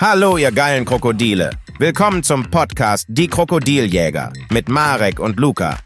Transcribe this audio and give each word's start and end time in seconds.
Hallo, 0.00 0.36
ihr 0.36 0.52
geilen 0.52 0.84
Krokodile. 0.84 1.50
Willkommen 1.80 2.22
zum 2.22 2.48
Podcast 2.48 3.06
Die 3.08 3.26
Krokodiljäger 3.26 4.32
mit 4.48 4.68
Marek 4.68 5.18
und 5.18 5.40
Luca. 5.40 5.76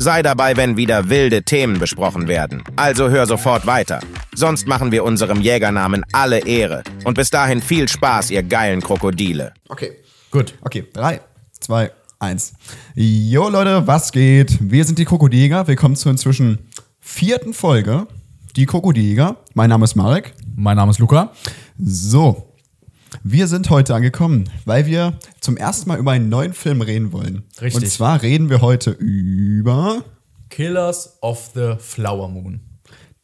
Sei 0.00 0.20
dabei, 0.20 0.56
wenn 0.56 0.76
wieder 0.76 1.08
wilde 1.08 1.44
Themen 1.44 1.78
besprochen 1.78 2.26
werden. 2.26 2.64
Also 2.74 3.08
hör 3.08 3.24
sofort 3.24 3.64
weiter. 3.64 4.00
Sonst 4.34 4.66
machen 4.66 4.90
wir 4.90 5.04
unserem 5.04 5.40
Jägernamen 5.40 6.04
alle 6.10 6.44
Ehre. 6.44 6.82
Und 7.04 7.14
bis 7.14 7.30
dahin 7.30 7.62
viel 7.62 7.88
Spaß, 7.88 8.32
ihr 8.32 8.42
geilen 8.42 8.80
Krokodile. 8.80 9.54
Okay. 9.68 9.92
Gut. 10.32 10.54
Okay, 10.62 10.84
drei, 10.92 11.20
zwei, 11.60 11.92
eins. 12.18 12.54
Jo 12.96 13.48
Leute, 13.48 13.86
was 13.86 14.10
geht? 14.10 14.58
Wir 14.60 14.84
sind 14.84 14.98
die 14.98 15.04
Krokodilger. 15.04 15.68
Willkommen 15.68 15.94
zur 15.94 16.10
inzwischen 16.10 16.58
vierten 16.98 17.54
Folge. 17.54 18.08
Die 18.56 18.66
Krokodilger. 18.66 19.36
Mein 19.54 19.70
Name 19.70 19.84
ist 19.84 19.94
Marek. 19.94 20.34
Mein 20.56 20.76
Name 20.76 20.90
ist 20.90 20.98
Luca. 20.98 21.30
So, 21.78 22.51
wir 23.24 23.46
sind 23.46 23.70
heute 23.70 23.94
angekommen, 23.94 24.50
weil 24.64 24.86
wir 24.86 25.18
zum 25.40 25.56
ersten 25.56 25.88
Mal 25.88 25.98
über 25.98 26.12
einen 26.12 26.28
neuen 26.28 26.52
Film 26.52 26.80
reden 26.80 27.12
wollen. 27.12 27.44
Richtig. 27.60 27.82
Und 27.82 27.88
zwar 27.88 28.22
reden 28.22 28.50
wir 28.50 28.60
heute 28.60 28.90
über. 28.90 30.04
Killers 30.50 31.18
of 31.22 31.50
the 31.54 31.74
Flower 31.78 32.28
Moon. 32.28 32.60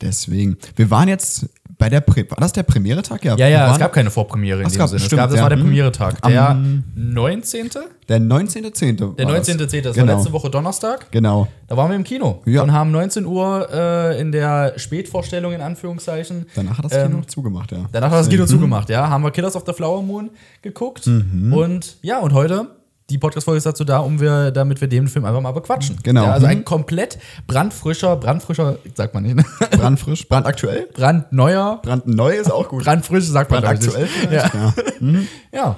Deswegen, 0.01 0.57
wir 0.77 0.91
waren 0.91 1.09
jetzt 1.09 1.49
bei 1.79 1.89
der. 1.89 2.01
Pre 2.01 2.27
war 2.31 2.39
das 2.41 2.53
der 2.53 2.63
Premiere-Tag? 2.65 3.25
Ja, 3.25 3.37
ja, 3.37 3.61
waren 3.61 3.73
es 3.73 3.79
gab 3.79 3.93
keine 3.93 4.11
Vorpremiere 4.11 4.61
in 4.61 4.67
Es 4.67 4.73
dem 4.75 4.79
gab- 4.81 4.89
Sinne. 4.89 5.01
stimmt, 5.01 5.13
es 5.13 5.19
gab, 5.19 5.31
das 5.31 5.37
ja. 5.37 5.43
war 5.43 5.49
der 5.51 5.59
Hm. 5.59 5.65
Premiere-Tag. 5.65 6.23
Der 6.23 6.55
19. 6.95 7.71
Der 8.09 8.19
19.10. 8.21 9.15
Der 9.17 9.27
war 9.27 9.35
das. 9.37 9.49
19.10. 9.49 9.83
Das 9.83 9.97
war 9.97 10.05
Genau. 10.05 10.17
letzte 10.17 10.33
Woche 10.33 10.51
Donnerstag. 10.51 11.11
Genau. 11.11 11.49
Da 11.67 11.77
waren 11.77 11.91
wir 11.91 11.97
im 11.97 12.05
Kino 12.05 12.43
Ja. 12.47 12.63
und 12.63 12.73
haben 12.73 12.91
19 12.91 13.27
Uhr 13.27 13.69
äh, 13.73 14.21
in 14.21 14.33
der 14.33 14.73
Spätvorstellung 14.77 15.53
in 15.53 15.61
Anführungszeichen. 15.61 16.47
Danach 16.55 16.79
hat 16.79 16.85
das 16.87 16.93
ähm, 16.95 17.11
Kino 17.11 17.23
zugemacht, 17.27 17.71
ja. 17.73 17.79
Danach 17.93 18.11
hat 18.11 18.21
das 18.21 18.29
Kino 18.29 18.45
Mhm. 18.45 18.49
zugemacht, 18.49 18.89
ja. 18.91 19.09
Haben 19.11 19.23
wir 19.25 19.31
Killers 19.31 19.57
of 19.57 19.65
the 19.67 19.73
Flower 19.73 20.03
Moon 20.03 20.31
geguckt. 20.63 21.07
Und 21.07 21.97
ja, 22.03 22.19
und 22.21 22.33
heute, 22.33 22.69
die 23.11 23.19
Podcast-Folge 23.19 23.57
ist 23.59 23.67
dazu 23.67 23.85
da, 23.85 23.99
um 24.01 24.21
wir, 24.21 24.51
damit 24.51 24.81
wir 24.81 24.89
den 24.89 25.09
Film 25.09 25.25
einfach 25.25 25.41
mal 25.41 25.53
bequatschen. 25.53 25.99
Genau. 26.03 26.25
Ja, 26.25 26.33
also 26.33 26.47
Mhm. 26.47 26.53
ein 26.53 26.65
komplett 26.65 27.19
brandfrischer, 27.47 28.17
brandfrischer, 28.17 28.77
sagt 28.95 29.15
man 29.15 29.23
nicht, 29.23 29.37
ne? 29.37 29.45
Brandfrisch, 29.71 30.29
brandaktuell. 30.29 30.89
brandneuer, 30.93 31.81
Brandneu 31.83 32.31
ist 32.31 32.51
auch 32.53 32.69
gut. 32.69 32.85
brandfrisch, 32.85 33.25
sagt 33.25 33.51
man 33.51 33.63
Brandaktuell 33.63 34.07
vielleicht? 34.07 34.55
Ja. 34.55 34.75
Ja. 35.01 35.21
ja. 35.53 35.77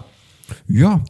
Ja, 0.66 1.00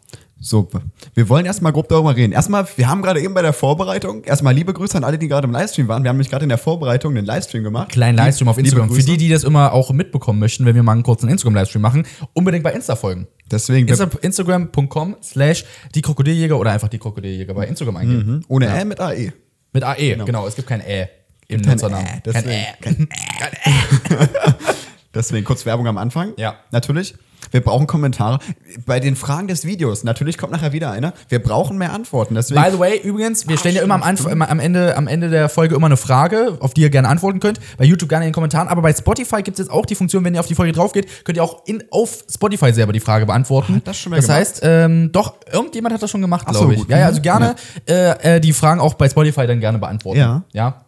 so. 0.40 0.68
Wir 1.14 1.28
wollen 1.28 1.44
erstmal 1.44 1.72
grob 1.72 1.88
darüber 1.88 2.16
reden. 2.16 2.32
Erstmal, 2.32 2.66
wir 2.76 2.88
haben 2.88 3.02
gerade 3.02 3.20
eben 3.20 3.34
bei 3.34 3.42
der 3.42 3.52
Vorbereitung, 3.52 4.24
erstmal 4.24 4.54
liebe 4.54 4.72
Grüße 4.72 4.96
an 4.96 5.04
alle, 5.04 5.18
die 5.18 5.28
gerade 5.28 5.46
im 5.46 5.52
Livestream 5.52 5.86
waren. 5.86 6.02
Wir 6.02 6.08
haben 6.08 6.16
nämlich 6.16 6.30
gerade 6.30 6.44
in 6.44 6.48
der 6.48 6.58
Vorbereitung 6.58 7.16
einen 7.16 7.26
Livestream 7.26 7.62
gemacht. 7.62 7.90
Kleinen 7.90 8.16
Livestream 8.16 8.48
auf 8.48 8.56
Instagram. 8.58 8.90
Für 8.90 9.02
die, 9.02 9.18
die 9.18 9.28
das 9.28 9.44
immer 9.44 9.72
auch 9.72 9.92
mitbekommen 9.92 10.38
möchten, 10.38 10.64
wenn 10.64 10.74
wir 10.74 10.82
mal 10.82 10.92
einen 10.92 11.02
kurzen 11.02 11.28
Instagram-Livestream 11.28 11.82
machen, 11.82 12.06
unbedingt 12.32 12.64
bei 12.64 12.72
Insta 12.72 12.96
folgen. 12.96 13.28
Deswegen, 13.50 13.86
Insta 13.86 14.08
Instagram.com 14.22 15.16
slash 15.22 15.64
die 15.94 16.00
Krokodiljäger 16.02 16.58
oder 16.58 16.70
einfach 16.72 16.88
die 16.88 16.98
Krokodiljäger 16.98 17.52
bei 17.52 17.66
Instagram 17.66 17.96
eingeben. 17.96 18.44
ohne 18.48 18.66
Ä 18.68 18.84
mit 18.84 18.98
AE. 18.98 19.32
Mit 19.72 19.84
AE, 19.84 20.16
genau. 20.16 20.46
Es 20.46 20.56
gibt 20.56 20.68
kein 20.68 20.80
Ä 20.80 21.08
im 21.48 21.62
Kein 21.62 21.72
Nutzernamen. 21.72 22.06
Ä, 22.06 22.32
Kein. 22.32 22.48
Ä. 22.48 22.64
Kein 22.80 23.08
Deswegen 25.14 25.44
kurz 25.44 25.66
Werbung 25.66 25.88
am 25.88 25.98
Anfang. 25.98 26.32
Ja. 26.36 26.56
Natürlich. 26.70 27.14
Wir 27.50 27.60
brauchen 27.60 27.86
Kommentare. 27.86 28.38
Bei 28.86 29.00
den 29.00 29.16
Fragen 29.16 29.48
des 29.48 29.64
Videos, 29.64 30.04
natürlich 30.04 30.38
kommt 30.38 30.52
nachher 30.52 30.72
wieder 30.72 30.90
einer. 30.90 31.12
Wir 31.28 31.40
brauchen 31.42 31.78
mehr 31.78 31.92
Antworten. 31.92 32.34
Deswegen, 32.34 32.62
By 32.62 32.70
the 32.70 32.78
way, 32.78 33.00
übrigens, 33.02 33.48
wir 33.48 33.56
stellen 33.58 33.74
ja 33.76 33.82
immer 33.82 33.94
am, 33.94 34.02
Anf 34.02 34.26
am, 34.26 34.60
Ende, 34.60 34.96
am 34.96 35.06
Ende 35.08 35.30
der 35.30 35.48
Folge 35.48 35.74
immer 35.74 35.86
eine 35.86 35.96
Frage, 35.96 36.56
auf 36.60 36.74
die 36.74 36.82
ihr 36.82 36.90
gerne 36.90 37.08
antworten 37.08 37.40
könnt. 37.40 37.58
Bei 37.78 37.84
YouTube 37.84 38.08
gerne 38.08 38.24
in 38.24 38.28
den 38.30 38.34
Kommentaren. 38.34 38.68
Aber 38.68 38.82
bei 38.82 38.92
Spotify 38.92 39.42
gibt 39.42 39.58
es 39.58 39.66
jetzt 39.66 39.70
auch 39.72 39.86
die 39.86 39.94
Funktion, 39.94 40.24
wenn 40.24 40.34
ihr 40.34 40.40
auf 40.40 40.46
die 40.46 40.54
Folge 40.54 40.72
drauf 40.72 40.92
geht, 40.92 41.24
könnt 41.24 41.36
ihr 41.36 41.44
auch 41.44 41.66
in, 41.66 41.82
auf 41.90 42.24
Spotify 42.32 42.72
selber 42.72 42.92
die 42.92 43.00
Frage 43.00 43.26
beantworten. 43.26 43.76
Hat 43.76 43.86
das 43.88 43.96
schon 43.98 44.10
mal 44.10 44.16
das 44.16 44.26
gemacht? 44.26 44.40
heißt, 44.40 44.60
ähm, 44.62 45.10
doch, 45.12 45.34
irgendjemand 45.52 45.94
hat 45.94 46.02
das 46.02 46.10
schon 46.10 46.20
gemacht, 46.20 46.44
Ach 46.48 46.54
so, 46.54 46.60
glaube 46.68 46.74
ich. 46.74 46.84
Ja, 46.88 46.98
ja, 46.98 47.04
Mhm. 47.04 47.08
also 47.08 47.20
gerne 47.22 47.54
äh, 47.88 48.36
äh, 48.36 48.40
die 48.40 48.52
Fragen 48.52 48.80
auch 48.80 48.94
bei 48.94 49.08
Spotify 49.08 49.46
dann 49.46 49.60
gerne 49.60 49.78
beantworten. 49.78 50.18
Ja. 50.20 50.42
Ja. 50.52 50.84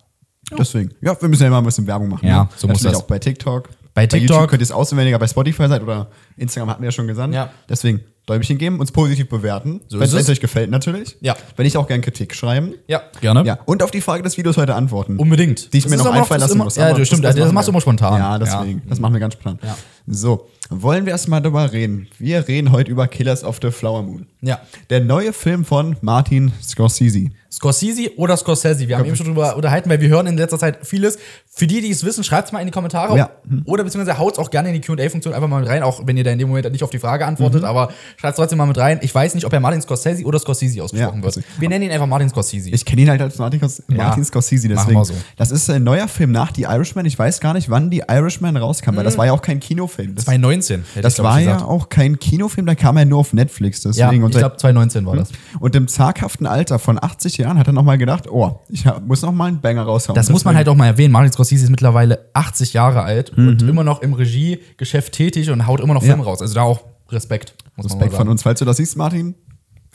deswegen. 0.59 0.91
Ja, 1.01 1.21
wir 1.21 1.29
müssen 1.29 1.43
ja 1.43 1.49
immer 1.49 1.59
ein 1.59 1.65
bisschen 1.65 1.87
Werbung 1.87 2.09
machen. 2.09 2.27
Ja, 2.29 2.45
ne? 2.45 2.49
so 2.57 2.67
muss 2.69 2.77
Natürlich 2.79 2.93
das. 2.97 3.03
auch 3.03 3.07
bei 3.09 3.19
TikTok. 3.19 3.69
Bei 3.95 4.07
TikTok. 4.07 4.31
YouTube 4.31 4.51
könnt 4.51 4.63
ihr 4.63 4.65
es 4.65 4.93
ihr 4.93 5.19
bei 5.19 5.27
Spotify 5.27 5.69
seid 5.69 5.83
oder 5.83 6.09
Instagram 6.37 6.71
hatten 6.71 6.83
wir 6.83 6.89
ja 6.89 6.93
schon 6.93 7.07
gesagt. 7.07 7.35
Ja. 7.35 7.51
Deswegen 7.69 8.01
Däumchen 8.27 8.57
geben, 8.57 8.79
uns 8.79 8.93
positiv 8.93 9.29
bewerten. 9.29 9.81
So 9.89 9.99
wenn 9.99 10.09
es 10.09 10.29
euch 10.29 10.41
gefällt, 10.41 10.71
natürlich. 10.71 11.17
Ja. 11.21 11.35
Wenn 11.57 11.65
nicht, 11.65 11.77
auch 11.77 11.89
gerne 11.89 12.03
Kritik 12.03 12.35
schreiben. 12.37 12.75
Ja, 12.87 13.03
gerne. 13.21 13.45
Ja, 13.45 13.59
und 13.65 13.83
auf 13.83 13.91
die 13.91 14.01
Frage 14.01 14.23
des 14.23 14.39
Videos 14.39 14.57
heute 14.57 14.77
antworten. 14.77 15.17
Unbedingt. 15.17 15.73
Die 15.73 15.79
ich 15.79 15.85
Das 15.85 15.91
mir 15.91 15.97
noch 15.97 16.07
einfallen 16.07 16.41
das 16.41 16.51
lassen 16.51 16.53
immer, 16.53 16.65
muss. 16.65 16.77
Ja, 16.77 16.95
das 16.95 17.07
stimmt. 17.09 17.25
das 17.25 17.35
Das, 17.35 17.45
machen 17.45 17.55
machst 17.55 17.69
du 17.69 17.73
immer 17.73 17.81
spontan. 17.81 18.19
Ja, 18.21 18.39
deswegen. 18.39 18.83
Das 18.89 19.01
machen 19.01 19.13
wir 19.13 19.21
ganz 19.21 19.35
spontan. 19.35 19.59
Ja. 19.67 19.77
So, 20.07 20.49
wollen 20.71 21.05
wir 21.05 21.13
erstmal 21.13 21.43
darüber 21.43 21.73
reden. 21.73 22.07
Wir 22.19 22.47
reden 22.47 22.71
heute 22.71 22.91
über 22.93 23.09
Killers 23.09 23.43
of 23.43 23.59
the 23.61 23.73
Flower 23.73 24.03
Moon. 24.03 24.27
Ja. 24.41 24.61
Der 24.91 25.01
neue 25.01 25.33
Film 25.33 25.65
von 25.65 25.97
Martin 26.01 26.53
Scorsese. 26.63 27.31
Scorsese 27.53 28.17
oder 28.17 28.37
Scorsese. 28.37 28.89
Wir 28.89 28.97
haben 28.97 29.05
eben 29.05 29.15
schon 29.17 29.27
drüber 29.27 29.55
unterhalten, 29.57 29.91
weil 29.91 30.01
wir 30.01 30.09
hören 30.09 30.27
in 30.27 30.37
letzter 30.39 30.59
Zeit 30.59 30.79
vieles. 30.87 31.19
Für 31.55 31.67
die, 31.67 31.83
die 31.83 31.91
es 31.91 32.03
wissen, 32.03 32.25
schreibt 32.25 32.49
es 32.49 32.53
mal 32.53 32.61
in 32.61 32.67
die 32.67 32.73
Kommentare. 32.73 33.15
Ja. 33.17 33.31
Oder 33.67 33.85
beziehungsweise 33.85 34.19
haut 34.19 34.33
es 34.33 34.39
auch 34.39 34.49
gerne 34.51 34.69
in 34.71 34.75
die 34.75 34.81
QA-Funktion 34.81 35.35
einfach 35.35 35.49
mal 35.49 35.61
mit 35.61 35.69
rein, 35.69 35.83
auch 35.83 36.01
wenn 36.07 36.17
ihr 36.17 36.25
da 36.25 36.31
in 36.31 36.39
dem 36.39 36.49
Moment 36.49 36.71
nicht 36.73 36.83
auf 36.83 36.89
die 36.89 36.99
Frage 36.99 37.25
Mhm. 37.25 37.29
antwortet, 37.29 37.65
aber 37.65 37.91
schreibt 38.17 38.33
es 38.33 38.37
trotzdem 38.37 38.57
mal 38.57 38.65
mit 38.65 38.79
rein. 38.79 39.01
Ich 39.03 39.15
weiß 39.15 39.35
nicht, 39.35 39.45
ob 39.45 39.53
er 39.53 39.61
Martin 39.61 39.83
Scorsese 39.83 40.25
oder 40.25 40.39
Scorsese 40.39 40.83
ausgesprochen 40.83 41.19
Ja, 41.19 41.23
wird. 41.25 41.37
also- 41.37 41.49
Wir 41.59 41.69
nennen 41.69 41.85
ihn 41.85 41.91
einfach 41.91 42.07
Martin 42.07 42.31
Scorsese. 42.31 42.71
Ich 42.71 42.85
kenne 42.87 43.03
ihn 43.03 43.11
halt 43.11 43.21
als 43.21 43.37
Martin, 43.37 43.61
Scors- 43.61 43.83
Ja. 43.89 43.97
Martin 43.99 44.25
Scorsese, 44.25 44.69
deswegen. 44.69 45.05
so. 45.05 45.13
Das 45.37 45.51
ist 45.51 45.69
ein 45.69 45.85
neuer 45.85 46.09
Film 46.09 46.33
nach 46.33 46.53
The 46.55 46.63
Irishman. 46.63 47.05
Ich 47.05 47.19
weiß 47.19 47.41
gar 47.41 47.53
nicht, 47.53 47.69
wann 47.69 47.91
The 47.91 48.05
Irishman 48.11 48.57
rauskam, 48.57 48.97
weil 48.97 49.05
das 49.05 49.19
war 49.19 49.27
ja 49.27 49.33
auch 49.33 49.43
kein 49.43 49.61
Kinofilm. 49.61 50.15
Das, 50.15 50.25
2019. 50.25 50.85
hätte 50.95 51.03
das 51.03 51.13
ich, 51.13 51.17
glaub 51.21 51.39
ich, 51.39 51.47
war 51.47 51.59
ja 51.59 51.65
auch 51.67 51.91
kein 51.91 52.19
Kinofilm, 52.19 52.65
da 52.67 52.75
kam 52.75 52.97
er 52.97 53.05
nur 53.05 53.19
auf 53.19 53.35
Netflix. 53.35 53.85
Ja, 53.85 53.91
Deswegen. 53.91 54.23
ich 54.23 54.23
und, 54.25 54.33
seit- 54.33 54.41
glaube 54.41 54.57
2019 54.57 55.05
war 55.05 55.17
das. 55.17 55.29
und 55.61 55.77
im 55.77 55.87
zaghaften 55.87 56.47
Alter 56.47 56.79
von 56.79 56.99
80 57.03 57.42
Jahren 57.43 57.59
hat 57.59 57.67
er 57.67 57.73
nochmal 57.73 57.99
gedacht, 57.99 58.29
oh, 58.31 58.61
ich 58.69 58.85
muss 59.07 59.23
noch 59.23 59.33
mal 59.33 59.47
einen 59.47 59.61
Banger 59.61 59.83
raushauen. 59.83 60.15
Das 60.15 60.31
muss 60.31 60.45
man 60.45 60.57
halt 60.57 60.69
auch 60.69 60.75
mal 60.75 60.87
erwähnen. 60.87 61.13
Martin 61.13 61.33
Scorsese 61.33 61.65
ist 61.65 61.71
mittlerweile 61.71 62.31
80 62.33 62.73
Jahre 62.73 63.03
alt 63.03 63.37
Mhm. 63.37 63.49
und 63.49 63.63
immer 63.63 63.85
noch 63.85 64.03
im 64.03 64.15
Regiegeschäft 64.15 65.13
tätig 65.13 65.51
und 65.51 65.67
haut 65.67 65.81
immer 65.81 65.95
noch 65.95 66.03
Filme 66.03 66.25
raus. 66.25 66.41
Also 66.41 66.55
da 66.55 66.63
auch 66.63 66.81
Respekt. 67.11 67.55
Respekt 67.79 68.15
von 68.15 68.29
uns, 68.29 68.43
falls 68.43 68.59
du 68.59 68.65
das 68.65 68.79
siehst, 68.79 68.97
Martin. 68.97 69.35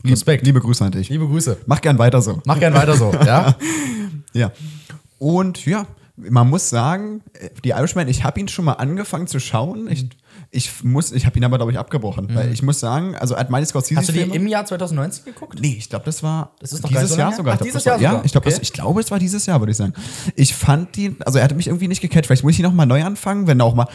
Respekt. 0.05 0.45
Liebe 0.45 0.59
Grüße 0.61 0.85
an 0.85 0.91
dich. 0.91 1.09
Liebe 1.09 1.25
Grüße. 1.27 1.57
Mach 1.65 1.81
gern 1.81 1.97
weiter 1.97 2.21
so. 2.21 2.39
Mach 2.45 2.59
gern 2.59 2.73
weiter 2.75 2.95
so, 2.95 3.11
ja? 3.25 3.55
Ja. 4.33 4.51
Und 5.19 5.65
ja, 5.65 5.87
man 6.15 6.49
muss 6.49 6.69
sagen, 6.69 7.21
die 7.63 7.69
Irishman, 7.69 8.07
ich 8.07 8.23
habe 8.23 8.39
ihn 8.39 8.47
schon 8.47 8.65
mal 8.65 8.73
angefangen 8.73 9.25
zu 9.27 9.39
schauen. 9.39 9.87
Ich, 9.89 10.07
ich 10.51 10.83
muss, 10.83 11.11
ich 11.11 11.25
habe 11.25 11.37
ihn 11.37 11.43
aber, 11.43 11.57
glaube 11.57 11.71
ich, 11.71 11.77
abgebrochen. 11.79 12.27
Weil 12.33 12.51
ich 12.51 12.61
muss 12.63 12.79
sagen, 12.79 13.15
also 13.15 13.35
at 13.35 13.49
meine 13.49 13.65
Scorsese 13.65 13.93
Mhm. 13.93 13.97
Hast 13.99 14.09
du 14.09 14.13
die 14.13 14.19
Filme- 14.19 14.35
im 14.35 14.47
Jahr 14.47 14.65
2019 14.65 15.25
geguckt? 15.25 15.59
Nee, 15.61 15.75
ich 15.77 15.89
glaube, 15.89 16.05
das 16.05 16.23
war 16.23 16.51
Das 16.59 16.71
ist 16.73 16.83
noch 16.83 16.89
dieses 16.89 17.09
so 17.11 17.17
Jahr 17.17 17.33
sogar. 17.33 17.53
Ach, 17.55 17.57
glaub, 17.59 17.67
dieses 17.67 17.83
Jahr 17.85 17.99
Ja, 17.99 18.09
sogar? 18.11 18.25
ich 18.25 18.31
glaube, 18.31 18.47
Okay. 18.47 18.59
ich 18.61 18.73
glaube, 18.73 19.01
es 19.01 19.11
war 19.11 19.19
dieses 19.19 19.45
Jahr, 19.45 19.59
würde 19.59 19.71
ich 19.71 19.77
sagen. 19.77 19.93
Ich 20.35 20.53
fand 20.55 20.95
die, 20.95 21.15
also 21.25 21.37
er 21.39 21.43
hatte 21.43 21.55
mich 21.55 21.67
irgendwie 21.67 21.87
nicht 21.87 22.01
gecatcht. 22.01 22.27
Vielleicht 22.27 22.43
muss 22.43 22.53
ich 22.53 22.59
ihn 22.59 22.63
noch 22.65 22.73
mal 22.73 22.85
neu 22.85 23.03
anfangen, 23.03 23.47
wenn 23.47 23.59
auch 23.61 23.75
mal, 23.75 23.87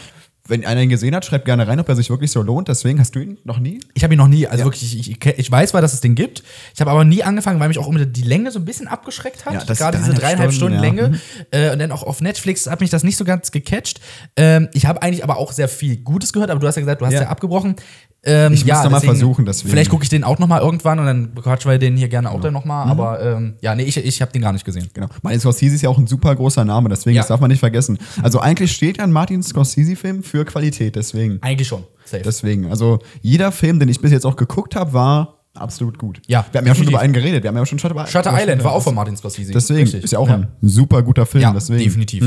wenn 0.47 0.65
einer 0.65 0.81
ihn 0.81 0.89
gesehen 0.89 1.15
hat, 1.15 1.23
schreibt 1.25 1.45
gerne 1.45 1.67
rein, 1.67 1.79
ob 1.79 1.87
er 1.87 1.95
sich 1.95 2.09
wirklich 2.09 2.31
so 2.31 2.41
lohnt. 2.41 2.67
Deswegen 2.67 2.99
hast 2.99 3.15
du 3.15 3.19
ihn 3.19 3.37
noch 3.45 3.59
nie? 3.59 3.79
Ich 3.93 4.03
habe 4.03 4.13
ihn 4.13 4.17
noch 4.17 4.27
nie, 4.27 4.45
also 4.45 4.65
wirklich, 4.65 4.99
ich, 4.99 5.11
ich, 5.11 5.25
ich 5.25 5.51
weiß 5.51 5.69
zwar, 5.69 5.81
dass 5.81 5.93
es 5.93 6.01
den 6.01 6.15
gibt. 6.15 6.43
Ich 6.73 6.81
habe 6.81 6.91
aber 6.91 7.05
nie 7.05 7.23
angefangen, 7.23 7.61
weil 7.61 7.69
mich 7.69 7.79
auch 7.79 7.87
immer 7.87 8.05
die 8.05 8.23
Länge 8.23 8.51
so 8.51 8.59
ein 8.59 8.65
bisschen 8.65 8.89
abgeschreckt 8.89 9.45
hat. 9.45 9.53
Ja, 9.53 9.63
das 9.63 9.77
Gerade 9.77 9.99
diese 9.99 10.13
dreieinhalb 10.13 10.51
Stunden, 10.51 10.79
Stunden, 10.79 10.97
ja. 10.97 11.05
Länge. 11.05 11.19
Äh, 11.51 11.71
und 11.71 11.79
dann 11.79 11.93
auch 11.93 12.03
auf 12.03 12.19
Netflix 12.19 12.67
hat 12.67 12.81
mich 12.81 12.89
das 12.89 13.03
nicht 13.03 13.15
so 13.15 13.23
ganz 13.23 13.51
gecatcht. 13.51 14.01
Ähm, 14.35 14.67
ich 14.73 14.85
habe 14.85 15.01
eigentlich 15.01 15.23
aber 15.23 15.37
auch 15.37 15.53
sehr 15.53 15.69
viel 15.69 15.95
Gutes 15.97 16.33
gehört, 16.33 16.49
aber 16.49 16.59
du 16.59 16.67
hast 16.67 16.75
ja 16.75 16.81
gesagt, 16.81 16.99
du 16.99 17.05
hast 17.05 17.13
ja, 17.13 17.21
Ja. 17.21 17.29
abgebrochen. 17.29 17.77
Ähm, 18.25 18.53
Ich 18.53 18.61
muss 18.61 18.69
ja, 18.69 18.75
mal 18.89 18.89
deswegen- 18.99 19.05
versuchen, 19.17 19.45
deswegen. 19.45 19.69
Vielleicht 19.69 19.89
gucke 19.91 20.03
ich 20.03 20.09
den 20.09 20.23
auch 20.23 20.39
noch 20.39 20.47
mal 20.47 20.61
irgendwann 20.61 20.97
und 20.99 21.05
dann 21.05 21.35
quatschen 21.35 21.69
wir 21.69 21.77
den 21.77 21.97
hier 21.97 22.07
gerne 22.07 22.31
auch 22.31 22.39
dann 22.39 22.53
noch 22.53 22.63
mal. 22.63 22.85
Aber 22.85 23.21
ähm, 23.21 23.55
ja, 23.61 23.75
nee, 23.75 23.83
ich, 23.83 23.97
ich 23.97 24.21
habe 24.21 24.31
den 24.31 24.41
gar 24.41 24.53
nicht 24.53 24.63
gesehen. 24.63 24.87
Genau. 24.93 25.07
Martin 25.21 25.41
Scorsese 25.41 25.75
ist 25.75 25.81
ja 25.81 25.89
auch 25.89 25.97
ein 25.97 26.07
super 26.07 26.33
großer 26.33 26.63
Name, 26.63 26.87
deswegen, 26.87 27.15
Ja. 27.17 27.21
das 27.21 27.27
darf 27.27 27.41
man 27.41 27.49
nicht 27.51 27.59
vergessen. 27.59 27.97
Also 28.21 28.39
eigentlich 28.39 28.71
steht 28.71 28.97
ja 28.97 29.03
ein 29.03 29.11
Martin 29.11 29.43
Scorsese-Film 29.43 30.23
für 30.23 30.45
Qualität, 30.45 30.95
deswegen. 30.95 31.39
Eigentlich 31.41 31.67
schon. 31.67 31.83
Safe. 32.05 32.23
Deswegen, 32.23 32.67
also 32.69 32.99
jeder 33.21 33.51
Film, 33.51 33.79
den 33.79 33.89
ich 33.89 33.99
bis 33.99 34.11
jetzt 34.11 34.25
auch 34.25 34.37
geguckt 34.37 34.75
habe, 34.77 34.93
war 34.93 35.39
absolut 35.53 35.97
gut. 35.99 36.21
Ja, 36.27 36.45
wir 36.51 36.59
haben 36.59 36.67
ja 36.67 36.75
schon 36.75 36.87
über 36.87 36.99
einen 36.99 37.11
geredet. 37.13 37.43
Wir 37.43 37.49
haben 37.49 37.57
ja 37.57 37.65
schon 37.65 37.77
Shutter, 37.77 38.07
Shutter 38.07 38.33
Island 38.41 38.63
war 38.63 38.71
auch 38.71 38.81
von 38.83 38.95
Martin 38.95 39.17
Scorsese. 39.17 39.51
Deswegen 39.51 39.81
Richtig. 39.81 40.03
ist 40.05 40.11
ja 40.11 40.19
auch 40.19 40.29
ja. 40.29 40.35
ein 40.35 40.47
super 40.61 41.03
guter 41.03 41.25
Film. 41.25 41.41
Ja, 41.41 41.51
deswegen. 41.53 41.83
definitiv. 41.83 42.23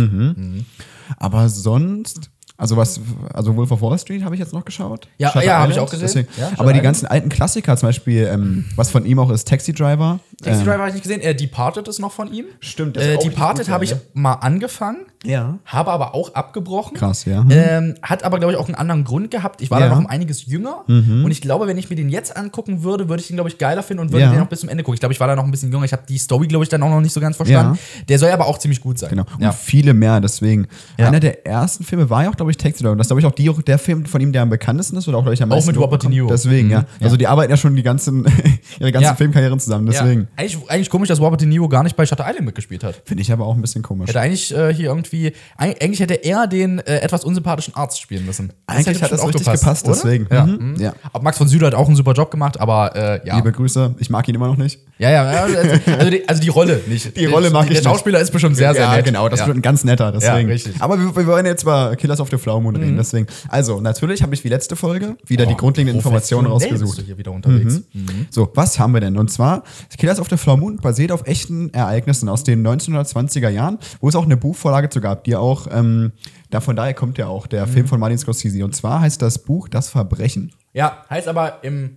Aber 1.18 1.48
sonst, 1.48 2.30
also 2.58 2.76
was, 2.76 3.00
also 3.32 3.54
Wolf 3.54 3.70
of 3.70 3.82
Wall 3.82 3.98
Street 3.98 4.24
habe 4.24 4.34
ich 4.34 4.38
jetzt 4.40 4.52
noch 4.52 4.64
geschaut. 4.64 5.08
Ja, 5.18 5.30
Shutter 5.30 5.44
ja, 5.44 5.60
hab 5.60 5.70
ich 5.70 5.78
auch 5.78 5.90
gesehen. 5.90 6.06
Deswegen. 6.06 6.28
Ja, 6.38 6.52
Aber 6.56 6.72
die 6.72 6.80
ganzen 6.80 7.06
alten 7.06 7.28
Klassiker, 7.28 7.76
zum 7.76 7.88
Beispiel, 7.90 8.28
ähm, 8.32 8.64
was 8.76 8.90
von 8.90 9.04
ihm 9.04 9.18
auch 9.18 9.30
ist, 9.30 9.46
Taxi 9.46 9.74
Driver, 9.74 10.20
Taxi 10.42 10.64
Driver 10.64 10.78
habe 10.80 10.88
ich 10.88 10.94
nicht 10.94 11.02
gesehen. 11.02 11.22
Äh, 11.22 11.34
Departed 11.34 11.88
ist 11.88 11.98
noch 11.98 12.12
von 12.12 12.30
ihm. 12.32 12.44
Stimmt, 12.60 12.96
das 12.96 13.04
Äh, 13.04 13.16
auch 13.16 13.22
Departed 13.22 13.68
habe 13.70 13.84
ich 13.84 13.90
ja. 13.90 13.96
mal 14.12 14.34
angefangen. 14.34 14.98
Ja. 15.24 15.58
Habe 15.64 15.90
aber 15.90 16.14
auch 16.14 16.34
abgebrochen. 16.34 16.94
Krass, 16.96 17.24
ja. 17.24 17.40
Hm. 17.42 17.50
Ähm, 17.50 17.94
hat 18.02 18.22
aber, 18.22 18.38
glaube 18.38 18.52
ich, 18.52 18.58
auch 18.58 18.66
einen 18.66 18.74
anderen 18.74 19.04
Grund 19.04 19.30
gehabt. 19.30 19.62
Ich 19.62 19.70
war 19.70 19.80
Ja. 19.80 19.86
Mhm. 19.86 19.90
da 19.90 19.94
noch 19.96 20.04
um 20.04 20.10
einiges 20.10 20.44
jünger. 20.46 20.84
Und 20.88 21.30
ich 21.30 21.40
glaube, 21.40 21.66
wenn 21.66 21.78
ich 21.78 21.88
mir 21.90 21.96
den 21.96 22.10
jetzt 22.10 22.36
angucken 22.36 22.82
würde, 22.82 23.08
würde 23.08 23.20
ich 23.22 23.28
den, 23.28 23.36
glaube 23.36 23.48
ich, 23.48 23.56
geiler 23.58 23.82
finden 23.82 24.02
und 24.02 24.12
würde 24.12 24.24
Ja. 24.26 24.30
den 24.30 24.38
noch 24.38 24.46
bis 24.48 24.60
zum 24.60 24.68
Ende 24.68 24.82
gucken. 24.84 24.94
Ich 24.94 25.00
glaube, 25.00 25.14
ich 25.14 25.20
war 25.20 25.26
da 25.26 25.34
noch 25.36 25.44
ein 25.44 25.50
bisschen 25.50 25.72
jünger. 25.72 25.84
Ich 25.84 25.92
habe 25.92 26.02
die 26.08 26.18
Story, 26.18 26.46
glaube 26.48 26.64
ich, 26.64 26.68
dann 26.68 26.82
auch 26.82 26.90
noch 26.90 27.00
nicht 27.00 27.12
so 27.14 27.20
ganz 27.20 27.36
verstanden. 27.36 27.78
Der 28.08 28.18
soll 28.18 28.28
aber 28.30 28.46
auch 28.46 28.58
ziemlich 28.58 28.80
gut 28.82 28.98
sein. 28.98 29.10
Genau. 29.10 29.24
Und 29.40 29.54
viele 29.54 29.94
mehr, 29.94 30.20
deswegen. 30.20 30.68
Einer 30.98 31.18
der 31.18 31.46
ersten 31.46 31.82
Filme 31.82 32.10
war 32.10 32.24
ja 32.24 32.30
auch, 32.30 32.36
glaube 32.36 32.50
ich, 32.50 32.58
Taxi 32.58 32.82
Driver. 32.82 32.94
Das 32.96 33.06
ist, 33.06 33.08
glaube 33.08 33.20
ich, 33.20 33.26
auch 33.26 33.32
die, 33.32 33.50
der 33.64 33.78
Film 33.78 34.04
von 34.04 34.20
ihm, 34.20 34.32
der 34.32 34.42
am 34.42 34.50
bekanntesten 34.50 34.96
ist 34.98 35.08
oder 35.08 35.16
auch, 35.18 35.22
glaube 35.22 35.34
ich, 35.34 35.42
am 35.42 35.50
Auch 35.50 35.56
meisten 35.56 35.70
mit 35.70 35.80
Robert 35.80 36.02
De 36.02 36.10
Niro. 36.10 36.28
Deswegen, 36.28 36.70
ja. 36.70 36.84
Also 37.00 37.16
die 37.16 37.26
arbeiten 37.26 37.50
ja 37.50 37.56
schon 37.56 37.74
die 37.74 37.82
ganzen, 37.82 38.26
ihre 38.78 38.92
ganzen 38.92 39.06
Ja. 39.06 39.14
Filmkarrieren 39.14 39.58
zusammen, 39.58 39.86
deswegen. 39.86 40.25
Eigentlich, 40.36 40.58
eigentlich 40.68 40.90
komisch, 40.90 41.08
dass 41.08 41.20
Robert 41.20 41.40
De 41.40 41.48
Niro 41.48 41.68
gar 41.68 41.82
nicht 41.82 41.96
bei 41.96 42.04
Shutter 42.06 42.24
Island 42.26 42.46
mitgespielt 42.46 42.82
hat. 42.84 43.00
Finde 43.04 43.22
ich 43.22 43.30
aber 43.32 43.46
auch 43.46 43.54
ein 43.54 43.60
bisschen 43.60 43.82
komisch. 43.82 44.08
Hätte 44.08 44.20
eigentlich 44.20 44.54
äh, 44.54 44.72
hier 44.74 44.86
irgendwie, 44.86 45.28
eig- 45.58 45.80
eigentlich 45.82 46.00
hätte 46.00 46.14
er 46.14 46.46
den 46.46 46.78
äh, 46.80 46.98
etwas 47.00 47.24
unsympathischen 47.24 47.74
Arzt 47.74 48.00
spielen 48.00 48.26
müssen. 48.26 48.52
Eigentlich 48.66 48.86
hätte 48.88 49.02
hat 49.02 49.12
das 49.12 49.22
bestimmt 49.24 49.46
richtig 49.46 49.60
gepasst, 49.60 49.86
oder? 49.86 49.94
deswegen. 49.94 50.26
Ja. 50.30 50.46
Mhm. 50.46 50.76
Ja. 50.78 50.94
Aber 51.12 51.22
Max 51.22 51.38
von 51.38 51.48
Süder 51.48 51.68
hat 51.68 51.74
auch 51.74 51.86
einen 51.86 51.96
super 51.96 52.12
Job 52.12 52.30
gemacht, 52.30 52.60
aber 52.60 52.94
äh, 52.96 53.26
ja. 53.26 53.36
Liebe 53.36 53.52
Grüße, 53.52 53.94
ich 53.98 54.10
mag 54.10 54.28
ihn 54.28 54.34
immer 54.34 54.46
noch 54.48 54.56
nicht. 54.56 54.80
Ja, 54.98 55.10
ja, 55.10 55.32
ja, 55.32 55.42
also, 55.42 55.58
also, 55.98 56.10
die, 56.10 56.28
also 56.28 56.42
die 56.42 56.48
Rolle 56.48 56.80
nicht. 56.86 57.16
Die 57.16 57.26
Rolle 57.26 57.50
mag 57.50 57.66
der, 57.66 57.72
ich 57.76 57.82
Der 57.82 57.90
Schauspieler 57.90 58.20
ist 58.20 58.30
bestimmt 58.30 58.56
sehr, 58.56 58.72
sehr 58.72 58.84
ja, 58.84 58.96
nett. 58.96 59.04
genau, 59.04 59.28
das 59.28 59.40
ja. 59.40 59.46
wird 59.46 59.58
ein 59.58 59.62
ganz 59.62 59.84
netter, 59.84 60.10
deswegen. 60.12 60.48
richtig. 60.48 60.76
Mhm. 60.76 60.82
Aber 60.82 60.98
wir, 60.98 61.14
wir 61.14 61.26
wollen 61.26 61.44
jetzt 61.46 61.62
über 61.64 61.94
Killers 61.96 62.20
of 62.20 62.30
the 62.30 62.38
Flower 62.38 62.60
Moon 62.60 62.76
reden, 62.76 62.96
deswegen. 62.96 63.26
Also, 63.48 63.80
natürlich 63.80 64.22
habe 64.22 64.34
ich 64.34 64.42
wie 64.44 64.48
letzte 64.48 64.76
Folge 64.76 65.16
wieder 65.26 65.44
die 65.46 65.54
grundlegenden 65.56 65.96
Informationen 65.96 66.46
rausgesucht. 66.46 67.02
Hier 67.04 67.18
wieder 67.18 67.32
unterwegs. 67.32 67.82
So, 68.30 68.50
was 68.54 68.78
haben 68.78 68.94
wir 68.94 69.00
denn? 69.00 69.16
Und 69.16 69.30
zwar, 69.30 69.64
Killers 69.98 70.18
of 70.18 70.28
the 70.30 70.36
Flower 70.36 70.56
Moon 70.56 70.76
basiert 70.76 71.12
auf 71.12 71.26
echten 71.26 71.72
Ereignissen 71.74 72.28
aus 72.28 72.44
den 72.44 72.66
1920er 72.66 73.48
Jahren, 73.50 73.78
wo 74.00 74.08
es 74.08 74.14
auch 74.16 74.24
eine 74.24 74.36
Buchvorlage 74.36 74.88
zu 74.88 75.00
gab, 75.00 75.24
die 75.24 75.36
auch, 75.36 75.66
ähm, 75.70 76.12
da 76.50 76.60
von 76.60 76.76
daher 76.76 76.94
kommt 76.94 77.18
ja 77.18 77.26
auch 77.26 77.46
der 77.46 77.66
Mhm. 77.66 77.70
Film 77.70 77.86
von 77.88 78.00
Martin 78.00 78.18
Scorsese. 78.18 78.64
Und 78.64 78.74
zwar 78.74 79.00
heißt 79.00 79.20
das 79.20 79.38
Buch 79.40 79.68
Das 79.68 79.88
Verbrechen. 79.88 80.52
Ja, 80.72 81.04
heißt 81.10 81.26
aber 81.28 81.58
im 81.62 81.96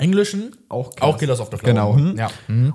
Englischen 0.00 0.52
Auch 0.68 0.90
auch 1.00 1.18
Killers 1.18 1.40
of 1.40 1.48
the 1.52 1.58
Flower 1.58 1.72
Genau. 1.74 1.92
Moon. 1.92 2.10
hm. 2.12 2.18
Ja. 2.18 2.28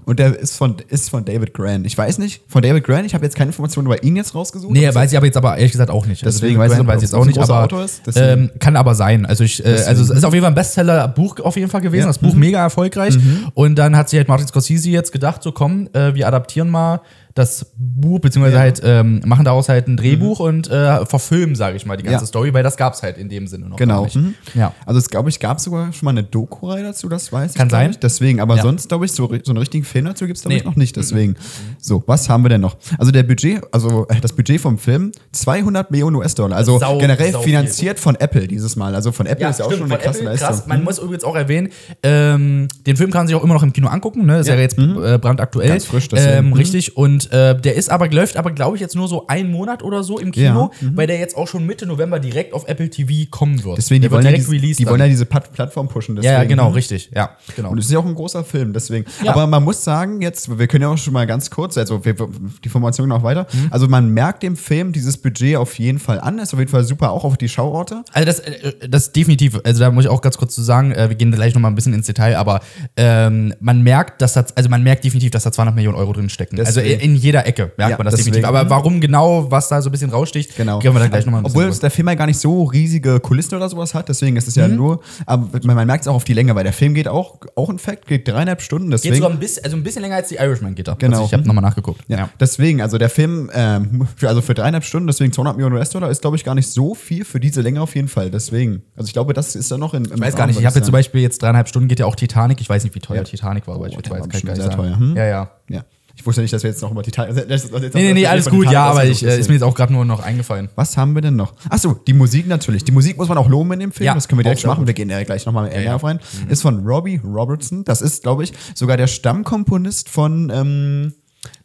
Und 0.06 0.20
der 0.20 0.38
ist 0.40 0.56
von, 0.58 0.76
ist 0.90 1.10
von 1.10 1.26
David 1.26 1.54
Grant. 1.54 1.86
Ich 1.86 1.98
weiß 1.98 2.18
nicht, 2.20 2.42
von 2.48 2.62
David 2.62 2.84
Grant, 2.84 3.06
ich 3.06 3.14
habe 3.14 3.26
jetzt 3.26 3.36
keine 3.36 3.50
Informationen 3.50 3.88
über 3.88 4.04
ihn 4.04 4.16
jetzt 4.16 4.36
rausgesucht. 4.36 4.72
Nee, 4.72 4.94
weiß 4.94 5.12
ich 5.12 5.18
aber 5.18 5.26
jetzt 5.26 5.38
aber 5.38 5.58
ehrlich 5.58 5.72
gesagt 5.72 5.90
auch 5.90 6.06
nicht. 6.06 6.26
Deswegen 6.26 6.60
Also, 6.62 6.74
weiß 6.76 6.82
ich 6.82 6.88
weiß 6.88 7.02
jetzt 7.02 7.16
auch 7.16 7.26
nicht, 7.26 7.38
aber 7.40 7.64
Autor 7.64 7.84
ist, 7.84 8.02
ähm, 8.16 8.52
kann 8.60 8.76
aber 8.76 8.96
sein. 8.96 9.26
Also 9.26 9.44
ich, 9.44 9.64
äh, 9.66 9.70
also 9.88 10.04
es 10.04 10.10
ist 10.10 10.24
auf 10.24 10.34
jeden 10.34 10.44
Fall 10.44 10.52
ein 10.52 10.56
Bestseller-Buch 10.56 11.40
auf 11.42 11.56
jeden 11.56 11.70
Fall 11.70 11.82
gewesen. 11.82 12.04
Ja. 12.04 12.08
Das 12.08 12.20
Buch 12.20 12.34
Mhm. 12.34 12.40
mega 12.40 12.60
erfolgreich. 12.62 13.18
Und 13.54 13.76
dann 13.76 13.96
hat 13.96 14.10
sich 14.10 14.18
halt 14.18 14.28
Martin 14.28 14.48
Scorsese 14.48 14.90
jetzt 14.90 15.12
gedacht, 15.12 15.42
so 15.44 15.52
komm, 15.52 15.88
äh, 15.94 16.14
wir 16.14 16.28
adaptieren 16.28 16.70
mal 16.70 17.02
das 17.36 17.74
Buch, 17.78 18.20
beziehungsweise 18.20 18.56
Ja. 18.56 18.62
halt 18.62 18.82
ähm, 18.84 19.22
machen 19.26 19.44
daraus 19.46 19.68
halt 19.70 19.88
ein 19.90 19.98
Drehbuch 19.98 20.40
und 20.40 20.70
äh, 20.72 21.06
verfilmen, 21.06 21.54
sage 21.56 21.76
ich 21.76 21.86
mal, 21.86 21.98
die 21.98 22.04
ganze 22.04 22.24
Ja. 22.24 22.28
Story, 22.28 22.54
weil 22.54 22.64
das 22.64 22.78
gab's 22.78 23.04
halt 23.04 23.18
in 23.18 23.28
dem 23.28 23.46
Sinne 23.48 23.68
noch 23.68 23.76
Genau. 23.76 23.96
gar 23.98 24.04
nicht. 24.06 24.16
Mhm. 24.16 24.34
Ja. 24.54 24.74
Also 24.86 25.00
es 25.00 25.10
glaube 25.10 25.28
ich, 25.30 25.40
gab 25.42 25.60
sogar 25.60 25.92
schon 25.92 26.06
mal 26.06 26.12
eine 26.12 26.24
Doku-Reihe 26.24 26.84
dazu, 26.84 27.10
das 27.10 27.34
weiß 27.34 27.52
ich. 27.52 27.58
Kann 27.58 27.70
sein. 27.70 27.92
Ich. 27.92 28.00
Deswegen, 28.00 28.40
aber 28.40 28.56
Ja. 28.56 28.62
sonst 28.64 28.88
glaube 28.88 29.04
ich, 29.06 29.12
so, 29.12 29.28
so 29.44 29.52
einen 29.52 29.58
richtigen 29.58 29.84
Film 29.84 30.06
dazu 30.06 30.26
gibt 30.28 30.38
es 30.38 30.44
glaube 30.44 30.56
ich 30.56 30.64
Nee. 30.64 30.70
noch 30.70 30.78
nicht. 30.78 30.96
Deswegen. 30.96 31.36
So, 31.78 32.04
was 32.08 32.30
haben 32.30 32.44
wir 32.46 32.50
denn 32.50 32.62
noch? 32.62 32.78
Also 32.98 33.12
der 33.12 33.24
Budget, 33.24 33.62
also 33.74 34.08
äh, 34.08 34.22
das 34.22 34.32
Budget 34.32 34.62
vom 34.62 34.78
Film, 34.78 35.12
200 35.34 35.92
Millionen 35.92 36.16
US-Dollar. 36.16 36.56
Also 36.56 36.80
Sau- 36.80 36.98
generell 37.00 37.34
sau 37.34 37.42
finanziert 37.42 38.00
von 38.00 38.16
Apple 38.16 38.48
dieses 38.48 38.78
Mal. 38.78 38.96
Also 38.96 39.12
von 39.12 39.26
Apple 39.26 39.50
ist 39.50 39.60
ja 39.60 39.66
auch 39.66 39.72
schon 39.74 39.84
eine 39.92 39.98
krasse 39.98 40.20
Apple, 40.20 40.32
Leistung. 40.32 40.48
krass. 40.48 40.68
Man 40.68 40.86
muss 40.86 41.00
übrigens 41.00 41.26
auch 41.26 41.36
erwähnen, 41.36 41.68
ähm, 42.02 42.70
den 42.88 42.96
Film 42.96 43.12
kann 43.12 43.20
man 43.22 43.28
sich 43.28 43.36
auch 43.36 43.44
immer 43.44 43.54
noch 43.56 43.64
im 43.64 43.74
Kino 43.74 43.88
angucken, 43.90 44.26
ne? 44.26 44.40
Ist 44.40 44.48
ja, 44.48 44.56
jetzt 44.56 44.78
äh, 44.78 45.18
brandaktuell. 45.18 45.68
Ganz 45.68 45.84
frisch, 45.86 46.08
deswegen. 46.08 46.32
ähm, 46.38 46.46
Mhm. 46.46 46.54
Richtig. 46.54 46.96
Und 46.96 47.25
äh, 47.32 47.60
der 47.60 47.76
ist 47.76 47.90
aber, 47.90 48.10
läuft 48.10 48.38
aber, 48.38 48.52
glaube 48.52 48.76
ich, 48.78 48.82
jetzt 48.82 48.96
nur 48.96 49.08
so 49.08 49.28
einen 49.28 49.52
Monat 49.52 49.84
oder 49.84 50.04
so 50.04 50.20
im 50.20 50.32
Kino, 50.32 50.72
Ja. 50.82 50.88
Mhm. 50.88 50.98
weil 50.98 51.08
der 51.08 51.20
jetzt 51.20 51.36
auch 51.38 51.48
schon 51.48 51.66
Mitte 51.66 51.86
November 51.86 52.20
direkt 52.20 52.54
auf 52.54 52.68
Apple 52.68 52.90
TV 52.90 53.30
kommen 53.30 53.64
wird. 53.64 53.78
Deswegen, 53.78 54.02
die 54.02 54.12
wollen, 54.12 54.24
ja 54.26 54.32
direkt 54.32 54.52
diese, 54.52 54.76
die 54.84 54.88
wollen 54.88 55.00
ja 55.00 55.08
diese 55.08 55.26
Plattform 55.26 55.88
pushen. 55.88 56.16
Deswegen. 56.16 56.34
ja, 56.34 56.44
genau, 56.44 56.70
Mhm. 56.70 56.76
richtig. 56.76 57.10
Ja, 57.14 57.32
genau. 57.56 57.70
Und 57.72 57.78
es 57.80 57.86
ist 57.86 57.92
ja 57.92 58.00
auch 58.00 58.06
ein 58.06 58.16
großer 58.16 58.44
Film, 58.44 58.74
deswegen. 58.74 59.06
Ja. 59.24 59.32
Aber 59.32 59.48
man 59.48 59.64
muss 59.64 59.84
sagen, 59.84 60.22
jetzt, 60.22 60.58
wir 60.58 60.68
können 60.68 60.84
ja 60.84 60.90
auch 60.90 60.98
schon 60.98 61.14
mal 61.14 61.26
ganz 61.28 61.50
kurz, 61.50 61.78
also 61.78 62.04
wir, 62.06 62.16
die 62.64 62.70
Formation 62.70 63.10
noch 63.10 63.24
weiter. 63.24 63.48
Mhm. 63.52 63.68
Also 63.72 63.88
man 63.88 64.10
merkt 64.10 64.44
dem 64.44 64.56
Film 64.58 64.92
dieses 64.92 65.18
Budget 65.18 65.56
auf 65.58 65.78
jeden 65.80 66.00
Fall 66.00 66.20
an. 66.20 66.40
Ist 66.40 66.54
auf 66.54 66.60
jeden 66.60 66.72
Fall 66.72 66.84
super, 66.84 67.12
auch 67.12 67.24
auf 67.24 67.38
die 67.38 67.50
Schauorte. 67.50 68.04
Also 68.14 68.26
das, 68.26 68.40
äh, 68.40 68.74
das 68.90 69.12
definitiv, 69.12 69.60
also 69.64 69.80
da 69.80 69.92
muss 69.92 70.06
ich 70.06 70.10
auch 70.10 70.22
ganz 70.22 70.38
kurz 70.38 70.56
zu 70.56 70.62
sagen, 70.62 70.92
äh, 70.92 71.10
wir 71.10 71.16
gehen 71.16 71.32
gleich 71.32 71.54
noch 71.54 71.62
mal 71.62 71.68
ein 71.70 71.76
bisschen 71.76 71.94
ins 71.94 72.08
Detail, 72.08 72.36
aber 72.38 72.62
ähm, 72.98 73.54
man 73.60 73.82
merkt, 73.84 74.22
dass 74.22 74.34
das, 74.34 74.56
also 74.56 74.70
man 74.70 74.84
merkt 74.84 75.04
definitiv, 75.04 75.32
dass 75.32 75.44
da 75.44 75.52
200 75.52 75.76
Millionen 75.76 75.98
Euro 75.98 76.14
drin 76.14 76.30
stecken. 76.30 76.60
Also 76.60 76.80
Deswegen. 76.80 77.00
In 77.16 77.22
jeder 77.22 77.46
Ecke 77.48 77.72
merkt 77.78 77.92
Ja, 77.92 77.98
man 77.98 78.06
das 78.06 78.16
deswegen. 78.16 78.36
definitiv. 78.36 78.48
Aber 78.48 78.70
warum 78.70 79.00
genau, 79.02 79.50
was 79.50 79.70
da 79.70 79.82
so 79.82 79.90
ein 79.90 79.92
bisschen 79.92 80.10
raussticht, 80.10 80.56
Genau. 80.56 80.80
gehen 80.80 80.94
wir 80.94 81.00
dann 81.00 81.10
gleich 81.10 81.26
noch 81.26 81.32
mal 81.32 81.40
ein 81.40 81.46
Obwohl 81.46 81.70
der 81.72 81.90
Film 81.92 82.08
ja 82.08 82.16
gar 82.16 82.28
nicht 82.28 82.40
so 82.40 82.64
riesige 82.64 83.20
Kulissen 83.20 83.56
oder 83.56 83.70
sowas 83.70 83.94
hat, 83.94 84.10
deswegen 84.10 84.36
ist 84.38 84.48
es 84.48 84.56
Mhm. 84.56 84.62
ja 84.62 84.68
nur, 84.68 85.02
aber 85.26 85.48
man, 85.64 85.76
man 85.76 85.88
merkt 85.88 86.04
es 86.04 86.08
auch 86.08 86.16
auf 86.16 86.24
die 86.24 86.34
Länge, 86.34 86.54
weil 86.56 86.64
der 86.64 86.74
Film 86.74 86.94
geht 86.94 87.08
auch, 87.08 87.38
auch 87.56 87.70
ein 87.70 87.80
Fact, 87.80 88.08
geht 88.08 88.28
dreieinhalb 88.28 88.62
Stunden, 88.62 88.90
Geht 88.90 89.00
deswegen. 89.00 89.16
sogar 89.16 89.30
ein 89.32 89.40
bisschen, 89.40 89.64
also 89.64 89.78
ein 89.78 89.84
bisschen 89.84 90.02
länger 90.02 90.16
als 90.16 90.30
die 90.30 90.36
Irishman 90.36 90.76
geht 90.76 90.88
er. 90.88 90.96
Genau. 90.96 91.18
Also 91.18 91.28
ich 91.28 91.34
habe 91.34 91.44
nochmal 91.48 91.64
nachgeguckt. 91.64 92.02
ja, 92.08 92.30
deswegen, 92.40 92.82
also 92.82 92.98
der 92.98 93.10
Film, 93.10 93.50
ähm, 93.54 94.08
für, 94.16 94.28
also 94.30 94.42
für 94.42 94.54
dreieinhalb 94.54 94.84
Stunden, 94.84 95.08
deswegen 95.08 95.32
200 95.32 95.56
Millionen 95.56 95.76
US-Dollar, 95.78 96.10
ist 96.10 96.22
glaube 96.22 96.38
ich 96.38 96.44
gar 96.44 96.56
nicht 96.56 96.68
so 96.70 96.96
viel 96.96 97.26
für 97.26 97.40
diese 97.40 97.62
Länge 97.62 97.82
auf 97.82 97.96
jeden 97.96 98.08
Fall. 98.08 98.30
Deswegen, 98.32 98.84
also 98.96 99.08
ich 99.08 99.14
glaube, 99.14 99.34
das 99.34 99.56
ist 99.56 99.72
dann 99.72 99.80
noch 99.80 99.94
in. 99.94 100.06
Ich 100.06 100.20
weiß 100.20 100.36
gar 100.36 100.48
nicht, 100.48 100.60
ich 100.60 100.66
habe 100.66 100.76
jetzt 100.76 100.86
zum 100.86 100.92
Beispiel 100.94 101.22
jetzt 101.22 101.42
dreieinhalb 101.42 101.68
Stunden 101.68 101.88
geht 101.88 102.00
ja 102.00 102.06
auch 102.06 102.16
Titanic. 102.16 102.60
Ich 102.62 102.70
weiß 102.70 102.84
nicht, 102.84 102.96
wie 102.96 103.00
teuer 103.00 103.18
Ja. 103.18 103.24
Titanic 103.24 103.68
war, 103.68 103.76
aber 103.76 103.88
ich 103.88 103.98
Oh, 103.98 104.02
der 104.02 104.12
weiß 104.12 104.22
kann 104.30 104.32
ich 104.34 104.46
gar 104.46 104.54
nicht 104.54 104.62
sehr 104.62 104.72
sagen. 104.72 104.82
teuer, 104.84 104.98
hm? 105.00 105.16
Ja, 105.16 105.26
ja. 105.26 105.50
Ja. 105.70 105.84
Ich 106.18 106.26
wusste 106.26 106.42
nicht, 106.42 106.54
dass 106.54 106.64
wir 106.64 106.70
jetzt 106.70 106.82
noch 106.82 106.92
über 106.92 107.02
das- 107.04 107.48
das- 107.48 107.72
Nee, 107.72 107.90
nee, 107.94 108.14
nee, 108.14 108.26
alles 108.26 108.50
gut, 108.50 108.72
ja, 108.72 108.86
aber 108.86 109.04
ich, 109.06 109.24
äh, 109.26 109.38
ist 109.38 109.48
mir 109.50 109.56
jetzt 109.56 109.64
auch 109.64 109.76
gerade 109.76 109.92
nur 109.92 110.06
noch 110.06 110.22
eingefallen. 110.22 110.70
Was 110.76 110.96
haben 110.98 111.14
wir 111.14 111.22
denn 111.22 111.36
noch? 111.36 111.54
Achso, 111.70 111.94
die 112.08 112.14
Musik 112.14 112.48
natürlich. 112.48 112.84
Die 112.86 112.92
Musik 112.94 113.18
muss 113.18 113.28
man 113.28 113.38
auch 113.38 113.50
loben 113.50 113.74
in 113.74 113.80
dem 113.82 113.92
Film. 113.92 114.06
Ja, 114.06 114.14
das 114.16 114.28
können 114.28 114.40
wir 114.40 114.44
direkt 114.44 114.66
machen. 114.66 114.80
gut. 114.80 114.88
Wir 114.88 114.94
gehen 114.94 115.10
ja 115.10 115.22
gleich 115.24 115.46
nochmal 115.46 115.72
Ja, 115.74 115.82
ja. 115.82 115.96
auf 115.96 116.04
rein. 116.04 116.20
Ist 116.48 116.62
von 116.62 116.86
Robbie 116.88 117.20
Robertson. 117.24 117.84
Das 117.84 118.02
ist, 118.02 118.24
glaube 118.24 118.44
ich, 118.46 118.54
sogar 118.74 118.96
der 118.98 119.08
Stammkomponist 119.08 120.10
von. 120.10 120.50
Ähm, 120.54 121.14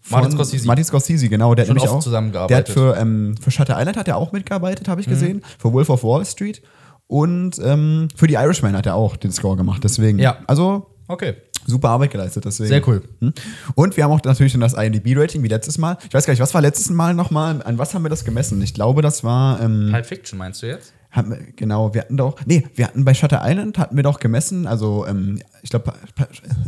von 0.03 0.19
Martin 0.21 0.33
Scorsese. 0.33 0.67
Martin 0.67 0.85
Scorsese, 0.85 1.29
genau. 1.29 1.55
Der 1.55 1.63
hat 1.63 1.69
Schon 1.69 1.77
nämlich 1.77 1.89
oft 1.91 1.99
auch, 2.01 2.03
zusammengearbeitet. 2.05 2.51
Der 2.69 2.75
hat 2.85 2.97
für, 2.97 3.01
ähm, 3.01 3.35
für 3.41 3.51
Shutter 3.51 3.77
Island 3.79 3.97
hat 3.97 4.09
er 4.09 4.17
auch 4.17 4.33
mitgearbeitet, 4.33 4.89
habe 4.89 5.01
ich 5.01 5.07
Mhm. 5.07 5.11
gesehen. 5.13 5.43
Für 5.59 5.73
Wolf 5.73 5.89
of 5.91 6.03
Wall 6.05 6.25
Street. 6.27 6.61
Und 7.07 7.59
ähm, 7.65 8.09
für 8.17 8.27
die 8.27 8.35
Irishman 8.35 8.77
hat 8.77 8.87
er 8.87 8.95
auch 8.97 9.17
den 9.17 9.33
Score 9.33 9.57
gemacht. 9.57 9.83
Deswegen. 9.85 10.19
Ja. 10.19 10.39
Also 10.47 10.87
Okay. 11.09 11.35
Super 11.67 11.91
Arbeit 11.91 12.11
geleistet. 12.11 12.45
Deswegen. 12.45 12.69
Sehr 12.69 12.89
cool. 12.89 13.03
Hm? 13.21 13.33
Und 13.75 13.97
wir 13.97 14.05
haben 14.05 14.13
auch 14.13 14.23
natürlich 14.23 14.53
dann 14.53 14.61
das 14.61 14.75
IMDb-Rating 14.75 15.43
wie 15.43 15.49
letztes 15.49 15.79
Mal. 15.79 15.97
Ich 16.07 16.15
weiß 16.15 16.27
gar 16.27 16.33
nicht, 16.33 16.41
was 16.41 16.55
war 16.55 16.61
letztes 16.61 16.91
Mal 16.91 17.15
nochmal? 17.15 17.63
An 17.63 17.79
was 17.79 17.95
haben 17.95 18.05
wir 18.05 18.11
das 18.11 18.25
gemessen? 18.25 18.61
Ich 18.63 18.75
glaube, 18.75 19.03
das 19.03 19.25
war. 19.25 19.61
Ähm, 19.61 19.89
Pulp 19.91 20.07
Fiction 20.07 20.39
meinst 20.39 20.63
du 20.63 20.67
jetzt? 20.67 20.93
Haben 21.11 21.31
wir, 21.31 21.39
genau, 21.57 21.93
wir 21.93 22.03
hatten 22.03 22.17
doch. 22.17 22.37
Nee, 22.47 22.65
wir 22.77 22.87
hatten 22.87 23.05
bei 23.05 23.15
Shutter 23.15 23.43
Island 23.45 23.79
hatten 23.79 23.97
wir 23.97 24.03
doch 24.05 24.21
gemessen. 24.21 24.67
Also, 24.67 25.07
ähm, 25.07 25.41
ich 25.63 25.71
glaube, 25.71 25.93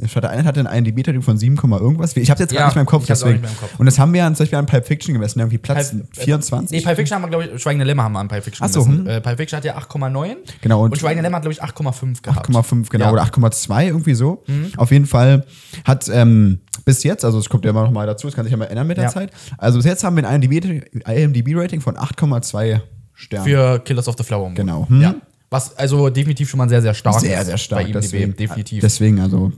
Shutter 0.09 0.31
Island 0.31 0.47
hatte 0.49 0.61
ein 0.69 0.85
IMDb-Rating 0.85 1.23
von 1.23 1.39
7, 1.39 1.56
Komma 1.56 1.79
irgendwas. 1.79 2.17
Ich 2.17 2.31
habe 2.31 2.41
jetzt 2.43 2.53
Ja, 2.53 2.61
gar 2.61 2.67
nicht 2.67 2.75
mehr 2.75 2.81
im 2.83 2.87
Kopf. 2.87 3.06
Deswegen. 3.06 3.41
mehr 3.41 3.50
im 3.50 3.56
Kopf. 3.56 3.79
Und 3.79 3.87
das 3.87 3.99
haben 3.99 4.12
wir 4.12 4.25
an, 4.27 4.35
zum 4.35 4.43
Beispiel 4.44 4.59
an 4.59 4.67
Pulp 4.67 4.85
Fiction 4.87 5.15
gemessen. 5.15 5.39
Irgendwie 5.39 5.59
Platz 5.59 5.93
Pulp- 5.93 6.06
24. 6.17 6.77
Nee, 6.79 6.85
Pulp 6.85 6.97
Fiction 6.97 7.15
haben 7.15 7.23
wir, 7.23 7.29
glaube 7.29 7.44
ich, 7.55 7.62
Schweigende 7.62 7.85
Lämmer 7.85 8.03
haben 8.03 8.12
wir 8.12 8.19
an 8.19 8.29
Pulp 8.29 8.43
Fiction 8.44 8.67
Ach 8.67 8.71
so, 8.73 8.83
gemessen. 8.85 9.05
hm. 9.05 9.09
Äh, 9.11 9.21
Pulp 9.21 9.37
Fiction 9.39 9.56
hat 9.59 9.65
ja 9.65 9.77
8,9. 9.77 10.37
Genau, 10.61 10.83
und- 10.83 10.91
Und, 10.91 10.99
Schweigende 10.99 11.23
Lämmer 11.23 11.37
hat, 11.37 11.43
glaube 11.43 11.53
ich, 11.53 11.62
8,5 11.62 12.23
gehabt. 12.23 12.49
8,5, 12.49 12.91
genau, 12.91 13.05
Ja. 13.05 13.11
Mhm. 13.11 13.15
oder 13.15 13.23
8,2, 13.23 13.87
irgendwie 13.87 14.15
so. 14.15 14.43
Auf 14.77 14.91
jeden 14.91 15.06
Fall 15.06 15.46
hat 15.84 16.08
ähm, 16.13 16.61
bis 16.84 17.05
jetzt, 17.05 17.25
also 17.25 17.39
es 17.39 17.49
kommt 17.49 17.65
ja 17.65 17.70
immer 17.70 17.84
noch 17.84 17.93
mal 17.93 18.06
dazu, 18.06 18.27
es 18.29 18.34
kann 18.34 18.44
sich 18.44 18.51
ja 18.51 18.56
mal 18.58 18.65
ändern 18.65 18.87
mit 18.89 18.96
der 18.96 19.05
Ja. 19.05 19.11
Zeit. 19.11 19.31
Also 19.56 19.79
bis 19.79 19.87
jetzt 19.87 20.03
haben 20.05 20.17
wir 20.17 20.29
ein 20.29 20.43
IMDb-Rating 20.43 21.81
von 21.81 21.96
8,2 21.96 22.81
Sternen. 23.14 23.46
Für 23.46 23.78
Killers 23.81 24.08
of 24.08 24.16
the 24.19 24.24
Flower 24.24 24.44
Moon. 24.46 24.54
Genau. 24.54 24.88
Hm. 24.88 25.00
Ja. 25.00 25.14
Was 25.50 25.76
also 25.76 26.08
definitiv 26.08 26.48
schon 26.48 26.56
mal 26.56 26.69
sehr, 26.70 26.81
sehr 26.81 26.94
stark 26.94 27.20
sehr, 27.20 27.38
ist 27.38 27.46
sehr 27.46 27.58
stark. 27.58 27.81
bei 27.82 27.88
IMDb. 27.88 28.00
deswegen, 28.00 28.36
definitiv. 28.36 28.81
Deswegen, 28.81 29.20
also, 29.20 29.52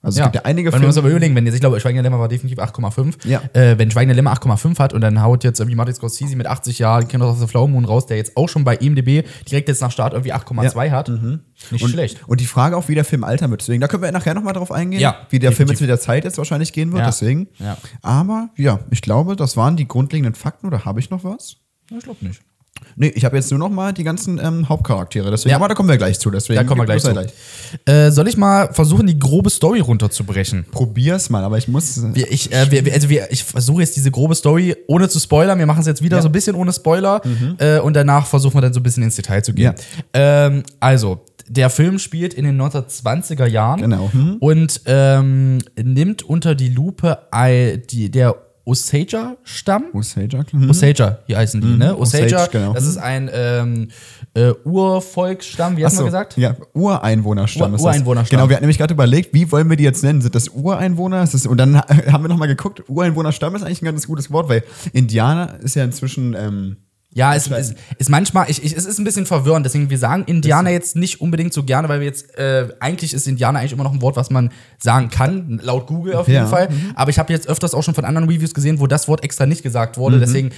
also 0.00 0.20
es 0.20 0.22
gibt 0.24 0.36
ja 0.36 0.42
einige 0.42 0.72
Weil 0.72 0.78
man 0.78 0.86
muss 0.86 0.96
aber 0.96 1.08
Filme. 1.08 1.16
überlegen, 1.16 1.34
wenn 1.34 1.44
jetzt, 1.44 1.56
ich 1.56 1.60
glaube, 1.60 1.80
Schweigende 1.80 2.04
Lämmer 2.04 2.20
war 2.20 2.28
definitiv 2.28 2.60
8,5. 2.60 3.26
Ja. 3.26 3.42
Äh, 3.52 3.76
wenn 3.76 3.90
Schweigende 3.90 4.14
Lämmer 4.14 4.32
8,5 4.32 4.78
hat 4.78 4.92
und 4.92 5.00
dann 5.00 5.20
haut 5.22 5.42
jetzt 5.42 5.58
irgendwie 5.58 5.74
Martin 5.74 5.96
Scorsese 5.96 6.36
mit 6.36 6.46
80 6.46 6.78
Jahren 6.78 7.08
Killers 7.08 7.30
of 7.32 7.40
the 7.40 7.48
Flower 7.48 7.66
Moon 7.66 7.84
raus, 7.84 8.06
der 8.06 8.16
jetzt 8.16 8.36
auch 8.36 8.48
schon 8.48 8.62
bei 8.62 8.76
IMDb 8.76 9.26
direkt 9.50 9.68
jetzt 9.68 9.80
nach 9.80 9.90
Start 9.90 10.12
irgendwie 10.12 10.32
8,2 10.32 10.90
hat. 10.92 11.08
Nicht 11.08 11.82
Und, 11.82 11.90
schlecht. 11.90 12.20
und 12.28 12.38
die 12.40 12.46
Frage 12.46 12.76
auch, 12.76 12.86
wie 12.88 12.94
der 12.94 13.04
Film 13.04 13.24
altern 13.24 13.50
wird. 13.50 13.62
Deswegen, 13.62 13.80
da 13.80 13.88
können 13.88 14.04
wir 14.04 14.12
nachher 14.12 14.34
nochmal 14.34 14.52
drauf 14.52 14.70
eingehen, 14.70 15.00
Ja, 15.00 15.16
wie 15.30 15.40
der 15.40 15.50
Film 15.50 15.66
definitiv. 15.66 15.70
jetzt 15.72 15.80
mit 15.80 15.90
der 15.90 15.98
Zeit 15.98 16.22
jetzt 16.24 16.38
wahrscheinlich 16.38 16.72
gehen 16.72 16.92
wird. 16.92 17.00
Ja. 17.00 17.06
Deswegen. 17.06 17.48
Ja. 17.58 17.76
Aber 18.02 18.50
ja, 18.56 18.78
ich 18.92 19.02
glaube, 19.02 19.34
das 19.34 19.56
waren 19.56 19.76
die 19.76 19.88
grundlegenden 19.88 20.36
Fakten. 20.36 20.68
Oder 20.68 20.84
habe 20.84 21.00
ich 21.00 21.10
noch 21.10 21.24
was? 21.24 21.56
Ich 21.90 22.04
glaube 22.04 22.24
nicht. 22.24 22.40
Nee, 22.96 23.08
ich 23.14 23.24
habe 23.24 23.36
jetzt 23.36 23.50
nur 23.50 23.58
noch 23.58 23.70
mal 23.70 23.92
die 23.92 24.04
ganzen 24.04 24.38
ähm, 24.42 24.68
Hauptcharaktere. 24.68 25.30
Deswegen, 25.30 25.50
Ja. 25.50 25.56
aber 25.56 25.68
da 25.68 25.74
kommen 25.74 25.88
wir 25.88 25.96
gleich 25.96 26.18
zu. 26.18 26.30
Deswegen 26.30 26.56
Da 26.56 26.64
kommen 26.64 26.80
wir 26.80 26.86
gleich 26.86 27.02
zu. 27.02 27.10
er 27.86 28.06
Äh, 28.06 28.10
soll 28.12 28.28
ich 28.28 28.36
mal 28.36 28.72
versuchen, 28.72 29.06
die 29.06 29.18
grobe 29.18 29.48
Story 29.50 29.80
runterzubrechen? 29.80 30.66
Probier's 30.70 31.30
mal, 31.30 31.44
aber 31.44 31.56
ich 31.58 31.68
muss. 31.68 32.00
Wir, 32.14 32.30
ich, 32.30 32.52
äh, 32.52 32.70
wir, 32.70 32.92
also 32.92 33.08
wir, 33.08 33.30
ich 33.30 33.44
versuche 33.44 33.80
jetzt 33.82 33.96
diese 33.96 34.10
grobe 34.10 34.34
Story 34.34 34.76
ohne 34.86 35.08
zu 35.08 35.18
spoilern. 35.20 35.58
Wir 35.58 35.66
machen 35.66 35.80
es 35.80 35.86
jetzt 35.86 36.02
wieder 36.02 36.16
Ja. 36.16 36.20
Mhm. 36.20 36.24
so 36.24 36.28
ein 36.28 36.32
bisschen 36.32 36.56
ohne 36.56 36.72
Spoiler. 36.72 37.20
Äh, 37.58 37.78
und 37.80 37.94
danach 37.94 38.26
versuchen 38.26 38.54
wir 38.56 38.60
dann 38.62 38.72
so 38.72 38.80
ein 38.80 38.82
bisschen 38.82 39.02
ins 39.02 39.16
Detail 39.16 39.42
zu 39.42 39.52
gehen. 39.54 39.74
Ähm, 40.12 40.62
also, 40.80 41.24
der 41.48 41.70
Film 41.70 41.98
spielt 41.98 42.34
in 42.34 42.44
den 42.44 42.60
1920er 42.60 43.46
Jahren 43.46 43.80
Genau. 43.80 44.10
Mhm. 44.12 44.36
und 44.40 44.80
ähm, 44.86 45.58
nimmt 45.82 46.22
unter 46.22 46.54
die 46.54 46.68
Lupe 46.68 47.18
die, 47.90 48.10
der 48.10 48.36
Osage-Stamm. 48.70 49.86
Osage, 49.92 50.44
mhm. 50.52 50.70
Osage, 50.70 51.18
hier 51.26 51.36
heißen 51.38 51.60
die, 51.60 51.76
ne? 51.76 51.96
Osage, 51.96 52.34
Osage, 52.36 52.48
genau. 52.52 52.72
das 52.72 52.86
ist 52.86 52.98
ein 52.98 53.28
ähm, 53.32 53.88
äh, 54.34 54.52
Urvolksstamm, 54.64 55.76
wie 55.76 55.84
hast 55.84 55.98
du 55.98 56.04
gesagt? 56.04 56.36
Ja, 56.36 56.54
Ureinwohnerstamm 56.72 57.72
Ur-. 57.74 57.80
Ureinwohnerstamm. 57.80 58.36
Genau, 58.38 58.48
wir 58.48 58.56
hatten 58.56 58.64
nämlich 58.64 58.78
gerade 58.78 58.94
überlegt, 58.94 59.34
wie 59.34 59.50
wollen 59.50 59.68
wir 59.68 59.76
die 59.76 59.84
jetzt 59.84 60.04
nennen? 60.04 60.22
Sind 60.22 60.34
das 60.34 60.48
Ureinwohner? 60.48 61.22
Ist 61.22 61.34
das, 61.34 61.46
und 61.46 61.58
dann 61.58 61.76
ha- 61.76 61.86
haben 62.12 62.22
wir 62.24 62.28
nochmal 62.28 62.48
geguckt, 62.48 62.84
Ureinwohnerstamm 62.88 63.56
ist 63.56 63.62
eigentlich 63.62 63.82
ein 63.82 63.86
ganz 63.86 64.06
gutes 64.06 64.30
Wort, 64.30 64.48
weil 64.48 64.62
Indianer 64.92 65.58
ist 65.60 65.74
ja 65.74 65.84
inzwischen, 65.84 66.34
ähm, 66.34 66.76
Ja, 67.12 67.34
es 67.34 67.48
ist, 67.48 67.74
ist 67.98 68.08
manchmal, 68.08 68.48
ich, 68.48 68.62
ich, 68.64 68.76
es 68.76 68.84
ist 68.86 68.98
ein 68.98 69.04
bisschen 69.04 69.26
verwirrend, 69.26 69.66
deswegen 69.66 69.90
wir 69.90 69.98
sagen 69.98 70.22
Indianer 70.26 70.70
jetzt 70.70 70.94
nicht 70.94 71.20
unbedingt 71.20 71.52
so 71.52 71.64
gerne, 71.64 71.88
weil 71.88 71.98
wir 72.00 72.06
jetzt, 72.06 72.38
äh, 72.38 72.68
eigentlich 72.78 73.12
ist 73.14 73.26
Indianer 73.26 73.58
eigentlich 73.58 73.72
immer 73.72 73.82
noch 73.82 73.92
ein 73.92 74.00
Wort, 74.00 74.14
was 74.16 74.30
man 74.30 74.50
sagen 74.78 75.10
kann, 75.10 75.58
laut 75.62 75.88
Google 75.88 76.14
auf 76.14 76.28
jeden 76.28 76.42
Ja. 76.44 76.46
Fall. 76.46 76.68
Aber 76.94 77.10
ich 77.10 77.18
habe 77.18 77.32
jetzt 77.32 77.48
öfters 77.48 77.74
auch 77.74 77.82
schon 77.82 77.94
von 77.94 78.04
anderen 78.04 78.28
Reviews 78.28 78.54
gesehen, 78.54 78.78
wo 78.78 78.86
das 78.86 79.08
Wort 79.08 79.24
extra 79.24 79.44
nicht 79.44 79.64
gesagt 79.64 79.98
wurde, 79.98 80.16
Mhm. 80.16 80.20
deswegen 80.20 80.50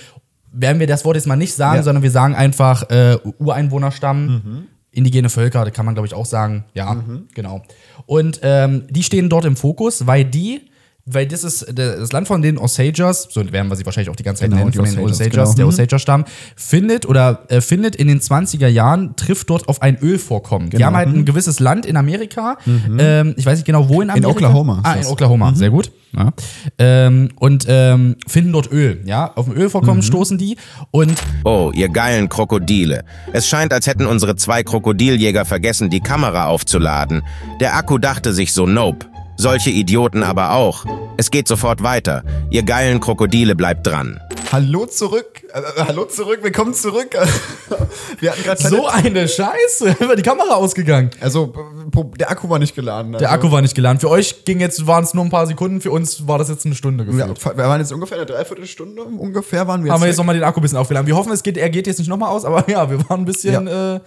werden 0.52 0.78
wir 0.78 0.86
das 0.86 1.06
Wort 1.06 1.16
jetzt 1.16 1.26
mal 1.26 1.36
nicht 1.36 1.54
sagen, 1.54 1.76
Ja. 1.76 1.82
sondern 1.84 2.02
wir 2.02 2.10
sagen 2.10 2.34
einfach 2.34 2.90
äh, 2.90 3.16
Ureinwohnerstamm. 3.38 4.26
Mhm. 4.26 4.62
Indigene 4.94 5.30
Völker, 5.30 5.64
da 5.64 5.70
kann 5.70 5.86
man, 5.86 5.94
glaube 5.94 6.06
ich, 6.06 6.12
auch 6.12 6.26
sagen. 6.26 6.64
Ja, 6.74 7.02
genau. 7.34 7.62
Und 8.04 8.40
ähm, 8.42 8.82
die 8.90 9.02
stehen 9.02 9.30
dort 9.30 9.46
im 9.46 9.56
Fokus, 9.56 10.06
weil 10.06 10.26
die, 10.26 10.68
weil 11.04 11.26
das 11.26 11.42
ist 11.44 11.66
das 11.74 12.12
Land 12.12 12.28
von 12.28 12.42
den 12.42 12.58
Osages, 12.58 13.28
so 13.30 13.50
werden 13.52 13.68
wir 13.68 13.76
sie 13.76 13.84
wahrscheinlich 13.84 14.10
auch 14.10 14.16
die 14.16 14.22
ganze 14.22 14.40
Zeit 14.42 14.50
Genau, 14.50 14.60
nennen, 14.60 14.70
die 14.72 14.78
von 14.78 14.84
den 14.86 14.98
Osages, 14.98 15.16
Osages, 15.20 15.32
genau. 15.34 15.54
der 15.56 15.64
Mhm. 15.64 15.68
Osage-Stamm, 15.70 16.24
findet 16.56 17.06
oder 17.06 17.44
äh, 17.48 17.60
findet 17.60 17.96
in 17.96 18.08
den 18.08 18.20
20er 18.20 18.68
Jahren, 18.68 19.16
trifft 19.16 19.50
dort 19.50 19.68
auf 19.68 19.82
ein 19.82 19.98
Ölvorkommen. 20.00 20.70
Die 20.70 20.76
Genau. 20.76 20.86
haben 20.86 20.96
halt 20.96 21.08
ein 21.08 21.24
gewisses 21.24 21.58
Land 21.60 21.86
in 21.86 21.96
Amerika, 21.96 22.56
ähm, 22.98 23.34
ich 23.36 23.44
weiß 23.46 23.58
nicht 23.58 23.66
genau 23.66 23.88
wo 23.88 24.00
in 24.00 24.10
Amerika. 24.10 24.28
Oklahoma 24.30 24.78
ist 24.78 24.84
Ah, 24.86 24.94
in. 24.94 25.06
Oklahoma, 25.06 25.54
sehr 25.54 25.70
gut. 25.70 25.90
Ja. 26.16 26.30
Ähm, 26.78 27.30
und 27.38 27.64
ähm, 27.68 28.16
finden 28.26 28.52
dort 28.52 28.70
Öl, 28.70 29.00
ja. 29.06 29.32
Auf 29.34 29.46
dem 29.46 29.56
Ölvorkommen 29.56 30.02
stoßen 30.02 30.36
die 30.36 30.56
und 30.90 31.14
Oh, 31.44 31.72
ihr 31.74 31.88
geilen 31.88 32.28
Krokodile. 32.28 33.04
Es 33.32 33.48
scheint, 33.48 33.72
als 33.72 33.86
hätten 33.86 34.04
unsere 34.06 34.36
zwei 34.36 34.62
Krokodiljäger 34.62 35.44
vergessen, 35.46 35.88
die 35.88 36.00
Kamera 36.00 36.46
aufzuladen. 36.46 37.22
Der 37.60 37.76
Akku 37.76 37.96
dachte 37.98 38.32
sich 38.34 38.52
so, 38.52 38.66
nope. 38.66 39.06
Solche 39.42 39.70
Idioten 39.70 40.22
aber 40.22 40.52
auch. 40.52 40.84
Es 41.16 41.32
geht 41.32 41.48
sofort 41.48 41.82
weiter. 41.82 42.22
Ihr 42.50 42.62
geilen 42.62 43.00
Krokodile 43.00 43.56
bleibt 43.56 43.84
dran. 43.84 44.20
Hallo 44.52 44.86
zurück, 44.86 45.42
äh, 45.52 45.60
hallo 45.84 46.04
zurück, 46.04 46.38
willkommen 46.42 46.74
zurück. 46.74 47.16
wir 48.20 48.30
hatten 48.30 48.44
gerade 48.44 48.62
so 48.62 48.86
eine 48.86 49.26
Scheiße, 49.26 49.96
war 50.06 50.14
die 50.14 50.22
Kamera 50.22 50.54
ausgegangen. 50.54 51.10
also 51.20 51.52
der 52.20 52.30
Akku 52.30 52.48
war 52.50 52.60
nicht 52.60 52.76
geladen. 52.76 53.12
Der 53.18 53.22
also, 53.22 53.34
Akku 53.34 53.50
war 53.50 53.62
nicht 53.62 53.74
geladen. 53.74 53.98
Für 53.98 54.10
euch 54.10 54.44
ging 54.44 54.60
jetzt, 54.60 54.86
waren 54.86 55.02
es 55.02 55.12
nur 55.12 55.24
ein 55.24 55.30
paar 55.30 55.48
Sekunden, 55.48 55.80
für 55.80 55.90
uns 55.90 56.28
war 56.28 56.38
das 56.38 56.48
jetzt 56.48 56.64
eine 56.64 56.76
Stunde 56.76 57.02
Ja, 57.02 57.26
gefühlt. 57.26 57.56
wir 57.56 57.64
waren 57.64 57.80
jetzt 57.80 57.92
ungefähr 57.92 58.18
eine 58.18 58.26
Dreiviertelstunde, 58.26 59.02
ungefähr 59.02 59.66
waren 59.66 59.82
wir 59.82 59.90
Haben 59.90 60.02
wir 60.02 60.06
jetzt. 60.06 60.12
jetzt 60.12 60.18
nochmal 60.18 60.36
den 60.36 60.44
Akku 60.44 60.60
ein 60.60 60.62
bisschen 60.62 60.78
aufgeladen. 60.78 61.08
Wir 61.08 61.16
hoffen, 61.16 61.32
es 61.32 61.42
geht, 61.42 61.56
er 61.56 61.68
geht 61.68 61.88
jetzt 61.88 61.98
nicht 61.98 62.08
nochmal 62.08 62.28
aus, 62.28 62.44
aber 62.44 62.70
ja, 62.70 62.88
wir 62.88 62.98
waren 63.08 63.22
ein 63.22 63.24
bisschen. 63.24 63.66
Äh, 63.66 63.98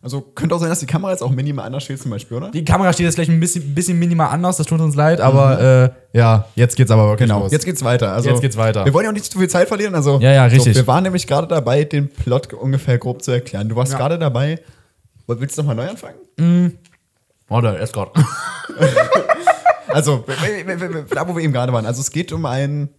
also 0.00 0.20
könnte 0.20 0.54
auch 0.54 0.58
sein, 0.60 0.68
dass 0.68 0.80
die 0.80 0.86
Kamera 0.86 1.10
jetzt 1.12 1.22
auch 1.22 1.30
minimal 1.30 1.66
anders 1.66 1.84
steht 1.84 2.00
zum 2.00 2.10
Beispiel, 2.10 2.36
oder? 2.36 2.50
die 2.50 2.64
Kamera 2.64 2.92
steht 2.92 3.04
jetzt 3.06 3.16
gleich 3.16 3.28
ein 3.28 3.40
bisschen, 3.40 3.74
bisschen 3.74 3.98
minimal 3.98 4.28
anders, 4.28 4.56
das 4.56 4.66
tut 4.66 4.80
uns 4.80 4.94
leid, 4.94 5.20
aber 5.20 5.92
äh, 6.12 6.16
ja, 6.18 6.46
jetzt 6.54 6.76
geht's 6.76 6.90
aber 6.90 7.08
wirklich 7.08 7.28
Genau, 7.28 7.40
los. 7.40 7.52
jetzt 7.52 7.64
geht's 7.64 7.82
weiter. 7.84 8.12
Also, 8.12 8.30
Jetzt 8.30 8.40
geht's 8.40 8.56
weiter. 8.56 8.84
Wir 8.84 8.94
wollen 8.94 9.04
ja 9.04 9.10
auch 9.10 9.14
nicht 9.14 9.24
zu 9.30 9.38
viel 9.38 9.48
Zeit 9.48 9.68
verlieren. 9.68 9.94
Also, 9.94 10.18
Ja, 10.20 10.32
ja, 10.32 10.44
richtig. 10.44 10.74
So, 10.74 10.80
wir 10.80 10.86
waren 10.86 11.02
nämlich 11.02 11.26
gerade 11.26 11.46
dabei, 11.48 11.84
den 11.84 12.08
Plot 12.08 12.52
ungefähr 12.54 12.98
grob 12.98 13.22
zu 13.22 13.30
erklären. 13.32 13.68
Du 13.68 13.76
warst 13.76 13.92
Ja. 13.92 13.98
gerade 13.98 14.18
dabei. 14.18 14.60
Willst 15.26 15.58
du 15.58 15.62
nochmal 15.62 15.76
neu 15.76 15.88
anfangen? 15.90 16.78
Warte, 17.48 17.76
erst 17.78 17.92
gerade. 17.92 18.12
Also, 19.90 20.22
da 21.14 21.26
wo 21.26 21.34
wir 21.34 21.42
eben 21.42 21.52
gerade 21.52 21.72
waren. 21.72 21.86
Also, 21.86 22.02
es 22.02 22.10
geht 22.10 22.30
um 22.32 22.44
ein. 22.44 22.90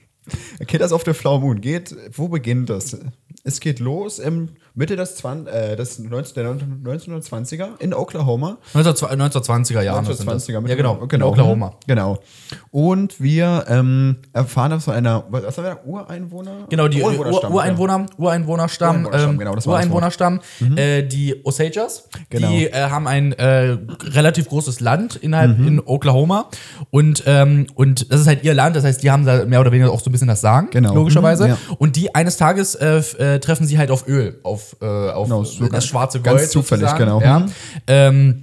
Killers 0.66 0.92
of 0.92 1.02
the 1.04 1.14
Flower 1.14 1.40
Moon. 1.40 1.60
Geht, 1.60 1.94
wo 2.12 2.28
beginnt 2.28 2.68
das? 2.70 2.96
Es 3.42 3.60
geht 3.60 3.78
los 3.80 4.18
im 4.18 4.50
Mitte 4.74 4.96
des, 4.96 5.16
20, 5.16 5.52
äh, 5.54 5.76
des 5.76 5.98
19, 5.98 6.34
der 6.34 6.94
1920er 6.94 7.78
in 7.78 7.92
Oklahoma. 7.94 8.58
1920er 8.74 9.82
Jahren. 9.82 10.04
1920er. 10.06 10.66
Ja, 10.68 10.74
genau, 10.74 10.94
genau. 11.06 11.26
In 11.26 11.32
Oklahoma. 11.32 11.74
Genau. 11.86 12.18
Und 12.70 13.20
wir 13.20 13.64
ähm, 13.68 14.16
erfahren 14.32 14.70
das 14.72 14.84
von 14.84 14.94
einer, 14.94 15.24
was 15.30 15.56
war 15.58 15.64
der, 15.64 15.86
Ureinwohner? 15.86 16.66
Genau, 16.70 16.88
die 16.88 17.02
Ur 17.02 17.08
Ureinwohnerstamm, 17.08 17.52
Ureinwohner, 17.52 18.06
Ureinwohnerstamm, 18.18 19.04
Ureinwohnerstamm, 19.06 19.30
ähm, 19.32 19.38
genau, 19.38 19.54
das. 19.54 19.66
Ureinwohnerstamm, 19.66 20.40
äh, 20.76 21.02
die 21.02 21.44
Osages, 21.44 22.08
Genau. 22.30 22.48
die 22.48 22.66
äh, 22.66 22.72
haben 22.90 23.06
ein 23.06 23.32
äh, 23.32 23.76
relativ 24.04 24.48
großes 24.48 24.80
Land 24.80 25.16
innerhalb 25.16 25.58
Mhm. 25.58 25.66
in 25.68 25.80
Oklahoma 25.84 26.48
und, 26.90 27.22
ähm, 27.26 27.66
und 27.74 28.10
das 28.12 28.22
ist 28.22 28.26
halt 28.26 28.42
ihr 28.44 28.54
Land, 28.54 28.74
das 28.76 28.84
heißt, 28.84 29.02
die 29.02 29.10
haben 29.10 29.24
da 29.24 29.44
mehr 29.44 29.60
oder 29.60 29.70
weniger 29.72 29.90
auch 29.92 30.00
so 30.00 30.10
ein 30.10 30.12
bisschen 30.12 30.28
das 30.28 30.40
Sagen, 30.40 30.68
Genau. 30.70 30.94
logischerweise. 30.94 31.44
Mhm, 31.44 31.50
ja. 31.50 31.58
Und 31.78 31.96
die 31.96 32.14
eines 32.14 32.36
Tages 32.36 32.74
äh, 33.24 33.40
treffen 33.40 33.66
sie 33.66 33.78
halt 33.78 33.90
auf 33.90 34.06
Öl, 34.08 34.38
auf, 34.42 34.76
äh, 34.80 34.84
auf 34.86 35.26
Genau, 35.28 35.44
so 35.44 35.60
das 35.64 35.70
ganz- 35.72 35.84
schwarze 35.86 36.20
ganz 36.20 36.40
Gold. 36.40 36.50
zufällig, 36.50 36.88
sozusagen, 36.88 36.98
genau. 37.04 37.20
Ja. 37.20 37.38
Mhm. 37.40 37.52
Ähm, 37.86 38.40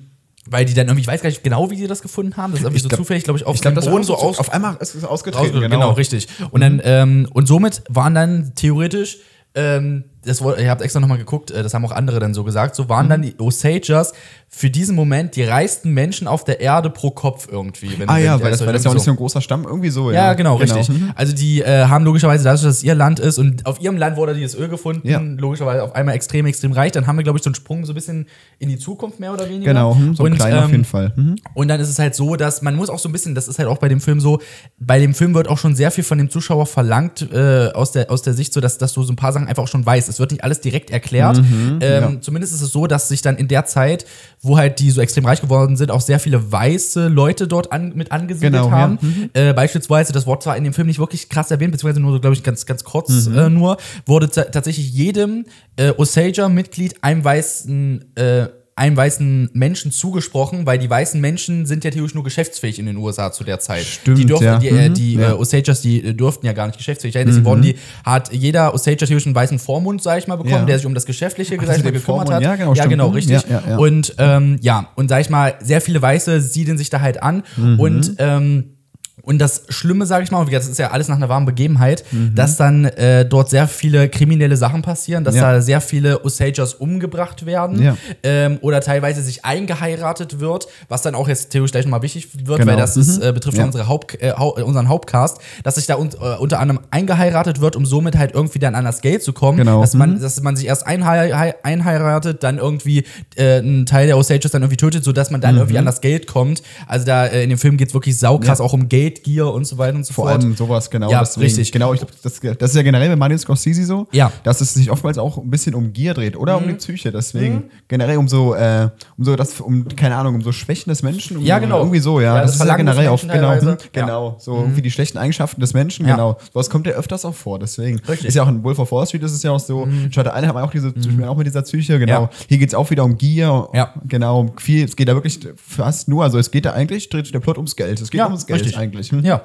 weil 0.50 0.66
die 0.66 0.74
dann 0.74 0.88
irgendwie, 0.88 1.02
ich 1.02 1.08
weiß 1.08 1.22
gar 1.22 1.30
nicht 1.30 1.44
genau, 1.44 1.70
wie 1.70 1.76
sie 1.78 1.88
das 1.88 2.02
gefunden 2.02 2.36
haben. 2.36 2.52
Das 2.52 2.62
ist 2.62 2.66
irgendwie 2.66 2.82
so 2.82 2.90
glaub- 2.90 2.98
zufällig, 3.00 3.24
glaube 3.24 3.38
ich, 3.40 3.46
auf 3.46 3.56
Ich 3.56 3.62
glaube, 3.62 3.80
dem 3.80 3.90
Boden 3.92 4.04
so 4.04 4.16
aus, 4.18 4.40
auf 4.40 4.52
einmal 4.52 4.76
ist 4.80 4.96
es 4.96 5.04
ausgetreten. 5.06 5.56
Rausge- 5.58 5.70
genau. 5.70 5.92
richtig. 5.92 6.28
Und 6.50 6.62
dann 6.62 6.82
ähm, 6.84 7.28
und 7.34 7.48
somit 7.48 7.84
waren 7.90 8.16
dann 8.16 8.54
theoretisch 8.56 9.20
ähm, 9.54 10.06
das 10.24 10.42
ihr 10.42 10.70
habt 10.70 10.82
extra 10.82 11.00
nochmal 11.00 11.18
geguckt, 11.18 11.52
äh, 11.52 11.64
das 11.64 11.74
haben 11.74 11.86
auch 11.86 11.92
andere 11.92 12.20
dann 12.20 12.34
so 12.34 12.44
gesagt, 12.44 12.76
so 12.76 12.84
Mhm. 12.84 12.90
waren 12.90 13.10
dann 13.10 13.22
die 13.22 13.36
Osagers 13.40 14.14
für 14.54 14.70
diesen 14.70 14.96
Moment 14.98 15.38
die 15.38 15.44
reichsten 15.44 15.92
Menschen 15.94 16.28
auf 16.28 16.44
der 16.44 16.60
Erde 16.60 16.90
pro 16.90 17.10
Kopf 17.12 17.48
irgendwie. 17.50 17.98
Wenn, 17.98 18.10
Ah 18.10 18.16
wenn 18.18 18.26
ja, 18.26 18.42
weil 18.42 18.52
das, 18.52 18.66
weil 18.66 18.74
das 18.74 18.84
ja 18.84 18.92
auch 18.92 18.96
nicht 18.96 19.04
so 19.06 19.12
ein 19.12 19.16
großer 19.18 19.40
Stamm, 19.40 19.64
irgendwie 19.64 19.90
so. 19.90 20.12
ja, 20.12 20.34
genau, 20.34 20.58
richtig. 20.58 20.90
Mhm. 20.90 21.12
Also 21.16 21.34
die 21.34 21.62
äh, 21.62 21.86
haben 21.86 22.04
logischerweise, 22.04 22.44
dadurch, 22.44 22.62
dass 22.64 22.78
es 22.78 22.84
ihr 22.84 22.94
Land 22.94 23.20
ist 23.22 23.38
und 23.40 23.66
auf 23.66 23.80
ihrem 23.80 23.96
Land 23.96 24.18
wurde 24.18 24.34
dieses 24.34 24.56
Öl 24.56 24.68
gefunden, 24.68 25.08
Ja. 25.08 25.20
logischerweise 25.20 25.84
auf 25.84 25.96
einmal 25.96 26.16
extrem, 26.16 26.46
extrem 26.46 26.74
reich. 26.74 26.92
Dann 26.92 27.08
haben 27.08 27.16
wir, 27.18 27.24
glaube 27.24 27.38
ich, 27.38 27.44
so 27.44 27.48
einen 27.50 27.56
Sprung 27.56 27.86
so 27.86 27.94
ein 27.94 27.96
bisschen 27.96 28.28
in 28.60 28.68
die 28.68 28.78
Zukunft 28.78 29.22
mehr 29.22 29.34
oder 29.34 29.48
weniger. 29.48 29.72
Genau, 29.74 29.96
hm, 29.96 30.16
so 30.16 30.24
und, 30.24 30.36
kleiner 30.36 30.60
auf 30.60 30.66
ähm, 30.66 30.72
jeden 30.72 30.86
Fall. 30.86 31.14
Mhm. 31.16 31.36
und 31.54 31.68
dann 31.70 31.80
ist 31.80 31.88
es 31.90 31.98
halt 31.98 32.14
so, 32.14 32.36
dass 32.36 32.62
man 32.62 32.76
muss 32.76 32.90
auch 32.90 33.00
so 33.00 33.08
ein 33.08 33.14
bisschen, 33.14 33.34
das 33.36 33.48
ist 33.48 33.58
halt 33.58 33.70
auch 33.70 33.78
bei 33.78 33.88
dem 33.88 34.02
Film 34.02 34.20
so, 34.20 34.40
bei 34.80 35.00
dem 35.00 35.14
Film 35.14 35.34
wird 35.34 35.48
auch 35.48 35.58
schon 35.58 35.76
sehr 35.76 35.92
viel 35.92 36.04
von 36.04 36.18
dem 36.18 36.30
Zuschauer 36.30 36.66
verlangt, 36.66 37.26
äh, 37.34 37.70
aus, 37.74 37.94
der, 37.94 38.12
aus 38.12 38.22
der 38.22 38.34
Sicht, 38.34 38.52
so 38.52 38.60
dass, 38.60 38.78
dass 38.78 38.92
du 38.92 39.02
so 39.04 39.14
ein 39.14 39.16
paar 39.16 39.32
Sachen 39.32 39.48
einfach 39.48 39.64
auch 39.64 39.68
schon 39.70 39.86
weißt. 39.86 40.10
Es 40.12 40.20
wird 40.20 40.32
nicht 40.32 40.44
alles 40.44 40.62
direkt 40.62 40.92
erklärt. 40.92 41.38
ähm, 41.40 41.80
ja. 41.82 42.22
Zumindest 42.22 42.54
ist 42.54 42.62
es 42.62 42.72
so, 42.72 42.86
dass 42.88 43.08
sich 43.08 43.22
dann 43.22 43.38
in 43.38 43.48
der 43.48 43.66
Zeit, 43.66 44.06
wo 44.42 44.58
halt 44.58 44.80
die 44.80 44.92
so 44.92 45.02
extrem 45.02 45.26
reich 45.26 45.42
geworden 45.42 45.76
sind, 45.78 45.90
auch 45.92 46.02
sehr 46.02 46.20
viele 46.20 46.52
weiße 46.52 47.08
Leute 47.08 47.48
dort 47.48 47.72
an, 47.72 47.94
mit 47.96 48.12
angesiedelt 48.12 48.54
Genau, 48.54 48.66
ja. 48.68 48.72
haben. 48.72 49.00
Äh, 49.34 49.54
beispielsweise, 49.54 50.14
das 50.14 50.26
Wort 50.28 50.44
zwar 50.44 50.56
in 50.58 50.64
dem 50.64 50.74
Film 50.74 50.88
nicht 50.88 51.00
wirklich 51.00 51.30
krass 51.30 51.50
erwähnt, 51.52 51.72
beziehungsweise 51.72 52.00
nur, 52.02 52.20
glaube 52.22 52.36
ich, 52.36 52.44
ganz, 52.44 52.66
ganz 52.66 52.84
kurz 52.84 53.28
Mhm. 53.28 53.38
äh, 53.38 53.50
nur, 53.50 53.78
wurde 54.06 54.30
ta- 54.30 54.44
tatsächlich 54.44 54.92
jedem 54.94 55.46
äh, 55.78 55.92
Osager-Mitglied 55.98 56.96
einem 57.04 57.24
weißen 57.24 58.16
äh, 58.16 58.48
einem 58.76 58.96
weißen 58.98 59.50
Menschen 59.54 59.92
zugesprochen, 59.92 60.66
weil 60.66 60.80
die 60.80 60.90
weißen 60.90 61.20
Menschen 61.20 61.66
sind 61.66 61.84
ja 61.84 61.92
theoretisch 61.92 62.16
nur 62.16 62.24
geschäftsfähig 62.24 62.80
in 62.80 62.86
den 62.86 62.98
USA 62.98 63.32
zu 63.32 63.44
der 63.44 63.60
Zeit. 63.60 63.84
Stimmt, 63.86 64.18
die 64.18 64.26
durften, 64.26 64.46
ja. 64.46 64.58
die, 64.60 64.68
äh, 64.70 64.90
Mhm, 64.90 64.94
die 64.94 65.14
ja. 65.16 65.32
äh, 65.32 65.34
Osagers, 65.34 65.82
die 65.82 66.04
äh, 66.04 66.14
durften 66.14 66.46
ja 66.46 66.54
gar 66.54 66.68
nicht 66.68 66.78
geschäftsfähig 66.78 67.14
sein. 67.14 67.28
Deswegen 67.28 67.46
wurden 67.46 67.62
die, 67.62 67.76
hat 68.04 68.32
jeder 68.34 68.74
Osager 68.74 68.98
theoretisch 69.06 69.26
einen 69.28 69.36
weißen 69.36 69.60
Vormund, 69.60 70.02
sag 70.02 70.20
ich 70.20 70.28
mal, 70.28 70.38
bekommen, 70.38 70.54
Ja. 70.56 70.66
der 70.66 70.78
sich 70.78 70.86
um 70.86 70.94
das 70.96 71.06
Geschäftliche, 71.06 71.56
Ach, 71.58 71.62
also 71.68 71.72
mal, 71.84 71.92
gekümmert 71.92 72.04
Vormund, 72.04 72.32
hat. 72.32 72.42
ja, 72.42 72.56
genau, 72.56 72.74
ja, 72.74 72.86
genau 72.86 73.10
Mhm, 73.10 73.14
richtig. 73.16 73.44
Und 73.78 74.16
ähm, 74.18 74.58
ja, 74.62 74.90
und 74.96 75.10
sag 75.10 75.22
ich 75.22 75.30
mal, 75.30 75.56
sehr 75.62 75.82
viele 75.82 76.02
Weiße 76.02 76.40
siedeln 76.42 76.78
sich 76.78 76.90
da 76.90 77.02
halt 77.02 77.22
an 77.22 77.44
Mhm. 77.58 77.80
und 77.80 78.16
ähm, 78.20 78.78
und 79.24 79.40
das 79.40 79.64
Schlimme, 79.70 80.06
sage 80.06 80.24
ich 80.24 80.32
mal, 80.32 80.46
das 80.46 80.68
ist 80.68 80.80
ja 80.80 80.92
alles 80.92 81.08
nach 81.08 81.16
einer 81.18 81.30
warmen 81.30 81.46
Begebenheit, 81.46 82.04
Mhm. 82.12 82.36
dass 82.36 82.58
dann 82.58 82.86
äh, 82.86 83.26
dort 83.26 83.50
sehr 83.50 83.68
viele 83.68 84.10
kriminelle 84.10 84.58
Sachen 84.58 84.82
passieren, 84.82 85.24
dass 85.24 85.36
Ja. 85.36 85.54
da 85.54 85.62
sehr 85.62 85.82
viele 85.82 86.24
Osagers 86.26 86.74
umgebracht 86.74 87.46
werden 87.46 87.82
Ja. 87.82 87.98
ähm, 88.24 88.58
oder 88.62 88.82
teilweise 88.82 89.22
sich 89.22 89.46
eingeheiratet 89.46 90.40
wird, 90.40 90.68
was 90.90 91.02
dann 91.02 91.16
auch 91.16 91.28
jetzt 91.28 91.50
theoretisch 91.52 91.72
gleich 91.74 91.86
nochmal 91.86 92.02
wichtig 92.02 92.30
wird, 92.46 92.60
Genau. 92.60 92.72
weil 92.72 92.78
das 92.80 92.98
ist, 92.98 93.18
Mhm. 93.22 93.28
äh, 93.30 93.32
betrifft 93.34 93.58
Ja. 93.58 93.66
unsere 93.66 93.88
Haupt, 93.88 94.22
äh, 94.22 94.30
äh, 94.30 94.34
unseren 94.64 94.90
Hauptcast, 94.90 95.38
dass 95.64 95.76
sich 95.76 95.86
da 95.86 95.96
un 95.98 96.10
äh, 96.20 96.38
unter 96.40 96.60
anderem 96.60 96.82
eingeheiratet 96.92 97.62
wird, 97.62 97.76
um 97.76 97.86
somit 97.86 98.18
halt 98.18 98.34
irgendwie 98.34 98.60
dann 98.60 98.76
an 98.76 98.86
das 98.86 99.02
Geld 99.02 99.24
zu 99.24 99.34
kommen, 99.34 99.58
Genau. 99.60 99.82
dass, 99.82 99.94
man, 99.94 100.16
Mhm. 100.16 100.22
dass 100.22 100.42
man 100.42 100.56
sich 100.56 100.68
erst 100.68 100.86
einhei 100.88 101.32
hei- 101.34 101.56
einheiratet, 101.64 102.44
dann 102.44 102.58
irgendwie 102.58 103.04
äh, 103.36 103.58
einen 103.60 103.86
Teil 103.86 104.08
der 104.08 104.18
Osagers 104.18 104.52
dann 104.52 104.62
irgendwie 104.62 104.78
tötet, 104.78 105.04
sodass 105.04 105.32
man 105.32 105.42
dann 105.42 105.56
Mhm. 105.56 105.62
irgendwie 105.62 105.78
an 105.78 105.86
das 105.86 106.02
Geld 106.02 106.28
kommt. 106.28 106.62
Also 106.88 107.06
da 107.06 107.26
in 107.26 107.50
dem 107.50 107.58
Film 107.58 107.78
geht 107.78 107.90
es 107.90 107.94
wirklich 107.94 108.18
saukrass 108.20 108.60
auch 108.62 108.74
um 108.74 108.90
Geld 108.90 109.11
Gate 109.14 109.24
Gear 109.24 109.54
und 109.54 109.66
so 109.66 109.78
weiter 109.78 109.96
und 109.96 110.06
so 110.06 110.14
Vor 110.14 110.30
fort. 110.30 110.42
allem 110.42 110.56
sowas, 110.56 110.90
genau. 110.90 111.10
Ja, 111.12 111.20
deswegen, 111.20 111.46
richtig. 111.46 111.72
Genau, 111.72 111.94
ich 111.94 112.00
glaub, 112.00 112.12
das, 112.22 112.40
das 112.40 112.70
ist 112.72 112.76
ja 112.76 112.82
generell 112.82 113.10
bei 113.10 113.16
Martin 113.16 113.38
Scorsese 113.38 113.86
so, 113.86 114.08
Ja. 114.12 114.28
Mhm. 114.30 114.32
dass 114.44 114.62
es 114.62 114.74
sich 114.74 114.90
oftmals 114.92 115.18
auch 115.18 115.38
ein 115.38 115.50
bisschen 115.50 115.76
um 115.76 115.94
Gier 115.94 116.14
dreht 116.14 116.36
oder 116.38 116.58
um 116.58 116.68
die 116.68 116.74
Psyche. 116.74 117.12
Deswegen 117.12 117.66
generell 117.88 118.18
um 118.18 118.28
so, 118.28 118.56
äh, 118.56 118.90
um 119.18 119.26
so 119.26 119.36
das, 119.36 119.60
um, 119.62 119.88
keine 119.96 120.16
Ahnung, 120.16 120.36
um 120.36 120.42
so 120.42 120.52
Schwächen 120.52 120.90
des 120.90 121.04
Menschen. 121.04 121.38
Um, 121.38 121.44
Ja, 121.44 121.60
genau. 121.60 121.80
Irgendwie 121.80 122.00
so, 122.00 122.20
ja. 122.20 122.36
Ja, 122.36 122.42
das, 122.42 122.52
das 122.58 122.62
ist 122.62 122.68
ja 122.68 122.76
generell 122.78 123.10
Menschen 123.10 123.30
genau. 123.30 123.54
hm, 123.62 123.78
Genau. 123.92 124.26
Ja. 124.28 124.32
Mhm. 124.32 124.36
So 124.40 124.56
irgendwie 124.58 124.82
die 124.82 124.92
schlechten 124.92 125.18
Eigenschaften 125.18 125.62
des 125.62 125.74
Menschen, 125.74 126.06
genau. 126.06 126.38
Sowas 126.54 126.70
kommt 126.70 126.88
ja 126.88 126.94
öfters 126.94 127.26
auch 127.26 127.36
vor. 127.36 127.60
Deswegen 127.60 128.00
Richtig. 128.00 128.22
Mhm. 128.22 128.28
ist 128.28 128.36
ja 128.36 128.44
auch 128.44 128.48
in 128.50 128.64
Wolf 128.64 128.80
of 128.80 128.92
Wall 128.92 129.06
Street 129.06 129.24
ist 129.24 129.34
es 129.34 129.44
ja 129.44 129.52
auch 129.52 129.60
so. 129.60 129.88
Schaut 130.12 130.28
eine 130.28 130.48
haben 130.48 130.58
auch 130.58 130.72
diese, 130.72 130.94
auch 131.28 131.38
mit 131.38 131.48
dieser 131.48 131.62
Psyche, 131.64 132.00
genau. 132.00 132.30
Hier 132.48 132.58
geht 132.58 132.70
es 132.70 132.76
auch 132.76 132.90
wieder 132.90 133.04
um 133.04 133.18
Gier. 133.18 133.68
Ja. 133.74 133.94
Genau, 134.08 134.40
um 134.42 134.58
viel. 134.58 134.86
Es 134.86 134.96
geht 134.96 135.08
da 135.08 135.14
wirklich 135.14 135.40
fast 135.56 136.08
nur, 136.08 136.24
also 136.24 136.38
es 136.38 136.52
geht 136.52 136.66
da 136.66 136.74
eigentlich, 136.74 137.10
dreht 137.10 137.26
sich 137.26 137.32
der 137.32 137.40
Plot 137.40 137.58
ums 137.58 137.76
Geld. 137.76 138.00
Es 138.02 138.10
geht 138.12 138.20
Ja, 138.20 138.26
ums 138.28 138.46
Geld 138.46 138.62
richtig. 138.62 138.78
Eigentlich. 139.02 139.12
Hm? 139.12 139.26
Ja. 139.26 139.44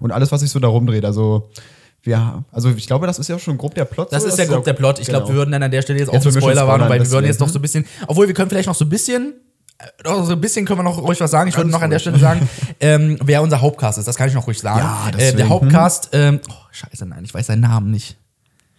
Und 0.00 0.12
alles, 0.12 0.32
was 0.32 0.40
sich 0.40 0.50
so 0.50 0.58
darum 0.58 0.86
dreht. 0.86 1.04
Also, 1.04 1.50
wir, 2.02 2.44
also 2.50 2.70
ich 2.70 2.86
glaube, 2.86 3.06
das 3.06 3.18
ist 3.18 3.28
ja 3.28 3.38
schon 3.38 3.58
grob 3.58 3.74
der 3.74 3.84
Plot. 3.84 4.12
Das 4.12 4.22
so, 4.22 4.28
ist 4.28 4.38
ja 4.38 4.46
grob 4.46 4.64
der 4.64 4.72
Plot. 4.72 4.98
Ich 4.98 5.06
glaube, 5.06 5.24
genau. 5.24 5.34
wir 5.34 5.36
würden 5.40 5.52
dann 5.52 5.62
an 5.62 5.70
der 5.70 5.82
Stelle 5.82 5.98
jetzt 5.98 6.08
auch 6.08 6.14
Jetzt 6.14 6.26
eine 6.26 6.34
wir 6.34 6.40
schon 6.40 6.50
Spoilerwarnung, 6.50 6.88
weil 6.88 7.00
wir 7.00 7.10
würden 7.10 7.26
jetzt 7.26 7.40
noch 7.40 7.48
so 7.48 7.58
ein 7.58 7.62
bisschen, 7.62 7.84
obwohl 8.06 8.26
wir 8.26 8.34
können 8.34 8.48
vielleicht 8.48 8.68
noch 8.68 8.74
so 8.74 8.84
ein 8.84 8.88
bisschen, 8.88 9.34
äh, 9.78 10.08
noch 10.08 10.24
so 10.24 10.32
ein 10.32 10.40
bisschen 10.40 10.64
können 10.64 10.78
wir 10.78 10.84
noch 10.84 11.02
ruhig 11.02 11.20
was 11.20 11.30
sagen. 11.30 11.48
Ich 11.48 11.56
würde 11.56 11.70
noch 11.70 11.82
an 11.82 11.90
der. 11.90 11.98
Stelle 11.98 12.18
sagen, 12.18 12.48
ähm, 12.80 13.18
wer 13.22 13.42
unser 13.42 13.60
Hauptcast 13.60 13.98
ist. 13.98 14.08
Das 14.08 14.16
kann 14.16 14.28
ich 14.28 14.34
noch 14.34 14.46
ruhig 14.46 14.58
sagen. 14.58 14.80
Ja, 14.80 15.18
äh, 15.18 15.34
der 15.34 15.48
Hauptcast, 15.48 16.10
ähm, 16.12 16.40
oh, 16.48 16.54
scheiße, 16.70 17.04
nein, 17.04 17.24
ich 17.24 17.34
weiß 17.34 17.46
seinen 17.46 17.60
Namen 17.60 17.90
nicht. 17.90 18.16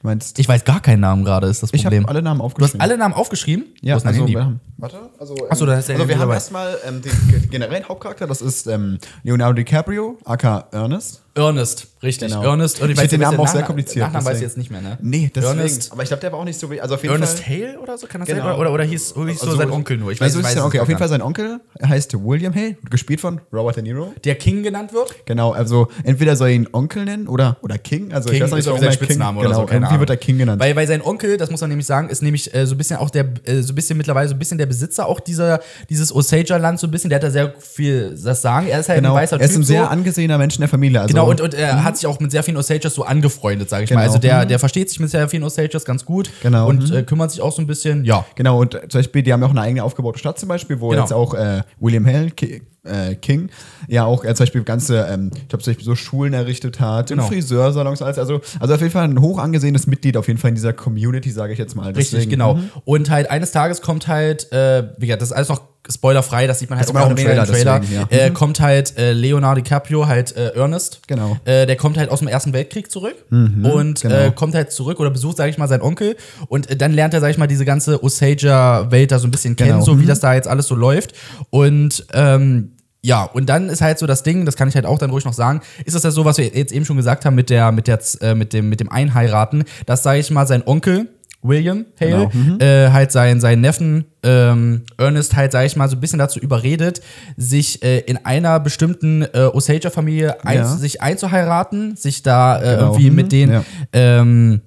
Meinst, 0.04 0.40
Ich 0.40 0.48
weiß 0.50 0.64
gar 0.66 0.80
keinen 0.82 1.00
Namen 1.02 1.24
gerade, 1.24 1.48
ist 1.48 1.62
das 1.62 1.72
ich 1.74 1.86
habe 1.86 1.96
Problem. 1.96 2.10
alle 2.10 2.22
Namen 2.24 2.40
du 2.40 2.44
hast 2.46 2.54
aufgeschrieben. 2.54 2.82
alle 2.82 2.98
Namen 2.98 3.14
aufgeschrieben? 3.14 3.66
ja, 3.82 3.94
Wo 3.94 3.98
ist 3.98 4.04
dein 4.04 4.08
also, 4.10 4.20
Handy? 4.22 4.34
wir 4.34 4.44
haben, 4.46 4.60
warte, 4.78 4.98
also, 5.20 5.36
ähm, 5.38 5.46
Ach 5.50 5.56
so, 5.56 5.66
da 5.68 5.78
ist 5.78 5.90
der 5.90 5.96
also 5.96 6.08
wir 6.08 6.16
haben 6.16 6.22
dabei. 6.22 6.34
erstmal 6.34 6.78
ähm, 6.88 7.02
den 7.02 7.50
generellen 7.52 7.88
Hauptcharakter, 7.88 8.26
das 8.28 8.42
ist 8.42 8.66
ähm, 8.68 8.98
Leonardo 9.24 9.54
DiCaprio, 9.54 10.18
aka 10.26 10.68
Ernest. 10.72 11.22
Ernest, 11.34 11.88
richtig. 12.04 12.28
Genau. 12.30 12.44
Ernest. 12.44 12.82
Und 12.82 12.90
Ich 12.90 13.00
finde 13.00 13.10
den 13.18 13.22
Namen 13.22 13.40
auch 13.40 13.48
sehr 13.48 13.64
kompliziert, 13.64 14.06
Nachnamen 14.08 14.26
weiß 14.28 14.38
ich 14.38 14.44
jetzt 14.44 14.58
nicht 14.58 14.70
mehr, 14.70 14.82
ne? 14.82 14.98
Nee, 15.02 15.32
deswegen. 15.34 15.60
Ernest, 15.60 15.92
Aber 15.94 16.04
ich 16.04 16.10
glaube, 16.10 16.20
der 16.20 16.32
war 16.34 16.40
auch 16.40 16.44
nicht 16.44 16.60
so 16.60 16.70
wie, 16.70 16.82
also 16.82 16.96
auf 16.96 17.04
jeden 17.04 17.14
Ernest 17.14 17.40
Fall. 17.40 17.56
Hale 17.56 17.80
oder 17.80 17.98
so, 17.98 18.06
kann 18.08 18.20
das 18.20 18.28
Genau. 18.28 18.44
sein? 18.44 18.56
Oder, 18.60 18.74
oder 18.74 18.84
hieß, 18.84 19.14
hieß 19.16 19.40
so 19.40 19.46
Also, 19.46 19.56
sein 19.58 19.72
Onkel 19.72 19.98
nur? 19.98 20.12
Ich 20.12 20.20
weiß, 20.20 20.26
also 20.36 20.40
ich 20.40 20.46
ist 20.46 20.56
weiß 20.58 20.64
okay, 20.64 20.78
nicht 20.78 20.82
auf 20.82 20.88
jeden. 20.90 21.00
Fall 21.00 21.08
sein 21.08 21.22
Onkel 21.22 21.62
heißt 21.88 22.14
William 22.22 22.54
Hale, 22.54 22.76
gespielt 22.90 23.22
von 23.22 23.40
Robert 23.54 23.78
De 23.78 23.84
Niro. 23.84 24.14
Der 24.26 24.36
King 24.36 24.62
genannt 24.62 24.92
wird? 24.94 25.16
Genau, 25.26 25.52
also 25.52 25.88
entweder 26.04 26.36
soll 26.36 26.50
er 26.50 26.56
ihn 26.56 26.68
Onkel 26.74 27.06
nennen 27.06 27.30
oder, 27.30 27.56
oder 27.62 27.78
King. 27.78 28.12
Also 28.12 28.28
King 28.30 28.36
ich 28.38 28.42
weiß 28.44 28.50
ist 28.50 28.56
nicht, 28.58 28.68
warum 28.68 28.80
sein 28.82 28.92
Spitzname 28.92 29.38
King, 29.40 29.40
oder 29.40 29.48
genau, 29.50 29.60
so, 29.62 29.66
keine 29.68 29.78
Irgendwie 29.78 29.88
Ahnung. 29.88 30.00
wird 30.02 30.10
er 30.10 30.18
King 30.18 30.38
genannt. 30.38 30.62
Weil, 30.62 30.76
weil 30.76 30.88
sein 30.88 31.02
Onkel, 31.02 31.38
das 31.38 31.50
muss 31.50 31.62
man 31.62 31.70
nämlich 31.70 31.88
sagen, 31.88 32.10
ist 32.10 32.22
nämlich 32.22 32.54
äh, 32.54 32.66
so 32.68 32.76
ein 32.76 32.78
bisschen 32.78 32.98
auch 32.98 33.10
der, 33.10 33.26
äh, 33.46 33.62
so 33.62 33.72
ein 33.72 33.76
bisschen 33.76 33.98
mittlerweile 33.98 34.28
so 34.28 34.36
ein 34.36 34.40
bisschen 34.40 34.58
der 34.58 34.66
Besitzer 34.66 35.06
auch 35.08 35.22
dieser, 35.22 35.62
dieses 35.90 36.14
Osage-Land 36.14 36.80
so 36.80 36.88
ein 36.88 36.92
bisschen. 36.92 37.10
Der 37.10 37.16
hat 37.18 37.24
da 37.24 37.32
sehr 37.32 37.54
viel 37.58 38.18
das 38.22 38.42
Sagen. 38.42 38.68
Er 38.68 38.82
ist 38.82 38.90
halt 38.90 38.98
genau, 39.00 39.14
ein 39.16 39.22
weißer 39.24 39.38
er 39.40 39.46
ist 39.46 39.52
Typ. 39.52 39.62
ein 39.62 39.64
sehr 39.64 39.90
angesehener 39.90 40.38
Mensch 40.38 40.56
in 40.56 40.62
der 40.62 40.68
Familie. 40.70 41.00
Also, 41.02 41.21
Genau, 41.22 41.32
und, 41.32 41.42
und 41.42 41.54
er 41.54 41.84
hat 41.84 41.98
sich 41.98 42.06
auch 42.08 42.20
mit 42.20 42.32
sehr 42.32 42.44
vielen 42.44 42.58
Osagers 42.58 42.94
so 42.94 43.04
angefreundet, 43.04 43.70
sage 43.70 43.84
ich 43.86 43.90
mal. 43.92 43.98
Genau. 44.02 44.08
Also 44.10 44.20
der, 44.20 44.44
Mhm. 44.44 44.48
der 44.50 44.60
versteht 44.60 44.90
sich 44.90 45.00
mit 45.00 45.10
sehr 45.10 45.28
vielen 45.30 45.44
Osagers 45.44 45.86
ganz 45.86 46.06
gut 46.06 46.30
Genau. 46.42 46.68
und 46.68 46.90
Mhm. 46.90 46.96
äh, 46.98 47.04
kümmert 47.04 47.32
sich 47.32 47.42
auch 47.42 47.52
so 47.52 47.62
ein 47.62 47.68
bisschen, 47.68 48.04
ja. 48.06 48.26
Genau, 48.36 48.60
und 48.60 48.74
zum 48.74 49.00
Beispiel, 49.00 49.24
die 49.24 49.32
haben 49.34 49.42
ja 49.42 49.48
auch 49.48 49.52
eine 49.52 49.62
eigene 49.62 49.84
aufgebaute 49.84 50.20
Stadt 50.20 50.40
zum 50.40 50.50
Beispiel, 50.50 50.80
wo 50.80 50.90
Genau. 50.90 51.02
jetzt 51.02 51.14
auch 51.14 51.34
äh, 51.34 51.62
William 51.80 52.06
Ki 52.36 52.62
äh, 52.84 53.14
King, 53.14 53.50
ja 53.88 54.06
auch 54.06 54.24
äh, 54.26 54.34
zum 54.34 54.46
Beispiel 54.46 54.64
ganze, 54.64 55.06
ähm, 55.08 55.30
ich 55.36 55.48
glaube, 55.50 55.64
zum 55.64 55.72
Beispiel 55.72 55.86
so 55.86 55.94
Schulen 55.94 56.34
errichtet 56.34 56.80
hat, 56.80 57.10
Genau. 57.10 57.28
Friseursalons, 57.28 58.02
alles. 58.02 58.18
Also, 58.18 58.42
also 58.60 58.74
auf 58.74 58.80
jeden 58.82 58.92
Fall 58.92 59.04
ein 59.04 59.22
hoch 59.22 59.38
angesehenes 59.38 59.86
Mitglied 59.86 60.18
auf 60.18 60.28
jeden 60.28 60.40
Fall 60.40 60.50
in 60.50 60.56
dieser 60.56 60.74
Community, 60.74 61.30
sage 61.30 61.54
ich 61.54 61.60
jetzt 61.60 61.76
mal. 61.76 61.92
Richtig, 61.92 62.10
Deswegen, 62.12 62.32
genau. 62.32 62.56
mhm. 62.56 62.72
Und 62.86 63.12
halt 63.12 63.30
eines 63.30 63.52
Tages 63.52 63.84
kommt 63.84 64.08
halt, 64.08 64.52
äh, 64.52 64.84
wie 64.98 65.06
gesagt, 65.06 65.22
das 65.22 65.30
ist 65.30 65.36
alles 65.36 65.50
noch 65.50 65.62
spoilerfrei, 65.92 66.48
das 66.48 66.60
sieht 66.60 66.70
man 66.70 66.80
halt 66.80 66.88
Das 66.88 66.94
man 66.94 67.04
auch 67.04 67.10
im 67.10 67.16
Trailer, 67.16 67.46
Trailer. 67.46 67.80
deswegen, 67.80 68.02
ja. 68.12 68.18
Äh, 68.18 68.32
kommt 68.32 68.60
halt 68.60 68.98
äh, 68.98 69.14
Leonardo 69.14 69.62
DiCaprio, 69.62 70.08
halt 70.08 70.36
äh, 70.36 70.50
Ernest. 70.56 71.02
Genau. 71.08 71.38
Äh, 71.46 71.66
der 71.66 71.76
kommt 71.76 71.98
halt 71.98 72.10
aus 72.10 72.20
dem 72.20 72.28
Ersten 72.28 72.54
Weltkrieg 72.54 72.90
zurück 72.92 73.16
und 73.30 74.02
genau. 74.02 74.16
äh, 74.16 74.32
kommt 74.34 74.56
halt 74.56 74.72
zurück 74.72 75.00
oder 75.00 75.10
besucht, 75.10 75.38
sage 75.38 75.50
ich 75.50 75.58
mal, 75.58 75.68
seinen 75.68 75.82
Onkel. 75.82 76.16
Und 76.48 76.70
äh, 76.70 76.76
dann 76.76 76.94
lernt 76.94 77.14
er, 77.14 77.20
sage 77.20 77.32
ich 77.32 77.38
mal, 77.38 77.48
diese 77.48 77.66
ganze 77.66 78.04
Osager-Welt 78.04 79.12
da 79.12 79.20
so 79.20 79.28
ein 79.28 79.32
bisschen 79.32 79.56
kennen, 79.56 79.72
Genau. 79.72 79.84
so 79.86 79.98
wie 80.00 80.04
Mhm. 80.04 80.08
das 80.08 80.20
da 80.20 80.34
jetzt 80.34 80.48
alles 80.48 80.68
so 80.68 80.76
läuft. 80.76 81.14
Und 81.50 82.06
ähm, 82.14 82.72
ja, 83.04 83.24
und 83.24 83.50
dann 83.50 83.70
ist 83.70 83.82
halt 83.82 83.98
so 83.98 84.06
das 84.06 84.22
Ding, 84.24 84.46
das 84.46 84.56
kann 84.56 84.68
ich 84.68 84.76
halt 84.76 84.86
auch 84.86 85.00
dann 85.00 85.10
ruhig 85.10 85.26
noch 85.26 85.34
sagen, 85.34 85.62
ist 85.86 85.96
das 85.96 86.04
ja 86.04 86.12
so, 86.12 86.24
was 86.24 86.38
wir 86.38 86.46
jetzt 86.48 86.72
eben 86.72 86.86
schon 86.86 86.98
gesagt 86.98 87.26
haben 87.26 87.34
mit 87.36 87.50
der, 87.50 87.72
mit 87.72 87.88
der, 87.88 88.00
äh, 88.22 88.36
mit 88.36 88.54
dem, 88.54 88.70
mit 88.70 88.80
dem 88.80 88.92
Einheiraten, 88.92 89.64
dass, 89.88 90.04
sage 90.04 90.20
ich 90.20 90.30
mal, 90.30 90.46
sein 90.46 90.62
Onkel, 90.66 91.08
William 91.44 91.86
Hale, 92.00 92.30
Genau, 92.32 92.58
äh, 92.60 92.90
halt 92.92 93.12
seinen, 93.12 93.40
seinen 93.42 93.62
Neffen 93.62 94.06
ähm, 94.24 94.84
Ernest 94.98 95.36
halt, 95.36 95.52
sag 95.52 95.66
ich 95.66 95.76
mal, 95.76 95.88
so 95.90 95.96
ein 95.96 96.00
bisschen 96.00 96.20
dazu 96.20 96.40
überredet, 96.40 97.02
sich 97.38 97.82
äh, 97.84 98.00
in 98.00 98.24
einer 98.26 98.60
bestimmten 98.60 99.24
äh, 99.24 99.50
Osage-Familie 99.52 100.46
ein, 100.46 100.58
Ja. 100.60 100.66
sich 100.66 101.02
einzuheiraten, 101.02 101.96
sich 101.96 102.22
da 102.24 102.60
äh, 102.62 102.76
Genau, 102.76 102.88
irgendwie 102.92 103.10
mhm, 103.10 103.16
mit 103.16 103.32
denen 103.32 103.52
ja. 103.54 103.64
ähm, 103.94 104.62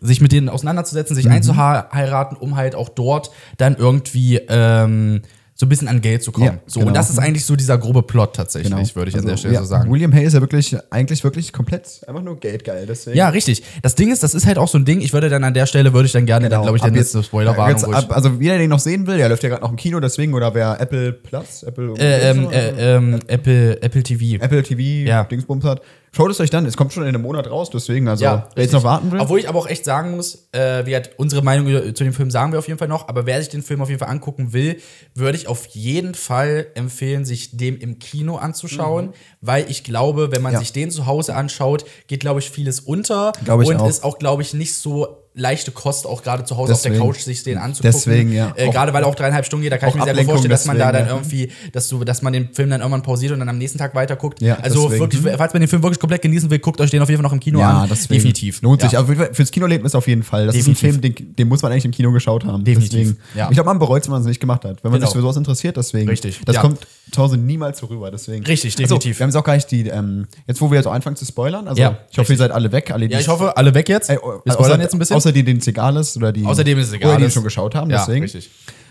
sich 0.00 0.20
mit 0.20 0.32
denen 0.32 0.48
auseinanderzusetzen, 0.48 1.14
Mhm. 1.16 1.20
sich 1.22 1.30
einzuheiraten, 1.30 2.36
um 2.36 2.56
halt 2.56 2.74
auch 2.74 2.88
dort 2.88 3.30
dann 3.58 3.76
irgendwie 3.76 4.40
ähm, 4.48 5.22
so 5.64 5.66
ein 5.66 5.68
bisschen 5.70 5.88
an 5.88 6.00
Geld 6.00 6.22
zu 6.22 6.30
kommen. 6.32 6.46
Ja, 6.46 6.58
so, 6.66 6.80
genau. 6.80 6.88
und 6.90 6.94
das 6.94 7.08
ist 7.10 7.18
eigentlich 7.18 7.44
so 7.44 7.56
dieser 7.56 7.78
grobe 7.78 8.02
Plot 8.02 8.34
tatsächlich, 8.36 8.70
Genau. 8.72 8.96
würde 8.96 9.08
ich 9.08 9.14
an 9.14 9.20
Also, 9.20 9.28
der 9.30 9.36
Stelle 9.38 9.54
ja, 9.54 9.60
so 9.60 9.66
sagen. 9.66 9.90
William 9.90 10.12
Hale 10.12 10.24
ist 10.24 10.34
ja 10.34 10.40
wirklich, 10.40 10.76
eigentlich 10.90 11.24
wirklich 11.24 11.52
komplett 11.52 12.00
einfach 12.06 12.22
nur 12.22 12.38
geldgeil. 12.38 12.84
Deswegen. 12.86 13.16
Ja, 13.16 13.28
richtig. 13.30 13.62
Das 13.82 13.94
Ding 13.94 14.12
ist, 14.12 14.22
das 14.22 14.34
ist 14.34 14.46
halt 14.46 14.58
auch 14.58 14.68
so 14.68 14.78
ein 14.78 14.84
Ding. 14.84 15.00
Ich 15.00 15.12
würde 15.12 15.28
dann 15.28 15.42
an 15.44 15.54
der 15.54 15.66
Stelle, 15.66 15.92
würde 15.92 16.06
ich 16.06 16.12
dann 16.12 16.26
gerne, 16.26 16.48
Genau. 16.48 16.62
glaube 16.62 16.76
ich, 16.76 16.82
Ab 16.82 16.88
dann 16.88 16.94
jetzt- 16.96 17.06
jetzt 17.08 17.14
eine 17.16 17.24
Spoilerwarnung 17.24 17.94
ab, 17.94 18.06
Also, 18.10 18.30
jeder, 18.40 18.58
den 18.58 18.70
noch 18.70 18.78
sehen 18.78 19.06
will, 19.06 19.16
der 19.16 19.28
läuft 19.28 19.42
ja 19.42 19.48
gerade 19.48 19.62
noch 19.62 19.70
im 19.70 19.76
Kino, 19.76 20.00
deswegen, 20.00 20.34
oder 20.34 20.54
wer 20.54 20.80
Apple 20.80 21.12
Plus, 21.12 21.62
Apple, 21.62 21.94
äh, 21.98 22.30
ähm, 22.30 22.48
äh, 22.50 22.94
ähm, 22.96 23.20
Apple, 23.26 23.80
Apple 23.82 24.02
TV. 24.02 24.42
Apple 24.44 24.62
TV, 24.62 24.80
Ja. 25.08 25.24
Dingsbums 25.24 25.64
hat. 25.64 25.80
Schaut 26.14 26.30
es 26.30 26.38
euch 26.40 26.50
dann, 26.50 26.64
es 26.64 26.76
kommt 26.76 26.92
schon 26.92 27.02
in 27.02 27.08
einem 27.08 27.22
Monat 27.22 27.50
raus, 27.50 27.70
deswegen, 27.70 28.06
also, 28.06 28.24
wer 28.24 28.48
jetzt 28.56 28.72
noch 28.72 28.84
warten 28.84 29.10
will. 29.10 29.20
Obwohl 29.20 29.38
ich 29.40 29.48
aber 29.48 29.58
auch 29.58 29.66
echt 29.66 29.84
sagen 29.84 30.14
muss, 30.16 30.48
äh, 30.52 30.86
wie 30.86 30.94
hat 30.94 31.10
unsere 31.16 31.42
Meinung 31.42 31.66
zu 31.94 32.04
dem 32.04 32.12
Film 32.12 32.30
sagen 32.30 32.52
wir 32.52 32.58
auf 32.60 32.68
jeden 32.68 32.78
Fall 32.78 32.86
noch, 32.88 33.08
aber 33.08 33.26
wer 33.26 33.40
sich 33.40 33.48
den 33.48 33.62
Film 33.62 33.80
auf 33.82 33.88
jeden 33.88 33.98
Fall 33.98 34.08
angucken 34.10 34.52
will, 34.52 34.80
würde 35.14 35.36
ich 35.36 35.48
auf 35.48 35.66
jeden 35.66 36.14
Fall 36.14 36.68
empfehlen, 36.74 37.24
sich 37.24 37.56
dem 37.56 37.76
im 37.78 37.98
Kino 37.98 38.36
anzuschauen, 38.36 39.12
weil 39.40 39.68
ich 39.68 39.82
glaube, 39.82 40.30
wenn 40.30 40.40
man 40.42 40.52
Mhm. 40.52 40.54
Ja. 40.54 40.60
sich 40.60 40.72
den 40.72 40.90
zu 40.92 41.06
Hause 41.06 41.34
anschaut, 41.34 41.84
geht, 42.06 42.20
glaube 42.20 42.38
ich, 42.38 42.48
vieles 42.50 42.78
unter 42.80 43.32
Glaube 43.44 43.64
ich 43.64 43.68
und 43.70 43.76
auch. 43.78 43.88
ist 43.88 44.04
auch, 44.04 44.18
glaube 44.18 44.42
ich, 44.42 44.54
nicht 44.54 44.74
so 44.74 45.23
leichte 45.36 45.72
Kost, 45.72 46.06
auch 46.06 46.22
gerade 46.22 46.44
zu 46.44 46.56
Hause 46.56 46.72
auf 46.74 46.78
Deswegen. 46.82 46.94
der 46.94 47.04
Couch 47.04 47.18
sich 47.20 47.42
den 47.42 47.58
anzugucken. 47.58 47.92
Deswegen, 47.92 48.32
ja. 48.32 48.52
Äh, 48.54 48.70
gerade 48.70 48.92
weil 48.92 49.02
auch 49.02 49.16
dreieinhalb 49.16 49.44
Stunden 49.44 49.64
geht, 49.64 49.72
da 49.72 49.78
kann 49.78 49.88
ich 49.88 49.94
mir 49.96 50.02
sehr 50.04 50.12
gut 50.12 50.20
Ablenkung 50.20 50.34
vorstellen, 50.34 50.50
dass 50.50 50.64
man 50.66 50.78
da 50.78 50.92
dann 50.92 51.08
irgendwie, 51.08 51.50
dass 51.72 51.88
du, 51.88 52.04
dass 52.04 52.22
man 52.22 52.32
den 52.32 52.54
Film 52.54 52.70
dann 52.70 52.80
irgendwann 52.80 53.02
pausiert 53.02 53.32
und 53.32 53.40
dann 53.40 53.48
am 53.48 53.58
nächsten 53.58 53.78
Tag 53.78 53.94
weiterguckt. 53.96 54.40
Ja, 54.40 54.54
also 54.60 54.84
deswegen. 54.84 55.00
wirklich, 55.00 55.36
falls 55.36 55.52
man 55.52 55.60
den 55.60 55.68
Film 55.68 55.82
wirklich 55.82 55.98
komplett 55.98 56.22
genießen 56.22 56.48
will, 56.50 56.60
guckt 56.60 56.80
euch 56.80 56.90
den 56.90 57.02
auf 57.02 57.08
jeden 57.08 57.18
Fall 57.18 57.24
noch 57.24 57.32
im 57.32 57.40
Kino 57.40 57.58
ja, 57.58 57.82
an. 57.82 57.88
deswegen. 57.90 58.14
Definitiv. 58.14 58.62
Lohnt 58.62 58.82
sich. 58.82 58.92
Ja. 58.92 59.00
Aber 59.00 59.34
fürs 59.34 59.50
Kinoerlebnis 59.50 59.94
auf 59.96 60.06
jeden 60.06 60.22
Fall. 60.22 60.46
Das 60.46 60.54
Definitiv. 60.54 60.82
ist 60.88 60.94
ein 60.96 61.00
Film, 61.02 61.14
den, 61.16 61.34
den 61.36 61.48
muss 61.48 61.62
man 61.62 61.72
eigentlich 61.72 61.84
im 61.84 61.90
Kino 61.90 62.12
geschaut 62.12 62.44
haben. 62.44 62.62
Definitiv, 62.64 62.98
Deswegen. 62.98 63.18
ja. 63.34 63.48
Ich 63.50 63.54
glaube, 63.54 63.66
man 63.68 63.78
bereut 63.80 64.02
es, 64.02 64.08
wenn 64.08 64.12
man 64.12 64.20
es 64.22 64.28
nicht 64.28 64.40
gemacht 64.40 64.64
hat. 64.64 64.84
Wenn 64.84 64.92
man 64.92 65.00
Genau. 65.00 65.10
sich 65.10 65.16
für 65.16 65.22
sowas 65.22 65.36
interessiert, 65.36 65.76
deswegen. 65.76 66.08
Richtig, 66.08 66.40
Das 66.44 66.58
kommt 66.58 66.86
zu 67.14 67.22
Hause 67.22 67.36
niemals 67.38 67.78
so 67.78 67.86
rüber, 67.86 68.10
deswegen. 68.10 68.44
Richtig, 68.44 68.74
Achso, 68.74 68.82
definitiv. 68.82 69.18
wir 69.18 69.24
haben 69.24 69.30
es 69.30 69.36
auch 69.36 69.44
gar 69.44 69.54
nicht 69.54 69.70
die, 69.70 69.88
ähm, 69.88 70.26
jetzt 70.46 70.60
wo 70.60 70.70
wir 70.70 70.76
jetzt 70.76 70.86
auch 70.86 70.92
anfangen 70.92 71.16
zu 71.16 71.24
spoilern, 71.24 71.66
also 71.68 71.80
Ja, 71.80 71.98
ich 72.10 72.18
hoffe, 72.18 72.32
ihr 72.32 72.38
seid 72.38 72.50
alle 72.50 72.70
weg, 72.72 72.90
alle, 72.90 73.06
die 73.08 73.14
Ja, 73.14 73.20
ich 73.20 73.28
hoffe, 73.28 73.56
alle 73.56 73.72
weg 73.74 73.88
jetzt. 73.88 74.10
Ey, 74.10 74.18
Wir 74.44 74.52
spoilern 74.52 74.80
jetzt 74.80 74.92
ein 74.92 74.98
bisschen. 74.98 75.16
Außer 75.16 75.32
die, 75.32 75.42
denen 75.44 75.60
es 75.60 75.66
egal 75.66 75.96
ist 75.96 76.16
oder 76.16 76.32
die. 76.32 76.44
Außerdem 76.44 76.78
ist 76.78 76.88
es 76.88 76.92
egal 76.94 77.10
Oder 77.10 77.18
die 77.20 77.24
ist. 77.26 77.34
schon 77.34 77.44
geschaut 77.44 77.74
haben, 77.74 77.90
Ja, 77.90 77.98
deswegen. 77.98 78.22
richtig. 78.22 78.50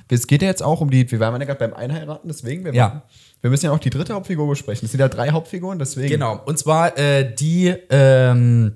Es 0.09 0.27
geht 0.27 0.41
ja 0.41 0.47
jetzt 0.49 0.61
auch 0.61 0.81
um 0.81 0.89
die, 0.91 1.09
wir 1.09 1.19
waren 1.19 1.39
ja 1.39 1.47
gerade 1.47 1.59
beim 1.59 1.73
Einheiraten, 1.73 2.27
deswegen. 2.27 2.65
Wir, 2.65 2.73
Ja. 2.73 3.03
wir 3.41 3.49
müssen 3.49 3.65
ja 3.65 3.71
auch 3.71 3.79
die 3.79 3.89
dritte 3.89 4.13
Hauptfigur 4.13 4.47
besprechen. 4.47 4.85
Es 4.85 4.91
sind 4.91 4.99
ja 4.99 5.07
drei 5.07 5.31
Hauptfiguren, 5.31 5.79
deswegen. 5.79 6.09
Genau. 6.09 6.39
Und 6.45 6.59
zwar 6.59 6.97
äh, 6.97 7.33
die 7.33 7.73
ähm, 7.89 8.75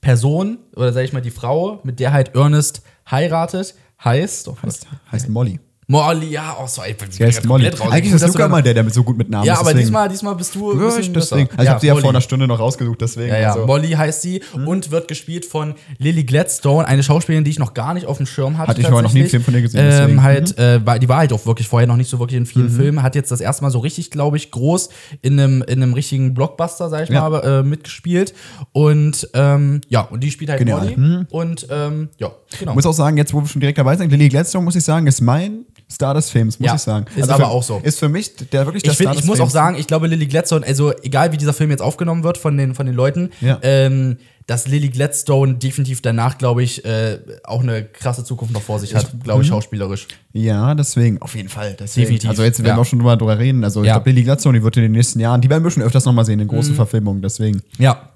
Person, 0.00 0.58
oder 0.76 0.92
sag 0.92 1.04
ich 1.04 1.12
mal, 1.12 1.20
die 1.22 1.30
Frau, 1.30 1.80
mit 1.84 2.00
der 2.00 2.12
halt 2.12 2.34
Ernest 2.34 2.82
heiratet, 3.10 3.74
heißt. 4.02 4.48
Oh, 4.48 4.56
Heißt, 4.62 4.86
heißt 5.12 5.28
Molly. 5.28 5.60
Molly, 5.86 6.30
ja, 6.30 6.56
oh, 6.60 6.66
so, 6.66 6.82
ich 6.88 6.96
bin 6.96 7.08
grad 7.10 7.44
Molly. 7.44 7.68
raus. 7.68 7.80
Eigentlich 7.90 8.14
ist 8.14 8.22
dass 8.22 8.32
du 8.32 8.38
Luca 8.38 8.48
mal 8.48 8.62
der, 8.62 8.74
der 8.74 8.88
so 8.90 9.02
gut 9.04 9.18
mit 9.18 9.28
Namen 9.28 9.44
Ja, 9.44 9.54
ist. 9.54 9.58
aber 9.60 9.70
deswegen. 9.70 9.86
diesmal, 9.86 10.08
diesmal 10.08 10.34
bist 10.34 10.54
du. 10.54 10.72
Ja, 10.80 10.96
ich, 10.98 11.12
deswegen. 11.12 11.48
Also 11.50 11.62
ich 11.62 11.68
habe 11.68 11.80
sie 11.80 11.86
ja 11.88 11.94
vor 11.96 12.10
einer 12.10 12.20
Stunde 12.20 12.46
noch 12.46 12.58
rausgesucht, 12.58 13.00
deswegen. 13.00 13.28
Ja, 13.28 13.38
ja. 13.40 13.52
also. 13.52 13.66
Molly 13.66 13.90
heißt 13.90 14.22
sie 14.22 14.42
und 14.66 14.90
wird 14.90 15.08
gespielt 15.08 15.44
von 15.44 15.74
Lily 15.98 16.24
Gladstone, 16.24 16.86
eine 16.86 17.02
Schauspielerin, 17.02 17.44
die 17.44 17.50
ich 17.50 17.58
noch 17.58 17.74
gar 17.74 17.94
nicht 17.94 18.06
auf 18.06 18.16
dem 18.16 18.26
Schirm 18.26 18.56
hatte. 18.58 18.70
Hatte 18.70 18.80
ich 18.80 18.86
vorher 18.86 19.02
noch 19.02 19.12
nie 19.12 19.20
einen. 19.20 19.28
Film 19.28 19.42
von 19.44 19.54
ihr 19.54 19.62
gesehen. 19.62 20.10
Ähm, 20.10 20.22
halt, 20.22 20.56
äh, 20.58 20.84
war- 20.86 20.98
die 20.98 21.08
war 21.08 21.18
halt 21.18 21.32
auch 21.32 21.44
wirklich 21.46 21.68
vorher 21.68 21.86
noch 21.86 21.96
nicht 21.96 22.08
so 22.08 22.18
wirklich 22.18 22.38
in 22.38 22.46
vielen 22.46 22.70
Filmen. 22.70 23.02
Hat 23.02 23.14
jetzt 23.14 23.30
das 23.30 23.40
erste 23.40 23.62
Mal 23.62 23.70
so 23.70 23.78
richtig, 23.80 24.10
glaube 24.10 24.36
ich, 24.36 24.50
groß 24.50 24.88
in 25.22 25.38
einem, 25.38 25.62
in 25.62 25.82
einem 25.82 25.92
richtigen 25.94 26.34
Blockbuster, 26.34 26.88
sag 26.88 27.04
ich 27.04 27.08
Ja. 27.10 27.28
mal, 27.28 27.40
äh, 27.40 27.62
mitgespielt. 27.62 28.32
Und 28.72 29.28
ähm, 29.34 29.80
ja, 29.88 30.00
und 30.02 30.22
die 30.22 30.30
spielt 30.30 30.50
halt 30.50 30.58
Genial. 30.60 30.80
Molly. 30.80 30.96
Mhm. 30.96 31.26
Und 31.30 31.66
ähm, 31.70 32.08
ja, 32.18 32.30
genau. 32.58 32.72
Ich 32.72 32.74
muss 32.76 32.86
auch 32.86 32.92
sagen, 32.92 33.16
jetzt 33.16 33.34
wo 33.34 33.40
wir 33.40 33.48
schon 33.48 33.60
direkt 33.60 33.78
dabei 33.78 33.96
sind, 33.96 34.10
Lily 34.10 34.28
Gladstone, 34.28 34.64
muss 34.64 34.76
ich 34.76 34.84
sagen, 34.84 35.06
ist 35.06 35.20
mein 35.20 35.66
Star 35.90 36.14
des 36.14 36.30
Films, 36.30 36.58
muss 36.58 36.66
Ja, 36.66 36.74
ich 36.74 36.80
sagen. 36.80 37.06
ist 37.14 37.28
aber 37.28 37.44
für, 37.44 37.50
auch 37.50 37.62
so. 37.62 37.80
Ist 37.82 37.98
für 37.98 38.08
mich 38.08 38.34
der 38.52 38.66
wirklich 38.66 38.82
der 38.82 38.92
ich, 38.92 38.98
find, 38.98 39.10
Star 39.10 39.18
ich 39.20 39.24
muss 39.26 39.36
auch 39.38 39.44
Films. 39.44 39.52
sagen, 39.52 39.76
ich 39.78 39.86
glaube, 39.86 40.06
Lily 40.06 40.26
Gladstone, 40.26 40.66
also 40.66 40.92
egal 41.02 41.32
wie 41.32 41.36
dieser 41.36 41.52
Film 41.52 41.70
jetzt 41.70 41.82
aufgenommen 41.82 42.24
wird 42.24 42.38
von 42.38 42.56
den, 42.56 42.74
von 42.74 42.86
den 42.86 42.94
Leuten, 42.94 43.30
Ja. 43.40 43.58
ähm, 43.62 44.16
dass 44.46 44.68
Lily 44.68 44.88
Gladstone 44.90 45.54
definitiv 45.54 46.02
danach, 46.02 46.36
glaube 46.36 46.62
ich, 46.62 46.84
äh, 46.84 47.18
auch 47.44 47.62
eine 47.62 47.82
krasse 47.84 48.24
Zukunft 48.24 48.52
noch 48.52 48.60
vor 48.60 48.78
sich 48.78 48.94
hat, 48.94 49.10
glaube 49.22 49.42
ich, 49.42 49.48
schauspielerisch. 49.48 50.06
Ja, 50.34 50.74
deswegen, 50.74 51.22
auf 51.22 51.34
jeden 51.34 51.48
Fall. 51.48 51.74
Deswegen. 51.78 52.02
Definitiv, 52.04 52.28
Also 52.30 52.42
jetzt 52.42 52.62
werden 52.62 52.76
wir 52.76 52.80
auch 52.82 52.84
schon 52.84 52.98
drüber, 52.98 53.16
drüber 53.16 53.38
reden. 53.38 53.64
Also 53.64 53.82
ich 53.82 53.90
glaube, 53.90 54.10
Lily 54.10 54.24
Gladstone, 54.24 54.58
die 54.58 54.64
wird 54.64 54.76
in 54.76 54.82
den 54.82 54.92
nächsten 54.92 55.18
Jahren, 55.20 55.40
die 55.40 55.48
werden 55.48 55.64
wir 55.64 55.70
schon 55.70 55.82
öfters 55.82 56.04
nochmal 56.04 56.26
sehen 56.26 56.40
in 56.40 56.48
großen 56.48 56.74
Verfilmungen, 56.74 57.22
deswegen. 57.22 57.62
Ja. 57.78 58.10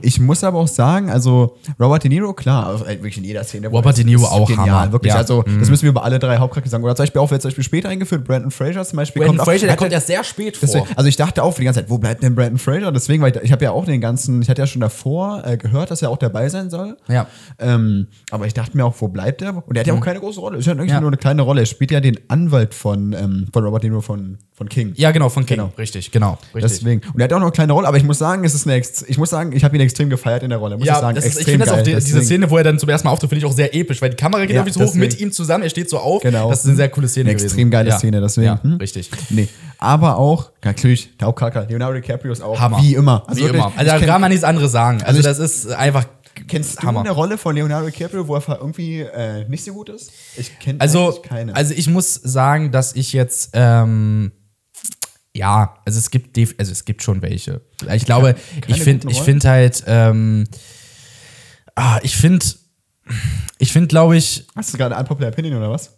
Ich 0.00 0.20
muss 0.20 0.44
aber 0.44 0.58
auch 0.58 0.68
sagen, 0.68 1.10
also 1.10 1.56
Robert 1.80 2.04
De 2.04 2.08
Niro, 2.08 2.32
klar, 2.32 2.80
äh, 2.86 2.90
wirklich 2.90 3.18
in 3.18 3.24
jeder 3.24 3.42
Szene. 3.42 3.66
Robert 3.68 3.94
ist- 3.94 3.98
De 3.98 4.04
Niro 4.04 4.22
ist 4.22 4.30
auch 4.30 4.46
genial, 4.48 4.68
Hammer. 4.70 4.92
wirklich. 4.92 5.10
Ja. 5.10 5.16
Mhm. 5.16 5.20
Also 5.20 5.42
das 5.58 5.68
müssen 5.70 5.82
wir 5.82 5.90
über 5.90 6.04
alle 6.04 6.18
drei 6.20 6.36
Hauptcharaktere 6.38 6.70
sagen. 6.70 6.84
Oder 6.84 6.94
zum 6.94 7.02
Beispiel 7.04 7.20
auch, 7.20 7.30
wer 7.30 7.40
zum 7.40 7.48
Beispiel 7.48 7.64
später 7.64 7.88
eingeführt, 7.88 8.24
Brandon 8.24 8.50
Fraser 8.52 8.84
zum 8.84 8.96
Beispiel. 8.98 9.22
Brandon 9.22 9.40
auch- 9.40 9.44
Fraser, 9.44 9.60
der 9.66 9.72
hat 9.72 9.78
kommt 9.78 9.92
erst 9.92 10.06
sehr 10.06 10.22
spät 10.22 10.56
Deswegen, 10.62 10.86
vor. 10.86 10.96
also 10.96 11.08
ich 11.08 11.16
dachte 11.16 11.42
auch 11.42 11.50
für 11.52 11.62
die 11.62 11.64
ganze 11.64 11.80
Zeit, 11.80 11.90
wo 11.90 11.98
bleibt 11.98 12.22
denn 12.22 12.34
Brandon 12.36 12.58
Fraser? 12.58 12.92
Deswegen, 12.92 13.22
weil 13.22 13.36
ich, 13.36 13.42
ich 13.42 13.52
habe 13.52 13.64
ja 13.64 13.72
auch 13.72 13.84
den 13.84 14.00
ganzen, 14.00 14.40
ich 14.42 14.48
hatte 14.48 14.62
ja 14.62 14.66
schon 14.66 14.80
davor 14.80 15.42
äh, 15.44 15.56
gehört, 15.56 15.90
dass 15.90 16.00
er 16.02 16.10
auch 16.10 16.18
dabei 16.18 16.48
sein 16.48 16.70
soll. 16.70 16.96
Ja. 17.08 17.26
Ähm, 17.58 18.06
aber 18.30 18.46
ich 18.46 18.54
dachte 18.54 18.76
mir 18.76 18.84
auch, 18.84 18.94
wo 19.00 19.08
bleibt 19.08 19.42
er? 19.42 19.62
Und 19.66 19.76
er 19.76 19.80
hat 19.80 19.86
ja 19.88 19.94
auch 19.94 20.00
keine 20.00 20.20
große 20.20 20.38
Rolle. 20.40 20.58
Ist 20.58 20.66
ja 20.66 20.72
eigentlich 20.72 20.86
Mhm. 20.88 20.94
Ja. 20.94 21.00
nur 21.00 21.10
eine 21.10 21.16
kleine 21.16 21.42
Rolle. 21.42 21.60
Er 21.62 21.66
spielt 21.66 21.90
ja 21.90 22.00
den 22.00 22.18
Anwalt 22.28 22.72
von, 22.74 23.12
ähm, 23.14 23.46
von 23.52 23.64
Robert 23.64 23.82
De 23.82 23.90
Niro 23.90 24.00
von, 24.00 24.38
von 24.58 24.68
King. 24.68 24.92
Ja, 24.96 25.12
genau, 25.12 25.28
von 25.28 25.46
King. 25.46 25.56
Genau. 25.58 25.72
Richtig, 25.78 26.10
genau. 26.10 26.36
Richtig. 26.54 26.72
Deswegen. 26.80 27.00
Und 27.14 27.20
er 27.20 27.24
hat 27.24 27.32
auch 27.32 27.36
noch 27.38 27.46
eine 27.46 27.52
kleine 27.52 27.72
Rolle, 27.72 27.86
aber 27.88 27.96
ich 27.96 28.02
muss 28.02 28.18
sagen, 28.18 28.44
es 28.44 28.54
ist 28.54 28.66
eine 28.66 28.74
ex 28.76 29.02
ich 29.06 29.16
muss 29.16 29.30
sagen, 29.30 29.52
ich 29.52 29.62
habe 29.64 29.76
ihn 29.76 29.80
extrem 29.80 30.10
gefeiert 30.10 30.42
in 30.42 30.50
der 30.50 30.58
Rolle. 30.58 30.74
Muss 30.76 30.82
ich 30.82 30.88
Ja, 30.88 31.00
sagen, 31.00 31.14
das 31.14 31.24
ist, 31.24 31.30
ich 31.32 31.36
extrem 31.38 31.52
finde 31.60 31.66
das 31.66 31.74
auch 31.78 31.82
die, 31.82 31.94
diese. 31.94 32.22
Szene, 32.22 32.50
wo 32.50 32.58
er 32.58 32.64
dann 32.64 32.78
zum 32.78 32.88
ersten 32.88 33.06
Mal 33.06 33.12
auftritt, 33.12 33.30
finde 33.30 33.46
ich 33.46 33.50
auch 33.50 33.54
sehr 33.56 33.72
episch, 33.74 34.02
weil 34.02 34.10
die 34.10 34.16
Kamera 34.16 34.40
geht 34.42 34.50
Ja, 34.50 34.56
irgendwie 34.56 34.72
so 34.72 34.80
hoch 34.80 34.86
deswegen. 34.86 35.00
mit 35.00 35.20
ihm 35.20 35.30
zusammen, 35.32 35.62
er 35.62 35.70
steht 35.70 35.88
so 35.88 35.98
auf. 35.98 36.22
Genau. 36.22 36.50
Das 36.50 36.60
ist 36.60 36.66
eine 36.66 36.76
sehr 36.76 36.88
coole 36.88 37.06
Szene 37.08 37.30
Eine 37.30 37.34
gewesen. 37.36 37.46
extrem 37.46 37.70
geile 37.70 37.88
ja. 37.90 37.98
Szene, 37.98 38.20
deswegen. 38.20 38.46
Ja, 38.46 38.62
hm? 38.62 38.74
richtig. 38.78 39.10
Nee. 39.30 39.48
Aber 39.78 40.18
auch, 40.18 40.50
natürlich, 40.64 41.16
der 41.18 41.28
Hauptcharakter, 41.28 41.64
Leonardo 41.68 41.94
DiCaprio 42.00 42.32
ist 42.32 42.42
auch 42.42 42.58
Hammer. 42.58 42.82
wie 42.82 42.94
immer. 42.94 43.22
Wie 43.30 43.36
wirklich, 43.36 43.54
immer. 43.54 43.72
Also 43.76 43.90
da 43.92 43.98
ich 43.98 44.06
kann 44.06 44.20
man 44.20 44.30
nichts 44.30 44.44
anderes 44.44 44.72
sagen. 44.72 45.02
Also, 45.04 45.20
ich- 45.20 45.24
das 45.24 45.38
ist 45.38 45.70
einfach 45.70 46.04
Kennst 46.46 46.80
du 46.82 46.86
Hammer. 46.86 47.00
eine 47.00 47.10
Rolle 47.10 47.36
von 47.36 47.54
Leonardo 47.56 47.86
DiCaprio, 47.88 48.28
wo 48.28 48.36
er 48.36 48.42
irgendwie 48.60 49.00
äh, 49.00 49.44
nicht 49.48 49.64
so 49.64 49.72
gut 49.72 49.88
ist? 49.88 50.12
Ich 50.36 50.56
kenne 50.60 50.80
Also, 50.80 51.20
keine. 51.22 51.54
also 51.56 51.74
ich 51.76 51.88
muss 51.88 52.14
sagen, 52.14 52.70
dass 52.70 52.94
ich 52.94 53.12
jetzt 53.12 53.50
ähm, 53.54 54.30
ja, 55.38 55.74
also 55.86 55.98
es 55.98 56.10
gibt 56.10 56.36
also 56.36 56.72
es 56.72 56.84
gibt 56.84 57.02
schon 57.02 57.22
welche. 57.22 57.60
Ich 57.94 58.04
glaube, 58.04 58.34
keine 58.60 58.76
ich 58.76 58.82
finde 58.82 59.10
ich 59.10 59.20
finde 59.22 59.48
halt 59.48 59.84
ähm, 59.86 60.44
ah, 61.74 61.98
ich 62.02 62.16
finde 62.16 62.44
ich 63.58 63.72
finde 63.72 63.88
glaube 63.88 64.16
ich 64.16 64.46
Hast 64.54 64.74
du 64.74 64.78
gerade 64.78 64.96
Unpopular 64.96 65.30
Opinion 65.30 65.56
oder 65.56 65.70
was? 65.70 65.94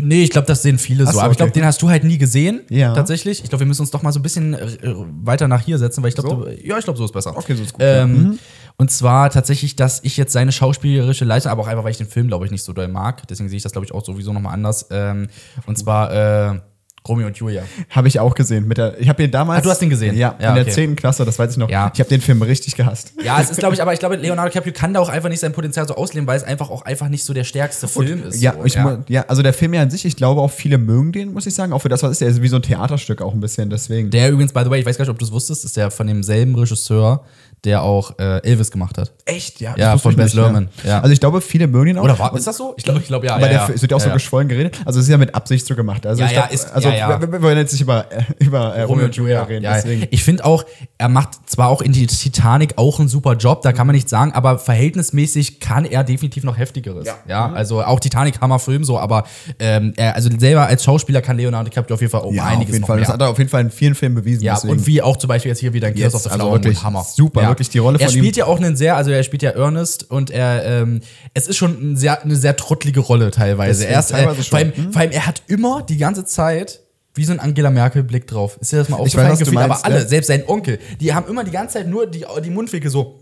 Nee, 0.00 0.22
ich 0.22 0.30
glaube, 0.30 0.46
das 0.46 0.62
sehen 0.62 0.78
viele 0.78 1.04
so. 1.04 1.12
so, 1.12 1.20
Aber 1.20 1.32
ich 1.32 1.36
glaube, 1.36 1.52
den 1.52 1.66
hast 1.66 1.82
du 1.82 1.90
halt 1.90 2.02
nie 2.02 2.16
gesehen. 2.16 2.62
Ja. 2.70 2.94
Tatsächlich. 2.94 3.42
Ich 3.42 3.50
glaube, 3.50 3.60
wir 3.60 3.66
müssen 3.66 3.82
uns 3.82 3.90
doch 3.90 4.02
mal 4.02 4.10
so 4.10 4.20
ein 4.20 4.22
bisschen 4.22 4.54
äh, 4.54 4.78
weiter 5.22 5.48
nach 5.48 5.60
hier 5.60 5.76
setzen, 5.78 6.02
weil 6.02 6.08
ich 6.08 6.14
glaube, 6.14 6.44
So? 6.44 6.48
ja, 6.66 6.78
ich 6.78 6.84
glaube, 6.84 6.96
so 6.96 7.04
ist 7.04 7.12
besser. 7.12 7.36
Okay, 7.36 7.54
so 7.54 7.62
ist 7.62 7.74
gut, 7.74 7.82
ja. 7.82 8.02
Ähm, 8.02 8.12
Mhm. 8.12 8.38
Und 8.78 8.90
zwar 8.90 9.28
tatsächlich, 9.28 9.76
dass 9.76 10.00
ich 10.02 10.16
jetzt 10.16 10.32
seine 10.32 10.50
schauspielerische 10.50 11.26
Leistung, 11.26 11.52
aber 11.52 11.62
auch 11.62 11.66
einfach, 11.66 11.84
weil 11.84 11.90
ich 11.90 11.98
den 11.98 12.08
Film, 12.08 12.28
glaube 12.28 12.46
ich, 12.46 12.50
nicht 12.50 12.64
so 12.64 12.72
doll 12.72 12.88
mag. 12.88 13.28
Deswegen 13.28 13.50
sehe 13.50 13.58
ich 13.58 13.62
das, 13.62 13.72
glaube 13.72 13.84
ich, 13.84 13.92
auch 13.92 14.02
sowieso 14.02 14.32
nochmal 14.32 14.54
anders. 14.54 14.86
Ähm, 14.90 15.28
und 15.66 15.76
zwar 15.76 16.54
äh, 16.54 16.60
Romeo 17.08 17.26
und 17.26 17.36
Julia. 17.36 17.62
Habe 17.90 18.06
ich 18.08 18.20
auch 18.20 18.34
gesehen. 18.34 18.68
Mit 18.68 18.78
der, 18.78 18.98
ich 19.00 19.08
habe 19.08 19.22
ihn 19.24 19.30
damals. 19.30 19.58
Ah, 19.58 19.62
du 19.62 19.70
hast 19.70 19.80
den 19.80 19.90
gesehen? 19.90 20.16
Ja, 20.16 20.36
Ja, 20.40 20.50
in 20.50 20.54
der 20.54 20.62
okay. 20.64 20.72
10. 20.72 20.94
Klasse, 20.96 21.24
das 21.24 21.36
weiß 21.38 21.50
ich 21.52 21.56
noch. 21.56 21.68
Ja. 21.68 21.90
Ich 21.92 21.98
habe 22.00 22.08
den 22.08 22.20
Film 22.20 22.40
richtig 22.42 22.76
gehasst. 22.76 23.12
Ja, 23.24 23.40
es 23.40 23.50
ist, 23.50 23.58
glaube 23.58 23.74
ich, 23.74 23.82
aber 23.82 23.92
ich 23.92 23.98
glaube, 23.98 24.16
Leonardo 24.22 24.50
DiCaprio 24.50 24.72
kann 24.72 24.94
da 24.94 25.00
auch 25.00 25.08
einfach 25.08 25.28
nicht 25.28 25.40
sein 25.40 25.52
Potenzial 25.52 25.86
so 25.88 25.94
ausleben, 25.96 26.26
weil 26.28 26.36
es 26.36 26.44
einfach 26.44 26.70
auch 26.70 26.82
einfach 26.82 27.08
nicht 27.08 27.24
so 27.24 27.34
der 27.34 27.44
stärkste 27.44 27.88
Film 27.88 28.22
ist. 28.28 28.40
Ja, 28.40 28.54
so, 28.54 28.64
ich 28.64 28.78
mu- 28.78 28.98
ja, 29.08 29.24
also 29.26 29.42
der 29.42 29.52
Film 29.52 29.74
ja 29.74 29.82
an 29.82 29.90
sich, 29.90 30.04
ich 30.04 30.14
glaube 30.16 30.40
auch 30.40 30.50
viele 30.52 30.78
mögen 30.78 31.10
den, 31.12 31.32
muss 31.32 31.46
ich 31.46 31.54
sagen. 31.54 31.72
Auch 31.72 31.80
für 31.80 31.88
das, 31.88 32.02
was 32.04 32.12
ist 32.12 32.20
der, 32.20 32.28
ist 32.28 32.40
wie 32.40 32.48
so 32.48 32.56
ein 32.56 32.62
Theaterstück 32.62 33.20
auch 33.20 33.34
ein 33.34 33.40
bisschen, 33.40 33.68
deswegen. 33.68 34.10
Der 34.10 34.30
übrigens, 34.30 34.52
by 34.52 34.60
the 34.64 34.70
way, 34.70 34.78
ich 34.80 34.86
weiß 34.86 34.96
gar 34.96 35.04
nicht, 35.04 35.10
ob 35.10 35.18
du 35.18 35.24
es 35.24 35.32
wusstest, 35.32 35.64
ist 35.64 35.76
der 35.76 35.90
von 35.90 36.06
demselben 36.06 36.54
Regisseur, 36.54 37.24
der 37.64 37.82
auch 37.82 38.18
äh, 38.18 38.38
Elvis 38.44 38.70
gemacht 38.72 38.98
hat. 38.98 39.12
Echt, 39.24 39.60
ja. 39.60 39.74
Ja, 39.76 39.96
von 39.96 40.14
nicht, 40.16 40.34
Luhrmann, 40.34 40.68
ja. 40.84 41.00
Also 41.00 41.12
ich 41.12 41.20
glaube, 41.20 41.40
viele 41.40 41.68
mögen 41.68 41.90
ihn 41.90 41.98
auch. 41.98 42.02
Oder 42.04 42.18
war, 42.18 42.32
Und- 42.32 42.38
ist 42.38 42.46
das 42.46 42.56
so? 42.56 42.74
Ich 42.76 42.82
glaube, 42.84 42.98
ich 43.00 43.06
glaube, 43.06 43.26
ja. 43.26 43.34
aber 43.36 43.42
ja, 43.42 43.66
der 43.66 43.74
ja. 43.76 43.80
Wird 43.82 43.90
ja 43.90 43.96
auch 43.96 44.00
so 44.00 44.06
ja, 44.06 44.10
ja. 44.10 44.14
geschwollen 44.14 44.48
geredet. 44.48 44.80
Also 44.84 44.98
es 44.98 45.06
ist 45.06 45.10
ja 45.10 45.16
mit 45.18 45.34
Absicht 45.34 45.64
so 45.66 45.76
gemacht. 45.76 46.04
Also 46.06 46.22
Ja, 46.22 46.26
ich 46.28 46.32
ja, 46.34 46.40
glaub, 46.42 46.52
ist- 46.52 46.72
also 46.72 46.88
ja, 46.94 47.10
ja. 47.10 47.20
Wir, 47.20 47.42
wollen 47.42 47.58
jetzt 47.58 47.72
nicht 47.72 47.82
über, 47.82 48.06
äh, 48.12 48.22
über 48.38 48.74
äh, 48.74 48.82
Romeo 48.82 49.06
und 49.06 49.16
Julia 49.16 49.42
reden. 49.42 49.64
Ja, 49.64 49.74
deswegen. 49.74 50.06
ich 50.10 50.22
finde 50.24 50.44
auch, 50.44 50.64
er 50.98 51.08
macht 51.08 51.48
zwar 51.50 51.68
auch 51.68 51.82
in 51.82 51.92
die 51.92 52.06
Titanic 52.06 52.78
auch 52.78 52.98
einen 52.98 53.08
super 53.08 53.34
Job, 53.36 53.62
da 53.62 53.72
kann 53.72 53.86
man 53.86 53.94
nichts 53.94 54.10
sagen, 54.10 54.32
aber 54.32 54.58
verhältnismäßig 54.58 55.60
kann 55.60 55.84
er 55.84 56.04
definitiv 56.04 56.44
noch 56.44 56.58
heftigeres. 56.58 57.06
Ja. 57.06 57.14
Ja, 57.28 57.52
also 57.52 57.82
auch 57.82 58.00
Titanic 58.00 58.40
Hammerfilm 58.40 58.84
so, 58.84 58.98
aber 58.98 59.24
ähm, 59.58 59.92
er, 59.96 60.14
also 60.14 60.30
selber 60.38 60.66
als 60.66 60.84
Schauspieler 60.84 61.22
kann 61.22 61.36
Leonardo 61.36 61.70
DiCaprio 61.70 61.94
auf 61.94 62.00
jeden 62.00 62.10
Fall 62.10 62.22
um 62.22 62.34
Ja, 62.34 62.44
einiges 62.46 62.70
auf 62.70 62.74
jeden 62.74 62.86
Fall. 62.86 62.96
mehr. 62.96 63.04
Das 63.06 63.12
hat 63.14 63.20
er 63.20 63.30
auf 63.30 63.38
jeden 63.38 63.50
Fall 63.50 63.62
in 63.62 63.70
vielen 63.70 63.94
Filmen 63.94 64.14
bewiesen. 64.16 64.42
Ja, 64.42 64.54
deswegen. 64.54 64.72
und 64.74 64.86
wie 64.86 65.02
auch 65.02 65.16
zum 65.16 65.28
Beispiel 65.28 65.50
jetzt 65.50 65.60
hier 65.60 65.72
wieder 65.72 65.88
in 65.88 65.96
Jetzt, 65.96 66.14
of 66.14 66.22
the 66.22 66.28
also 66.30 66.40
Flower 66.40 66.52
wirklich 66.54 66.82
Hammer. 66.82 67.04
super, 67.04 67.46
wirklich 67.48 67.70
die 67.70 67.78
Rolle 67.78 67.98
er 67.98 68.08
von 68.08 68.16
spielt 68.18 68.36
ihm- 68.36 68.40
ja 68.40 68.46
auch 68.46 68.56
einen 68.58 68.76
sehr, 68.76 68.96
also 68.96 69.10
er 69.10 69.22
spielt 69.22 69.42
ja 69.42 69.50
Ernest 69.50 70.10
und 70.10 70.30
er, 70.30 70.64
ähm, 70.64 71.00
es 71.34 71.46
ist 71.46 71.56
schon 71.56 71.92
ein 71.92 71.96
sehr, 71.96 72.22
eine 72.22 72.36
sehr 72.36 72.56
trottlige 72.56 73.00
Rolle 73.00 73.30
teilweise. 73.30 73.80
Deswegen 73.80 73.92
Er 73.94 74.00
ist, 74.00 74.10
äh, 74.10 74.14
teilweise 74.14 74.42
vor, 74.44 74.58
allem. 74.58 74.72
Hm? 74.76 74.92
vor 74.92 75.00
allem, 75.02 75.10
er 75.10 75.26
hat 75.26 75.42
immer 75.48 75.82
die 75.82 75.96
ganze 75.96 76.24
Zeit 76.24 76.80
wie 77.14 77.24
so 77.24 77.32
ein 77.32 77.40
Angela 77.40 77.70
Merkel-Blick 77.70 78.26
drauf. 78.26 78.56
Ist 78.60 78.72
dir 78.72 78.78
das 78.78 78.88
mal 78.88 78.98
weiß, 78.98 79.06
aufgefallen? 79.06 79.30
was 79.32 79.38
du 79.38 79.58
aber 79.58 79.84
alle, 79.84 80.00
ja. 80.00 80.06
selbst 80.06 80.28
sein 80.28 80.44
Onkel, 80.46 80.78
die 81.00 81.12
haben 81.12 81.28
immer 81.28 81.44
die 81.44 81.50
ganze 81.50 81.74
Zeit 81.74 81.88
nur 81.88 82.06
die, 82.06 82.24
die 82.44 82.50
Mundwinkel 82.50 82.90
so. 82.90 83.21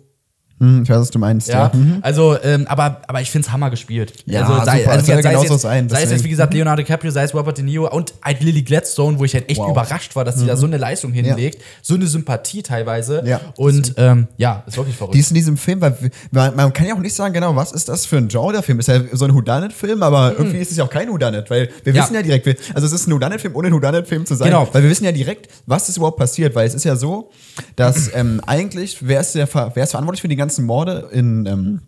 Hm, 0.61 0.83
ich 0.83 0.89
weiß, 0.91 0.99
was 0.99 1.11
du 1.11 1.19
meinst. 1.19 1.49
Ja, 1.49 1.71
Ja. 1.73 1.79
Mhm. 1.79 1.99
also, 2.03 2.37
ähm, 2.43 2.67
aber, 2.69 3.01
aber 3.09 3.21
ich 3.23 3.31
finde 3.31 3.47
es 3.47 3.53
Hammer 3.53 3.71
gespielt. 3.71 4.13
Ja, 4.27 4.43
also, 4.43 4.53
super, 4.55 4.67
das 4.67 5.07
soll 5.07 5.17
ja 5.17 5.23
sei, 5.23 5.31
genauso 5.31 5.55
jetzt, 5.55 5.63
sein, 5.63 5.89
sei 5.89 6.03
es 6.03 6.11
jetzt, 6.11 6.25
wie 6.25 6.29
gesagt, 6.29 6.53
Leonardo 6.53 6.83
DiCaprio, 6.83 7.11
sei 7.11 7.25
es 7.25 7.35
Robert 7.35 7.57
De 7.57 7.65
Niro 7.65 7.89
und 7.91 8.13
halt 8.23 8.43
Lily 8.43 8.63
Gladstone, 8.63 9.19
wo 9.19 9.25
ich 9.25 9.33
halt 9.35 9.49
echt 9.49 9.59
Wow. 9.59 9.67
Mhm. 9.69 9.73
überrascht 9.73 10.15
war, 10.17 10.25
dass 10.25 10.39
sie 10.39 10.47
da 10.47 10.57
so 10.57 10.67
eine 10.67 10.77
Leistung 10.77 11.13
hinlegt, 11.13 11.63
so 11.83 11.95
eine 11.95 12.07
Sympathie 12.07 12.63
teilweise. 12.63 13.23
Ja, 13.25 13.41
und 13.57 13.95
ähm, 13.97 14.29
ja, 14.37 14.63
ist 14.67 14.77
wirklich 14.77 14.97
verrückt. 14.97 15.15
Die 15.15 15.21
ist 15.21 15.31
in 15.31 15.35
diesem 15.35 15.57
Film, 15.57 15.81
weil 15.81 15.97
man, 16.31 16.55
man 16.55 16.73
kann 16.73 16.87
ja 16.87 16.95
auch 16.95 16.99
nicht 16.99 17.15
sagen, 17.15 17.33
genau, 17.33 17.57
was 17.57 17.73
ist 17.73 17.89
das 17.89 18.05
für 18.07 18.19
ein 18.19 18.29
Genre 18.29 18.53
der 18.53 18.63
Film? 18.63 18.79
Ist 18.81 18.89
ja 18.89 19.01
so 19.13 19.25
ein 19.25 19.35
Whodunit-Film, 19.35 20.03
aber 20.03 20.35
irgendwie 20.37 20.59
ist 20.59 20.71
es 20.71 20.77
ja 20.77 20.85
auch 20.85 20.91
kein 20.91 21.09
Whodunit, 21.11 21.49
weil 21.51 21.71
wir 21.85 21.93
Mhm. 21.93 21.97
Ja. 21.97 22.03
wissen 22.05 22.15
ja 22.15 22.23
direkt, 22.23 22.47
also 22.75 22.87
es 22.87 22.93
ist 22.93 23.07
ein 23.09 23.13
Whodunit-Film, 23.15 23.57
ohne 23.57 23.69
ein 23.69 23.73
Whodunit-Film 23.75 24.27
zu 24.27 24.35
sein. 24.35 24.49
Genau. 24.49 24.69
Weil 24.73 24.83
wir 24.83 24.91
wissen 24.91 25.05
ja 25.05 25.13
direkt, 25.13 25.49
was 25.67 25.89
ist 25.89 25.97
überhaupt 25.97 26.19
passiert, 26.19 26.55
weil 26.55 26.67
es 26.67 26.75
ist 26.75 26.85
ja 26.85 26.97
so, 26.97 27.31
dass 27.77 28.11
ähm, 28.15 28.41
eigentlich, 28.47 28.99
wer 29.01 29.21
ist, 29.21 29.35
der, 29.35 29.47
ver- 29.47 29.71
wer 29.75 29.85
ist 29.85 29.91
verantwortlich 29.91 30.21
für 30.23 30.29
die 30.29 30.37
ganzen 30.51 30.67
Morde 30.67 31.09
in, 31.13 31.47
ähm, 31.47 31.81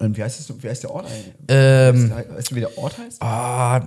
in 0.00 0.16
wie, 0.16 0.22
heißt 0.22 0.40
es, 0.40 0.52
wie 0.62 0.68
heißt 0.68 0.82
der 0.84 0.90
Ort 0.90 1.06
eigentlich? 1.06 1.34
Ähm, 1.48 2.12
weißt 2.36 2.50
du, 2.50 2.54
wie 2.56 2.60
der 2.60 2.78
Ort 2.78 2.96
heißt? 2.98 3.20
Ah, 3.22 3.80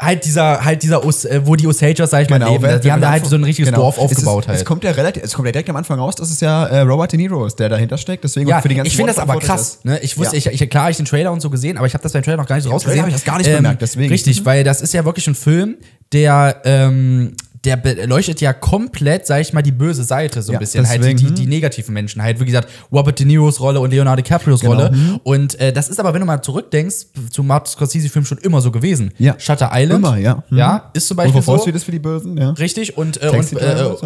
halt 0.00 0.24
dieser, 0.24 0.64
halt 0.64 0.82
dieser, 0.84 1.04
Os, 1.04 1.24
äh, 1.24 1.40
wo 1.44 1.56
die 1.56 1.66
Osagers, 1.66 2.10
sag 2.10 2.22
ich 2.22 2.30
mal, 2.30 2.36
leben. 2.38 2.50
Genau, 2.54 2.62
wer- 2.62 2.78
die 2.78 2.92
haben 2.92 3.00
da 3.02 3.10
halt 3.10 3.26
so 3.26 3.34
ein 3.34 3.42
richtiges 3.42 3.70
genau. 3.70 3.82
Dorf 3.82 3.96
Es 3.96 4.02
aufgebaut 4.04 4.44
ist, 4.44 4.48
halt. 4.48 4.58
Es 4.60 4.64
kommt 4.64 4.84
ja 4.84 4.92
relativ, 4.92 5.24
es 5.24 5.32
kommt 5.34 5.46
ja 5.46 5.52
direkt 5.52 5.68
am 5.68 5.74
Anfang 5.76 5.98
raus, 5.98 6.14
dass 6.14 6.30
es 6.30 6.38
ja 6.40 6.66
äh, 6.66 6.80
Robert 6.82 7.10
De 7.10 7.16
Niro 7.18 7.44
ist, 7.44 7.56
der 7.58 7.68
dahinter 7.68 7.98
steckt. 7.98 8.22
Deswegen 8.22 8.48
ja, 8.48 8.60
für 8.62 8.68
die 8.68 8.76
ganzen 8.76 8.86
ich 8.88 8.96
finde 8.96 9.12
das 9.12 9.18
aber 9.20 9.38
krass. 9.40 9.80
Ne? 9.82 9.98
Ich 10.00 10.16
wusste, 10.16 10.36
Ja. 10.36 10.52
ich, 10.52 10.62
ich, 10.62 10.70
klar 10.70 10.84
habe 10.84 10.92
ich 10.92 10.96
den 10.98 11.06
Trailer 11.06 11.32
und 11.32 11.40
so 11.40 11.50
gesehen, 11.50 11.76
aber 11.76 11.86
ich 11.88 11.94
habe 11.94 12.02
das 12.02 12.12
beim 12.12 12.22
Trailer 12.22 12.36
noch 12.36 12.46
gar 12.46 12.54
nicht 12.54 12.62
so 12.64 12.68
Trailer 12.70 12.74
rausgesehen. 12.76 13.02
hab 13.02 13.08
ich 13.08 13.14
das 13.16 13.24
gar 13.24 13.38
nicht 13.38 13.50
bemerkt, 13.52 13.82
deswegen. 13.82 14.08
Richtig, 14.12 14.40
Mhm. 14.42 14.46
weil 14.46 14.62
das 14.64 14.80
ist 14.82 14.94
ja 14.94 15.04
wirklich 15.04 15.26
ein 15.26 15.34
Film, 15.34 15.76
der 16.12 16.62
ähm, 16.64 17.34
der 17.68 17.76
beleuchtet 17.76 18.40
ja 18.40 18.52
komplett, 18.52 19.26
sag 19.26 19.40
ich 19.40 19.52
mal, 19.52 19.62
die 19.62 19.72
böse 19.72 20.04
Seite 20.04 20.42
so 20.42 20.52
ein 20.52 20.54
Ja, 20.54 20.58
bisschen. 20.58 20.86
Halt 20.86 20.96
die, 20.96 21.00
deswegen, 21.00 21.18
die, 21.18 21.26
hm. 21.26 21.34
die 21.34 21.46
negativen 21.46 21.94
Menschen. 21.94 22.22
Halt, 22.22 22.40
wie 22.40 22.44
gesagt, 22.44 22.68
Robert 22.92 23.18
De 23.18 23.26
Niros 23.26 23.60
Rolle 23.60 23.80
und 23.80 23.90
Leonardo 23.90 24.22
DiCaprios 24.22 24.60
Genau, 24.60 24.74
Rolle. 24.74 24.90
hm. 24.90 25.20
Und 25.22 25.60
äh, 25.60 25.72
das 25.72 25.88
ist 25.88 26.00
aber, 26.00 26.12
wenn 26.14 26.20
du 26.20 26.26
mal 26.26 26.42
zurückdenkst, 26.42 27.06
zu 27.30 27.42
Martin 27.42 27.72
Scorsese-Film 27.72 28.24
schon 28.24 28.38
immer 28.38 28.60
so 28.60 28.70
gewesen. 28.70 29.12
Ja. 29.18 29.34
Shutter 29.38 29.70
Island. 29.72 30.04
Immer, 30.04 30.16
ja. 30.18 30.42
Mhm. 30.50 30.58
Ja, 30.58 30.90
ist 30.92 31.08
zum 31.08 31.16
Beispiel 31.16 31.34
Wolf 31.34 31.48
of 31.48 31.52
Wall 31.52 31.56
so. 31.58 31.62
Street 31.62 31.76
ist 31.76 31.84
für 31.84 31.92
die 31.92 31.98
Bösen, 31.98 32.36
ja. 32.36 32.50
Richtig, 32.50 32.96
und, 32.96 33.22
äh, 33.22 33.28
und 33.28 33.52
äh, 33.52 33.82
äh, 33.82 33.96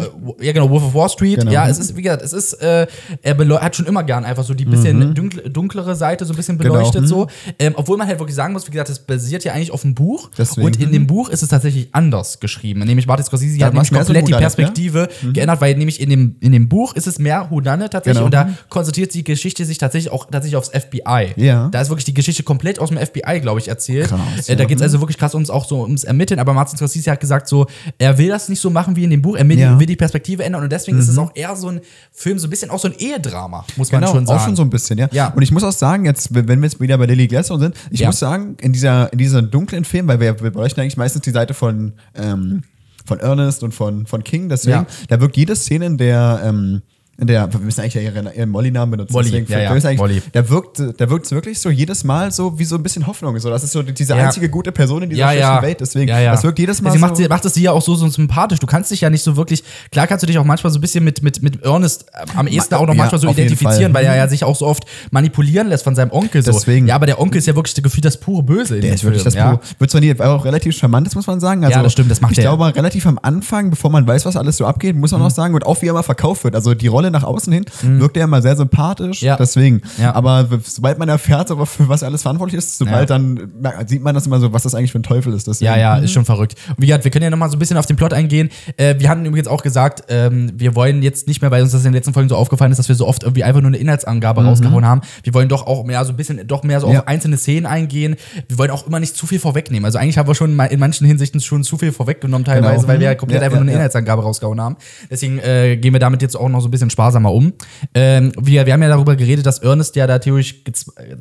ja 0.41 0.51
genau, 0.51 0.69
Wolf 0.69 0.83
of 0.83 0.93
Wall 0.93 1.09
Street. 1.09 1.39
Genau. 1.39 1.51
Ja, 1.51 1.67
es 1.67 1.79
ist, 1.79 1.95
wie 1.95 2.01
gesagt, 2.01 2.21
es 2.21 2.33
ist, 2.33 2.53
äh, 2.53 2.87
er 3.21 3.61
hat 3.61 3.75
schon 3.75 3.85
immer 3.85 4.03
gern 4.03 4.25
einfach 4.25 4.43
so 4.43 4.53
die 4.53 4.65
bisschen 4.65 5.13
dunkle, 5.13 5.49
dunklere 5.49 5.95
Seite 5.95 6.25
so 6.25 6.33
ein 6.33 6.35
bisschen 6.35 6.53
Mhm. 6.53 6.59
Genau, 6.59 6.73
beleuchtet 6.75 7.01
mhm. 7.01 7.07
so. 7.07 7.27
Ähm, 7.59 7.73
obwohl 7.75 7.97
man 7.97 8.07
halt 8.07 8.19
wirklich 8.19 8.35
sagen 8.35 8.53
muss, 8.53 8.67
wie 8.67 8.71
gesagt, 8.71 8.89
das 8.89 8.99
basiert 8.99 9.43
ja 9.43 9.53
eigentlich 9.53 9.71
auf 9.71 9.83
einem 9.83 9.95
Buch. 9.95 10.29
Deswegen, 10.37 10.65
und 10.65 10.79
in 10.79 10.89
mhm. 10.89 10.93
dem 10.93 11.07
Buch 11.07 11.29
ist 11.29 11.43
es 11.43 11.49
tatsächlich 11.49 11.89
anders 11.91 12.39
geschrieben. 12.39 12.81
Nämlich 12.81 13.07
Martin 13.07 13.25
Scorsese 13.25 13.52
Da 13.59 13.67
hat 13.67 13.73
nämlich 13.73 13.91
mehr 13.91 14.01
so 14.03 14.13
komplett 14.13 14.27
die 14.27 14.31
ne? 14.33 14.37
Perspektive 14.39 15.07
geändert, 15.33 15.61
weil 15.61 15.75
nämlich 15.75 15.99
in 16.01 16.09
dem, 16.09 16.35
in 16.39 16.51
dem 16.51 16.69
Buch 16.69 16.93
ist 16.95 17.07
es 17.07 17.19
mehr 17.19 17.47
Whodunit 17.49 17.91
tatsächlich 17.91 18.13
Genau. 18.23 18.25
und 18.25 18.33
da 18.33 18.49
konzentriert 18.69 19.13
die 19.13 19.23
Geschichte 19.23 19.65
sich 19.65 19.77
tatsächlich 19.77 20.11
auch 20.11 20.25
tatsächlich 20.29 20.55
aufs 20.57 20.69
FBI. 20.69 21.33
Ja. 21.35 21.69
Da 21.69 21.81
ist 21.81 21.89
wirklich 21.89 22.05
die 22.05 22.13
Geschichte 22.13 22.43
komplett 22.43 22.79
aus 22.79 22.89
dem 22.89 22.97
FBI, 22.97 23.39
glaube 23.41 23.59
ich, 23.59 23.67
erzählt. 23.67 24.07
Krass, 24.07 24.49
äh, 24.49 24.55
da 24.55 24.65
geht 24.65 24.77
es 24.77 24.83
also 24.83 24.99
wirklich 25.01 25.17
krass 25.17 25.33
ums, 25.33 25.49
auch 25.49 25.65
so 25.67 25.81
ums 25.81 26.03
Ermitteln, 26.03 26.39
aber 26.39 26.53
Martin 26.53 26.77
Scorsese 26.77 27.11
hat 27.11 27.19
gesagt, 27.19 27.47
so, 27.47 27.67
er 27.97 28.17
will 28.17 28.29
das 28.29 28.49
nicht 28.49 28.59
so 28.59 28.69
machen 28.69 28.95
wie 28.95 29.03
in 29.03 29.09
dem 29.09 29.21
Buch, 29.21 29.35
er 29.35 29.47
will, 29.47 29.57
Ja. 29.59 29.71
Mhm. 29.75 29.79
will 29.79 29.87
die 29.87 29.95
Perspektive 29.95 30.43
ändern 30.43 30.63
und 30.63 30.71
deswegen 30.71 30.97
ist 30.99 31.07
es 31.07 31.17
auch 31.17 31.31
eher 31.35 31.55
so 31.55 31.69
ein 31.69 31.81
Film, 32.11 32.39
so 32.39 32.47
ein 32.47 32.49
bisschen 32.49 32.69
auch 32.69 32.79
so 32.79 32.87
ein 32.87 32.93
Ehedrama, 32.97 33.65
muss 33.77 33.91
man 33.91 34.01
Genau, 34.01 34.13
schon 34.13 34.25
sagen. 34.25 34.39
auch 34.39 34.45
schon 34.45 34.55
so 34.55 34.61
ein 34.63 34.69
bisschen, 34.69 34.97
ja. 34.97 35.07
Ja. 35.11 35.27
Und 35.35 35.41
ich 35.41 35.51
muss 35.51 35.63
auch 35.63 35.71
sagen, 35.71 36.05
jetzt, 36.05 36.33
wenn 36.33 36.47
wir 36.47 36.55
jetzt 36.63 36.79
wieder 36.79 36.97
bei 36.97 37.05
Lily 37.05 37.27
Gladstone 37.27 37.59
sind, 37.59 37.75
ich 37.91 37.99
Ja. 38.01 38.07
muss 38.07 38.19
sagen, 38.19 38.57
in 38.61 38.73
dieser, 38.73 39.11
in 39.13 39.17
dieser 39.19 39.41
dunklen 39.41 39.85
Film, 39.85 40.07
weil 40.07 40.19
wir, 40.19 40.39
wir 40.41 40.51
beleuchten 40.51 40.81
eigentlich 40.81 40.97
meistens 40.97 41.21
die 41.23 41.31
Seite 41.31 41.53
von, 41.53 41.93
ähm, 42.15 42.63
von 43.05 43.19
Ernest 43.19 43.63
und 43.63 43.73
von, 43.73 44.05
von 44.05 44.23
King, 44.23 44.49
deswegen, 44.49 44.71
Ja. 44.77 44.87
da 45.09 45.19
wirkt 45.21 45.37
jede 45.37 45.55
Szene, 45.55 45.85
in 45.85 45.97
der, 45.97 46.41
ähm, 46.43 46.81
Der, 47.19 47.51
wir 47.53 47.59
müssen 47.59 47.81
eigentlich 47.81 47.93
ja 47.93 48.01
ihren, 48.01 48.27
ihren 48.35 48.49
Molly-Namen 48.49 48.89
benutzen. 48.89 49.13
Molly, 49.13 49.29
deswegen, 49.29 49.51
ja, 49.51 49.59
ja, 49.75 49.93
Molly. 49.97 50.19
Der 50.33 50.49
wirkt, 50.49 50.79
der 50.99 51.09
wirkt 51.11 51.29
wirklich 51.31 51.59
so 51.59 51.69
jedes 51.69 52.03
Mal 52.03 52.31
so 52.31 52.57
wie 52.57 52.65
so 52.65 52.75
ein 52.75 52.81
bisschen 52.81 53.05
Hoffnung. 53.05 53.37
So, 53.39 53.51
das 53.51 53.63
ist 53.63 53.71
so 53.71 53.83
diese 53.83 54.15
Ja. 54.17 54.25
einzige 54.25 54.49
gute 54.49 54.71
Person 54.71 55.03
in 55.03 55.11
dieser 55.11 55.31
ja. 55.31 55.61
Welt. 55.61 55.79
Deswegen, 55.79 56.07
ja, 56.09 56.19
ja. 56.19 56.31
das 56.31 56.43
wirkt 56.43 56.57
jedes 56.57 56.81
Mal 56.81 56.89
Deswegen 56.89 57.01
so. 57.01 57.07
macht, 57.09 57.17
sie, 57.17 57.27
macht 57.27 57.45
es 57.45 57.53
sie 57.53 57.61
ja 57.61 57.71
auch 57.71 57.83
so, 57.83 57.93
so 57.93 58.07
sympathisch. 58.07 58.57
Du 58.57 58.65
kannst 58.65 58.89
dich 58.89 59.01
ja 59.01 59.11
nicht 59.11 59.21
so 59.21 59.37
wirklich, 59.37 59.63
klar 59.91 60.07
kannst 60.07 60.23
du 60.23 60.27
dich 60.27 60.39
auch 60.39 60.43
manchmal 60.43 60.73
so 60.73 60.79
ein 60.79 60.81
bisschen 60.81 61.03
mit, 61.03 61.21
mit, 61.21 61.43
mit 61.43 61.63
Ernest 61.63 62.05
äh, 62.13 62.25
am 62.35 62.47
ehesten 62.47 62.73
auch 62.75 62.87
noch 62.87 62.95
manchmal 62.95 63.21
so 63.21 63.29
identifizieren, 63.29 63.93
weil 63.93 64.05
er 64.05 64.15
ja 64.15 64.27
sich 64.27 64.43
auch 64.43 64.55
so 64.55 64.65
oft 64.65 64.83
manipulieren 65.11 65.67
lässt 65.69 65.83
von 65.83 65.93
seinem 65.93 66.11
Onkel. 66.11 66.41
So. 66.41 66.51
Deswegen. 66.51 66.87
Ja, 66.87 66.95
aber 66.95 67.05
der 67.05 67.21
Onkel 67.21 67.37
ist 67.37 67.45
ja 67.45 67.55
wirklich 67.55 67.75
gefühlt 67.75 68.05
das 68.05 68.19
pure 68.19 68.41
Böse 68.41 68.79
Der 68.79 68.91
ist 68.91 69.03
wirklich 69.03 69.21
Film, 69.21 69.35
das? 69.35 69.43
Pure. 69.43 69.59
Wird 69.77 69.91
zwar 69.91 70.01
nie, 70.01 70.09
aber 70.09 70.29
auch 70.29 70.45
relativ 70.45 70.75
charmant, 70.75 71.05
das 71.05 71.13
muss 71.13 71.27
man 71.27 71.39
sagen. 71.39 71.63
Also, 71.63 71.77
Ja, 71.77 71.83
das 71.83 71.91
stimmt, 71.91 72.09
das 72.09 72.21
macht 72.21 72.31
Ich 72.31 72.39
er. 72.39 72.45
glaube, 72.45 72.75
relativ 72.75 73.05
am 73.05 73.19
Anfang, 73.21 73.69
bevor 73.69 73.91
man 73.91 74.07
weiß, 74.07 74.25
was 74.25 74.35
alles 74.35 74.57
so 74.57 74.65
abgeht, 74.65 74.95
muss 74.95 75.11
man 75.11 75.21
Mhm. 75.21 75.27
auch 75.27 75.31
sagen, 75.31 75.53
und 75.53 75.63
auch 75.67 75.79
wie 75.83 75.85
er 75.85 75.91
immer 75.91 76.01
verkauft 76.01 76.43
wird. 76.43 76.55
Also 76.55 76.73
die 76.73 76.87
Rolle 76.87 77.02
nach 77.11 77.23
außen 77.23 77.51
hin 77.53 77.65
wirkt 77.83 78.17
er 78.17 78.23
immer 78.25 78.41
sehr 78.41 78.55
sympathisch. 78.55 79.21
Ja. 79.21 79.35
Deswegen. 79.37 79.81
Ja. 79.99 80.13
Aber 80.15 80.47
sobald 80.63 80.99
man 80.99 81.09
erfährt, 81.09 81.51
aber 81.51 81.65
für 81.65 81.87
was 81.89 82.01
er 82.01 82.07
alles 82.09 82.21
verantwortlich 82.21 82.57
ist, 82.57 82.77
sobald 82.77 83.09
Ja. 83.09 83.17
dann 83.17 83.51
sieht 83.87 84.01
man 84.03 84.15
das 84.15 84.25
immer 84.27 84.39
so, 84.39 84.53
was 84.53 84.63
das 84.63 84.75
eigentlich 84.75 84.91
für 84.91 84.99
ein 84.99 85.03
Teufel 85.03 85.33
ist. 85.33 85.47
Deswegen. 85.47 85.71
Ja, 85.71 85.77
ja, 85.77 85.97
ist 85.97 86.11
schon 86.11 86.25
verrückt. 86.25 86.55
Und 86.69 86.81
wie 86.81 86.87
gesagt, 86.87 87.03
wir 87.03 87.11
können 87.11 87.23
ja 87.23 87.29
nochmal 87.29 87.49
so 87.49 87.55
ein 87.55 87.59
bisschen 87.59 87.77
auf 87.77 87.85
den 87.85 87.95
Plot 87.95 88.13
eingehen. 88.13 88.49
Äh, 88.77 88.95
wir 88.99 89.09
hatten 89.09 89.25
übrigens 89.25 89.47
auch 89.47 89.63
gesagt, 89.63 90.03
ähm, 90.09 90.51
wir 90.55 90.75
wollen 90.75 91.01
jetzt 91.03 91.27
nicht 91.27 91.41
mehr, 91.41 91.51
weil 91.51 91.61
uns 91.63 91.71
das 91.71 91.81
in 91.81 91.85
den 91.91 91.93
letzten 91.93 92.13
Folgen 92.13 92.29
so 92.29 92.35
aufgefallen 92.35 92.71
ist, 92.71 92.77
dass 92.77 92.87
wir 92.89 92.95
so 92.95 93.07
oft 93.07 93.23
irgendwie 93.23 93.43
einfach 93.43 93.61
nur 93.61 93.69
eine 93.69 93.77
Inhaltsangabe 93.77 94.43
rausgehauen 94.43 94.85
haben. 94.85 95.01
Wir 95.23 95.33
wollen 95.33 95.49
doch 95.49 95.65
auch 95.67 95.83
mehr 95.83 96.03
so 96.05 96.11
ein 96.13 96.15
bisschen, 96.17 96.45
doch 96.47 96.63
mehr 96.63 96.79
so 96.79 96.91
Ja. 96.91 96.99
auf 96.99 97.07
einzelne 97.07 97.37
Szenen 97.37 97.65
eingehen. 97.65 98.15
Wir 98.47 98.57
wollen 98.57 98.71
auch 98.71 98.85
immer 98.87 98.99
nicht 98.99 99.15
zu 99.15 99.27
viel 99.27 99.39
vorwegnehmen. 99.39 99.85
Also 99.85 99.97
eigentlich 99.99 100.17
haben 100.17 100.27
wir 100.27 100.35
schon 100.35 100.55
mal 100.55 100.65
in 100.65 100.79
manchen 100.79 101.05
Hinsichten 101.07 101.39
schon 101.41 101.63
zu 101.63 101.77
viel 101.77 101.91
vorweggenommen 101.91 102.45
teilweise, 102.45 102.75
Genau. 102.75 102.87
weil 102.87 102.99
wir 102.99 103.07
ja 103.07 103.13
Mhm. 103.13 103.17
komplett 103.17 103.41
Ja, 103.41 103.45
einfach 103.45 103.55
ja, 103.57 103.59
nur 103.59 103.63
eine 103.63 103.71
ja. 103.71 103.77
Inhaltsangabe 103.77 104.21
rausgehauen 104.23 104.59
haben. 104.61 104.75
Deswegen 105.09 105.39
äh, 105.39 105.77
gehen 105.77 105.93
wir 105.93 105.99
damit 105.99 106.21
jetzt 106.21 106.35
auch 106.35 106.49
noch 106.49 106.61
so 106.61 106.67
ein 106.67 106.71
bisschen 106.71 106.89
sparsamer 106.93 107.31
um. 107.33 107.53
Ähm, 107.93 108.31
wir, 108.41 108.65
wir 108.65 108.71
haben 108.73 108.81
ja 108.81 108.87
darüber 108.89 109.15
geredet, 109.15 109.45
dass 109.45 109.59
Ernest 109.59 109.95
ja 109.97 110.07
da 110.07 110.19
theoretisch, 110.19 110.55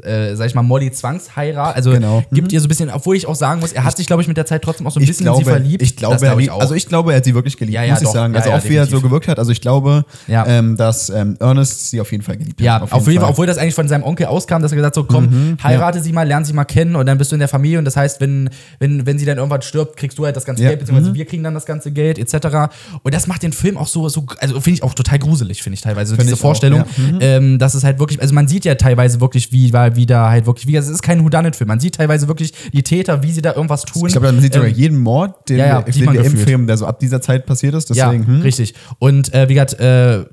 äh, 0.04 0.35
sag 0.37 0.46
ich 0.46 0.54
mal, 0.54 0.62
Molly 0.62 0.90
zwangsheirat, 0.92 1.74
also 1.76 1.90
Genau. 1.90 2.22
gibt 2.32 2.52
ihr 2.52 2.61
so 2.61 2.66
ein 2.66 2.68
bisschen, 2.68 2.90
obwohl 2.90 3.16
ich 3.16 3.26
auch 3.26 3.35
sagen 3.35 3.61
muss, 3.61 3.72
er 3.72 3.85
hat 3.85 3.96
sich, 3.96 4.06
glaube 4.06 4.22
ich, 4.22 4.28
mit 4.28 4.37
der 4.37 4.46
Zeit 4.46 4.62
trotzdem 4.62 4.87
auch 4.87 4.92
so 4.92 5.00
ein 5.00 5.02
Ich 5.02 5.08
bisschen 5.08 5.24
glaube, 5.24 5.40
in 5.40 5.44
sie 5.44 5.50
verliebt. 5.50 5.82
ich 5.82 5.96
glaube, 5.96 6.14
er 6.14 6.20
glaub 6.20 6.38
ich 6.40 6.46
liebt, 6.46 6.61
also 6.61 6.74
ich 6.74 6.87
glaube, 6.87 7.12
er 7.12 7.16
hat 7.18 7.24
sie 7.24 7.35
wirklich 7.35 7.56
geliebt, 7.56 7.74
Ja, 7.74 7.82
ja, 7.82 7.92
muss 7.94 8.02
ich 8.02 8.06
doch. 8.06 8.14
sagen. 8.14 8.35
Ja, 8.35 8.40
Also 8.40 8.50
ja, 8.50 8.56
auch 8.58 8.64
wie 8.64 8.74
er 8.76 8.87
so 8.87 9.00
gewirkt 9.00 9.28
hat. 9.28 9.38
Also 9.38 9.50
ich 9.50 9.61
glaube, 9.61 10.04
Ja. 10.28 10.46
ähm, 10.46 10.76
dass 10.76 11.11
ähm, 11.11 11.37
Ernest 11.40 11.90
sie 11.90 12.00
auf 12.00 12.11
jeden 12.12 12.22
Fall 12.22 12.37
geliebt 12.37 12.61
Ja, 12.61 12.80
hat. 12.80 12.92
auf 12.92 13.06
jeden 13.08 13.20
Fall, 13.20 13.30
obwohl 13.30 13.46
das 13.46 13.58
eigentlich 13.58 13.74
von 13.74 13.88
seinem 13.88 14.02
Onkel 14.04 14.26
auskam, 14.26 14.62
dass 14.62 14.72
er 14.72 14.76
gesagt 14.76 14.96
hat, 14.96 15.02
so 15.02 15.04
komm, 15.04 15.56
heirate 15.62 16.00
sie 16.00 16.12
mal, 16.12 16.26
lern 16.26 16.44
sie 16.44 16.52
mal 16.52 16.64
kennen 16.64 16.96
und 16.96 17.06
dann 17.06 17.18
bist 17.18 17.32
du 17.32 17.37
in 17.37 17.40
der 17.40 17.48
Familie 17.48 17.78
und 17.78 17.85
das 17.85 17.96
heißt, 17.96 18.20
wenn, 18.20 18.50
wenn, 18.78 19.06
wenn 19.06 19.18
sie 19.18 19.24
dann 19.24 19.38
irgendwann 19.38 19.62
stirbt, 19.62 19.96
kriegst 19.96 20.18
du 20.18 20.24
halt 20.24 20.37
das 20.37 20.44
ganze 20.44 20.62
Ja. 20.62 20.68
Geld, 20.70 20.80
beziehungsweise 20.80 21.14
wir 21.14 21.24
kriegen 21.24 21.42
dann 21.42 21.54
das 21.54 21.66
ganze 21.66 21.90
Geld, 21.92 22.18
etc. 22.18 22.72
Und 23.02 23.14
das 23.14 23.26
macht 23.26 23.42
den 23.42 23.52
Film 23.52 23.76
auch 23.76 23.87
so, 23.87 24.08
so 24.08 24.26
also 24.38 24.54
finde 24.61 24.76
ich 24.78 24.82
auch 24.82 24.94
total 24.94 25.18
gruselig, 25.18 25.62
finde 25.62 25.75
ich 25.75 25.81
teilweise, 25.81 26.14
Find 26.14 26.22
diese 26.22 26.35
ich 26.35 26.40
auch, 26.40 26.42
Vorstellung, 26.42 26.81
ja. 26.81 27.20
ähm, 27.20 27.59
dass 27.59 27.75
es 27.75 27.85
halt 27.85 27.98
wirklich, 27.98 28.20
also 28.20 28.35
man 28.35 28.48
sieht 28.48 28.64
ja 28.64 28.75
teilweise 28.75 29.20
wirklich, 29.20 29.53
wie, 29.53 29.72
wie 29.72 30.07
da 30.07 30.31
halt 30.31 30.46
wirklich, 30.46 30.66
wie, 30.66 30.77
es 30.77 30.88
ist 30.88 31.03
kein 31.03 31.25
Whodunit-Film, 31.25 31.68
man 31.68 31.81
sieht 31.81 31.94
teilweise 31.94 32.29
wirklich 32.29 32.53
die 32.72 32.83
Täter, 32.83 33.22
wie 33.22 33.33
sie 33.33 33.42
da 33.42 33.55
irgendwas 33.55 33.85
tun. 33.85 34.07
Ich 34.07 34.12
glaube, 34.12 34.33
man 34.33 34.40
sieht 34.40 34.55
sogar 34.55 34.68
Ähm, 34.68 34.75
jeden 34.77 34.98
Mord, 34.98 35.48
den, 35.48 35.59
ja, 35.59 35.66
ja, 35.66 35.83
den 35.83 36.12
der 36.12 36.25
im. 36.25 36.37
Film, 36.37 36.66
der 36.66 36.77
so 36.77 36.87
ab 36.87 36.98
dieser 36.98 37.20
Zeit 37.20 37.46
passiert 37.46 37.75
ist. 37.75 37.94
Ja, 37.94 38.11
Deswegen, 38.11 38.27
hm? 38.27 38.42
richtig. 38.42 38.75
Und 38.98 39.33
äh, 39.35 39.48
wie 39.48 39.55
gesagt, 39.55 39.79
äh, 39.81 40.25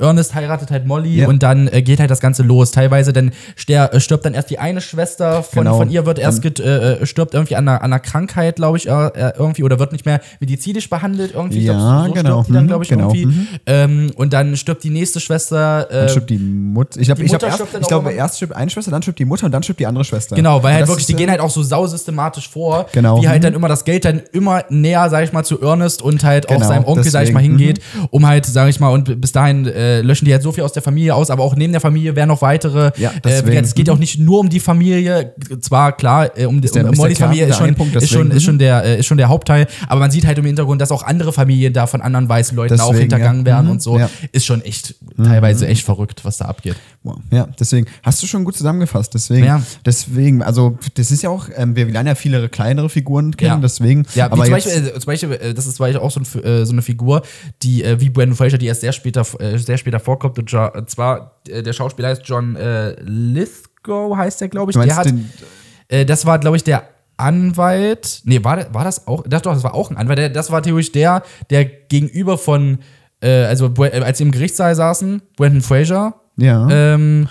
Ernest 0.00 0.34
heiratet 0.34 0.70
halt 0.70 0.86
Molly 0.86 1.16
Ja. 1.20 1.28
und 1.28 1.42
dann 1.42 1.68
äh, 1.68 1.82
geht 1.82 2.00
halt 2.00 2.10
das 2.10 2.20
Ganze 2.20 2.42
los. 2.42 2.70
Teilweise 2.70 3.12
dann 3.12 3.32
äh, 3.68 4.00
stirbt 4.00 4.24
dann 4.24 4.34
erst 4.34 4.50
die 4.50 4.58
eine 4.58 4.80
Schwester 4.80 5.42
von, 5.42 5.64
Genau. 5.64 5.76
von 5.78 5.90
ihr, 5.90 6.06
wird 6.06 6.18
erst 6.18 6.42
get, 6.42 6.60
äh, 6.60 6.94
äh, 6.94 7.06
stirbt 7.06 7.34
irgendwie 7.34 7.56
an 7.56 7.68
einer, 7.68 7.82
an 7.82 7.92
einer 7.92 8.00
Krankheit, 8.00 8.56
glaube 8.56 8.78
ich, 8.78 8.88
äh, 8.88 8.90
äh, 9.08 9.32
irgendwie, 9.38 9.62
oder 9.64 9.78
wird 9.78 9.92
nicht 9.92 10.06
mehr 10.06 10.20
medizinisch 10.40 10.88
behandelt 10.90 11.32
irgendwie. 11.34 11.58
Ich 11.58 11.64
Ja, 11.64 11.72
glaub, 12.04 12.06
so 12.08 12.12
genau. 12.14 12.28
stirbt 12.42 12.48
die 12.48 12.52
dann, 12.52 12.64
Mhm, 12.64 12.68
glaube 12.68 12.84
ich, 12.84 12.90
genau. 12.90 13.12
irgendwie. 13.12 13.46
Ähm, 13.66 14.10
und 14.16 14.32
dann 14.32 14.56
stirbt 14.56 14.84
die 14.84 14.90
nächste 14.90 15.20
Schwester. 15.20 15.86
Dann 15.90 16.08
stirbt 16.08 16.30
die 16.30 16.38
Mutter. 16.38 17.00
Ich, 17.00 17.06
glaub, 17.06 17.18
ich, 17.18 17.26
glaub, 17.28 17.42
erst, 17.42 17.60
ich 17.60 17.84
auch 17.84 17.88
glaube, 17.88 18.12
erst 18.12 18.36
stirbt 18.36 18.54
eine 18.54 18.70
Schwester, 18.70 18.90
dann 18.90 19.02
stirbt 19.02 19.18
die 19.18 19.24
Mutter 19.24 19.46
und 19.46 19.52
dann 19.52 19.62
stirbt 19.62 19.80
die 19.80 19.86
andere 19.86 20.04
Schwester. 20.04 20.36
Genau, 20.36 20.62
weil 20.62 20.72
Und 20.74 20.78
halt 20.80 20.88
wirklich, 20.88 21.06
die 21.06 21.14
gehen 21.14 21.30
halt 21.30 21.40
auch 21.40 21.50
so 21.50 21.62
sausystematisch 21.62 22.48
vor, 22.48 22.86
Genau. 22.92 23.20
wie 23.22 23.28
halt 23.28 23.38
Mhm. 23.40 23.44
dann 23.44 23.54
immer 23.54 23.68
das 23.68 23.84
Geld 23.84 24.04
dann 24.04 24.22
immer 24.32 24.64
näher, 24.68 25.08
sag 25.10 25.24
ich 25.24 25.32
mal, 25.32 25.44
zu 25.44 25.60
Ernest 25.60 26.02
und 26.02 26.22
halt 26.24 26.48
auch 26.48 26.54
Genau, 26.56 26.66
seinem 26.68 26.84
Onkel, 26.84 27.10
sag 27.10 27.24
ich 27.24 27.32
mal, 27.32 27.40
deswegen, 27.40 27.54
Mhm. 27.54 27.58
hingeht, 27.58 27.80
um 28.10 28.26
halt, 28.26 28.46
sag 28.46 28.68
ich 28.68 28.80
mal, 28.80 28.88
und 28.90 29.20
bis 29.20 29.32
dahin 29.32 29.55
äh, 29.64 30.02
löschen 30.02 30.24
die 30.26 30.32
halt 30.32 30.42
so 30.42 30.52
viel 30.52 30.64
aus 30.64 30.72
der 30.72 30.82
Familie 30.82 31.14
aus, 31.14 31.30
aber 31.30 31.42
auch 31.44 31.56
neben 31.56 31.72
der 31.72 31.80
Familie 31.80 32.14
wären 32.16 32.28
noch 32.28 32.42
weitere. 32.42 32.90
Ja, 32.98 33.10
äh, 33.10 33.20
deswegen, 33.24 33.64
es 33.64 33.74
geht 33.74 33.86
mhm. 33.86 33.92
auch 33.94 33.98
nicht 33.98 34.18
nur 34.18 34.40
um 34.40 34.48
die 34.48 34.60
Familie, 34.60 35.32
zwar 35.60 35.96
klar, 35.96 36.36
äh, 36.36 36.44
um, 36.46 36.60
der- 36.60 36.84
um 36.88 36.94
Mollys 36.96 37.18
Familie 37.18 37.46
ist 37.46 37.56
schon, 37.56 37.74
Punkt, 37.74 37.96
ist, 37.96 38.10
schon, 38.10 38.30
ist, 38.30 38.42
schon 38.42 38.58
der, 38.58 38.84
äh, 38.84 38.98
ist 38.98 39.06
schon 39.06 39.16
der 39.18 39.28
Hauptteil, 39.28 39.66
aber 39.88 40.00
man 40.00 40.10
sieht 40.10 40.26
halt 40.26 40.36
im 40.38 40.44
Hintergrund, 40.44 40.80
dass 40.80 40.90
auch 40.90 41.02
andere 41.04 41.32
Familien 41.32 41.72
da 41.72 41.86
von 41.86 42.02
anderen 42.02 42.28
weißen 42.28 42.56
Leuten 42.56 42.74
auch 42.80 42.88
Deswegen, 42.90 43.02
hintergangen 43.10 43.40
ja. 43.40 43.46
werden 43.46 43.66
Mhm, 43.66 43.72
und 43.72 43.82
so. 43.82 43.98
ja. 43.98 44.10
Ist 44.32 44.44
schon 44.44 44.60
echt, 44.62 44.94
teilweise 45.16 45.66
echt 45.66 45.84
verrückt, 45.84 46.24
was 46.24 46.36
da 46.38 46.46
abgeht. 46.46 46.76
Wow. 47.04 47.18
Ja, 47.30 47.46
deswegen 47.58 47.86
hast 48.02 48.20
du 48.22 48.26
schon 48.26 48.44
gut 48.44 48.56
zusammengefasst. 48.56 49.14
Deswegen, 49.14 49.44
Ja. 49.46 49.62
deswegen, 49.84 50.42
also 50.42 50.76
das 50.94 51.10
ist 51.12 51.22
ja 51.22 51.30
auch, 51.30 51.48
ähm, 51.56 51.76
wir 51.76 51.86
lernen 51.86 52.08
ja 52.08 52.14
viele 52.16 52.48
kleinere 52.48 52.88
Figuren 52.88 53.36
kennen, 53.36 53.50
Ja. 53.50 53.58
deswegen. 53.58 54.04
Ja, 54.14 54.26
aber 54.26 54.42
zum, 54.44 54.52
Beispiel, 54.52 54.72
äh, 54.72 54.92
zum 54.98 55.06
Beispiel, 55.06 55.32
äh, 55.32 55.54
das 55.54 55.66
ist 55.66 55.76
zum 55.76 55.84
Beispiel 55.84 56.00
auch 56.00 56.10
so, 56.10 56.20
ein, 56.20 56.42
äh, 56.44 56.64
so 56.66 56.72
eine 56.72 56.82
Figur, 56.82 57.22
die 57.62 57.84
äh, 57.84 58.00
wie 58.00 58.10
Brandon 58.10 58.36
Fraser, 58.36 58.58
die 58.58 58.66
erst 58.66 58.80
sehr 58.80 58.92
später, 58.92 59.24
äh, 59.54 59.58
sehr 59.58 59.78
später 59.78 60.00
vorkommt. 60.00 60.38
Und 60.38 60.52
und 60.52 60.90
zwar, 60.90 61.40
äh, 61.48 61.62
der 61.62 61.72
Schauspieler 61.72 62.08
heißt 62.08 62.22
John 62.24 62.56
äh, 62.56 62.94
Lithgow, 63.02 64.16
heißt 64.16 64.40
der, 64.40 64.48
glaube 64.48 64.70
ich. 64.72 64.78
Der 64.78 64.96
hat, 64.96 65.12
äh, 65.88 66.04
das 66.04 66.26
war, 66.26 66.38
glaube 66.38 66.56
ich, 66.56 66.64
der 66.64 66.84
Anwalt. 67.16 68.20
Nee, 68.24 68.42
war, 68.44 68.72
war 68.74 68.84
das 68.84 69.06
auch? 69.06 69.24
Das, 69.26 69.42
doch, 69.42 69.54
das 69.54 69.64
war 69.64 69.74
auch 69.74 69.90
ein 69.90 69.96
Anwalt. 69.96 70.18
Der, 70.18 70.28
das 70.28 70.50
war 70.50 70.62
theoretisch 70.62 70.92
der, 70.92 71.22
der 71.50 71.64
gegenüber 71.64 72.36
von, 72.38 72.78
äh, 73.20 73.44
also 73.44 73.72
äh, 73.78 74.00
als 74.00 74.18
sie 74.18 74.24
im 74.24 74.30
Gerichtssaal 74.32 74.74
saßen, 74.74 75.22
Brandon 75.36 75.62
Fraser. 75.62 76.14
ja. 76.36 76.68
Ähm, 76.70 77.28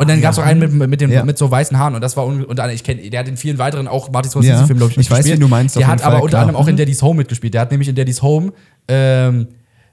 und 0.00 0.10
dann 0.10 0.20
gab 0.20 0.32
es 0.32 0.40
auch 0.40 0.42
einen 0.44 0.76
mit, 0.76 0.90
mit, 0.90 1.00
den, 1.00 1.08
Ja. 1.12 1.24
mit 1.24 1.38
so 1.38 1.48
weißen 1.48 1.78
Haaren 1.78 1.94
und 1.94 2.00
das 2.00 2.16
war 2.16 2.26
un 2.26 2.42
und 2.44 2.58
ich 2.72 2.82
kenne, 2.82 3.08
der 3.08 3.20
hat 3.20 3.28
in 3.28 3.36
vielen 3.36 3.58
weiteren 3.58 3.86
auch 3.86 4.10
Martin 4.10 4.28
Scorsese 4.32 4.54
Ja. 4.54 4.66
Glaube 4.66 4.90
ich 4.90 4.98
Ich 4.98 5.08
weiß, 5.08 5.24
wen 5.26 5.38
du 5.38 5.46
meinst, 5.46 5.76
Der 5.76 5.86
hat 5.86 6.02
aber 6.02 6.14
Fall, 6.16 6.22
unter 6.22 6.30
klar. 6.30 6.42
anderem 6.42 6.60
auch 6.60 6.66
in 6.66 6.74
Mhm. 6.74 6.78
Daddy's 6.78 7.00
Home 7.00 7.18
mitgespielt. 7.18 7.54
Der 7.54 7.60
hat 7.60 7.70
nämlich 7.70 7.88
in 7.88 7.94
Daddy's 7.94 8.22
Home 8.22 8.52
ähm, 8.88 9.46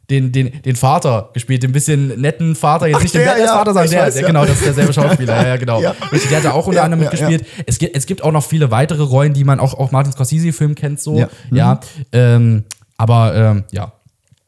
den, 0.10 0.32
den, 0.32 0.62
den 0.62 0.76
Vater 0.76 1.30
gespielt, 1.34 1.64
den 1.64 1.72
bisschen 1.72 2.20
netten 2.20 2.56
Vater, 2.56 2.88
jetzt 2.88 2.98
Ach, 2.98 3.02
nicht 3.02 3.14
den 3.14 3.22
der, 3.22 3.32
Badass 3.32 3.46
ja, 3.46 3.54
Vater, 3.54 3.74
sondern 3.74 3.92
der, 3.92 4.02
weiß, 4.02 4.14
der 4.14 4.22
ja. 4.22 4.28
genau, 4.28 4.46
das 4.46 4.58
ist 4.58 4.66
derselbe 4.66 4.94
Schauspieler, 4.94 5.38
ja, 5.38 5.48
ja 5.48 5.58
genau. 5.58 5.82
Ja. 5.82 5.96
Richtig, 6.12 6.30
der 6.30 6.40
hat 6.40 6.46
da 6.46 6.52
auch 6.52 6.68
unter 6.68 6.84
anderem 6.84 7.02
mitgespielt. 7.02 7.46
Es, 7.66 7.80
gibt, 7.80 7.96
es 7.96 8.06
gibt 8.06 8.24
auch 8.24 8.32
noch 8.32 8.44
viele 8.44 8.70
weitere 8.70 9.04
Rollen, 9.04 9.34
die 9.34 9.44
man 9.44 9.60
auch, 9.60 9.74
auch 9.74 9.92
Martin 9.92 10.12
Scorsese-Filmen 10.12 10.76
kennt, 10.76 11.00
so. 11.00 11.18
Ja. 11.18 11.30
Ja. 11.52 11.80
Ähm, 12.12 12.64
aber 12.98 13.36
ähm, 13.36 13.64
ja. 13.72 13.94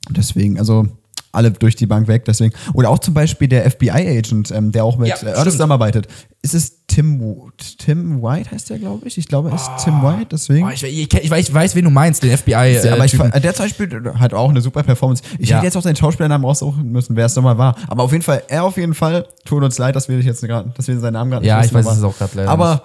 Deswegen, 0.10 0.60
also 0.60 0.88
alle 1.32 1.52
durch 1.52 1.76
die 1.76 1.86
Bank 1.86 2.08
weg, 2.08 2.26
deswegen. 2.26 2.54
Oder 2.74 2.90
auch 2.90 3.00
zum 3.00 3.14
Beispiel 3.14 3.48
der 3.48 3.70
FBI-Agent, 3.70 4.52
ähm, 4.52 4.72
der 4.72 4.84
auch 4.84 4.98
mit 4.98 5.10
Ja, 5.10 5.16
äh, 5.16 5.44
zusammenarbeitet. 5.44 6.08
Ist 6.42 6.54
es 6.54 6.75
Tim, 6.88 7.20
Tim 7.80 8.22
White, 8.22 8.52
heißt 8.52 8.70
der, 8.70 8.78
glaube 8.80 9.08
ich? 9.08 9.18
Ich 9.18 9.28
glaube, 9.28 9.50
es 9.50 9.62
ist 9.64 9.84
Tim 9.84 10.02
White, 10.04 10.28
deswegen. 10.32 10.68
Oh, 10.68 10.70
ich, 10.70 10.84
ich, 10.84 11.14
ich, 11.14 11.30
weiß, 11.32 11.50
ich 11.50 11.54
weiß, 11.54 11.76
wen 11.76 11.86
du 11.86 11.90
meinst, 11.90 12.22
den 12.24 12.38
FBI. 12.38 12.52
Äh, 12.54 12.90
aber 12.90 13.06
ich, 13.06 13.16
fa- 13.16 13.28
der 13.30 13.54
zum 13.54 13.66
Beispiel 13.66 14.14
hat 14.18 14.34
auch 14.34 14.50
eine 14.50 14.62
super 14.62 14.84
Performance. 14.84 15.24
Ich 15.40 15.50
Ja. 15.50 15.58
hätte 15.58 15.66
jetzt 15.66 15.78
auch 15.78 15.82
seinen 15.82 15.96
Schauspielernamen 15.96 16.46
raussuchen 16.46 16.92
müssen, 16.92 17.16
wer 17.16 17.26
es 17.26 17.36
nochmal 17.36 17.58
war. 17.58 17.76
Aber 17.88 18.04
auf 18.04 18.12
jeden 18.12 18.24
Fall, 18.24 18.44
er 18.48 18.64
auf 18.64 18.78
jeden 18.78 18.94
Fall. 18.94 19.28
Tut 19.46 19.64
uns 19.64 19.78
leid, 19.78 19.96
dass 19.96 20.08
wir 20.10 20.20
jetzt 20.20 20.42
gerade, 20.42 20.72
dass 20.76 20.88
wir 20.88 21.00
seinen 21.00 21.14
Namen 21.14 21.32
gerade 21.32 21.46
Ja, 21.46 21.58
nicht 21.58 21.68
ich 21.68 21.74
weiß 21.74 21.86
es 21.88 22.04
auch 22.04 22.18
gerade 22.18 22.32
leider 22.38 22.50
Aber 22.52 22.84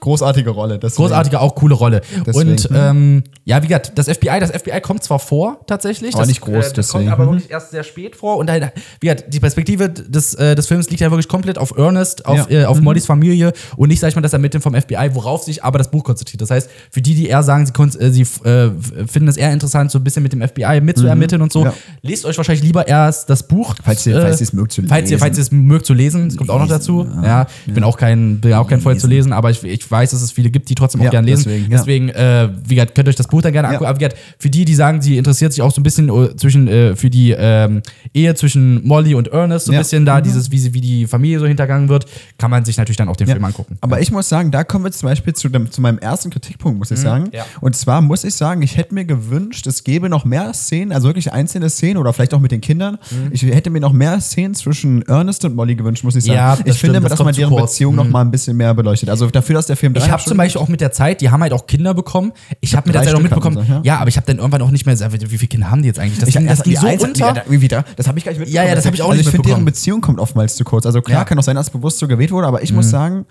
großartige 0.00 0.50
Rolle. 0.50 0.78
Deswegen. 0.78 1.02
Großartige, 1.02 1.40
auch 1.40 1.54
coole 1.54 1.74
Rolle. 1.74 2.00
Deswegen, 2.26 2.50
und 2.50 2.70
mhm. 2.70 2.76
ähm, 2.76 3.24
ja, 3.44 3.62
wie 3.62 3.66
gesagt, 3.68 3.92
das 3.96 4.08
FBI, 4.08 4.40
das 4.40 4.50
FBI 4.50 4.80
kommt 4.80 5.02
zwar 5.02 5.18
vor, 5.18 5.60
tatsächlich. 5.66 6.14
Aber 6.14 6.22
das, 6.22 6.28
nicht 6.28 6.40
groß, 6.40 6.52
äh, 6.54 6.60
das 6.60 6.72
deswegen. 6.88 7.04
kommt 7.06 7.12
aber 7.12 7.26
Mhm. 7.26 7.36
wirklich 7.36 7.50
erst 7.50 7.70
sehr 7.70 7.82
spät 7.84 8.16
vor. 8.16 8.36
Und 8.38 8.50
halt, 8.50 8.72
wie 9.00 9.06
gesagt, 9.08 9.32
die 9.32 9.40
Perspektive 9.40 9.88
des, 9.90 10.34
äh, 10.34 10.54
des 10.54 10.66
Films 10.66 10.88
liegt 10.90 11.00
ja 11.00 11.10
wirklich 11.10 11.28
komplett 11.28 11.58
auf 11.58 11.76
Ernest, 11.76 12.26
auf, 12.26 12.36
Ja. 12.36 12.44
Mhm. 12.46 12.50
äh, 12.52 12.64
auf 12.64 12.80
Mollys 12.80 13.06
Familie 13.06 13.52
und 13.76 13.88
nicht, 13.88 14.00
sag 14.00 14.08
ich 14.08 14.14
mal, 14.16 14.20
das 14.22 14.32
Ermitteln 14.32 14.60
vom 14.62 14.74
FBI, 14.74 15.10
worauf 15.14 15.42
sich 15.42 15.62
aber 15.64 15.78
das 15.78 15.90
Buch 15.90 16.04
konzentriert. 16.04 16.40
Das 16.40 16.50
heißt, 16.50 16.70
für 16.90 17.02
die, 17.02 17.14
die 17.14 17.28
eher 17.28 17.42
sagen, 17.42 17.66
sie, 17.66 17.72
äh, 17.98 18.10
sie 18.10 18.22
äh, 18.48 18.70
finden 19.06 19.28
es 19.28 19.36
eher 19.36 19.52
interessant, 19.52 19.90
so 19.90 19.98
ein 19.98 20.04
bisschen 20.04 20.22
mit 20.22 20.32
dem 20.32 20.40
FBI 20.42 20.80
mitzuermitteln 20.80 21.42
und 21.42 21.52
so, 21.52 21.60
Mhm. 21.60 21.66
Ja. 21.66 21.74
lest 22.02 22.24
euch 22.24 22.36
wahrscheinlich 22.36 22.62
lieber 22.64 22.86
erst 22.88 23.28
das 23.28 23.42
Buch. 23.46 23.74
Falls 23.84 24.06
ihr- 24.06 24.20
falls 24.20 24.40
ihr 24.40 24.44
es 24.44 24.52
mögt 24.52 24.72
zu 24.72 24.82
falls 24.82 25.10
Ihr, 25.10 25.16
lesen. 25.16 25.18
falls 25.18 25.36
ihr 25.38 25.42
es 25.42 25.50
mögt 25.52 25.86
zu 25.86 25.94
lesen, 25.94 26.28
das 26.28 26.36
kommt 26.36 26.50
auch 26.50 26.58
noch 26.58 26.68
dazu. 26.68 27.06
Ja, 27.22 27.46
ich 27.66 27.74
bin 27.74 27.84
auch 27.84 27.96
kein, 27.96 28.40
bin 28.40 28.52
auch 28.54 28.68
kein 28.68 28.80
Freund 28.80 29.00
zu 29.00 29.06
lesen, 29.06 29.32
aber 29.32 29.50
ich, 29.50 29.62
ich 29.64 29.89
weiß, 29.90 30.10
dass 30.10 30.22
es 30.22 30.32
viele 30.32 30.50
gibt, 30.50 30.68
die 30.68 30.74
trotzdem 30.74 31.00
auch 31.00 31.04
Ja, 31.04 31.10
gerne 31.10 31.26
lesen. 31.26 31.44
deswegen, 31.46 31.70
ja. 31.72 31.78
Deswegen, 31.78 32.08
äh, 32.10 32.48
wie 32.66 32.74
gesagt, 32.76 32.94
könnt 32.94 33.08
ihr 33.08 33.10
euch 33.10 33.16
das 33.16 33.28
Buch 33.28 33.42
dann 33.42 33.52
gerne 33.52 33.68
Ja. 33.68 33.72
angucken. 33.72 33.88
Aber 33.88 33.98
wie 33.98 34.04
gesagt, 34.04 34.18
für 34.38 34.50
die, 34.50 34.64
die 34.64 34.74
sagen, 34.74 35.02
sie 35.02 35.16
interessiert 35.18 35.52
sich 35.52 35.62
auch 35.62 35.72
so 35.72 35.80
ein 35.80 35.84
bisschen 35.84 36.08
äh, 36.08 36.36
zwischen, 36.36 36.68
äh, 36.68 36.96
für 36.96 37.10
die 37.10 37.30
ähm, 37.36 37.82
Ehe 38.14 38.34
zwischen 38.34 38.86
Molly 38.86 39.14
und 39.14 39.28
Ernest, 39.28 39.66
so 39.66 39.72
ein 39.72 39.74
Ja. 39.74 39.78
Mhm. 39.80 39.82
bisschen 39.82 40.06
da, 40.06 40.20
dieses, 40.20 40.50
wie, 40.50 40.58
sie, 40.58 40.74
wie 40.74 40.80
die 40.80 41.06
Familie 41.06 41.38
so 41.40 41.46
hintergangen 41.46 41.88
wird, 41.88 42.06
kann 42.38 42.50
man 42.50 42.64
sich 42.64 42.76
natürlich 42.76 42.96
dann 42.96 43.08
auch 43.08 43.16
den 43.16 43.26
Ja. 43.28 43.34
Film 43.34 43.44
angucken. 43.44 43.76
Aber 43.80 44.00
ich 44.00 44.10
muss 44.10 44.28
sagen, 44.28 44.50
da 44.50 44.64
kommen 44.64 44.84
wir 44.84 44.92
zum 44.92 45.08
Beispiel 45.08 45.32
zu, 45.34 45.48
dem, 45.48 45.70
zu 45.70 45.80
meinem 45.80 45.98
ersten 45.98 46.30
Kritikpunkt, 46.30 46.78
muss 46.78 46.90
ich 46.90 46.98
sagen. 46.98 47.24
Mhm. 47.24 47.30
ja. 47.32 47.44
Und 47.60 47.76
zwar 47.76 48.00
muss 48.00 48.24
ich 48.24 48.34
sagen, 48.34 48.62
ich 48.62 48.76
hätte 48.76 48.94
mir 48.94 49.04
gewünscht, 49.04 49.66
es 49.66 49.84
gäbe 49.84 50.08
noch 50.08 50.24
mehr 50.24 50.52
Szenen, 50.54 50.92
also 50.92 51.08
wirklich 51.08 51.32
einzelne 51.32 51.70
Szenen 51.70 51.96
oder 51.98 52.12
vielleicht 52.12 52.34
auch 52.34 52.40
mit 52.40 52.52
den 52.52 52.60
Kindern. 52.60 52.98
Ich 53.30 53.42
hätte 53.42 53.70
mir 53.70 53.80
noch 53.80 53.92
mehr 53.92 54.20
Szenen 54.20 54.54
zwischen 54.54 55.02
Ernest 55.02 55.44
und 55.44 55.54
Molly 55.54 55.74
gewünscht, 55.74 56.04
muss 56.04 56.16
ich 56.16 56.24
sagen. 56.24 56.36
Ja, 56.36 56.52
ich 56.54 56.58
finde, 56.60 56.76
stimmt, 56.76 57.04
das 57.04 57.10
dass 57.10 57.24
man 57.24 57.34
deren. 57.34 57.54
Beziehung 57.60 57.94
noch 57.94 58.08
mal 58.08 58.22
ein 58.22 58.30
bisschen 58.30 58.56
mehr 58.56 58.72
beleuchtet. 58.74 59.08
Also 59.10 59.26
dafür, 59.28 59.54
dass 59.54 59.66
der 59.66 59.76
Film 59.80 59.94
Ich 59.96 60.10
habe 60.10 60.22
zum 60.22 60.36
Beispiel 60.36 60.60
auch 60.60 60.68
mit 60.68 60.80
der 60.80 60.92
Zeit, 60.92 61.20
die 61.20 61.30
haben 61.30 61.42
halt 61.42 61.52
auch 61.52 61.66
Kinder 61.66 61.94
bekommen. 61.94 62.32
Ich 62.60 62.76
habe 62.76 62.88
mit 62.88 62.94
der 62.94 63.02
Zeit 63.02 63.14
auch 63.14 63.20
mitbekommen, 63.20 63.62
sie, 63.64 63.72
ja. 63.72 63.80
ja. 63.82 63.98
aber 63.98 64.08
ich 64.08 64.16
habe 64.16 64.26
dann 64.26 64.38
irgendwann 64.38 64.62
auch 64.62 64.70
nicht 64.70 64.86
mehr, 64.86 64.94
gesagt, 64.94 65.12
wie 65.30 65.38
viele 65.38 65.48
Kinder 65.48 65.70
haben 65.70 65.82
die 65.82 65.88
jetzt 65.88 65.98
eigentlich? 65.98 66.18
Das, 66.20 66.28
Ich, 66.28 66.36
ging, 66.36 66.46
das 66.46 66.62
ging 66.62 66.74
die 66.74 66.78
so 66.80 66.86
Eins- 66.86 67.02
unter. 67.02 67.34
Ja, 67.34 67.42
irgendwie 67.46 67.68
da, 67.68 67.84
das 67.96 68.06
habe 68.06 68.18
ich 68.18 68.24
gar 68.24 68.30
nicht 68.32 68.38
mitbekommen. 68.38 68.64
Ja, 68.64 68.68
ja, 68.70 68.74
das 68.76 68.86
hab 68.86 68.94
ich 68.94 69.02
auch 69.02 69.06
also 69.10 69.16
nicht 69.18 69.26
ich 69.26 69.30
finde, 69.32 69.48
deren 69.48 69.64
mitbekommen. 69.64 69.64
Beziehung 69.64 70.00
kommt 70.00 70.20
oftmals 70.20 70.54
zu 70.56 70.64
kurz. 70.64 70.86
Also 70.86 71.02
klar, 71.02 71.18
Ja. 71.18 71.24
Mhm. 71.24 71.28
kann 71.28 71.38
auch 71.38 71.42
sein, 71.42 71.56
dass 71.56 71.70
bewusst 71.70 71.98
so 71.98 72.06
gewählt 72.06 72.30
wurde, 72.30 72.46
aber 72.46 72.62
ich 72.62 72.72
muss 72.72 72.90
sagen, 72.90 73.26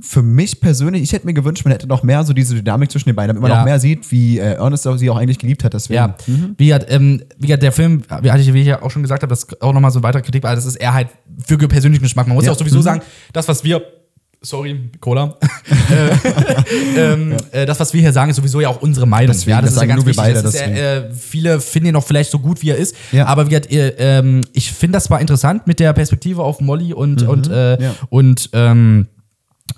für 0.00 0.22
mich 0.22 0.60
persönlich, 0.60 1.02
ich 1.02 1.12
hätte 1.12 1.26
mir 1.26 1.34
gewünscht, 1.34 1.64
man 1.64 1.72
hätte 1.72 1.86
noch 1.86 2.02
mehr 2.02 2.24
so 2.24 2.32
diese 2.32 2.54
Dynamik 2.54 2.90
zwischen 2.90 3.08
den 3.08 3.16
beiden, 3.16 3.28
damit 3.28 3.42
man 3.42 3.50
Ja. 3.50 3.58
noch 3.58 3.64
mehr 3.64 3.78
sieht, 3.78 4.10
wie 4.10 4.38
äh, 4.38 4.54
Ernest 4.54 4.86
sie 4.96 5.10
auch 5.10 5.16
eigentlich 5.16 5.38
geliebt 5.38 5.64
hat. 5.64 5.74
Deswegen. 5.74 5.96
Ja, 5.96 6.14
wie 6.58 6.66
gesagt, 6.66 6.86
ähm, 6.90 7.22
wie 7.38 7.46
gesagt, 7.46 7.62
der 7.62 7.72
Film, 7.72 8.02
wie 8.22 8.30
hatte 8.30 8.42
ich, 8.42 8.52
wie 8.52 8.60
ich 8.60 8.66
ja 8.66 8.82
auch 8.82 8.90
schon 8.90 9.02
gesagt 9.02 9.22
habe, 9.22 9.30
das 9.30 9.44
ist 9.44 9.62
auch 9.62 9.72
nochmal 9.72 9.90
so 9.90 10.00
ein 10.00 10.02
weiterer 10.02 10.22
Kritik, 10.22 10.42
weil 10.42 10.56
das 10.56 10.66
ist 10.66 10.76
eher 10.76 10.94
halt 10.94 11.08
für 11.46 11.56
persönlichen 11.58 12.02
Geschmack. 12.02 12.26
Man 12.26 12.34
muss 12.34 12.44
ja, 12.44 12.50
Ja. 12.50 12.54
auch 12.54 12.58
sowieso 12.58 12.78
Mhm. 12.78 12.82
sagen, 12.82 13.02
das, 13.32 13.48
was 13.48 13.64
wir, 13.64 13.82
sorry, 14.42 14.90
Cola, 15.00 15.36
äh, 15.90 16.98
ähm, 17.12 17.36
äh, 17.52 17.66
das, 17.66 17.80
was 17.80 17.92
wir 17.94 18.00
hier 18.00 18.12
sagen, 18.12 18.30
ist 18.30 18.36
sowieso 18.36 18.60
ja 18.60 18.68
auch 18.68 18.82
unsere 18.82 19.06
Meinung. 19.06 19.32
Deswegen, 19.32 19.50
ja, 19.52 19.60
das, 19.60 19.74
das 19.74 19.76
ist 19.76 19.88
ja 19.88 19.94
ganz 19.94 20.06
wichtig. 20.06 20.16
beide, 20.16 20.50
ja, 20.50 20.96
äh, 21.06 21.14
viele 21.14 21.60
finden 21.60 21.90
ihn 21.90 21.96
auch 21.96 22.04
vielleicht 22.04 22.30
so 22.30 22.38
gut, 22.38 22.62
wie 22.62 22.70
er 22.70 22.76
ist. 22.76 22.94
Ja. 23.12 23.26
Aber 23.26 23.46
wie 23.46 23.50
gesagt, 23.50 23.68
ähm, 23.70 24.42
ich 24.52 24.72
finde 24.72 24.96
das 24.96 25.04
zwar 25.04 25.20
interessant 25.20 25.66
mit 25.66 25.80
der 25.80 25.92
Perspektive 25.92 26.42
auf 26.42 26.60
Molly 26.60 26.92
und, 26.92 27.22
und, 27.22 27.48
äh, 27.48 27.76
Mhm. 27.76 27.82
ja. 27.82 27.94
und 28.10 28.50
ähm, 28.52 29.06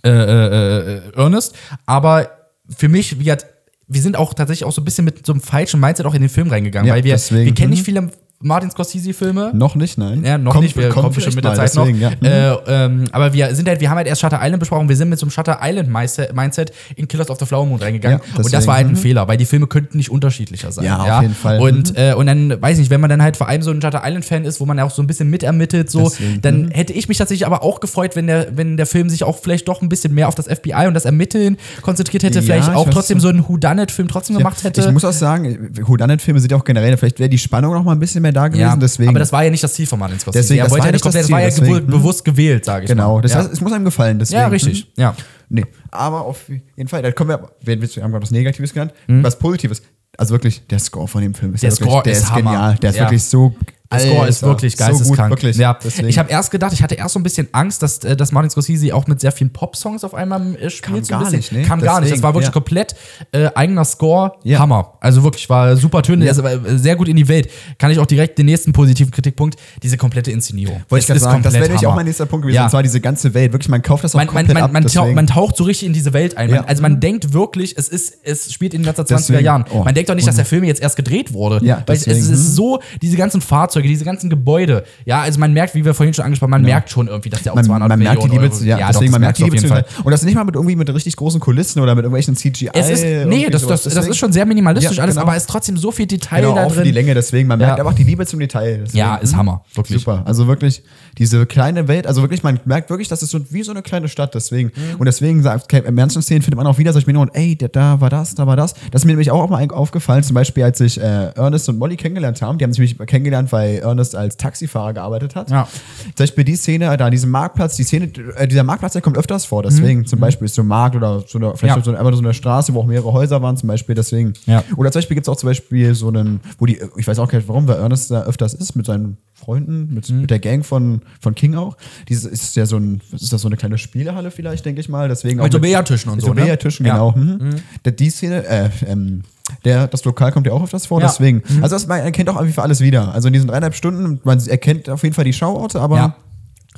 äh, 0.03 0.11
äh, 0.11 0.96
äh, 0.96 1.00
Ernest, 1.16 1.55
aber 1.87 2.29
für 2.77 2.88
mich, 2.88 3.18
wie 3.18 3.24
gesagt, 3.24 3.46
wir 3.87 4.00
sind 4.00 4.16
auch 4.16 4.35
tatsächlich 4.35 4.64
auch 4.64 4.72
so 4.72 4.81
ein 4.81 4.85
bisschen 4.85 5.05
mit 5.05 5.24
so 5.27 5.33
einem 5.33 5.42
falschen 5.42 5.79
Mindset 5.79 6.07
auch 6.07 6.14
in 6.14 6.22
den 6.22 6.31
Film 6.31 6.48
reingegangen, 6.48 6.88
Ja, 6.88 6.94
weil 6.94 7.05
wir, 7.05 7.14
deswegen, 7.14 7.44
wir 7.44 7.55
kennen 7.55 7.70
nicht 7.70 7.81
mhm. 7.81 7.85
viele 7.85 8.11
Martin 8.45 8.71
Scorsese-Filme. 8.71 9.53
Noch 9.55 9.75
nicht, 9.75 9.97
nein. 9.97 10.23
Ja, 10.23 10.37
noch 10.37 10.53
Kommt- 10.53 10.65
nicht, 10.65 10.77
wir 10.77 10.91
kommen 10.91 11.13
bestimmt 11.13 11.37
mit 11.37 11.45
der 11.45 11.55
Zeit 11.55 11.75
deswegen, 11.75 11.99
noch. 11.99 12.11
Ja. 12.21 12.57
Mhm. 12.57 12.67
Äh, 12.69 12.85
ähm, 12.85 13.05
aber 13.11 13.33
wir 13.33 13.55
sind 13.55 13.67
halt, 13.69 13.81
wir 13.81 13.89
haben 13.89 13.97
halt 13.97 14.07
erst 14.07 14.21
Shutter 14.21 14.39
Island 14.43 14.61
besprochen, 14.61 14.89
wir 14.89 14.97
sind 14.97 15.09
mit 15.09 15.19
so 15.19 15.25
einem 15.25 15.31
Shutter 15.31 15.61
Island 15.63 15.89
Mindset 15.89 16.73
in 16.97 17.09
Killers 17.09 17.31
of 17.31 17.39
the 17.39 17.47
Flower 17.47 17.65
Moon 17.65 17.81
reingegangen. 17.81 18.19
Ja, 18.19 18.25
und 18.37 18.39
das 18.41 18.51
deswegen, 18.51 18.67
war 18.67 18.77
halt 18.77 18.87
ein 18.87 18.93
mhm. 18.93 18.97
Fehler, 18.97 19.29
weil 19.29 19.39
die 19.39 19.47
Filme 19.47 19.67
könnten 19.67 19.97
nicht 19.97 20.11
unterschiedlicher 20.11 20.73
sein. 20.73 20.85
Ja, 20.85 21.17
auf 21.17 21.23
jeden 21.23 21.35
Fall. 21.35 21.59
Mhm. 21.59 21.65
Und, 21.65 21.97
äh, 21.97 22.13
und 22.15 22.27
dann, 22.27 22.61
weiß 22.61 22.75
ich 22.75 22.81
nicht, 22.81 22.91
wenn 22.91 23.01
man 23.01 23.09
dann 23.09 23.23
halt 23.23 23.39
vor 23.39 23.49
allem 23.49 23.63
so 23.63 23.71
ein 23.71 23.81
Shutter 23.81 24.03
Island-Fan 24.05 24.45
ist, 24.45 24.61
wo 24.61 24.67
man 24.67 24.77
ja 24.77 24.85
auch 24.85 24.91
so 24.91 25.03
ein 25.03 25.07
bisschen 25.07 25.31
mitermittelt, 25.31 25.91
so, 25.91 26.03
Deswegen, 26.03 26.43
dann 26.43 26.71
hätte 26.71 26.93
ich 26.93 27.09
mich 27.09 27.17
tatsächlich 27.17 27.47
aber 27.47 27.63
auch 27.63 27.81
gefreut, 27.81 28.15
wenn 28.15 28.27
der, 28.27 28.49
wenn 28.57 28.77
der 28.77 28.87
Film 28.87 29.09
sich 29.09 29.25
auch 29.25 29.39
vielleicht 29.39 29.69
doch 29.69 29.81
ein 29.81 29.89
bisschen 29.89 30.13
mehr 30.13 30.29
auf 30.29 30.35
das 30.35 30.49
FBI 30.49 30.87
und 30.87 30.93
das 30.93 31.07
Ermitteln 31.07 31.57
konzentriert 31.81 32.23
hätte, 32.25 32.41
Ja, 32.41 32.43
vielleicht 32.43 32.69
ich 32.69 32.75
auch 32.75 32.91
trotzdem 32.91 33.21
so 33.21 33.29
einen 33.29 33.49
Whodunit-Film 33.49 34.09
trotzdem 34.09 34.37
gemacht 34.37 34.63
hätte. 34.65 34.83
Ich 34.83 34.91
muss 34.91 35.05
auch 35.05 35.13
sagen, 35.13 35.71
Whodunit-Filme 35.81 36.41
sind 36.41 36.53
ja 36.53 36.59
auch 36.59 36.65
generell, 36.65 36.95
vielleicht 36.99 37.19
wäre 37.19 37.31
die 37.31 37.39
Spannung 37.39 37.73
noch 37.73 37.85
mal 37.85 37.93
ein 37.93 38.01
bisschen 38.01 38.21
mehr 38.21 38.34
da 38.35 38.49
gewesen, 38.49 38.61
ja, 38.62 38.77
deswegen. 38.77 39.09
aber 39.11 39.18
das 39.18 39.33
war 39.33 39.44
ja 39.44 39.51
nicht 39.51 39.62
das 39.64 39.73
Ziel 39.75 39.87
von 39.87 39.99
Martin 39.99 40.18
Scorsese. 40.20 40.42
Deswegen, 40.42 40.59
er 40.59 40.64
das 40.64 40.70
wollte 40.73 40.81
war 40.83 40.87
ja 40.88 40.92
nicht 40.92 41.03
komplett- 41.03 41.23
das 41.23 41.29
das 41.29 41.33
war 41.33 41.40
ja 41.42 41.51
Ziel, 41.51 41.64
deswegen, 41.66 41.87
bewusst 41.87 42.25
gewählt, 42.25 42.64
sage 42.64 42.85
ich 42.85 42.88
genau, 42.90 43.14
mal. 43.16 43.23
das 43.23 43.33
ja. 43.33 43.38
heißt, 43.38 43.53
es 43.53 43.61
muss 43.61 43.73
einem 43.73 43.85
gefallen, 43.85 44.18
deswegen. 44.18 44.40
ja, 44.42 44.49
richtig. 44.49 44.87
Mhm. 44.97 45.01
Ja. 45.03 45.14
Nee, 45.49 45.64
aber 45.90 46.23
auf 46.23 46.49
jeden 46.77 46.88
Fall, 46.88 47.03
da 47.03 47.12
kommen 47.12 47.31
wir, 47.31 47.49
wir 47.62 47.81
wir 47.81 48.03
haben 48.03 48.11
gerade 48.11 48.23
was 48.23 48.31
Negatives 48.31 48.73
genannt, 48.73 48.92
Mhm. 49.07 49.23
was 49.23 49.38
Positives. 49.38 49.83
Also 50.16 50.33
wirklich, 50.33 50.66
der 50.68 50.79
Score 50.79 51.09
von 51.09 51.23
dem 51.23 51.35
Film 51.35 51.55
ist 51.55 51.62
Der 51.62 51.70
ja 51.70 51.75
wirklich, 51.75 51.88
Score 51.90 52.03
der 52.05 52.12
ist 52.12 52.23
ist, 52.23 52.35
genial. 52.35 52.77
Der 52.77 52.90
ist 52.90 52.99
wirklich 53.01 53.23
so. 53.25 53.55
Der 54.03 54.11
Score 54.13 54.29
ist 54.29 54.43
Alter, 54.43 54.47
wirklich 54.55 54.77
so 54.77 54.85
gut, 54.85 54.89
geisteskrank. 54.89 55.31
wirklich. 55.31 55.57
Ja. 55.57 55.79
Deswegen. 55.83 56.09
Ich 56.09 56.19
habe 56.19 56.31
erst 56.31 56.51
gedacht, 56.51 56.73
ich 56.73 56.83
hatte 56.83 56.95
erst 56.95 57.15
so 57.15 57.21
ein 57.21 57.23
bisschen 57.23 57.49
Angst, 57.53 57.83
dass, 57.83 57.99
äh, 58.05 58.17
dass 58.17 58.33
Martin 58.33 58.51
Scorsese 58.51 58.95
auch 58.95 59.07
mit 59.07 59.21
sehr 59.21 59.33
vielen 59.33 59.53
Pop-Songs 59.53 60.05
auf 60.05 60.15
einmal 60.15 60.57
äh, 60.57 60.71
spielt. 60.71 60.83
Kam 60.83 61.05
so 61.05 61.15
ein 61.15 61.21
gar 61.21 61.31
bisschen. 61.31 61.37
nicht, 61.39 61.53
ne? 61.53 61.63
Kam 61.63 61.81
gar 61.81 62.01
nicht. 62.01 62.13
Das 62.13 62.23
war 62.23 62.35
wirklich 62.35 62.47
ja. 62.47 62.53
komplett 62.53 62.95
äh, 63.33 63.49
eigener 63.55 63.85
Score. 63.85 64.35
Ja. 64.45 64.59
Hammer. 64.59 64.95
Also 65.01 65.23
wirklich, 65.23 65.49
war 65.49 65.77
super 65.77 66.03
Töne. 66.03 66.31
Aber 66.31 66.53
äh, 66.53 66.79
sehr 66.79 66.97
gut 66.97 67.09
in 67.09 67.17
die 67.17 67.29
Welt. 67.29 67.51
Kann 67.79 67.91
ich 67.91 67.99
auch 67.99 68.07
direkt 68.07 68.39
den 68.39 68.47
nächsten 68.47 68.73
positiven 68.73 69.11
Kritikpunkt, 69.11 69.59
diese 69.83 69.97
komplette 69.97 70.31
Inszenierung. 70.31 70.83
Wollte 70.89 71.03
ich 71.03 71.07
gerade 71.07 71.21
sagen, 71.21 71.43
das 71.43 71.55
wäre 71.55 71.65
nämlich 71.65 71.87
auch 71.87 71.95
mein 71.95 72.07
nächster 72.07 72.27
Punkt 72.27 72.43
gewesen. 72.43 72.57
Ja. 72.57 72.65
Und 72.65 72.71
zwar 72.71 72.83
diese 72.83 73.01
ganze 73.01 73.35
Welt. 73.35 73.53
Wirklich, 73.53 73.69
man 73.69 73.83
kauft 73.83 74.05
das 74.05 74.15
auch 74.15 74.19
man, 74.19 74.27
komplett 74.27 74.55
man, 74.55 74.63
ab. 74.65 74.73
man, 74.73 74.83
taucht, 74.83 74.95
deswegen. 74.95 75.15
man 75.15 75.27
taucht 75.27 75.57
so 75.57 75.65
richtig 75.65 75.87
in 75.87 75.93
diese 75.93 76.13
Welt 76.13 76.37
ein. 76.37 76.51
Man, 76.51 76.61
Ja. 76.61 76.65
also 76.65 76.83
man 76.83 77.01
denkt 77.01 77.33
wirklich, 77.33 77.77
es 77.77 77.89
ist, 77.89 78.19
es 78.23 78.53
spielt 78.53 78.75
in 78.75 78.83
den 78.83 78.93
1920er 78.93 79.17
Deswegen, 79.17 79.45
Jahren. 79.45 79.65
oh, 79.71 79.85
man 79.85 79.95
denkt 79.95 80.11
doch 80.11 80.15
nicht, 80.15 80.27
dass 80.27 80.37
der 80.37 80.45
Film 80.45 80.65
jetzt 80.65 80.83
erst 80.83 80.97
gedreht 80.97 81.33
wurde. 81.33 81.65
Ja, 81.65 81.83
Weil 81.87 81.97
es, 81.97 82.07
es 82.07 82.19
ist 82.19 82.31
mhm. 82.31 82.55
so, 82.55 82.81
diese 83.03 83.17
ganzen 83.17 83.41
Fahrzeuge, 83.41 83.84
diese 83.88 84.05
ganzen 84.05 84.31
Gebäude. 84.31 84.85
Ja, 85.05 85.23
also 85.23 85.38
man 85.40 85.53
merkt, 85.53 85.75
wie 85.75 85.85
wir 85.85 85.94
vorhin 85.94 86.14
schon 86.14 86.25
angesprochen 86.25 86.53
haben, 86.55 86.62
man 86.62 86.70
merkt 86.70 86.90
schon 86.90 87.09
irgendwie, 87.09 87.31
dass 87.31 87.42
der 87.42 87.53
auch 87.53 87.57
man, 87.57 87.64
200 87.64 87.88
man 87.88 87.99
merkt 87.99 88.23
die 88.23 88.29
Liebe, 88.29 88.44
Euro, 88.44 88.64
ja, 88.64 88.79
doch, 88.79 88.87
deswegen, 88.88 89.05
das 89.07 89.12
man 89.12 89.20
merkt 89.20 89.38
die 89.38 89.42
Liebe 89.44 89.57
zu. 89.57 89.68
Fall. 89.68 89.85
Und 90.05 90.11
das 90.11 90.23
nicht 90.23 90.35
mal 90.35 90.44
mit 90.44 90.55
irgendwie 90.55 90.77
mit 90.77 90.92
richtig 90.92 91.16
großen 91.16 91.40
Kulissen 91.40 91.81
oder 91.81 91.94
mit 91.94 92.05
irgendwelchen 92.05 92.37
CGI. 92.37 92.70
Es 92.73 92.90
ist, 92.90 93.05
nee, 93.27 93.49
das, 93.51 93.66
das, 93.66 93.85
das 93.85 94.07
ist 94.07 94.16
schon 94.16 94.33
sehr 94.33 94.47
minimalistisch 94.47 94.97
Ja, 94.97 95.03
alles, 95.03 95.14
genau. 95.16 95.27
aber 95.27 95.37
es 95.37 95.42
ist 95.44 95.51
trotzdem 95.51 95.77
so 95.77 95.90
viel 95.92 96.07
Detail 96.07 96.40
Genau, 96.42 96.55
da 96.55 96.64
auch 96.64 96.70
für 96.70 96.77
drin. 96.77 96.85
die 96.85 96.90
Länge, 96.92 97.14
deswegen, 97.14 97.49
man 97.49 97.59
merkt 97.59 97.79
Ja. 97.79 97.85
auch 97.85 97.92
die 97.94 98.05
Liebe 98.05 98.27
zum 98.27 98.40
Detail. 98.40 98.79
Deswegen, 98.85 98.99
Ja, 98.99 99.16
ist 99.16 99.33
mhm. 99.33 99.37
Hammer, 99.38 99.64
wirklich. 99.75 100.01
Super. 100.01 100.23
Also 100.25 100.47
wirklich, 100.47 100.83
diese 101.18 101.47
kleine 101.47 101.88
Welt, 101.88 102.07
also 102.07 102.23
wirklich, 102.23 102.42
man 102.42 102.61
merkt 102.64 102.90
wirklich, 102.90 103.09
das 103.09 103.23
ist 103.23 103.31
so 103.31 103.40
wie 103.51 103.62
so 103.62 103.70
eine 103.73 103.83
kleine 103.83 104.09
Stadt, 104.09 104.35
deswegen. 104.35 104.73
Mhm. 104.75 104.97
Und 104.99 105.07
deswegen 105.07 105.42
sagt, 105.42 105.73
in 105.73 105.94
manchen 105.94 106.23
Szenen 106.23 106.42
findet 106.42 106.57
man 106.57 106.66
auch 106.66 106.79
wieder 106.79 106.92
solche 106.92 107.07
Minuten, 107.07 107.31
ey, 107.35 107.57
da, 107.57 107.68
da 107.68 108.01
war 108.01 108.11
das, 108.11 108.35
da 108.35 108.47
war 108.47 108.57
das. 108.57 108.75
Das 108.90 109.03
ist 109.03 109.05
mir 109.05 109.12
nämlich 109.12 109.31
auch 109.31 109.49
mal 109.49 109.64
aufgefallen, 109.70 110.23
zum 110.23 110.35
Beispiel, 110.35 110.64
als 110.64 110.79
sich 110.79 111.01
äh, 111.01 111.31
Ernest 111.35 111.68
und 111.68 111.79
Molly 111.79 111.97
kennengelernt 111.97 112.42
haben. 112.42 112.59
Die 112.59 112.64
haben 112.64 112.73
sich 112.73 112.99
kennengelernt, 112.99 113.53
weil 113.53 113.74
Ernest 113.79 114.15
als 114.17 114.37
Taxifahrer 114.37 114.93
gearbeitet 114.95 115.35
hat. 115.37 115.51
Ja. 115.51 115.69
Zum 116.05 116.13
Beispiel 116.17 116.45
die 116.45 116.57
Szene 116.57 116.97
da 116.97 117.07
an 117.07 117.11
diesem 117.11 117.31
Marktplatz, 117.31 117.77
die 117.77 117.85
Szene, 117.85 118.11
äh, 118.37 118.47
dieser 118.49 118.63
Marktplatz, 118.65 118.93
der 118.95 119.03
kommt 119.03 119.17
öfters 119.19 119.45
vor, 119.45 119.63
deswegen 119.63 120.07
zum 120.07 120.21
Beispiel 120.21 120.47
ist 120.47 120.55
so 120.55 120.63
ein 120.63 120.67
Markt 120.69 120.97
oder 120.97 121.23
so 121.27 121.39
eine, 121.39 121.57
vielleicht 121.57 121.75
Mhm. 121.77 121.81
Ja. 121.81 121.85
so, 121.85 121.91
eine, 121.91 121.99
einfach 122.01 122.13
so 122.15 122.19
eine 122.23 122.35
Straße, 122.35 122.75
wo 122.75 122.81
auch 122.81 122.87
mehrere 122.87 123.13
Häuser 123.13 123.43
waren, 123.43 123.57
zum 123.57 123.67
Beispiel, 123.69 123.95
deswegen. 123.95 124.35
Ja. 124.47 124.63
Oder 124.77 124.91
zum 124.93 124.99
Beispiel 125.01 125.15
gibt 125.15 125.27
es 125.27 125.29
auch 125.29 125.37
zum 125.37 125.49
Beispiel 125.49 125.95
so 125.95 126.09
einen, 126.09 126.41
wo 126.59 126.67
die, 126.67 126.81
ich 126.97 127.07
weiß 127.07 127.19
auch 127.19 127.29
gar 127.29 127.39
nicht 127.39 127.49
warum, 127.49 127.67
weil 127.69 127.77
Ernest 127.79 128.11
da 128.11 128.23
öfters 128.25 128.55
ist 128.55 128.75
mit 128.77 128.87
seinen 128.87 129.17
Freunden, 129.33 129.93
mit, 129.93 130.09
Mhm. 130.11 130.21
mit 130.23 130.31
der 130.31 130.39
Gang 130.39 130.65
von, 130.65 131.03
von 131.21 131.35
King 131.35 131.55
auch. 131.57 131.77
Dieses 132.09 132.25
ist 132.25 132.55
ja 132.57 132.67
so 132.67 132.77
ein, 132.77 133.01
ist 133.13 133.33
das, 133.33 133.43
so 133.43 133.49
eine 133.49 133.57
kleine 133.57 133.79
Spielehalle 133.79 134.31
vielleicht, 134.31 134.65
denke 134.65 134.81
ich 134.81 134.89
mal. 134.89 135.09
Deswegen 135.09 135.41
Mit 135.43 135.53
so 135.53 135.59
Billardtischen 135.61 136.11
und 136.11 136.17
mit 136.17 136.25
so, 136.25 136.33
ne? 136.33 136.43
Billardtischen, 136.43 136.87
Ja. 136.87 136.95
genau. 136.95 137.13
Mhm. 137.17 137.57
Der, 137.85 137.93
die 137.93 138.11
Szene, 138.11 138.47
äh, 138.47 138.71
ähm, 138.87 139.23
der, 139.65 139.87
das 139.89 140.05
Lokal 140.05 140.33
kommt 140.33 140.47
ja 140.47 140.53
auch 140.53 140.63
öfters 140.63 140.87
vor, 140.87 141.01
Ja. 141.01 141.07
deswegen. 141.07 141.43
Also 141.63 141.77
das, 141.77 141.87
man 141.87 142.01
erkennt 142.01 142.29
auch 142.31 142.37
irgendwie 142.41 142.61
alles 142.61 142.81
wieder. 142.81 143.13
Also 143.15 143.29
in 143.29 143.33
diesen 143.35 143.49
dreieinhalb 143.49 143.75
Stunden, 143.75 144.21
man 144.25 144.39
erkennt 144.47 144.89
auf 144.89 145.03
jeden 145.03 145.15
Fall 145.15 145.25
die 145.25 145.33
Schauorte, 145.33 145.81
aber 145.81 145.97
Ja, 145.97 146.17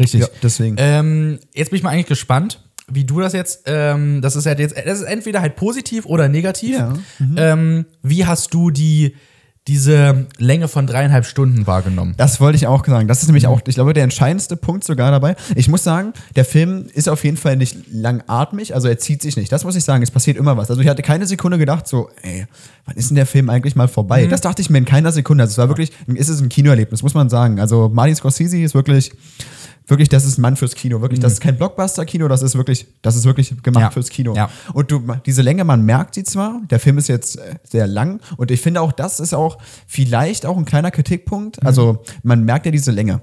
richtig. 0.01 0.21
Ja, 0.23 0.27
deswegen. 0.43 0.77
Ähm, 0.79 1.39
jetzt 1.55 1.71
bin 1.71 1.77
ich 1.79 1.83
mal 1.83 1.91
eigentlich 1.91 2.07
gespannt, 2.07 2.63
wie 2.89 3.05
du 3.05 3.21
das 3.21 3.33
jetzt, 3.33 3.63
ähm, 3.67 4.21
das 4.23 4.37
ist 4.37 4.47
halt 4.47 4.59
jetzt, 4.61 4.77
das 4.77 5.01
ist 5.01 5.05
entweder 5.05 5.41
halt 5.41 5.57
positiv 5.57 6.07
oder 6.07 6.29
negativ. 6.29 6.77
Ja. 6.77 6.93
Ähm, 7.37 7.87
wie 8.03 8.27
hast 8.27 8.55
du 8.55 8.71
die, 8.71 9.17
diese 9.69 10.27
Länge 10.39 10.69
von 10.69 10.87
dreieinhalb 10.87 11.27
Stunden 11.27 11.67
wahrgenommen? 11.67 12.15
Das 12.17 12.41
wollte 12.41 12.57
ich 12.57 12.67
auch 12.67 12.85
sagen. 12.85 13.09
Das 13.09 13.23
ist 13.23 13.27
nämlich 13.27 13.47
auch, 13.47 13.61
ich 13.67 13.75
glaube, 13.75 13.93
der 13.93 14.05
entscheidendste 14.05 14.57
Punkt 14.57 14.85
sogar 14.85 15.11
dabei. 15.11 15.35
Ich 15.55 15.69
muss 15.69 15.83
sagen, 15.83 16.13
der 16.37 16.45
Film 16.45 16.87
ist 16.95 17.09
auf 17.09 17.25
jeden 17.25 17.37
Fall 17.37 17.57
nicht 17.57 17.77
langatmig, 17.93 18.75
also 18.75 18.89
er 18.89 18.99
zieht 18.99 19.23
sich 19.23 19.37
nicht. 19.37 19.51
Das 19.51 19.65
muss 19.65 19.75
ich 19.75 19.85
sagen, 19.85 20.03
es 20.03 20.11
passiert 20.11 20.37
immer 20.37 20.57
was. 20.57 20.71
Also 20.71 20.83
ich 20.83 20.89
hatte 20.89 21.03
keine 21.03 21.27
Sekunde 21.27 21.59
gedacht, 21.59 21.89
so, 21.89 22.11
ey, 22.23 22.47
wann 22.85 22.97
ist 22.97 23.11
denn 23.11 23.17
der 23.17 23.27
Film 23.27 23.51
eigentlich 23.51 23.75
mal 23.75 23.89
vorbei? 23.89 24.27
Das 24.27 24.41
dachte 24.41 24.63
ich 24.63 24.71
mir 24.71 24.79
in 24.79 24.85
keiner 24.85 25.11
Sekunde. 25.11 25.43
Also 25.43 25.53
es 25.53 25.59
war 25.59 25.69
wirklich, 25.69 25.91
ist 26.07 26.29
es 26.29 26.41
ein 26.41 26.49
Kinoerlebnis, 26.49 27.03
muss 27.03 27.15
man 27.15 27.29
sagen. 27.29 27.59
Also 27.59 27.91
Martin 27.93 28.15
Scorsese 28.15 28.59
ist 28.59 28.75
wirklich, 28.75 29.13
wirklich, 29.87 30.09
das 30.09 30.25
ist 30.25 30.39
ein 30.39 30.43
Mann 30.43 30.57
fürs 30.57 30.75
Kino. 30.75 31.01
Wirklich, 31.01 31.21
das 31.21 31.35
ist 31.35 31.41
kein 31.41 31.57
Blockbuster-Kino, 31.57 32.29
das 32.29 32.43
ist 32.43 32.57
wirklich, 32.57 32.87
das 33.03 33.17
ist 33.17 33.25
wirklich 33.25 33.55
gemacht 33.63 33.83
Ja. 33.83 33.91
fürs 33.91 34.09
Kino. 34.09 34.35
Ja. 34.35 34.51
Und 34.73 34.91
du, 34.91 35.03
diese 35.25 35.43
Länge, 35.43 35.65
man 35.65 35.83
merkt 35.85 36.15
sie 36.15 36.25
zwar, 36.25 36.61
der 36.71 36.81
Film 36.81 36.99
ist 36.99 37.09
jetzt 37.09 37.37
äh, 37.39 37.55
sehr 37.65 37.87
lang 37.87 38.21
und 38.37 38.51
ich 38.51 38.61
finde 38.61 38.81
auch, 38.81 38.93
das 38.93 39.21
ist 39.21 39.35
auch 39.35 39.59
vielleicht 39.87 40.47
auch 40.47 40.57
ein 40.57 40.65
kleiner 40.65 40.91
Kritikpunkt. 40.91 41.65
Also 41.65 42.03
man 42.23 42.45
merkt 42.45 42.67
ja 42.67 42.73
diese 42.73 42.91
Länge. 42.91 43.21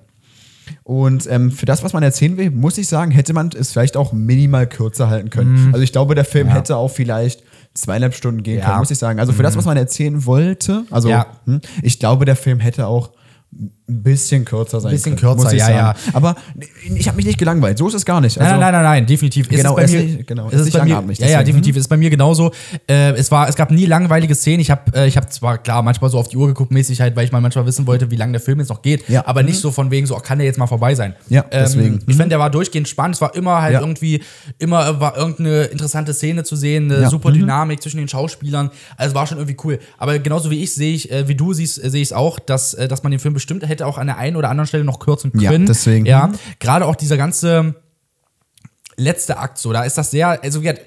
Und 0.84 1.28
ähm, 1.30 1.52
für 1.52 1.66
das, 1.66 1.84
was 1.84 1.92
man 1.92 2.04
erzählen 2.04 2.38
will, 2.38 2.50
muss 2.50 2.78
ich 2.78 2.88
sagen, 2.88 3.12
hätte 3.12 3.34
man 3.34 3.50
es 3.58 3.72
vielleicht 3.74 3.98
auch 3.98 4.14
minimal 4.14 4.66
kürzer 4.68 5.10
halten 5.10 5.30
können. 5.30 5.70
Also 5.74 5.84
ich 5.84 5.92
glaube, 5.92 6.16
der 6.16 6.24
Film 6.26 6.48
Ja. 6.48 6.54
hätte 6.54 6.78
auch 6.78 6.88
vielleicht 6.90 7.44
zweieinhalb 7.74 8.14
Stunden 8.14 8.44
gehen 8.44 8.60
Ja. 8.60 8.66
können, 8.68 8.78
muss 8.80 8.92
ich 8.92 8.98
sagen. 8.98 9.20
Also 9.20 9.34
für 9.34 9.44
das, 9.44 9.58
was 9.58 9.66
man 9.66 9.76
erzählen 9.76 10.26
wollte, 10.26 10.86
also 10.90 11.10
Ja. 11.10 11.26
hm, 11.46 11.60
ich 11.82 12.00
glaube, 12.00 12.24
der 12.24 12.36
Film 12.38 12.60
hätte 12.62 12.88
auch 12.88 13.12
ein 13.90 14.02
bisschen 14.02 14.46
kürzer 14.46 14.80
sein 14.80 14.92
Bisschen 14.92 15.16
können. 15.18 15.34
kürzer, 15.34 15.44
muss 15.44 15.52
ich 15.54 15.60
ja, 15.60 15.66
sagen. 15.66 15.78
ja. 15.78 15.96
Aber 16.14 16.36
ich 16.96 17.06
habe 17.08 17.18
mich 17.18 17.26
nicht 17.26 17.38
gelangweilt. 17.38 17.78
So 17.78 17.88
ist 17.90 17.96
es 17.96 18.06
gar 18.06 18.22
nicht. 18.22 18.38
Also, 18.40 18.52
nein, 18.52 18.60
nein, 18.62 18.72
nein, 18.74 18.84
nein, 18.84 19.06
definitiv. 19.06 19.50
Ist 19.52 19.58
Genau, 19.58 19.72
es 19.72 19.76
bei 19.76 19.84
es 19.84 19.92
mir, 19.92 20.00
ist 20.00 20.16
nicht- 20.18 20.28
genau, 20.28 20.48
ist 20.48 20.54
ist 20.54 20.60
es 20.62 20.66
nicht 20.68 20.78
bei 20.78 20.86
mir, 20.86 20.92
ja, 20.92 21.00
ja, 21.00 21.04
deswegen. 21.10 21.46
definitiv. 21.46 21.76
Ist 21.78 21.88
bei 21.90 21.98
mir 21.98 22.10
genauso. 22.10 22.52
Äh, 22.88 23.12
es, 23.12 23.30
war, 23.30 23.50
es 23.50 23.56
gab 23.58 23.72
nie 23.72 23.86
langweilige 23.86 24.36
Szenen. 24.36 24.62
Ich 24.62 24.72
habe 24.72 24.84
äh, 24.96 25.08
ich 25.08 25.18
hab 25.18 25.32
zwar, 25.34 25.58
klar, 25.58 25.82
manchmal 25.82 26.10
so 26.10 26.18
auf 26.18 26.30
die 26.30 26.38
Uhr 26.38 26.48
geguckt, 26.48 26.72
mäßig 26.72 27.02
halt, 27.02 27.16
weil 27.18 27.26
ich 27.26 27.34
mal 27.34 27.42
manchmal 27.42 27.66
wissen 27.66 27.86
wollte, 27.86 28.10
wie 28.10 28.16
lange 28.16 28.32
der 28.32 28.42
Film 28.42 28.60
jetzt 28.60 28.70
noch 28.70 28.82
geht. 28.82 29.10
Ja. 29.10 29.28
Aber 29.28 29.44
nicht 29.44 29.60
so 29.60 29.70
von 29.70 29.92
wegen 29.92 30.08
so, 30.08 30.16
oh, 30.16 30.20
kann 30.20 30.38
der 30.38 30.48
jetzt 30.48 30.58
mal 30.58 30.68
vorbei 30.68 30.96
sein. 30.96 31.16
Ja, 31.28 31.44
deswegen. 31.52 31.96
Ähm, 31.96 32.00
ich 32.08 32.16
finde, 32.16 32.30
der 32.30 32.40
war 32.40 32.50
durchgehend 32.50 32.88
spannend. 32.88 33.16
Es 33.16 33.22
war 33.22 33.36
immer 33.36 33.62
halt 33.62 33.74
Ja. 33.74 33.82
irgendwie, 33.82 34.24
immer 34.60 35.02
war 35.02 35.18
irgendeine 35.18 35.64
interessante 35.66 36.14
Szene 36.14 36.46
zu 36.46 36.56
sehen, 36.56 36.90
eine 36.90 37.02
Ja. 37.04 37.10
super 37.10 37.34
Dynamik 37.34 37.82
zwischen 37.82 37.98
den 37.98 38.08
Schauspielern. 38.08 38.72
Also 38.96 39.14
war 39.14 39.28
schon 39.28 39.40
irgendwie 39.40 39.58
cool. 39.66 39.80
Aber 39.98 40.18
genauso 40.20 40.50
wie 40.52 40.64
ich 40.64 40.74
sehe 40.74 40.94
ich, 40.96 41.12
äh, 41.12 41.28
wie 41.28 41.36
du 41.36 41.52
siehst, 41.54 41.84
äh, 41.84 41.90
sehe 41.90 42.02
ich 42.02 42.08
es 42.10 42.14
auch, 42.14 42.40
dass, 42.40 42.74
äh, 42.76 42.88
dass 42.88 43.04
man 43.04 43.12
den 43.12 43.20
Film 43.20 43.34
bestimmt 43.34 43.62
hätte 43.68 43.73
auch 43.82 43.98
an 43.98 44.08
der 44.08 44.18
einen 44.18 44.36
oder 44.36 44.50
anderen 44.50 44.68
Stelle 44.68 44.84
noch 44.84 45.00
kürzen 45.00 45.32
Ja, 45.40 45.52
können. 45.52 45.66
deswegen. 45.66 46.06
Ja, 46.06 46.32
gerade 46.60 46.86
auch 46.86 46.96
dieser 46.96 47.18
ganze 47.18 47.76
letzte 48.96 49.38
Akt 49.40 49.58
so, 49.58 49.74
da 49.74 49.84
ist 49.84 49.98
das 49.98 50.12
sehr, 50.12 50.44
also 50.44 50.62
wie 50.62 50.66
gesagt, 50.68 50.82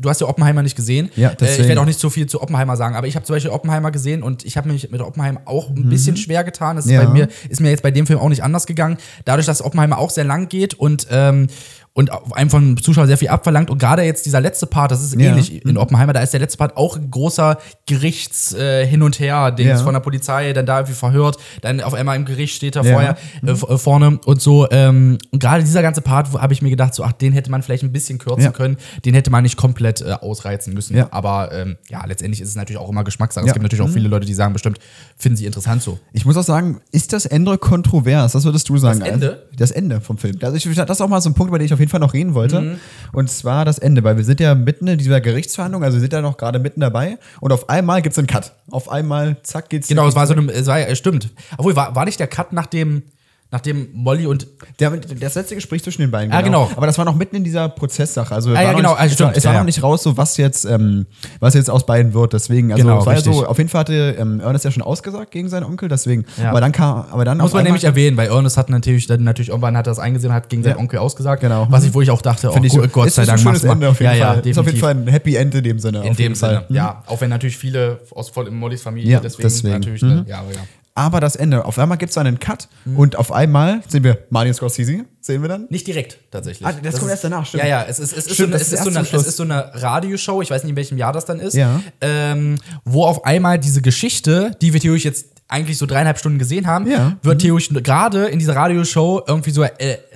du 0.00 0.08
hast 0.08 0.20
ja 0.22 0.26
Oppenheimer 0.28 0.62
nicht 0.62 0.76
gesehen. 0.76 1.10
Ja, 1.14 1.28
äh, 1.28 1.32
ich 1.32 1.38
deswegen. 1.38 1.68
werde 1.68 1.80
auch 1.82 1.84
nicht 1.86 2.00
so 2.00 2.08
viel 2.08 2.26
zu 2.26 2.40
Oppenheimer 2.42 2.74
sagen, 2.76 2.94
aber 2.96 3.06
ich 3.06 3.16
habe 3.16 3.26
zum 3.26 3.36
Beispiel 3.36 3.50
Oppenheimer 3.50 3.90
gesehen 3.90 4.22
und 4.22 4.46
ich 4.46 4.56
habe 4.56 4.70
mich 4.72 4.90
mit 4.90 5.02
Oppenheimer 5.02 5.42
auch 5.44 5.68
ein 5.68 5.90
bisschen 5.90 6.16
schwer 6.16 6.42
getan. 6.42 6.76
Das 6.76 6.86
ist 6.86 6.90
Mhm. 6.90 6.96
Ja. 6.96 7.04
bei 7.04 7.12
mir, 7.12 7.28
ist 7.50 7.60
mir 7.60 7.68
jetzt 7.68 7.82
bei 7.82 7.90
dem 7.90 8.06
Film 8.06 8.18
auch 8.18 8.30
nicht 8.30 8.42
anders 8.42 8.66
gegangen. 8.66 8.96
Dadurch, 9.26 9.44
dass 9.46 9.62
Oppenheimer 9.62 9.98
auch 9.98 10.08
sehr 10.10 10.24
lang 10.24 10.48
geht 10.48 10.72
und, 10.72 11.06
ähm, 11.10 11.48
und 11.92 12.10
einem 12.34 12.50
von 12.50 12.76
Zuschauer 12.76 13.06
sehr 13.08 13.18
viel 13.18 13.28
abverlangt. 13.28 13.68
Und 13.68 13.78
gerade 13.78 14.02
jetzt 14.02 14.24
dieser 14.24 14.40
letzte 14.40 14.66
Part, 14.66 14.90
das 14.92 15.02
ist 15.02 15.14
Ja. 15.14 15.30
ähnlich 15.30 15.64
in 15.66 15.76
Oppenheimer, 15.76 16.12
da 16.12 16.20
ist 16.20 16.32
der 16.32 16.40
letzte 16.40 16.56
Part 16.58 16.76
auch 16.76 16.96
ein 16.96 17.10
großer 17.10 17.58
Gerichts 17.86 18.54
äh, 18.54 18.86
hin 18.86 19.02
und 19.02 19.18
her, 19.18 19.50
Dings 19.50 19.68
Ja. 19.70 19.84
von 19.84 19.92
der 19.94 20.00
Polizei, 20.00 20.52
dann 20.52 20.66
da 20.66 20.78
irgendwie 20.78 20.94
verhört, 20.94 21.36
dann 21.62 21.80
auf 21.80 21.92
einmal 21.94 22.16
im 22.16 22.24
Gericht 22.24 22.54
steht 22.54 22.76
er 22.76 22.84
vorher 22.84 23.16
äh, 23.44 23.54
v- 23.54 23.66
äh, 23.68 23.78
vorne 23.78 24.18
und 24.24 24.40
so. 24.40 24.70
Ähm, 24.70 25.18
und 25.32 25.40
gerade 25.40 25.64
dieser 25.64 25.82
ganze 25.82 26.00
Part, 26.00 26.32
wo 26.32 26.40
habe 26.40 26.52
ich 26.52 26.62
mir 26.62 26.70
gedacht, 26.70 26.94
so, 26.94 27.02
ach, 27.02 27.12
den 27.12 27.32
hätte 27.32 27.50
man 27.50 27.62
vielleicht 27.62 27.82
ein 27.82 27.92
bisschen 27.92 28.18
kürzen 28.18 28.52
können, 28.52 28.76
den 29.04 29.14
hätte 29.14 29.30
man 29.30 29.42
nicht 29.42 29.56
komplett 29.56 30.00
äh, 30.00 30.12
ausreizen 30.12 30.72
müssen. 30.74 30.96
Aber 31.10 31.50
ähm, 31.52 31.76
ja, 31.88 32.04
letztendlich 32.06 32.40
ist 32.40 32.50
es 32.50 32.54
natürlich 32.54 32.80
auch 32.80 32.88
immer 32.88 33.02
Geschmackssache. 33.02 33.46
Es 33.46 33.52
gibt 33.52 33.62
natürlich 33.64 33.84
auch 33.84 33.92
viele 33.92 34.08
Leute, 34.08 34.26
die 34.26 34.34
sagen, 34.34 34.52
bestimmt 34.52 34.78
finden 35.16 35.36
sie 35.36 35.46
interessant 35.46 35.82
so. 35.82 35.98
Ich 36.12 36.24
muss 36.24 36.36
auch 36.36 36.44
sagen, 36.44 36.80
ist 36.92 37.12
das 37.12 37.26
Ende 37.26 37.58
kontrovers? 37.58 38.34
Was 38.34 38.44
würdest 38.44 38.68
du 38.68 38.76
sagen? 38.78 39.00
Das 39.00 39.08
Ende? 39.08 39.30
Also, 39.30 39.40
das 39.56 39.70
Ende 39.72 40.00
vom 40.00 40.16
Film. 40.18 40.36
Also 40.42 40.56
ich, 40.56 40.64
das 40.76 40.88
ist 40.90 41.00
auch 41.00 41.08
mal 41.08 41.20
so 41.20 41.28
ein 41.30 41.34
Punkt, 41.34 41.48
über 41.48 41.58
den 41.58 41.66
ich 41.66 41.72
auf 41.72 41.79
jeden 41.80 41.90
Fall 41.90 42.00
noch 42.00 42.14
reden 42.14 42.34
wollte. 42.34 42.60
Mhm. 42.60 42.80
Und 43.12 43.30
zwar 43.30 43.64
das 43.64 43.78
Ende, 43.78 44.04
weil 44.04 44.16
wir 44.16 44.24
sind 44.24 44.40
ja 44.40 44.54
mitten 44.54 44.86
in 44.86 44.98
dieser 44.98 45.20
Gerichtsverhandlung, 45.20 45.82
also 45.82 45.96
wir 45.96 46.00
sind 46.00 46.12
ja 46.12 46.20
noch 46.20 46.36
gerade 46.36 46.58
mitten 46.58 46.80
dabei 46.80 47.18
und 47.40 47.52
auf 47.52 47.68
einmal 47.68 48.02
gibt 48.02 48.12
es 48.12 48.18
einen 48.18 48.26
Cut. 48.26 48.52
Auf 48.70 48.90
einmal, 48.90 49.36
zack, 49.42 49.68
geht's. 49.68 49.88
Genau, 49.88 50.06
es 50.06 50.14
war 50.14 50.26
so 50.26 50.34
eine, 50.34 50.50
es 50.52 50.66
war, 50.66 50.94
stimmt. 50.94 51.30
Obwohl, 51.56 51.74
war, 51.76 51.94
war 51.94 52.04
nicht 52.04 52.20
der 52.20 52.28
Cut 52.28 52.52
nach 52.52 52.66
dem, 52.66 53.02
nachdem 53.50 53.88
Molly 53.92 54.26
und 54.26 54.46
Der, 54.78 54.90
das 54.90 55.34
letzte 55.34 55.54
Gespräch 55.54 55.82
zwischen 55.82 56.02
den 56.02 56.10
beiden. 56.10 56.32
Ah, 56.32 56.40
genau. 56.40 56.70
Aber 56.76 56.86
das 56.86 56.96
war 56.98 57.04
noch 57.04 57.14
mitten 57.16 57.36
in 57.36 57.44
dieser 57.44 57.68
Prozesssache. 57.68 58.34
Also 58.34 58.50
Ah, 58.50 58.62
ja, 58.62 58.72
genau, 58.72 58.90
nicht, 58.90 59.00
also 59.00 59.14
es 59.14 59.20
war, 59.20 59.26
stimmt, 59.28 59.36
es 59.36 59.44
war 59.44 59.52
ja, 59.52 59.58
noch 59.58 59.62
ja. 59.62 59.66
nicht 59.66 59.82
raus, 59.82 60.02
so 60.02 60.16
was 60.16 60.36
jetzt, 60.36 60.64
ähm, 60.64 61.06
was 61.40 61.54
jetzt 61.54 61.68
aus 61.70 61.84
beiden 61.86 62.14
wird. 62.14 62.32
Deswegen, 62.32 62.72
also 62.72 62.82
Genau, 62.84 63.04
war 63.04 63.14
ja 63.14 63.20
so, 63.20 63.46
auf 63.46 63.58
jeden 63.58 63.68
Fall 63.70 63.80
hatte 63.80 64.16
ähm, 64.18 64.40
Ernest 64.40 64.64
ja 64.64 64.70
schon 64.70 64.82
ausgesagt 64.82 65.30
gegen 65.32 65.48
seinen 65.48 65.64
Onkel, 65.64 65.88
deswegen. 65.88 66.24
Ja. 66.40 66.50
Aber 66.50 66.60
dann 66.60 66.72
kam, 66.72 67.06
aber 67.10 67.24
dann 67.24 67.38
Muss 67.38 67.52
man 67.52 67.64
nämlich 67.64 67.84
erwähnen, 67.84 68.16
weil 68.16 68.28
Ernest 68.28 68.56
hat 68.56 68.70
natürlich, 68.70 69.06
dann 69.06 69.24
natürlich 69.24 69.48
irgendwann 69.48 69.76
hat 69.76 69.86
er 69.86 69.90
das 69.90 69.98
eingesehen 69.98 70.30
und 70.30 70.36
hat 70.36 70.48
gegen 70.48 70.62
seinen 70.62 70.74
Ja. 70.76 70.78
Onkel 70.78 70.98
ausgesagt. 71.00 71.40
Genau. 71.42 71.66
Was 71.70 71.84
ich, 71.84 71.92
wo 71.94 72.00
ich 72.02 72.10
auch 72.10 72.22
dachte, 72.22 72.50
oh, 72.50 72.52
Finde 72.52 72.68
ich 72.68 72.74
Gott, 72.74 72.82
so, 72.84 72.88
Gott 72.90 73.06
ist, 73.08 73.14
sei 73.16 73.24
Dank 73.24 73.38
ein 73.40 73.42
schönes. 73.42 73.64
Ende 73.64 73.88
auf 73.88 74.00
jeden 74.00 74.14
ja, 74.16 74.26
Fall. 74.26 74.36
Ja, 74.44 74.50
ist 74.50 74.58
auf 74.58 74.66
jeden. 74.66 74.78
Fall 74.78 74.94
ein 74.94 75.06
Happy 75.08 75.36
End 75.36 75.54
in 75.54 75.64
dem 75.64 75.78
Sinne. 75.78 75.98
In 76.06 76.14
dem 76.14 76.34
Sinne, 76.34 76.52
Fall. 76.52 76.66
Mhm. 76.68 76.76
ja. 76.76 77.02
Auch 77.06 77.20
wenn 77.20 77.30
natürlich 77.30 77.56
viele 77.56 78.00
aus 78.14 78.30
voll 78.30 78.46
in 78.48 78.54
Mollys 78.54 78.82
Familie, 78.82 79.12
Ja, 79.12 79.20
deswegen, 79.20 79.72
natürlich, 79.72 80.02
Mhm. 80.02 80.24
ja, 80.26 80.38
aber 80.38 80.52
ja. 80.52 80.60
Aber 80.94 81.20
das 81.20 81.36
Ende, 81.36 81.64
auf 81.64 81.78
einmal 81.78 81.98
gibt 81.98 82.10
es 82.10 82.18
einen 82.18 82.38
Cut 82.40 82.68
Mhm. 82.84 82.96
und 82.98 83.16
auf 83.16 83.30
einmal 83.32 83.80
sehen 83.88 84.02
wir 84.04 84.18
Martin 84.30 84.52
Scorsese, 84.54 85.04
sehen 85.20 85.40
wir 85.42 85.48
dann. 85.48 85.66
Nicht 85.70 85.86
direkt, 85.86 86.18
tatsächlich. 86.30 86.66
Ah, 86.66 86.72
das 86.72 86.94
kommt 86.94 87.04
ist- 87.04 87.10
erst 87.10 87.24
danach, 87.24 87.46
stimmt. 87.46 87.62
Ja, 87.62 87.68
ja, 87.68 87.84
es 87.88 87.98
ist, 88.00 88.12
es 88.12 88.26
ist, 88.26 88.34
Stimmt, 88.34 88.36
so, 88.38 88.44
eine, 88.44 88.52
das 88.58 88.62
es 88.62 88.72
ist 88.72 88.82
so 88.84 88.90
eine, 88.90 89.00
es 89.20 89.26
ist 89.26 89.36
so 89.36 89.42
eine 89.44 89.70
Radioshow, 89.82 90.42
ich 90.42 90.50
weiß 90.50 90.64
nicht, 90.64 90.70
in 90.70 90.76
welchem 90.76 90.98
Jahr 90.98 91.12
das 91.12 91.24
dann 91.24 91.38
ist, 91.40 91.54
Ja. 91.54 91.80
ähm, 92.00 92.56
wo 92.84 93.04
auf 93.06 93.24
einmal 93.24 93.58
diese 93.58 93.82
Geschichte, 93.82 94.50
die 94.60 94.72
wir 94.72 94.80
theoretisch 94.80 95.04
jetzt 95.04 95.26
eigentlich 95.50 95.76
so 95.78 95.84
dreieinhalb 95.86 96.18
Stunden 96.18 96.38
gesehen 96.38 96.66
haben, 96.66 96.88
Ja. 96.90 96.98
Mhm. 97.10 97.16
wird 97.22 97.40
theoretisch 97.42 97.70
gerade 97.82 98.26
in 98.26 98.38
dieser 98.38 98.54
Radioshow 98.56 99.22
irgendwie 99.26 99.50
so 99.50 99.62
äh, 99.64 99.68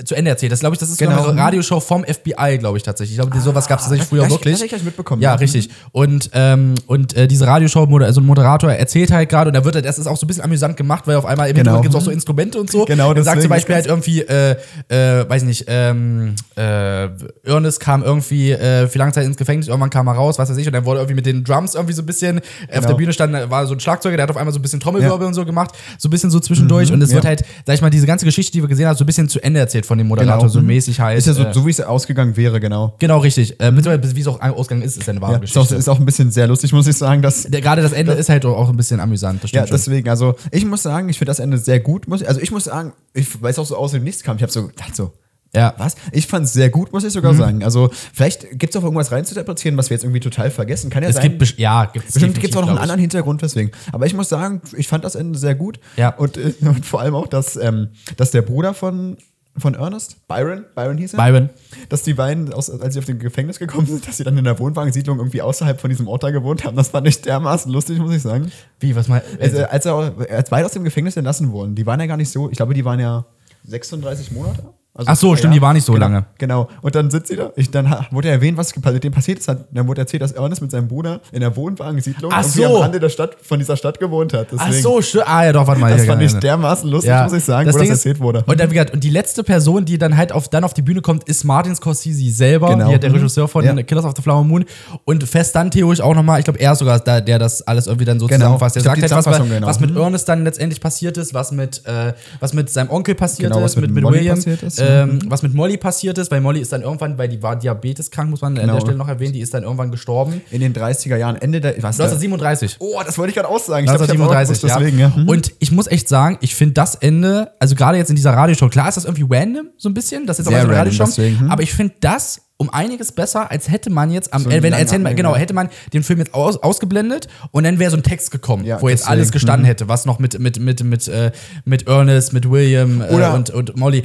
zu 0.05 0.14
Ende 0.14 0.30
erzählt. 0.30 0.53
Das 0.53 0.61
glaube 0.61 0.74
ich, 0.74 0.78
das 0.80 0.89
ist 0.91 0.99
so 0.99 1.05
Genau. 1.05 1.26
eine 1.28 1.39
Radioshow 1.41 1.80
vom 1.80 2.05
FBI, 2.05 2.59
glaube 2.59 2.76
ich 2.78 2.82
tatsächlich. 2.85 3.18
Ich 3.18 3.22
glaube, 3.22 3.39
sowas 3.41 3.66
gab 3.68 3.78
es 3.80 3.85
tatsächlich 3.87 4.03
das- 4.05 4.09
früher 4.11 4.22
das- 4.22 4.30
wirklich. 4.30 4.61
das 4.61 4.70
hab 4.70 4.78
ich 4.78 4.85
mitbekommen, 4.85 5.20
Ja, 5.22 5.30
ja. 5.30 5.35
richtig. 5.37 5.70
Und, 5.93 6.30
ähm, 6.35 6.74
und 6.87 7.16
äh, 7.16 7.26
diese 7.26 7.47
Radioshow, 7.47 7.85
also 7.99 8.20
ein 8.20 8.26
Moderator 8.26 8.70
erzählt 8.72 9.11
halt 9.11 9.28
gerade 9.28 9.49
und 9.49 9.55
da 9.55 9.64
wird, 9.64 9.85
das 9.85 9.99
ist 9.99 10.07
auch 10.07 10.16
so 10.16 10.24
ein 10.24 10.28
bisschen 10.28 10.45
amüsant 10.45 10.76
gemacht, 10.76 11.07
weil 11.07 11.16
auf 11.16 11.26
einmal 11.26 11.49
im 11.51 11.57
Genau. 11.57 11.80
Gibt 11.80 11.95
es 11.95 12.01
auch 12.01 12.05
so 12.05 12.11
Instrumente 12.11 12.59
und 12.61 12.70
so. 12.70 12.85
Genau, 12.95 13.12
Er 13.12 13.22
sagt 13.24 13.41
zum 13.43 13.51
Beispiel 13.51 13.74
halt 13.74 13.87
irgendwie, 13.87 14.20
äh, 14.22 14.57
äh, 14.89 15.28
weiß 15.28 15.43
nicht, 15.43 15.64
ähm, 15.66 16.35
äh, 16.57 17.09
Ernest 17.45 17.80
kam 17.80 18.03
irgendwie 18.03 18.53
äh, 18.53 18.87
für 18.87 18.99
lange 18.99 19.12
Zeit 19.12 19.24
ins 19.26 19.37
Gefängnis, 19.37 19.68
irgendwann 19.68 19.91
kam 19.91 20.07
er 20.07 20.12
raus, 20.14 20.39
was 20.39 20.49
weiß 20.51 20.57
ich, 20.59 20.66
und 20.66 20.72
dann 20.72 20.85
wurde 20.85 21.01
irgendwie 21.01 21.14
mit 21.14 21.26
den 21.26 21.43
Drums 21.45 21.74
irgendwie 21.74 21.95
so 21.95 22.03
ein 22.03 22.07
bisschen, 22.07 22.39
äh, 22.39 22.41
auf 22.41 22.68
Genau. 22.74 22.87
der 22.89 22.95
Bühne 22.95 23.12
stand, 23.12 23.51
war 23.51 23.66
so 23.66 23.74
ein 23.74 23.80
Schlagzeuger, 23.80 24.16
der 24.16 24.24
hat 24.24 24.30
auf 24.30 24.37
einmal 24.37 24.53
so 24.53 24.59
ein 24.59 24.62
bisschen 24.62 24.80
Trommelwirbel 24.80 25.23
und 25.26 25.34
so 25.34 25.44
gemacht, 25.44 25.70
so 25.98 26.08
ein 26.08 26.10
bisschen 26.10 26.30
so 26.30 26.40
zwischendurch 26.40 26.92
und 26.92 27.00
es 27.02 27.10
ja. 27.10 27.16
wird 27.16 27.24
halt, 27.24 27.44
sag 27.66 27.74
ich 27.74 27.80
mal, 27.82 27.90
diese 27.90 28.06
ganze 28.06 28.24
Geschichte, 28.24 28.52
die 28.52 28.62
wir 28.62 28.68
gesehen 28.68 28.86
haben, 28.86 28.96
so 28.96 29.04
ein 29.04 29.06
bisschen 29.06 29.28
zu 29.28 29.42
Ende 29.42 29.60
erzählt 29.60 29.86
von 29.86 29.98
dem 29.98 30.08
Moderator, 30.08 30.38
Genau. 30.42 30.48
so 30.52 30.60
Mhm. 30.60 30.66
mäßig 30.66 31.00
halt. 31.00 31.18
Ist 31.18 31.26
ja 31.26 31.32
so, 31.34 31.44
äh, 31.44 31.52
so 31.54 31.66
wie 31.66 31.70
es 31.70 31.80
ausgegangen 31.80 32.36
wäre, 32.36 32.60
genau. 32.60 32.94
Genau, 32.98 33.18
richtig. 33.18 33.52
Äh, 33.60 33.70
beziehungsweise, 33.72 34.16
wie 34.16 34.20
es 34.20 34.26
auch 34.26 34.40
ausgegangen 34.40 34.82
ist, 34.86 34.96
ist 34.96 35.08
eine 35.08 35.20
wahre 35.20 35.34
Ja, 35.34 35.38
ist, 35.40 35.50
auch, 35.56 35.62
Geschichte. 35.62 35.76
ist 35.76 35.88
auch 35.88 35.98
ein 35.98 36.06
bisschen 36.06 36.30
sehr 36.30 36.46
lustig, 36.46 36.72
muss 36.72 36.86
ich 36.86 36.96
sagen, 36.96 37.22
dass 37.22 37.44
Gerade 37.50 37.82
das 37.82 37.92
Ende 37.92 38.12
ist 38.12 38.28
halt 38.28 38.44
auch 38.44 38.68
ein 38.68 38.76
bisschen 38.76 39.00
amüsant, 39.00 39.42
das 39.42 39.50
Ja, 39.52 39.66
schon. 39.66 39.76
deswegen, 39.76 40.08
also 40.08 40.34
ich 40.50 40.64
muss 40.64 40.82
sagen, 40.82 41.08
ich 41.08 41.18
finde 41.18 41.30
das 41.30 41.38
Ende 41.38 41.58
sehr 41.58 41.80
gut. 41.80 42.04
Also 42.26 42.40
ich 42.40 42.50
muss 42.50 42.64
sagen, 42.64 42.92
ich 43.12 43.40
weiß 43.42 43.58
auch 43.58 43.66
so 43.66 43.76
aus 43.76 43.92
dem 43.92 44.04
Nichts 44.04 44.22
kam. 44.22 44.36
Ich 44.36 44.42
habe 44.42 44.52
so 44.52 44.66
gedacht, 44.68 44.94
so, 44.94 45.12
Ja. 45.55 45.74
was? 45.78 45.94
Ich 46.12 46.26
fand 46.26 46.46
es 46.46 46.52
sehr 46.52 46.70
gut, 46.70 46.92
muss 46.92 47.05
ich 47.05 47.12
sogar 47.12 47.32
Mhm. 47.32 47.38
sagen. 47.38 47.64
Also 47.64 47.90
vielleicht 48.12 48.59
gibt 48.59 48.74
es 48.74 48.80
auch 48.80 48.84
irgendwas 48.84 49.12
reinzuinterpretieren, 49.12 49.76
was 49.78 49.90
wir 49.90 49.94
jetzt 49.96 50.05
irgendwie 50.05 50.20
total 50.20 50.50
vergessen. 50.50 50.90
Kann 50.90 51.02
ja 51.02 51.09
Es 51.09 51.16
sein. 51.16 51.38
gibt, 51.38 51.59
ja, 51.59 51.86
gibt's 51.86 52.12
Bestimmt 52.14 52.40
gibt 52.40 52.52
es 52.52 52.57
auch 52.57 52.62
noch 52.62 52.68
einen 52.70 52.78
anderen 52.78 53.00
Hintergrund, 53.00 53.42
deswegen. 53.42 53.70
Aber 53.92 54.07
ich 54.07 54.14
muss 54.14 54.28
sagen, 54.28 54.61
ich 54.76 54.88
fand 54.88 55.05
das 55.05 55.14
Ende 55.14 55.38
sehr 55.38 55.55
gut. 55.55 55.78
Ja. 55.96 56.11
Und, 56.16 56.36
äh, 56.36 56.52
und 56.61 56.84
vor 56.84 57.00
allem 57.00 57.14
auch, 57.14 57.26
dass, 57.28 57.57
ähm, 57.57 57.88
dass 58.16 58.30
der 58.32 58.42
Bruder 58.42 58.74
von, 58.74 59.16
von 59.57 59.74
Ernest, 59.74 60.26
Byron, 60.26 60.64
Byron 60.74 60.98
hieß 60.98 61.14
er, 61.14 61.16
Byron. 61.24 61.48
dass 61.88 62.02
die 62.02 62.14
beiden, 62.14 62.52
aus, 62.52 62.68
als 62.68 62.94
sie 62.94 62.98
auf 62.98 63.07
den 63.07 63.20
Gefängnis 63.20 63.61
gekommen 63.61 63.86
sind, 63.86 64.09
dass 64.09 64.16
sie 64.16 64.24
dann 64.24 64.36
in 64.36 64.42
der 64.42 64.59
Wohnwagensiedlung 64.59 65.18
irgendwie 65.18 65.42
außerhalb 65.42 65.80
von 65.80 65.90
diesem 65.90 66.09
Ort 66.09 66.24
da 66.24 66.30
gewohnt 66.32 66.64
haben. 66.64 66.76
Das 66.76 66.88
fand 66.88 67.07
ich 67.07 67.22
dermaßen 67.22 67.70
lustig, 67.70 67.98
muss 68.00 68.12
ich 68.12 68.22
sagen. 68.22 68.50
Wie, 68.80 68.96
was 68.96 69.07
mal? 69.07 69.22
Also, 69.40 69.64
als, 69.64 69.86
er, 69.86 70.12
als 70.30 70.50
beide 70.50 70.66
aus 70.66 70.72
dem 70.72 70.82
Gefängnis 70.82 71.16
entlassen 71.16 71.52
wurden, 71.52 71.76
die 71.76 71.86
waren 71.86 72.00
ja 72.00 72.07
gar 72.07 72.16
nicht 72.16 72.30
so, 72.30 72.50
ich 72.50 72.57
glaube, 72.57 72.74
die 72.74 72.84
waren 72.84 72.98
ja 72.98 73.26
36 73.66 74.32
Monate. 74.32 74.64
Also 74.97 75.11
Ach 75.11 75.16
so, 75.16 75.34
stimmt, 75.34 75.55
die 75.55 75.61
waren 75.61 75.74
nicht 75.74 75.84
so 75.84 75.92
genau, 75.92 76.07
lange. 76.07 76.24
Genau. 76.38 76.68
Und 76.80 76.95
dann 76.95 77.11
sind 77.11 77.26
sie 77.26 77.34
da. 77.34 77.51
Ich, 77.57 77.68
dann 77.68 77.92
wurde 78.12 78.28
erwähnt, 78.28 78.57
was 78.57 78.72
mit 78.76 79.03
dem 79.03 79.12
passiert 79.12 79.40
ist. 79.40 79.49
Hat, 79.49 79.64
dann 79.72 79.88
wurde 79.88 80.03
erzählt, 80.03 80.22
dass 80.22 80.30
Ernest 80.30 80.62
mit 80.62 80.70
seinem 80.70 80.86
Bruder 80.86 81.20
in 81.32 81.40
der 81.40 81.57
Wohnwagensiedlung 81.57 82.30
Ach 82.32 82.45
so. 82.45 82.64
am 82.64 82.82
Rande 82.82 83.01
der 83.01 83.09
Stadt, 83.09 83.36
von 83.42 83.59
dieser 83.59 83.76
Stadt 83.76 83.99
gewohnt 83.99 84.32
hat. 84.32 84.47
Ach 84.57 84.66
Deswegen, 84.66 84.82
so, 84.84 85.03
stimmt. 85.03 85.24
Ah, 85.26 85.47
ja, 85.47 85.53
doch, 85.53 85.66
warte 85.66 85.80
mal. 85.80 85.90
Das 85.92 86.07
fand 86.07 86.22
ich 86.22 86.32
dermaßen 86.34 86.88
lustig, 86.88 87.09
Ja, 87.09 87.24
muss 87.24 87.32
ich 87.32 87.42
sagen, 87.45 87.66
das 87.66 87.74
wo 87.74 87.80
Ding 87.80 87.88
das 87.88 87.99
ist- 87.99 88.07
erzählt 88.07 88.20
wurde. 88.22 88.45
Und 88.47 88.61
dann, 88.61 88.70
wie 88.70 88.74
gesagt, 88.74 88.92
und 88.95 89.03
die 89.03 89.11
letzte 89.11 89.42
Person, 89.42 89.84
die 89.84 89.99
dann 89.99 90.16
halt 90.16 90.30
auf, 90.30 90.49
dann 90.49 90.62
auf 90.62 90.74
die 90.74 90.82
Bühne 90.82 91.01
kommt, 91.01 91.24
ist 91.24 91.42
Martin 91.42 91.74
Scorsese 91.74 92.30
selber, 92.32 92.68
Genau. 92.68 92.86
halt 92.86 93.03
der 93.03 93.11
Mhm. 93.11 93.16
Regisseur 93.16 93.49
von 93.49 93.64
Ja. 93.64 93.74
Killers 93.82 94.05
of 94.05 94.12
the 94.14 94.22
Flower 94.22 94.45
Moon. 94.45 94.64
Und 95.05 95.24
fest 95.24 95.57
dann 95.57 95.72
theoretisch 95.72 96.05
auch 96.05 96.14
nochmal, 96.14 96.38
ich 96.38 96.45
glaube, 96.45 96.61
er 96.61 96.70
ist 96.70 96.78
sogar 96.78 97.01
da, 97.01 97.20
der 97.20 97.40
das 97.40 97.62
alles 97.62 97.88
irgendwie 97.88 98.05
dann 98.05 98.20
so 98.20 98.26
Genau. 98.28 98.38
zusammenfasst. 98.38 98.76
Der 98.76 98.82
sagt 98.84 98.99
die 98.99 99.03
halt, 99.03 99.11
was, 99.11 99.24
genau. 99.49 99.66
was 99.66 99.80
mit 99.80 99.90
Mhm. 99.90 99.97
Ernest 99.97 100.28
dann 100.28 100.45
letztendlich 100.45 100.80
passiert 100.80 101.16
ist, 101.16 101.34
was 101.34 101.51
mit, 101.51 101.82
äh, 101.84 102.12
was 102.38 102.53
mit 102.53 102.70
seinem 102.70 102.90
Onkel 102.90 103.16
passiert 103.16 103.51
Genau, 103.51 103.61
was 103.64 103.72
ist, 103.72 103.80
mit 103.80 103.90
mit, 103.90 104.05
William, 104.05 104.36
passiert 104.36 104.62
ist. 104.62 104.84
Ähm, 104.89 105.09
Mhm. 105.16 105.30
was 105.30 105.43
mit 105.43 105.55
Molly 105.55 105.76
passiert 105.76 106.18
ist, 106.18 106.30
weil 106.30 106.41
Molly 106.41 106.61
ist 106.61 106.72
dann 106.72 106.82
irgendwann, 106.82 107.18
weil 107.18 107.28
die 107.28 107.43
war 107.43 107.57
diabeteskrank, 107.57 108.30
muss 108.30 108.41
man 108.41 108.55
an 108.57 108.62
Genau. 108.62 108.74
der 108.74 108.80
Stelle 108.80 108.97
noch 108.97 109.09
erwähnen, 109.09 109.32
die 109.32 109.41
ist 109.41 109.55
dann 109.55 109.62
irgendwann 109.62 109.91
gestorben. 109.91 110.41
in 110.51 110.61
den 110.61 110.72
30er 110.72 111.16
Jahren, 111.16 111.37
Ende 111.37 111.61
der. 111.61 111.72
Was, 111.82 111.99
1937. 112.01 112.76
oh, 112.80 113.01
das 113.05 113.18
wollte 113.18 113.30
ich 113.30 113.37
gerade 113.37 113.49
aussagen. 113.49 113.85
Ich 113.85 113.91
glaub, 113.91 114.01
ich 114.03 114.11
1937, 114.11 114.62
ja. 114.68 114.78
deswegen, 114.78 114.99
ja. 114.99 115.12
Und 115.32 115.53
ich 115.59 115.72
muss 115.72 115.87
echt 115.87 116.09
sagen, 116.09 116.39
ich 116.41 116.55
finde 116.55 116.74
das 116.74 116.95
Ende, 116.95 117.53
also 117.59 117.74
gerade 117.74 117.99
jetzt 117.99 118.11
in 118.11 118.16
dieser 118.16 118.32
Radioshow, 118.32 118.68
klar 118.68 118.89
ist 118.89 118.97
das 118.97 119.05
irgendwie 119.05 119.26
random, 119.28 119.66
so 119.76 119.89
ein 119.89 119.95
bisschen, 119.95 120.26
das 120.26 120.39
ist 120.39 120.47
jetzt 120.47 120.55
auch 120.57 120.61
so 120.62 120.68
eine 120.68 120.76
Radioshow, 120.78 121.05
deswegen, 121.07 121.41
hm. 121.41 121.51
aber 121.51 121.62
ich 121.62 121.72
finde 121.72 121.95
das 122.01 122.41
um 122.57 122.70
einiges 122.70 123.11
besser, 123.11 123.51
als 123.51 123.68
hätte 123.68 123.91
man 123.91 124.12
jetzt 124.12 124.32
am 124.32 124.45
So 124.45 124.51
äh, 124.51 124.62
wenn 124.62 124.72
erzählen, 124.72 125.03
Abhänger. 125.03 125.16
genau, 125.16 125.35
hätte 125.35 125.55
man 125.55 125.68
den 125.93 126.05
Film 126.05 126.20
jetzt 126.20 126.35
aus, 126.35 126.57
ausgeblendet 126.62 127.26
und 127.51 127.64
dann 127.64 127.80
wäre 127.80 127.91
so 127.91 127.97
ein 127.97 128.05
Text 128.05 128.30
gekommen, 128.30 128.64
Ja, 128.64 128.80
wo 128.80 128.89
jetzt 128.89 129.01
deswegen, 129.01 129.11
alles 129.12 129.32
gestanden 129.32 129.62
mhm. 129.64 129.68
hätte, 129.70 129.89
was 129.89 130.07
noch 130.07 130.20
mit 130.20 130.39
mit 130.39 130.61
mit 130.61 130.85
mit 130.85 131.09
äh, 131.09 131.32
mit 131.64 131.89
Ernest, 131.89 132.32
mit 132.32 132.49
William 132.49 133.01
äh, 133.01 133.07
und 133.35 133.51
und 133.51 133.76
Molly. 133.76 134.05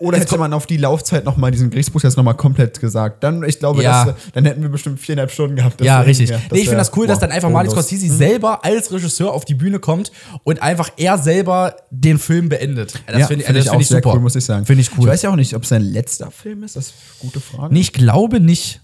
Oder 0.00 0.18
hätte 0.18 0.38
man 0.38 0.52
auf 0.52 0.66
die 0.66 0.76
Laufzeit 0.76 1.24
nochmal 1.24 1.50
diesen 1.50 1.70
Gerichtsprozess 1.70 2.16
nochmal 2.16 2.34
komplett 2.34 2.78
gesagt. 2.80 3.24
Dann, 3.24 3.42
ich 3.42 3.58
glaube, 3.58 3.82
Ja. 3.82 4.04
dass, 4.04 4.14
dann 4.32 4.44
hätten 4.44 4.62
wir 4.62 4.68
bestimmt 4.68 5.00
viereinhalb 5.00 5.30
Stunden 5.30 5.56
gehabt. 5.56 5.80
Ja, 5.80 6.00
richtig. 6.00 6.30
ja, 6.30 6.38
nee, 6.52 6.58
ich 6.58 6.64
finde 6.64 6.78
das 6.78 6.96
cool, 6.96 7.06
dass 7.06 7.18
boah, 7.18 7.26
dann 7.26 7.32
einfach 7.32 7.50
Martin. 7.50 7.70
Scorsese 7.72 8.08
selber 8.14 8.64
als 8.64 8.92
Regisseur 8.92 9.32
auf 9.32 9.44
die 9.44 9.54
Bühne 9.54 9.78
kommt 9.80 10.12
und 10.44 10.62
einfach 10.62 10.90
er 10.96 11.18
selber 11.18 11.74
den 11.90 12.18
Film 12.18 12.48
beendet. 12.48 12.94
Das 13.06 13.18
ja, 13.18 13.26
finde 13.26 13.42
ich, 13.42 13.46
find 13.46 13.58
das 13.58 13.64
ich 13.64 13.70
find 13.70 13.76
auch 13.76 13.80
ich 13.80 13.88
sehr 13.88 13.98
super. 13.98 14.14
cool, 14.14 14.20
muss 14.20 14.36
ich 14.36 14.44
sagen. 14.44 14.66
Finde 14.66 14.82
ich 14.82 14.90
cool. 14.96 15.04
Ich 15.04 15.06
weiß 15.06 15.22
ja 15.22 15.30
auch 15.30 15.36
nicht, 15.36 15.54
ob 15.54 15.62
es 15.64 15.68
sein 15.70 15.82
letzter 15.82 16.30
Film 16.30 16.62
ist. 16.62 16.76
Das 16.76 16.86
ist 16.86 16.94
eine 17.20 17.30
gute 17.30 17.40
Frage. 17.40 17.74
Nee, 17.74 17.80
ich 17.80 17.92
glaube 17.92 18.40
nicht. 18.40 18.80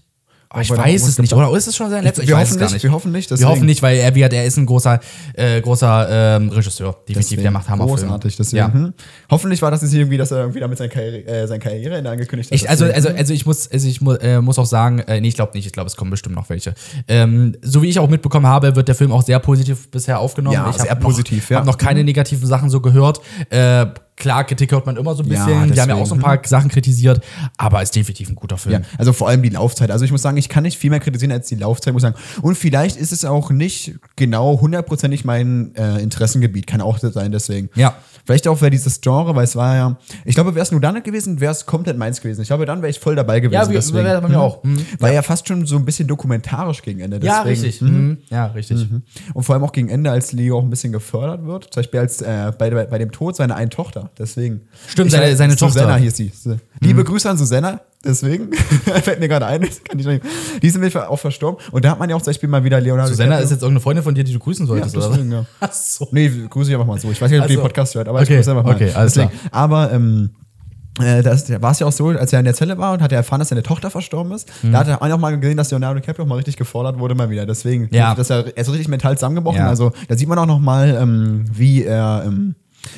Oh, 0.55 0.59
ich 0.61 0.71
Aber 0.71 0.83
weiß 0.83 1.07
es 1.07 1.19
nicht. 1.19 1.33
Oder 1.33 1.51
ist 1.55 1.67
es 1.67 1.75
schon 1.75 1.89
sein 1.89 2.03
letzter? 2.03 2.23
Ich 2.23 2.29
wir 2.29 2.35
weiß 2.35 2.49
hoffen 2.49 2.53
es 2.53 2.59
gar 2.59 2.65
nicht, 2.67 2.73
nicht. 2.75 2.83
wir 2.83 2.91
hoffen 2.91 3.11
nicht, 3.11 3.29
Wir 3.29 3.35
deswegen. 3.35 3.51
hoffen 3.51 3.65
nicht, 3.65 3.81
weil 3.81 3.97
er, 3.97 4.15
wie 4.15 4.21
er 4.21 4.45
ist 4.45 4.57
ein 4.57 4.65
großer, 4.65 4.99
äh, 5.33 5.61
großer 5.61 6.07
ähm, 6.37 6.49
Regisseur. 6.49 6.91
Definitiv, 7.07 7.15
Deswegen. 7.15 7.41
der 7.41 7.51
macht 7.51 7.69
Hammerfilme. 7.69 8.01
Großartig, 8.01 8.37
deswegen. 8.37 8.57
Ja. 8.57 8.73
Hm. 8.73 8.93
Hoffentlich 9.29 9.61
war 9.61 9.71
das 9.71 9.81
jetzt 9.81 9.93
irgendwie, 9.93 10.17
dass 10.17 10.31
er 10.31 10.39
irgendwie 10.39 10.59
damit 10.59 10.77
sein, 10.77 10.89
Karriere, 10.89 11.25
äh, 11.25 11.47
sein 11.47 11.59
Karriereende 11.59 12.09
angekündigt 12.09 12.51
hat. 12.51 12.55
Ich, 12.55 12.69
also, 12.69 12.85
also, 12.85 13.09
also 13.09 13.33
ich 13.33 13.45
muss, 13.45 13.69
also 13.69 13.87
ich 13.87 14.01
mu 14.01 14.13
äh, 14.13 14.41
muss 14.41 14.57
auch 14.57 14.65
sagen, 14.65 14.99
äh, 14.99 15.19
nee, 15.19 15.27
ich 15.27 15.35
glaube 15.35 15.51
nicht, 15.55 15.65
ich 15.65 15.73
glaube, 15.73 15.87
es 15.87 15.95
kommen 15.95 16.11
bestimmt 16.11 16.35
noch 16.35 16.49
welche. 16.49 16.73
Ähm, 17.07 17.55
so 17.61 17.81
wie 17.81 17.89
ich 17.89 17.99
auch 17.99 18.09
mitbekommen 18.09 18.47
habe, 18.47 18.75
wird 18.75 18.87
der 18.87 18.95
Film 18.95 19.11
auch 19.11 19.23
sehr 19.23 19.39
positiv 19.39 19.89
bisher 19.89 20.19
aufgenommen. 20.19 20.55
Ja, 20.55 20.69
ich 20.69 20.77
sehr 20.77 20.95
noch, 20.95 21.01
positiv, 21.01 21.49
ja. 21.49 21.57
habe 21.57 21.67
noch 21.67 21.77
keine 21.77 22.03
negativen 22.03 22.47
Sachen 22.47 22.69
so 22.69 22.79
gehört. 22.79 23.19
Äh, 23.49 23.87
klar, 24.15 24.43
Kritik 24.43 24.71
hört 24.71 24.85
man 24.85 24.97
immer 24.97 25.15
so 25.15 25.23
ein 25.23 25.31
Ja, 25.31 25.45
bisschen. 25.45 25.73
Die 25.73 25.81
haben 25.81 25.89
ja 25.89 25.95
auch 25.95 26.05
so 26.05 26.15
ein 26.15 26.21
paar 26.21 26.39
Sachen 26.45 26.69
kritisiert, 26.69 27.23
aber 27.57 27.81
ist 27.81 27.95
definitiv 27.95 28.29
ein 28.29 28.35
guter 28.35 28.57
Film. 28.57 28.73
Ja, 28.73 28.87
also 28.97 29.13
vor 29.13 29.27
allem 29.27 29.41
die 29.41 29.49
Laufzeit. 29.49 29.91
Also 29.91 30.05
ich 30.05 30.11
muss 30.11 30.21
sagen, 30.21 30.37
ich 30.37 30.49
kann 30.49 30.63
nicht 30.63 30.77
viel 30.77 30.89
mehr 30.89 30.99
kritisieren 30.99 31.31
als 31.31 31.47
die 31.47 31.55
Laufzeit, 31.55 31.93
muss 31.93 32.03
ich 32.03 32.09
sagen. 32.09 32.41
Und 32.41 32.57
vielleicht 32.57 32.97
ist 32.97 33.11
es 33.11 33.25
auch 33.25 33.51
nicht 33.51 33.95
genau 34.15 34.59
hundertprozentig 34.61 35.25
mein 35.25 35.75
äh, 35.75 35.99
Interessengebiet. 35.99 36.67
Kann 36.67 36.81
auch 36.81 36.99
sein, 36.99 37.31
deswegen. 37.31 37.69
Ja. 37.75 37.95
Vielleicht 38.25 38.47
auch 38.47 38.59
wäre 38.61 38.71
dieses 38.71 39.01
Genre, 39.01 39.35
weil 39.35 39.43
es 39.43 39.55
war 39.55 39.75
ja, 39.75 39.97
ich 40.25 40.33
glaube, 40.35 40.55
wäre 40.55 40.63
es 40.63 40.71
nur 40.71 40.81
dann 40.81 41.01
gewesen, 41.03 41.39
wäre 41.39 41.51
es 41.51 41.65
komplett 41.65 41.97
meins 41.97 42.21
gewesen. 42.21 42.41
Ich 42.41 42.47
glaube, 42.47 42.65
dann 42.65 42.81
wäre 42.81 42.89
ich 42.89 42.99
voll 42.99 43.15
dabei 43.15 43.39
gewesen. 43.39 43.53
Ja, 43.53 43.65
deswegen. 43.67 44.03
wäre 44.03 44.21
bei 44.21 44.27
mir 44.29 44.39
auch. 44.39 44.63
Mhm. 44.63 44.83
War 44.99 45.11
ja 45.11 45.21
fast 45.21 45.47
schon 45.47 45.65
so 45.65 45.75
ein 45.75 45.85
bisschen 45.85 46.07
dokumentarisch 46.07 46.81
gegen 46.81 46.99
Ende. 47.01 47.19
Ja, 47.23 47.43
deswegen. 47.43 47.61
richtig. 47.61 47.81
Mhm. 47.81 48.17
Ja, 48.29 48.47
richtig. 48.47 48.87
Und 49.33 49.43
vor 49.43 49.53
allem 49.55 49.63
auch 49.63 49.71
gegen 49.71 49.89
Ende, 49.89 50.09
als 50.11 50.31
Leo 50.31 50.57
auch 50.57 50.63
ein 50.63 50.69
bisschen 50.69 50.91
gefördert 50.91 51.45
wird. 51.45 51.65
Zum 51.73 51.81
Beispiel 51.81 51.99
als 51.99 52.21
äh, 52.21 52.51
bei, 52.57 52.69
bei 52.71 52.97
dem 52.97 53.11
Tod 53.11 53.35
seiner 53.35 53.55
einen 53.55 53.69
Tochter. 53.69 54.09
Deswegen. 54.17 54.61
Stimmt, 54.87 55.07
Ich 55.07 55.13
seine- 55.13 55.35
seine 55.35 55.55
Tochter. 55.55 55.81
Susanna 55.81 55.95
hieß 55.97 56.15
sie. 56.15 56.31
Liebe 56.79 57.03
Grüße 57.03 57.29
an 57.29 57.37
Susanna. 57.37 57.81
Deswegen 58.05 58.53
fällt 59.03 59.19
mir 59.19 59.27
gerade 59.27 59.45
ein, 59.47 59.61
kann 59.61 59.97
ich 59.99 60.05
nicht. 60.05 60.23
Die 60.61 60.69
sind 60.69 60.81
mir 60.81 61.09
auch 61.09 61.17
verstorben. 61.19 61.59
Und 61.71 61.83
da 61.85 61.91
hat 61.91 61.99
man 61.99 62.09
ja 62.09 62.15
auch 62.15 62.21
zum 62.21 62.31
Beispiel 62.31 62.47
mal 62.49 62.63
wieder 62.63 62.79
Leonardo 62.79 63.09
Susanna 63.09 63.35
DiCaprio- 63.37 63.43
ist 63.43 63.51
jetzt 63.51 63.61
irgendeine 63.63 63.81
Freundin 63.81 64.03
von 64.03 64.15
dir, 64.15 64.23
die 64.23 64.33
du 64.33 64.39
grüßen 64.39 64.65
solltest, 64.67 64.93
Ja, 64.95 65.01
oder 65.01 65.09
deswegen, 65.09 65.31
was? 65.31 65.37
ja. 65.37 65.45
Ach 65.61 65.73
so. 65.73 66.07
Nee, 66.11 66.31
grüße 66.49 66.69
ich 66.69 66.75
einfach 66.75 66.87
mal 66.87 66.99
so. 66.99 67.09
Ich 67.11 67.21
weiß 67.21 67.29
nicht, 67.31 67.39
ob 67.39 67.45
ihr 67.45 67.49
Also, 67.49 67.55
den 67.55 67.61
Podcast 67.63 67.95
hört, 67.95 68.07
aber 68.07 68.19
okay, 68.21 68.33
ich 68.33 68.37
grüße 68.37 68.51
einfach 68.51 68.63
mal. 68.63 68.75
okay, 68.75 68.91
alles 68.93 69.13
klar. 69.13 69.31
Aber 69.51 69.91
ähm, 69.91 70.29
äh, 71.01 71.21
das 71.23 71.49
war 71.61 71.71
es 71.71 71.79
ja 71.79 71.87
auch 71.87 71.91
so, 71.91 72.07
als 72.09 72.31
er 72.31 72.39
in 72.39 72.45
der 72.45 72.53
Zelle 72.53 72.77
war 72.77 72.93
und 72.93 73.01
hat 73.01 73.11
er 73.11 73.17
erfahren, 73.17 73.39
dass 73.39 73.49
seine 73.49 73.63
Tochter 73.63 73.89
verstorben 73.89 74.31
ist. 74.31 74.49
Da 74.63 74.79
hat 74.79 74.87
er 74.87 75.01
auch 75.01 75.17
mal 75.17 75.37
gesehen, 75.37 75.57
dass 75.57 75.71
Leonardo 75.71 75.99
DiCaprio 75.99 76.23
auch 76.23 76.29
mal 76.29 76.35
richtig 76.35 76.55
gefordert 76.57 76.99
wurde, 76.99 77.15
mal 77.15 77.29
wieder. 77.29 77.45
Deswegen, 77.45 77.89
Ja. 77.91 78.15
dass 78.15 78.29
er, 78.29 78.45
er 78.47 78.57
ist 78.57 78.67
so 78.67 78.71
richtig 78.71 78.87
mental 78.87 79.17
zusammengebrochen. 79.17 79.59
Ja. 79.59 79.67
Also 79.67 79.91
da 80.07 80.15
sieht 80.15 80.29
man 80.29 80.39
auch 80.39 80.45
noch 80.45 80.59
mal, 80.59 80.97
ähm, 81.01 81.45
wie 81.51 81.83
er, 81.83 82.23
ähm, 82.25 82.55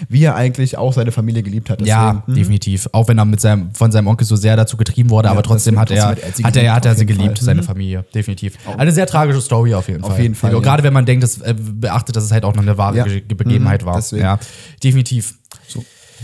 wie 0.09 0.23
er 0.23 0.35
eigentlich 0.35 0.77
auch 0.77 0.93
seine 0.93 1.11
Familie 1.11 1.43
geliebt 1.43 1.69
hat. 1.69 1.81
Ja, 1.85 2.11
Deswegen, 2.13 2.27
hm. 2.27 2.35
definitiv. 2.35 2.89
Auch 2.91 3.07
wenn 3.07 3.17
er 3.17 3.25
mit 3.25 3.41
seinem, 3.41 3.73
von 3.73 3.91
seinem 3.91 4.07
Onkel 4.07 4.25
so 4.27 4.35
sehr 4.35 4.55
dazu 4.55 4.77
getrieben 4.77 5.09
wurde, 5.09 5.27
Ja, 5.27 5.31
aber 5.31 5.43
trotzdem 5.43 5.79
hat 5.79 5.91
er, 5.91 6.15
trotzdem 6.15 6.23
hat 6.25 6.31
er 6.31 6.35
sie 6.35 6.43
hat 6.43 6.55
er, 6.55 6.61
geliebt, 6.61 6.75
hat 6.75 6.85
er 6.85 6.95
sie 6.95 7.05
geliebt, 7.05 7.37
Fall. 7.39 7.45
seine 7.45 7.61
Mhm. 7.61 7.65
Familie. 7.65 8.05
Definitiv. 8.13 8.57
Eine 8.77 8.91
sehr 8.91 9.07
tragische 9.07 9.41
Story 9.41 9.73
auf 9.73 9.87
jeden 9.87 10.03
Auf 10.03 10.11
Fall. 10.11 10.21
jeden 10.21 10.35
Fall, 10.35 10.53
ja. 10.53 10.59
Gerade 10.59 10.83
wenn 10.83 10.93
man 10.93 11.05
denkt, 11.05 11.23
dass, 11.23 11.39
äh, 11.41 11.55
beachtet, 11.57 12.15
dass 12.15 12.23
es 12.23 12.31
halt 12.31 12.43
auch 12.45 12.53
noch 12.55 12.61
eine 12.63 12.77
wahre 12.77 12.97
Ja. 12.97 13.03
Ge- 13.05 13.21
Begebenheit 13.21 13.81
Mhm, 13.83 13.85
war. 13.87 13.95
deswegen. 13.97 14.23
Ja, 14.23 14.39
definitiv. 14.83 15.35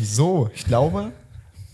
So, 0.02 0.50
ich 0.56 0.66
glaube, 0.66 1.12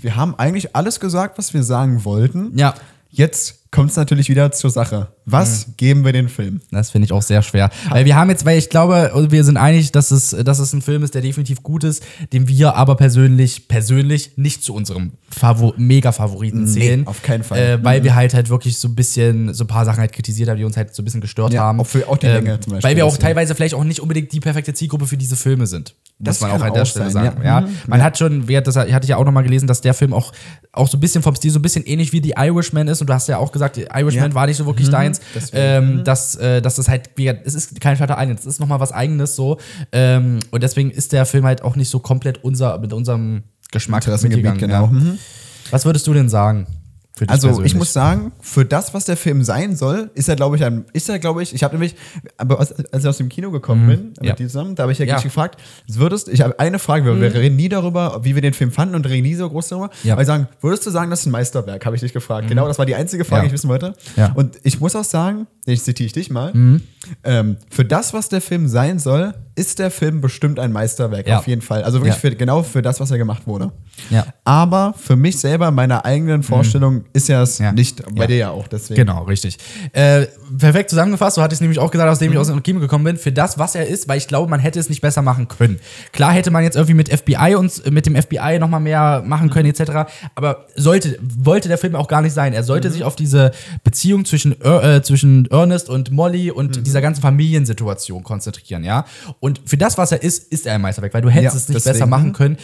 wir 0.02 0.16
haben 0.16 0.36
eigentlich 0.38 0.76
alles 0.76 1.00
gesagt, 1.00 1.38
was 1.38 1.54
wir 1.54 1.64
sagen 1.64 2.04
wollten. 2.06 2.52
Ja. 2.58 2.74
Jetzt 3.12 3.69
kommt 3.72 3.92
es 3.92 3.98
natürlich 3.98 4.30
wieder 4.30 4.52
zur 4.52 4.70
Sache. 4.72 5.10
Was 5.26 5.68
Mhm. 5.68 5.74
geben 5.78 6.06
wir 6.06 6.12
den 6.12 6.28
Film? 6.28 6.60
Das 6.72 6.90
finde 6.90 7.06
ich 7.06 7.12
auch 7.14 7.22
sehr 7.22 7.44
schwer. 7.44 7.70
Weil 7.90 8.04
wir 8.06 8.16
haben 8.16 8.30
jetzt, 8.32 8.44
weil 8.44 8.58
ich 8.58 8.70
glaube, 8.70 9.12
wir 9.30 9.44
sind 9.44 9.58
einig, 9.58 9.92
dass 9.92 10.10
es, 10.10 10.32
dass 10.44 10.58
es 10.58 10.74
ein 10.74 10.82
Film 10.82 11.04
ist, 11.04 11.14
der 11.14 11.22
definitiv 11.22 11.62
gut 11.62 11.84
ist, 11.84 12.04
den 12.34 12.48
wir 12.48 12.76
aber 12.76 12.96
persönlich, 12.96 13.68
persönlich 13.68 14.38
nicht 14.38 14.64
zu 14.64 14.74
unserem 14.74 15.12
Favor 15.30 15.76
Mega-Favoriten 15.78 16.64
Nee, 16.64 16.72
zählen. 16.72 17.08
auf 17.08 17.22
keinen 17.22 17.44
Fall. 17.44 17.60
Äh, 17.60 17.84
weil 17.84 18.04
wir 18.04 18.16
halt 18.16 18.34
halt 18.34 18.50
wirklich 18.50 18.78
so 18.80 18.88
ein 18.88 18.96
bisschen, 18.96 19.54
so 19.54 19.66
ein 19.66 19.68
paar 19.68 19.86
Sachen 19.86 20.00
halt 20.00 20.14
kritisiert 20.14 20.50
haben, 20.50 20.58
die 20.58 20.64
uns 20.64 20.76
halt 20.76 20.96
so 20.96 21.04
ein 21.04 21.06
bisschen 21.06 21.22
gestört 21.22 21.54
Ja, 21.54 21.62
haben. 21.64 21.78
Ähm, 21.78 21.82
auch 21.82 21.88
für- 21.88 22.08
auch 22.08 22.18
die 22.18 22.26
Länge 22.26 22.60
zum 22.60 22.74
Beispiel, 22.74 22.90
Weil 22.90 22.96
wir 22.96 23.06
auch 23.06 23.18
teilweise 23.18 23.54
vielleicht 23.54 23.76
auch 23.76 23.84
nicht 23.84 24.00
unbedingt 24.00 24.32
die 24.34 24.40
perfekte 24.40 24.74
Zielgruppe 24.74 25.06
für 25.06 25.18
diese 25.18 25.36
Filme 25.36 25.68
sind. 25.68 25.94
Das 26.22 26.42
muss 26.42 26.50
man 26.50 26.60
auch 26.60 26.66
an 26.66 26.74
der 26.74 26.86
Stelle 26.86 27.12
sein, 27.12 27.26
sagen. 27.26 27.42
ja. 27.44 27.62
Ja. 27.62 27.68
Man 27.88 28.04
hat 28.04 28.18
schon, 28.18 28.46
das 28.48 28.76
hatte 28.76 28.90
ich 29.04 29.08
ja 29.10 29.18
auch 29.18 29.24
nochmal 29.26 29.44
gelesen, 29.44 29.68
dass 29.68 29.80
der 29.82 29.94
Film 29.94 30.14
auch, 30.14 30.34
auch 30.74 30.88
so 30.88 30.98
ein 30.98 31.00
bisschen 31.00 31.22
vom 31.22 31.36
Stil 31.36 31.52
so 31.52 31.60
ein 31.60 31.62
bisschen 31.62 31.86
ähnlich 31.86 32.12
wie 32.12 32.22
The 32.22 32.34
Irishman 32.38 32.88
ist. 32.90 33.00
Und 33.02 33.08
du 33.10 33.14
hast 33.14 33.30
ja 33.30 33.38
auch 33.38 33.52
gesagt, 33.52 33.59
The 33.76 33.88
Irishman 33.94 34.30
Ja. 34.30 34.36
war 34.36 34.48
nicht 34.48 34.58
so 34.58 34.66
wirklich 34.66 34.90
deins. 34.90 35.20
deswegen. 35.36 35.58
Ähm, 35.98 36.04
dass, 36.04 36.36
äh, 36.36 36.62
dass 36.62 36.76
das 36.76 36.88
halt, 36.88 37.10
wie 37.16 37.26
gesagt, 37.26 37.46
es 37.46 37.56
ist 37.56 37.80
kein 37.82 37.98
Shutter 37.98 38.16
Island, 38.20 38.40
es 38.40 38.46
ist 38.46 38.60
nochmal 38.60 38.80
was 38.80 38.92
eigenes 38.92 39.36
so. 39.36 39.58
Ähm, 39.92 40.40
und 40.52 40.64
deswegen 40.64 40.92
ist 40.92 41.12
der 41.14 41.26
Film 41.26 41.46
halt 41.46 41.62
auch 41.62 41.76
nicht 41.76 41.90
so 41.90 42.00
komplett 42.00 42.44
unser, 42.44 42.78
mit 42.80 42.94
unserem 42.94 43.44
Geschmack 43.72 44.08
mitgegangen. 44.08 44.58
genau. 44.60 44.86
Ja. 44.86 44.92
Mhm. 44.92 45.20
Was 45.72 45.86
würdest 45.86 46.08
du 46.08 46.14
denn 46.14 46.30
sagen? 46.30 46.66
Also 47.28 47.48
persönlich? 47.48 47.72
ich 47.74 47.78
muss 47.78 47.92
sagen, 47.94 48.32
für 48.40 48.64
das, 48.66 48.94
was 48.94 49.06
der 49.06 49.18
Film 49.18 49.44
sein 49.44 49.76
soll, 49.76 50.10
ist 50.14 50.30
er, 50.30 50.36
glaube 50.36 50.56
ich, 50.56 50.64
ein, 50.64 50.86
ist 50.94 51.10
er, 51.10 51.20
glaube 51.20 51.44
ich, 51.44 51.54
ich 51.54 51.64
habe 51.64 51.74
nämlich, 51.76 51.96
aber 52.38 52.60
als, 52.60 52.74
ich 52.78 53.08
aus 53.08 53.18
dem 53.18 53.30
Kino 53.30 53.52
gekommen 53.52 53.88
bin, 53.88 54.00
Mhm. 54.00 54.14
ja. 54.22 54.30
mit 54.32 54.40
dir 54.40 54.48
zusammen, 54.48 54.76
da 54.76 54.84
habe 54.84 54.92
ich 54.92 55.00
ja, 55.00 55.06
Ja. 55.06 55.18
Mhm. 55.18 55.24
gefragt, 55.24 55.60
würdest, 55.88 56.30
ich 56.30 56.42
habe 56.42 56.60
eine 56.60 56.80
Frage, 56.80 57.06
wir, 57.06 57.20
wir 57.20 57.34
reden 57.34 57.56
nie 57.56 57.70
darüber, 57.70 58.20
wie 58.24 58.36
wir 58.36 58.42
den 58.42 58.54
Film 58.54 58.72
fanden 58.72 58.96
und 58.96 59.08
reden 59.08 59.24
nie 59.24 59.36
so 59.36 59.50
groß 59.50 59.68
darüber, 59.70 59.90
Ja. 60.04 60.14
aber 60.14 60.22
ich 60.22 60.28
sagen, 60.28 60.48
würdest 60.62 60.86
du 60.86 60.92
sagen, 60.92 61.10
das 61.10 61.22
ist 61.22 61.26
ein 61.26 61.32
Meisterwerk, 61.32 61.86
habe 61.86 61.96
ich 61.96 62.02
dich 62.02 62.14
gefragt. 62.14 62.48
Genau, 62.48 62.68
das 62.68 62.78
war 62.80 62.86
die 62.86 62.96
einzige 62.96 63.26
Frage, 63.26 63.40
Ja. 63.40 63.42
die 63.44 63.48
ich 63.48 63.54
wissen 63.54 63.70
wollte. 63.70 63.94
Ja. 64.16 64.32
Und 64.36 64.58
ich 64.64 64.80
muss 64.80 64.96
auch 64.96 65.04
sagen, 65.04 65.48
ich 65.66 65.84
zitiere 65.84 66.06
ich 66.08 66.14
dich 66.14 66.30
mal, 66.30 66.54
Mhm. 66.54 66.82
Ähm, 67.24 67.58
für 67.70 67.86
das, 67.86 68.14
was 68.14 68.30
der 68.30 68.42
Film 68.42 68.68
sein 68.68 69.00
soll, 69.00 69.34
ist 69.56 69.80
der 69.80 69.92
Film 69.92 70.22
bestimmt 70.22 70.58
ein 70.58 70.72
Meisterwerk, 70.72 71.28
Ja. 71.28 71.40
auf 71.40 71.48
jeden 71.48 71.62
Fall. 71.62 71.84
Also 71.84 71.98
wirklich 72.00 72.14
Ja. 72.14 72.20
für, 72.20 72.36
genau 72.36 72.64
für 72.64 72.82
das, 72.82 73.00
was 73.02 73.12
er 73.12 73.18
gemacht 73.18 73.46
wurde. 73.46 73.72
Ja. 74.10 74.26
Aber 74.46 74.94
für 74.98 75.18
mich 75.18 75.38
selber, 75.38 75.70
meiner 75.72 76.06
eigenen 76.06 76.44
Vorstellung, 76.44 77.04
ist 77.12 77.30
er 77.30 77.42
es 77.42 77.60
Mhm. 77.60 77.66
Ja. 77.66 77.72
nicht. 77.74 78.04
Bei 78.16 78.22
Ja. 78.22 78.28
dir 78.28 78.38
ja 78.38 78.50
auch, 78.52 78.70
deswegen. 78.70 78.96
Genau, 79.06 79.24
richtig. 79.24 79.58
Äh, 79.92 80.28
perfekt 80.58 80.90
zusammengefasst, 80.92 81.36
so 81.36 81.42
hatte 81.42 81.54
ich 81.54 81.58
es 81.58 81.62
nämlich 81.62 81.80
auch 81.80 81.92
gesagt, 81.92 82.10
aus 82.10 82.20
dem 82.20 82.30
ich 82.32 82.36
Mhm. 82.36 82.42
aus 82.42 82.48
dem 82.48 82.64
Kino 82.64 82.80
gekommen 82.80 83.04
bin, 83.04 83.18
für 83.18 83.34
das, 83.34 83.60
was 83.60 83.76
er 83.76 83.86
ist, 83.88 84.08
weil 84.08 84.18
ich 84.18 84.28
glaube, 84.30 84.50
man 84.50 84.62
hätte 84.62 84.80
es 84.80 84.88
nicht 84.88 85.02
besser 85.02 85.22
machen 85.22 85.50
können. 85.50 85.80
Klar 86.14 86.32
hätte 86.32 86.52
man 86.52 86.64
jetzt 86.64 86.76
irgendwie 86.76 86.94
mit 86.94 87.10
FBI 87.10 87.56
und 87.56 87.92
mit 87.92 88.06
dem 88.06 88.16
FBI 88.16 88.60
nochmal 88.60 88.80
mehr 88.80 89.24
machen 89.26 89.48
Mhm. 89.48 89.52
können, 89.52 89.70
etc. 89.70 90.06
Aber 90.36 90.68
sollte, 90.78 91.18
wollte 91.22 91.68
der 91.68 91.78
Film 91.78 91.96
auch 91.96 92.08
gar 92.08 92.22
nicht 92.22 92.34
sein. 92.34 92.54
Er 92.54 92.64
sollte 92.64 92.88
Mhm. 92.88 92.94
sich 92.94 93.04
auf 93.04 93.18
diese 93.18 93.52
Beziehung 93.84 94.24
zwischen, 94.24 94.54
äh, 94.62 95.02
zwischen 95.04 95.48
Ernest 95.52 95.90
und 95.90 96.12
Molly 96.12 96.50
und 96.50 96.78
Mhm. 96.78 96.84
Dieser 97.00 97.08
ganzen 97.08 97.22
Familiensituation 97.22 98.24
konzentrieren, 98.24 98.84
ja. 98.84 99.06
Und 99.40 99.62
für 99.66 99.78
das, 99.78 99.98
was 99.98 100.12
er 100.12 100.22
ist, 100.24 100.52
ist 100.52 100.66
er 100.66 100.76
ein 100.76 100.82
Meisterwerk, 100.82 101.14
weil 101.14 101.22
du 101.22 101.30
hättest 101.30 101.54
Ja, 101.56 101.58
es 101.62 101.70
nicht 101.70 101.76
deswegen. 101.78 101.94
besser 101.94 102.06
machen 102.08 102.34
können. 102.34 102.58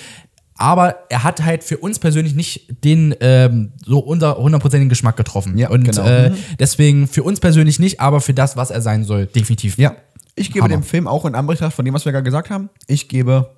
Aber 0.58 0.96
er 1.10 1.24
hat 1.24 1.44
halt 1.44 1.66
für 1.66 1.78
uns 1.80 2.00
persönlich 2.00 2.34
nicht 2.34 2.84
den 2.86 3.14
ähm, 3.20 3.74
so 3.86 4.00
unser 4.00 4.38
hundertprozentigen 4.38 4.88
Geschmack 4.88 5.18
getroffen. 5.18 5.58
Ja, 5.58 5.70
und 5.70 5.84
genau. 5.84 6.04
äh, 6.06 6.30
Mhm. 6.30 6.36
deswegen 6.60 7.08
für 7.08 7.24
uns 7.24 7.40
persönlich 7.42 7.78
nicht, 7.80 8.00
aber 8.00 8.22
für 8.22 8.34
das, 8.34 8.56
was 8.56 8.72
er 8.72 8.82
sein 8.82 9.04
soll, 9.04 9.26
definitiv. 9.26 9.78
Ja. 9.78 9.96
Ich 10.36 10.52
gebe 10.52 10.64
Hammer. 10.64 10.76
dem 10.78 10.84
Film 10.84 11.08
auch 11.08 11.26
in 11.26 11.36
Anbetracht 11.36 11.74
von 11.74 11.84
dem, 11.86 11.94
was 11.94 12.06
wir 12.06 12.12
gerade 12.14 12.24
gesagt 12.24 12.50
haben, 12.50 12.70
ich 12.88 13.08
gebe 13.10 13.50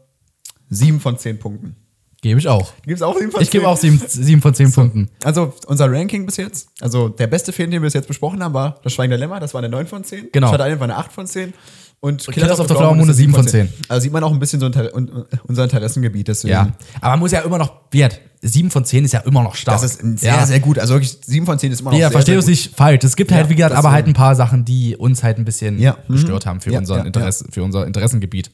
sieben 0.70 1.00
von 1.00 1.18
zehn 1.20 1.38
Punkten. 1.40 1.76
Gebe 2.22 2.40
ich 2.40 2.48
auch. 2.48 2.74
Gibt's 2.86 3.02
auch 3.02 3.16
sieben 3.18 3.32
von 3.32 3.42
Ich 3.42 3.52
gebe 3.52 3.68
auch 3.68 3.78
sieben, 3.78 4.02
sieben 4.08 4.42
von 4.42 4.54
zehn 4.54 4.72
Punkten. 4.72 5.10
Also 5.24 5.54
unser 5.68 5.92
Ranking 5.92 6.26
bis 6.26 6.38
jetzt, 6.38 6.70
also 6.82 7.10
der 7.10 7.28
beste 7.28 7.52
Film, 7.54 7.70
den 7.70 7.82
wir 7.82 7.88
bis 7.88 7.94
jetzt 7.94 8.08
besprochen 8.08 8.44
haben, 8.44 8.54
war 8.54 8.80
Das 8.84 8.94
Schweigen 8.94 9.12
der 9.12 9.20
Lämmer, 9.20 9.40
das 9.40 9.54
war 9.54 9.60
eine 9.60 9.70
9 9.70 9.88
von 9.88 10.04
10. 10.04 10.30
Genau. 10.32 10.50
Shutter 10.50 10.66
Island 10.66 10.80
war 10.80 10.86
eine 10.86 10.98
8 10.98 11.12
von 11.12 11.28
10. 11.28 11.54
Und 12.00 12.28
Killers 12.28 12.60
of 12.60 12.68
the 12.68 12.76
Flower 12.76 12.94
Moon 12.94 13.06
eine 13.06 13.14
7 13.14 13.34
von 13.34 13.48
10. 13.48 13.70
Also 13.88 14.04
sieht 14.04 14.14
man 14.14 14.24
auch 14.24 14.32
ein 14.32 14.40
bisschen 14.40 14.60
so 14.60 14.68
unter, 14.68 14.94
un, 14.94 15.26
unser 15.48 15.64
Interessengebiet. 15.64 16.28
Deswegen. 16.28 16.54
Ja. 16.54 16.72
Aber 17.02 17.12
man 17.12 17.20
muss 17.20 17.32
ja 17.32 17.40
immer 17.42 17.58
noch, 17.58 17.74
Wert, 17.92 18.20
sieben 18.42 18.70
von 18.70 18.86
zehn 18.86 19.04
ist 19.04 19.14
ja 19.14 19.22
immer 19.22 19.42
noch 19.42 19.56
stark. 19.56 19.82
Das 19.82 20.00
ist 20.00 20.20
sehr, 20.20 20.34
ja. 20.34 20.46
sehr 20.46 20.60
gut. 20.60 20.78
Also 20.78 20.94
wirklich 20.94 21.18
7 21.26 21.46
von 21.46 21.58
10 21.58 21.72
ist 21.72 21.82
immer 21.82 21.92
noch 21.92 21.98
Ja, 21.98 22.08
sehr, 22.08 22.12
verstehe 22.12 22.38
uns 22.38 22.46
nicht 22.46 22.76
falsch. 22.76 23.04
Es 23.04 23.16
gibt 23.16 23.32
halt, 23.32 23.46
Ja, 23.46 23.50
wie 23.50 23.56
gesagt, 23.56 23.76
aber 23.76 23.92
halt 23.92 24.06
ein 24.08 24.14
paar 24.14 24.36
Sachen, 24.36 24.64
die 24.64 24.96
uns 24.96 25.24
halt 25.24 25.40
ein 25.40 25.46
bisschen 25.46 25.80
Ja. 25.80 25.98
Mhm. 26.08 26.14
gestört 26.14 26.46
haben 26.46 26.62
für, 26.62 26.72
unseren 26.78 27.08
Interesse, 27.08 27.46
für 27.52 27.64
unser 27.64 27.88
Interessengebiet. 27.88 28.52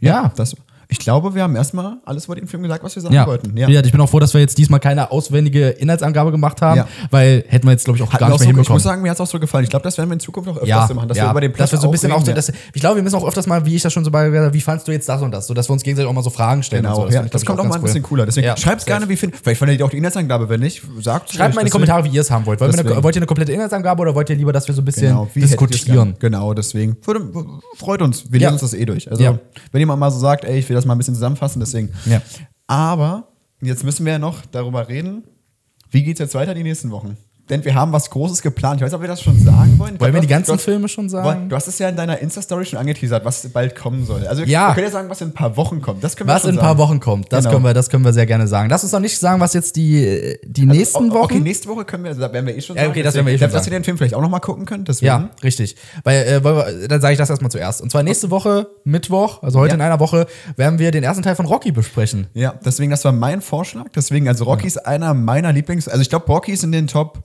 Ja. 0.00 0.32
das, 0.36 0.56
ich 0.90 0.98
glaube, 0.98 1.34
wir 1.34 1.42
haben 1.42 1.56
erstmal 1.56 1.98
alles 2.04 2.26
über 2.26 2.34
den 2.34 2.46
Film 2.46 2.62
gesagt, 2.62 2.82
was 2.84 2.94
wir 2.96 3.02
sagen 3.02 3.14
Ja. 3.14 3.26
wollten. 3.26 3.56
ja. 3.56 3.68
Ich 3.68 3.92
bin 3.92 4.00
auch 4.00 4.08
froh, 4.08 4.18
dass 4.18 4.34
wir 4.34 4.40
jetzt 4.40 4.58
diesmal 4.58 4.80
keine 4.80 5.10
auswendige 5.10 5.68
Inhaltsangabe 5.68 6.30
gemacht 6.30 6.60
haben, 6.62 6.78
Ja. 6.78 6.88
weil 7.10 7.44
hätten 7.48 7.66
wir 7.66 7.72
jetzt, 7.72 7.84
glaube 7.84 7.96
ich, 7.98 8.02
auch 8.02 8.12
Hat 8.12 8.20
gar 8.20 8.26
nicht 8.28 8.34
auch 8.34 8.38
mehr 8.38 8.38
so, 8.38 8.42
ich 8.44 8.48
hinbekommen. 8.48 8.74
muss 8.76 8.82
sagen, 8.82 9.02
mir 9.02 9.10
hat 9.10 9.16
es 9.16 9.20
auch 9.20 9.26
so 9.26 9.38
gefallen. 9.40 9.64
Ich 9.64 9.70
glaube, 9.70 9.84
das 9.84 9.96
werden 9.98 10.10
wir 10.10 10.14
in 10.14 10.20
Zukunft 10.20 10.50
auch 10.50 10.56
öfters 10.56 10.68
ja, 10.68 10.94
machen, 10.94 11.08
dass 11.08 11.16
ja, 11.18 11.24
wir 11.26 11.30
über 11.30 11.40
den 11.40 11.52
dass 11.52 11.72
wir 11.72 11.78
so 11.78 11.88
ein 11.88 11.90
bisschen 11.92 12.12
auch, 12.12 12.24
so, 12.24 12.32
dass, 12.32 12.48
ich 12.50 12.80
glaube, 12.80 12.96
wir 12.96 13.02
müssen 13.02 13.16
auch 13.16 13.26
öfters 13.26 13.46
mal, 13.46 13.64
wie 13.64 13.76
ich 13.76 13.82
das 13.82 13.92
schon 13.92 14.04
so 14.04 14.10
bei, 14.10 14.52
wie 14.52 14.60
fandst 14.60 14.88
du 14.88 14.92
jetzt 14.92 15.08
das 15.08 15.22
und 15.22 15.30
das, 15.30 15.46
so 15.46 15.54
dass 15.54 15.68
wir 15.68 15.72
uns 15.72 15.82
gegenseitig 15.82 16.08
auch 16.08 16.14
mal 16.14 16.22
so 16.22 16.30
Fragen 16.30 16.62
stellen. 16.62 16.82
Genau, 16.82 17.02
und 17.02 17.08
so. 17.08 17.14
ja, 17.14 17.20
finde 17.20 17.26
ich, 17.26 17.32
das 17.32 17.44
kommt 17.44 17.58
ich, 17.58 17.64
auch 17.64 17.68
mal 17.68 17.74
ein 17.76 17.80
ganz 17.82 17.92
bisschen 17.92 18.02
cool. 18.04 18.08
cooler. 18.08 18.26
Deswegen 18.26 18.46
Ja, 18.46 18.56
schreibt 18.56 18.84
gerne, 18.86 19.08
wie 19.08 19.16
findet. 19.16 19.40
Vielleicht 19.42 19.58
findet 19.58 19.78
ihr 19.78 19.86
auch 19.86 19.90
die 19.90 19.98
Inhaltsangabe, 19.98 20.48
wenn 20.48 20.60
nicht, 20.60 20.82
sagt 21.00 21.32
Schreibt 21.32 21.54
mal 21.54 21.60
in 21.60 21.66
die 21.66 21.70
Kommentare, 21.70 22.04
wie 22.04 22.08
ihr 22.08 22.20
es 22.20 22.30
haben 22.30 22.44
wollt. 22.46 22.60
Wollt 22.60 22.74
ihr, 22.76 23.20
eine, 23.20 23.26
komplette 23.26 23.52
Inhaltsangabe 23.52 24.00
oder 24.02 24.14
wollt 24.14 24.28
ihr 24.30 24.36
lieber, 24.36 24.52
dass 24.52 24.66
wir 24.66 24.74
so 24.74 24.82
ein 24.82 24.84
bisschen 24.84 25.08
Genau, 25.08 25.28
diskutieren? 25.34 26.16
Genau, 26.18 26.54
deswegen. 26.54 26.96
Freut 27.76 28.02
uns. 28.02 28.24
Wir 28.30 28.40
Ja. 28.40 28.48
lesen 28.50 28.62
uns 28.62 28.70
das 28.72 28.78
eh 28.80 28.84
durch. 28.84 29.10
Also, 29.10 29.22
Ja. 29.22 29.38
wenn 29.72 29.78
jemand 29.80 30.00
mal 30.00 30.10
so 30.10 30.18
sagt, 30.18 30.44
ey, 30.44 30.58
ich 30.58 30.68
will 30.68 30.76
das 30.80 30.86
mal 30.86 30.94
ein 30.94 30.98
bisschen 30.98 31.14
zusammenfassen, 31.14 31.60
deswegen. 31.60 31.90
Ja. 32.06 32.22
Aber 32.66 33.28
jetzt 33.60 33.84
müssen 33.84 34.04
wir 34.04 34.12
ja 34.12 34.18
noch 34.18 34.44
darüber 34.46 34.88
reden, 34.88 35.24
wie 35.90 36.02
geht 36.02 36.16
es 36.16 36.20
jetzt 36.20 36.34
weiter 36.34 36.54
die 36.54 36.62
nächsten 36.62 36.90
Wochen? 36.90 37.16
Denn 37.50 37.64
wir 37.64 37.74
haben 37.74 37.92
was 37.92 38.08
Großes 38.10 38.40
geplant. 38.42 38.76
Ich 38.80 38.84
weiß 38.84 38.90
nicht, 38.92 38.96
ob 38.96 39.00
wir 39.02 39.08
das 39.08 39.20
schon 39.20 39.38
sagen 39.38 39.78
wollen. 39.78 39.98
Wollen 40.00 40.14
wir 40.14 40.20
die 40.20 40.26
ganzen 40.28 40.54
hast- 40.54 40.62
Filme 40.62 40.88
schon 40.88 41.08
sagen? 41.08 41.48
Du 41.48 41.56
hast 41.56 41.66
es 41.66 41.78
ja 41.78 41.88
in 41.88 41.96
deiner 41.96 42.18
Insta-Story 42.20 42.64
schon 42.64 42.78
angeteasert, 42.78 43.24
was 43.24 43.46
bald 43.48 43.74
kommen 43.74 44.06
soll. 44.06 44.26
Also 44.26 44.44
Ja. 44.44 44.68
wir 44.68 44.74
können 44.74 44.86
ja 44.86 44.92
sagen, 44.92 45.10
was 45.10 45.20
in 45.20 45.28
ein 45.28 45.34
paar 45.34 45.56
Wochen 45.56 45.82
kommt. 45.82 46.02
Das 46.04 46.16
können 46.16 46.28
wir 46.30 46.34
Was 46.34 46.44
in 46.44 46.50
ein 46.50 46.56
paar 46.56 46.68
sagen. 46.68 46.78
Wochen 46.78 47.00
kommt, 47.00 47.32
das, 47.32 47.44
Genau. 47.44 47.54
können 47.56 47.64
wir, 47.66 47.74
das 47.74 47.90
können 47.90 48.04
wir 48.04 48.12
sehr 48.12 48.26
gerne 48.26 48.46
sagen. 48.46 48.70
Lass 48.70 48.82
uns 48.84 48.92
noch 48.92 49.00
nicht 49.00 49.18
sagen, 49.18 49.40
was 49.40 49.52
jetzt 49.52 49.76
die, 49.76 50.38
die 50.44 50.64
nächsten 50.64 50.98
Also, 51.04 51.10
o- 51.10 51.14
Wochen. 51.14 51.24
Okay, 51.34 51.40
nächste 51.40 51.68
Woche 51.68 51.84
können 51.84 52.04
wir, 52.04 52.10
also 52.10 52.20
da 52.20 52.32
werden 52.32 52.46
wir 52.46 52.56
eh 52.56 52.60
schon 52.60 52.76
Ja, 52.76 52.88
okay, 52.88 53.02
das 53.02 53.14
werden 53.14 53.26
wir 53.26 53.34
eh 53.34 53.38
schon 53.38 53.50
Dass 53.50 53.64
sagen. 53.64 53.72
wir 53.72 53.78
den 53.80 53.84
Film 53.84 53.98
vielleicht 53.98 54.14
auch 54.14 54.20
noch 54.22 54.30
mal 54.30 54.38
gucken 54.40 54.64
können. 54.64 54.84
Deswegen. 54.84 55.06
Ja, 55.08 55.30
richtig. 55.42 55.74
Weil, 56.04 56.24
äh, 56.24 56.44
wir, 56.44 56.88
dann 56.88 57.00
sage 57.00 57.12
ich 57.12 57.18
das 57.18 57.30
erstmal 57.30 57.50
zuerst. 57.50 57.82
Und 57.82 57.90
zwar 57.90 58.02
nächste 58.04 58.30
Woche, 58.30 58.68
Mittwoch, 58.84 59.42
also 59.42 59.58
heute 59.58 59.70
Ja. 59.70 59.74
in 59.74 59.80
einer 59.80 59.98
Woche, 59.98 60.26
werden 60.56 60.78
wir 60.78 60.92
den 60.92 61.02
ersten 61.02 61.24
Teil 61.24 61.34
von 61.34 61.46
Rocky 61.46 61.72
besprechen. 61.72 62.28
Ja, 62.34 62.54
deswegen, 62.64 62.90
das 62.92 63.04
war 63.04 63.12
mein 63.12 63.40
Vorschlag. 63.40 63.86
Deswegen, 63.94 64.28
also 64.28 64.44
Rocky 64.44 64.66
ist 64.68 64.86
einer 64.86 65.14
meiner 65.14 65.52
Lieblings-, 65.52 65.88
also 65.88 66.00
ich 66.00 66.08
glaube, 66.10 66.26
Rocky 66.26 66.52
ist 66.52 66.62
in 66.64 66.72
den 66.72 66.86
Top, 66.86 67.24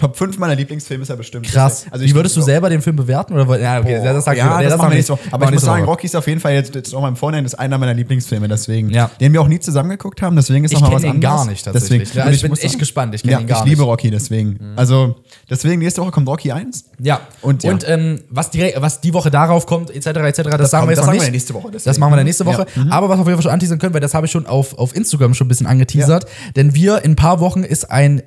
Top 0.00 0.16
5 0.16 0.38
meiner 0.38 0.54
Lieblingsfilme, 0.54 1.02
ist 1.02 1.10
er 1.10 1.16
bestimmt. 1.16 1.46
Krass. 1.46 1.84
Also 1.90 2.04
Wie 2.06 2.14
würdest 2.14 2.34
du 2.36 2.40
selber 2.40 2.70
den 2.70 2.80
Film 2.80 2.96
bewerten? 2.96 3.34
Oder, 3.34 3.60
ja, 3.60 3.80
okay, 3.80 3.98
Boah, 3.98 4.14
das 4.14 4.24
sag 4.24 4.32
ich 4.32 4.38
ja, 4.38 4.56
nee, 4.58 4.64
das, 4.64 4.78
machen 4.78 4.90
wir 4.92 4.96
nicht. 4.96 5.08
Woche. 5.10 5.20
Aber 5.30 5.44
ich 5.44 5.50
muss 5.52 5.62
sagen. 5.62 5.84
Rocky 5.84 6.06
ist 6.06 6.16
auf 6.16 6.26
jeden 6.26 6.40
Fall 6.40 6.54
jetzt, 6.54 6.74
jetzt 6.74 6.92
mal 6.94 7.06
im 7.08 7.16
Vorhinein 7.16 7.44
ist 7.44 7.54
einer 7.54 7.76
meiner 7.76 7.92
Lieblingsfilme, 7.92 8.48
deswegen. 8.48 8.88
Ja. 8.90 9.10
Den 9.20 9.32
wir 9.34 9.42
auch 9.42 9.48
nie 9.48 9.60
zusammen 9.60 9.90
geguckt 9.90 10.22
haben, 10.22 10.36
deswegen 10.36 10.64
ist 10.64 10.72
Ich 10.72 10.80
noch 10.80 10.90
mal 10.90 10.96
kenn 11.00 11.08
was 11.10 11.14
ihn 11.14 11.20
gar 11.20 11.32
anderes. 11.32 11.50
nicht 11.50 11.64
tatsächlich. 11.64 11.98
Deswegen. 12.08 12.18
Ja, 12.18 12.26
Und 12.26 12.32
ich 12.34 12.42
bin 12.42 12.52
echt 12.52 12.62
sagen- 12.62 12.78
gespannt. 12.78 13.14
Ich 13.14 13.22
kenn 13.22 13.30
ja, 13.32 13.40
ihn 13.40 13.46
gar 13.46 13.58
ich 13.58 13.64
liebe 13.70 13.82
nicht. 13.82 13.88
Rocky, 13.90 14.10
deswegen. 14.10 14.58
Also, 14.76 15.16
deswegen, 15.50 15.80
nächste 15.82 16.00
Woche 16.00 16.12
kommt 16.12 16.28
Rocky 16.28 16.50
1. 16.50 16.84
Ja, 16.98 17.20
Und 17.42 17.62
und, 17.64 17.82
ja. 17.82 17.88
ähm, 17.90 18.20
was, 18.30 18.50
direkt, 18.50 18.80
was 18.80 19.00
die 19.02 19.12
Woche 19.12 19.30
darauf 19.30 19.66
kommt, 19.66 19.90
etc., 19.90 20.06
etc., 20.06 20.16
das, 20.16 20.24
sagen 20.24 20.46
kommt- 20.46 20.46
wir 20.46 20.56
jetzt 20.56 20.70
das 20.70 20.96
noch 20.98 21.04
sagen 21.04 21.12
nicht. 21.12 21.24
wir 21.26 21.30
nächste 21.32 21.52
Woche, 21.54 21.66
deswegen. 21.72 21.84
Das 21.90 21.98
machen 21.98 22.12
wir 22.12 22.16
dann 22.16 22.24
nächste 22.26 22.46
Woche. 22.46 22.66
Mhm. 22.74 22.90
Aber 22.90 23.08
was 23.10 23.18
wir 23.18 23.20
auf 23.22 23.26
jeden 23.26 23.36
Fall 23.36 23.42
schon 23.42 23.52
anteasern 23.52 23.78
können, 23.78 23.92
weil 23.92 24.00
das 24.00 24.14
habe 24.14 24.24
ich 24.24 24.32
schon 24.32 24.46
auf, 24.46 24.78
auf 24.78 24.96
Instagram 24.96 25.34
schon 25.34 25.46
ein 25.46 25.48
bisschen 25.48 25.66
angeteasert. 25.66 26.24
Denn 26.56 26.74
wir 26.74 27.04
in 27.04 27.12
ein 27.12 27.16
paar 27.16 27.40
Wochen 27.40 27.64
ist 27.64 27.90
ein 27.90 28.22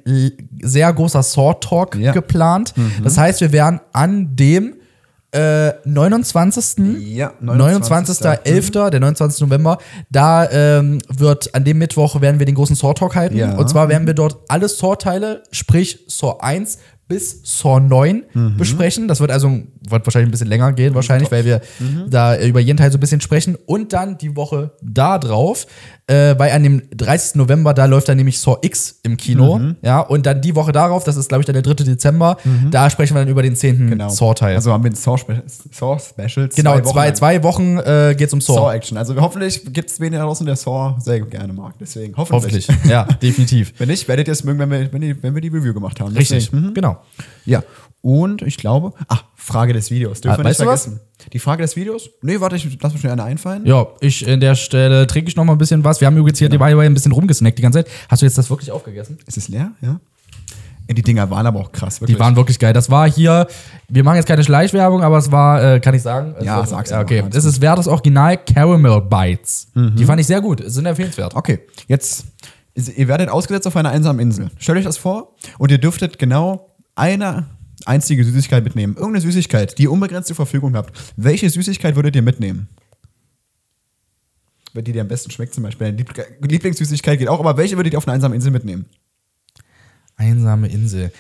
sehr 0.62 0.92
großer 0.94 1.24
Sword 1.24 1.63
Talk 1.64 1.96
Ja. 1.96 2.12
geplant. 2.12 2.74
Das 3.04 3.18
heißt, 3.18 3.42
wir 3.42 3.52
werden 3.52 3.80
an 3.94 4.36
dem 4.36 4.76
Äh, 5.36 5.74
29. 5.86 6.78
Ja, 7.16 7.34
29.11., 7.42 8.90
der 8.92 9.00
29. 9.00 9.42
November, 9.42 9.80
da 10.12 10.48
ähm, 10.52 11.00
wird 11.10 11.56
an 11.56 11.64
dem 11.64 11.80
Mittwoch 11.80 12.22
werden 12.22 12.38
wir 12.38 12.46
den 12.46 12.54
großen 12.54 12.76
Saw 12.76 12.94
Talk 12.94 13.16
halten. 13.16 13.36
Ja. 13.38 13.56
Und 13.56 13.68
zwar 13.68 13.90
werden 13.90 14.06
wir 14.06 14.14
dort 14.14 14.38
alle 14.48 14.70
Saw-Teile, 14.70 15.42
sprich 15.52 16.06
Saw 16.08 16.38
1 16.40 16.78
bis 17.08 17.42
Saw 17.44 17.80
9 17.80 18.24
Mhm. 18.34 18.58
besprechen. 18.58 19.08
Das 19.08 19.20
wird 19.20 19.30
also 19.32 19.48
wird 19.50 20.06
wahrscheinlich 20.08 20.30
ein 20.30 20.32
bisschen 20.32 20.48
länger 20.48 20.72
gehen, 20.72 20.96
wahrscheinlich, 20.96 21.30
weil 21.32 21.44
wir 21.46 21.62
Mhm. 21.80 22.10
da 22.10 22.38
über 22.40 22.60
jeden 22.62 22.78
Teil 22.78 22.92
so 22.92 22.98
ein 22.98 23.02
bisschen 23.02 23.20
sprechen. 23.22 23.58
Und 23.66 23.92
dann 23.94 24.18
die 24.18 24.36
Woche 24.38 24.72
da 24.82 25.20
drauf, 25.20 25.68
äh, 26.08 26.36
weil 26.38 26.52
an 26.52 26.64
dem 26.64 26.82
30. 26.96 27.38
November, 27.38 27.74
da 27.74 27.86
läuft 27.86 28.08
dann 28.08 28.16
nämlich 28.18 28.40
Saw 28.40 28.58
X 28.62 29.00
im 29.04 29.18
Kino. 29.18 29.60
Mhm. 29.60 29.76
Ja, 29.82 30.00
und 30.00 30.26
dann 30.26 30.42
die 30.42 30.56
Woche 30.56 30.72
darauf, 30.72 31.04
das 31.04 31.18
ist 31.18 31.28
glaube 31.28 31.42
ich 31.42 31.46
dann 31.46 31.54
der 31.54 31.62
3. 31.64 31.84
Dezember, 31.84 32.38
da 32.72 32.90
sprechen 32.90 33.16
wir 33.16 33.20
dann 33.22 33.30
über 33.30 33.44
den 33.44 33.56
10. 33.58 33.90
Genau. 33.90 34.08
Saw-Teil. 34.10 34.56
Also 34.56 34.72
haben 34.72 34.84
wir 34.84 34.92
ein 34.92 34.96
Saw-Spe- 34.96 35.44
Saw-Special. 35.72 36.50
genau, 36.56 36.76
Wochen 36.76 36.86
zwei, 36.86 37.12
zwei 37.12 37.44
Wochen 37.44 37.78
äh, 37.80 38.16
geht's 38.18 38.34
um 38.34 38.40
Saw. 38.42 38.56
Saw-Action. 38.56 38.98
Also 38.98 39.16
hoffentlich 39.20 39.62
gibt 39.74 39.90
es 39.90 40.00
wen 40.00 40.14
da 40.14 40.20
draußen, 40.20 40.46
der 40.46 40.56
Saw 40.56 40.96
sehr 41.02 41.20
gerne 41.22 41.52
mag. 41.54 41.74
Deswegen 41.80 42.16
hoffentlich. 42.16 42.68
Hoffentlich. 42.70 42.90
ja, 42.92 43.04
definitiv. 43.22 43.74
Wenn 43.78 43.90
nicht, 43.90 44.08
werdet 44.08 44.28
ihr 44.28 44.32
es 44.32 44.44
mögen, 44.44 44.60
wenn 44.60 44.72
wir, 44.72 44.94
wenn, 44.94 45.02
die, 45.02 45.22
wenn 45.24 45.34
wir 45.36 45.42
die 45.42 45.50
Review 45.50 45.74
gemacht 45.74 46.00
haben. 46.00 46.14
Richtig. 46.16 46.52
Mhm. 46.52 46.74
Genau. 46.94 47.04
Ja. 47.46 47.64
Und 48.02 48.42
ich 48.42 48.58
glaube, 48.58 48.92
ach, 49.08 49.24
Frage 49.36 49.72
des 49.72 49.90
Videos. 49.90 50.20
Dürfen 50.20 50.36
Ah, 50.36 50.38
wir 50.40 50.44
nicht 50.50 50.60
weißt 50.60 50.62
du 50.62 50.66
was? 50.66 50.84
vergessen. 50.84 51.02
Die 51.32 51.40
Frage 51.40 51.62
des 51.62 51.76
Videos? 51.78 52.10
Nee, 52.22 52.42
warte, 52.42 52.58
ich 52.58 52.78
lass 52.82 52.92
mir 52.92 53.00
schnell 53.00 53.14
eine 53.14 53.24
einfallen. 53.24 53.66
Ja, 53.66 53.88
ich 54.02 54.28
in 54.28 54.42
der 54.42 54.56
Stelle 54.56 55.08
trinke 55.08 55.30
ich 55.30 55.38
noch 55.38 55.46
mal 55.46 55.54
ein 55.54 55.58
bisschen 55.58 55.86
was. 55.86 56.02
Wir 56.02 56.08
haben 56.08 56.18
übrigens 56.18 56.38
hier 56.40 56.50
Genau. 56.50 56.66
dabei 56.68 56.86
ein 56.86 56.94
bisschen 56.94 57.14
rumgesnackt 57.14 57.58
die 57.58 57.62
ganze 57.62 57.84
Zeit. 57.84 57.92
Hast 58.10 58.22
du 58.22 58.26
jetzt 58.26 58.38
das 58.38 58.50
wirklich 58.50 58.72
aufgegessen? 58.72 59.18
Ist 59.26 59.38
es 59.38 59.48
leer? 59.48 59.72
Ja. 59.82 60.00
Die 60.92 61.02
Dinger 61.02 61.30
waren 61.32 61.48
aber 61.48 61.62
auch 61.62 61.72
krass, 61.72 62.02
wirklich. 62.02 62.18
Die 62.18 62.20
waren 62.20 62.36
wirklich 62.36 62.60
geil. 62.60 62.74
Das 62.74 62.90
war 62.90 63.10
hier, 63.10 63.48
wir 63.88 64.04
machen 64.04 64.18
jetzt 64.18 64.28
keine 64.28 64.44
Schleichwerbung, 64.44 65.02
aber 65.02 65.18
es 65.18 65.32
war, 65.32 65.64
äh, 65.76 65.80
kann 65.80 65.96
ich 65.96 66.02
sagen? 66.02 66.36
Es 66.38 66.46
Ja, 66.46 66.58
war- 66.58 66.68
sag's 66.68 66.90
ja, 66.90 67.00
Okay, 67.02 67.24
es 67.34 67.46
ist 67.46 67.62
wert 67.62 67.78
das 67.80 67.88
Original 67.88 68.38
Caramel 68.38 69.02
Bites. 69.02 69.68
Die 69.76 70.04
fand 70.04 70.20
ich 70.20 70.28
sehr 70.28 70.42
gut, 70.42 70.62
sind 70.66 70.86
empfehlenswert. 70.86 71.36
Okay, 71.36 71.60
jetzt, 71.88 72.26
ihr 72.76 73.08
werdet 73.08 73.30
ausgesetzt 73.30 73.66
auf 73.66 73.78
einer 73.78 73.90
einsamen 73.92 74.20
Insel. 74.20 74.52
Stellt 74.60 74.78
euch 74.78 74.84
das 74.84 74.98
vor 74.98 75.34
und 75.58 75.72
ihr 75.72 75.78
dürftet 75.78 76.20
genau 76.20 76.73
eine 76.96 77.48
einzige 77.86 78.24
Süßigkeit 78.24 78.64
mitnehmen. 78.64 78.96
Irgendeine 78.96 79.22
Süßigkeit, 79.22 79.78
die 79.78 79.84
ihr 79.84 79.92
unbegrenzt 79.92 80.28
zur 80.28 80.36
Verfügung 80.36 80.76
habt. 80.76 80.96
Welche 81.18 81.50
Süßigkeit 81.50 81.96
würdet 81.96 82.16
ihr 82.16 82.22
mitnehmen? 82.22 82.70
Die 84.76 84.92
dir 84.92 85.02
am 85.02 85.08
besten 85.08 85.30
schmeckt 85.30 85.54
zum 85.54 85.64
Beispiel. 85.64 85.96
Lieblingssüßigkeit 86.42 87.20
geht 87.20 87.28
auch, 87.28 87.40
aber 87.40 87.58
welche 87.58 87.78
würdet 87.78 87.94
ihr 87.94 87.98
auf 87.98 88.08
einer 88.08 88.16
einsamen 88.16 88.36
Insel 88.36 88.52
mitnehmen? 88.52 88.86
Einsame 90.16 90.68
Insel. 90.68 91.12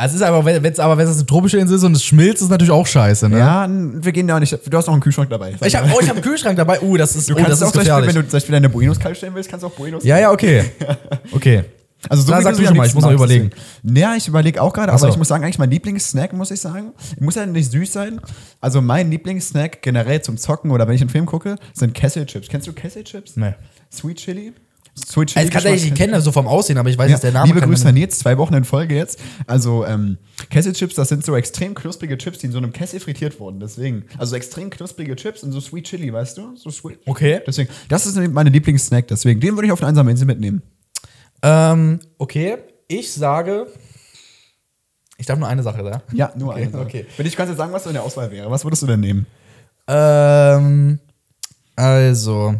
Es 0.00 0.14
ist 0.14 0.22
aber, 0.22 0.44
wenn 0.44 0.64
es 0.64 0.78
aber, 0.78 0.96
wenn 0.96 1.08
es 1.08 1.16
eine 1.16 1.26
tropische 1.26 1.58
Insel 1.58 1.76
ist 1.76 1.82
und 1.82 1.96
es 1.96 2.04
schmilzt, 2.04 2.42
ist 2.42 2.50
natürlich 2.50 2.70
auch 2.70 2.86
scheiße, 2.86 3.28
ne? 3.28 3.38
Ja, 3.38 3.66
wir 3.68 4.12
gehen 4.12 4.28
da 4.28 4.38
nicht. 4.38 4.52
Du 4.52 4.76
hast 4.76 4.86
noch 4.86 4.92
einen 4.92 5.02
Kühlschrank 5.02 5.28
dabei. 5.28 5.56
Ich 5.64 5.74
habe 5.74 5.90
oh, 5.92 5.98
ich 6.00 6.08
hab 6.08 6.16
einen 6.16 6.24
Kühlschrank 6.24 6.56
dabei. 6.56 6.80
Uh, 6.80 6.96
das 6.96 7.16
ist, 7.16 7.28
du 7.28 7.32
oh, 7.32 7.36
kannst 7.36 7.50
das 7.50 7.62
auch 7.62 7.66
ist 7.66 7.72
zum 7.72 7.80
Beispiel, 7.80 7.94
gefährlich. 7.94 8.14
wenn 8.14 8.22
du 8.22 8.28
zum 8.28 8.36
Beispiel 8.36 8.52
deine 8.52 8.68
Buenos 8.68 9.00
kalt 9.00 9.16
stellen 9.16 9.34
willst, 9.34 9.50
kannst 9.50 9.64
du 9.64 9.66
auch 9.66 9.72
Buenos 9.72 10.04
ja, 10.04 10.18
ja, 10.18 10.30
okay. 10.30 10.64
Okay. 11.32 11.64
Also 12.08 12.22
so 12.22 12.30
Na, 12.32 12.40
sag 12.42 12.56
du 12.56 12.64
schon 12.64 12.76
mal, 12.76 12.86
ich 12.86 12.94
muss 12.94 13.02
noch 13.04 13.10
überlegen. 13.10 13.50
deswegen. 13.82 13.96
Ja, 13.96 14.14
ich 14.16 14.28
überlege 14.28 14.62
auch 14.62 14.72
gerade, 14.72 14.92
so. 14.96 15.04
aber 15.04 15.12
ich 15.12 15.18
muss 15.18 15.28
sagen, 15.28 15.42
eigentlich 15.44 15.58
mein 15.58 15.70
Lieblingssnack, 15.70 16.32
muss 16.32 16.50
ich 16.50 16.60
sagen. 16.60 16.92
Muss 17.18 17.34
ja 17.34 17.44
nicht 17.46 17.70
süß 17.72 17.92
sein. 17.92 18.20
Also 18.60 18.80
mein 18.80 19.10
Lieblingssnack 19.10 19.82
generell 19.82 20.22
zum 20.22 20.36
Zocken 20.38 20.70
oder 20.70 20.86
wenn 20.86 20.94
ich 20.94 21.00
einen 21.00 21.10
Film 21.10 21.26
gucke, 21.26 21.56
sind 21.74 21.94
Kesselchips. 21.94 22.48
Kennst 22.48 22.66
du 22.68 22.72
Kesselchips? 22.72 23.36
Nee. 23.36 23.54
Sweet 23.92 24.18
Chili? 24.18 24.52
Sweet 24.96 25.36
Also, 25.36 25.46
ich 25.46 25.52
kann 25.52 25.62
Geschmack. 25.62 25.80
ich 25.92 25.94
kenne 25.94 26.12
das 26.14 26.24
so 26.24 26.32
vom 26.32 26.48
Aussehen, 26.48 26.76
aber 26.76 26.90
ich 26.90 26.98
weiß 26.98 27.08
Ja, 27.08 27.14
jetzt 27.16 27.22
der 27.22 27.30
Name. 27.32 27.46
liebe 27.46 27.60
kann 27.60 27.68
Grüße 27.68 27.86
an 27.88 27.94
Nils, 27.94 28.18
zwei 28.18 28.36
Wochen 28.36 28.54
in 28.54 28.64
Folge 28.64 28.96
jetzt. 28.96 29.20
Also 29.46 29.84
ähm, 29.86 30.18
Kesselchips, 30.50 30.96
das 30.96 31.08
sind 31.08 31.24
so 31.24 31.36
extrem 31.36 31.74
knusprige 31.74 32.18
Chips, 32.18 32.38
die 32.38 32.46
in 32.46 32.52
so 32.52 32.58
einem 32.58 32.72
Kessel 32.72 32.98
frittiert 32.98 33.38
wurden. 33.38 33.60
Deswegen, 33.60 34.04
also 34.18 34.34
extrem 34.34 34.70
knusprige 34.70 35.14
Chips 35.14 35.42
und 35.44 35.52
so 35.52 35.60
Sweet 35.60 35.84
Chili, 35.86 36.12
weißt 36.12 36.38
du? 36.38 36.56
So 36.56 36.70
sweet. 36.70 36.98
Okay. 37.06 37.40
Deswegen, 37.46 37.70
das 37.88 38.06
ist 38.06 38.16
meine 38.32 38.50
Lieblingssnack. 38.50 39.06
Deswegen, 39.06 39.38
den 39.40 39.54
würde 39.56 39.66
ich 39.66 39.72
auf 39.72 39.80
eine 39.80 39.88
einsame 39.88 40.10
Insel 40.10 40.26
mitnehmen. 40.26 40.62
Ähm, 41.42 42.00
okay, 42.18 42.58
ich 42.88 43.12
sage. 43.12 43.66
Ich 45.16 45.26
darf 45.26 45.38
nur 45.38 45.48
eine 45.48 45.62
Sache 45.62 45.82
da. 45.82 46.02
Ja, 46.12 46.32
nur 46.36 46.50
Okay, 46.52 46.62
eine. 46.62 46.70
Sache. 46.70 46.82
okay. 46.82 47.06
Wenn 47.16 47.26
ich 47.26 47.36
kannst 47.36 47.50
jetzt 47.50 47.58
sagen, 47.58 47.72
was 47.72 47.86
in 47.86 47.92
der 47.92 48.02
Auswahl 48.02 48.30
wäre. 48.30 48.50
Was 48.50 48.64
würdest 48.64 48.82
du 48.82 48.86
denn 48.86 49.00
nehmen? 49.00 49.26
Ähm, 49.88 50.98
also. 51.76 52.54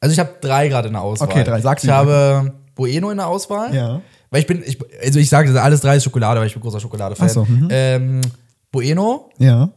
Also 0.00 0.12
ich 0.12 0.18
habe 0.18 0.34
drei 0.40 0.68
gerade 0.68 0.88
in 0.88 0.94
der 0.94 1.02
Auswahl. 1.02 1.28
Okay, 1.28 1.44
drei, 1.44 1.60
sag's 1.60 1.82
Ich 1.84 1.88
mir. 1.88 1.94
habe 1.96 2.52
Bueno 2.74 3.10
in 3.10 3.16
der 3.16 3.26
Auswahl. 3.28 3.74
Ja. 3.74 4.02
Weil 4.30 4.40
ich 4.40 4.46
bin, 4.46 4.62
ich, 4.66 4.78
also 5.02 5.18
ich 5.18 5.28
sage 5.30 5.60
alles 5.62 5.80
drei 5.80 5.96
ist 5.96 6.04
Schokolade, 6.04 6.40
weil 6.40 6.46
ich 6.48 6.52
bin 6.52 6.60
großer 6.62 6.80
Schokolade-Fan. 6.80 7.28
Ach 7.28 7.32
so, 7.32 7.44
mhm. 7.44 7.68
ähm, 7.70 8.20
Bueno, 8.70 9.30
Ja. 9.38 9.70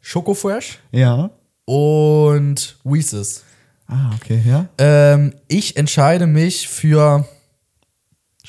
Schokofresh 0.00 0.78
Ja. 0.90 1.30
und 1.66 2.78
Reese's. 2.84 3.44
Ah, 3.86 4.10
okay, 4.16 4.40
ja. 4.46 4.66
Ähm, 4.78 5.34
ich 5.48 5.76
entscheide 5.76 6.26
mich 6.26 6.66
für 6.68 7.26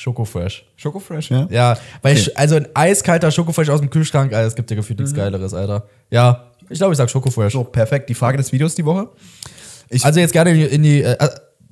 Schokofresh. 0.02 0.66
Schokofresh, 0.78 1.30
ja. 1.30 1.48
Ja, 1.52 1.78
weil 2.02 2.14
Okay. 2.14 2.22
ich, 2.30 2.38
also 2.38 2.56
ein 2.56 2.68
eiskalter 2.74 3.30
Schokofresh 3.30 3.70
aus 3.70 3.82
dem 3.82 3.90
Kühlschrank, 3.92 4.34
Alter, 4.34 4.48
es 4.48 4.56
gibt 4.56 4.70
ja 4.72 4.76
gefühlt 4.76 4.98
Mhm. 5.00 5.04
nichts 5.06 5.16
Geileres, 5.18 5.54
Alter. 5.54 5.84
Ja, 6.10 6.46
ich 6.70 6.80
glaube, 6.80 6.94
ich 6.94 6.98
sag 6.98 7.10
Schokofresh. 7.10 7.54
So, 7.54 7.64
perfekt. 7.64 8.10
Die 8.10 8.16
Frage 8.16 8.38
des 8.38 8.52
Videos 8.52 8.74
die 8.74 8.84
Woche. 8.86 9.10
Ich, 9.90 10.04
Also 10.04 10.20
jetzt 10.20 10.34
gerne 10.34 10.52
in 10.52 10.58
die, 10.58 10.64
in 10.66 10.82
die 10.84 11.04
äh, 11.04 11.16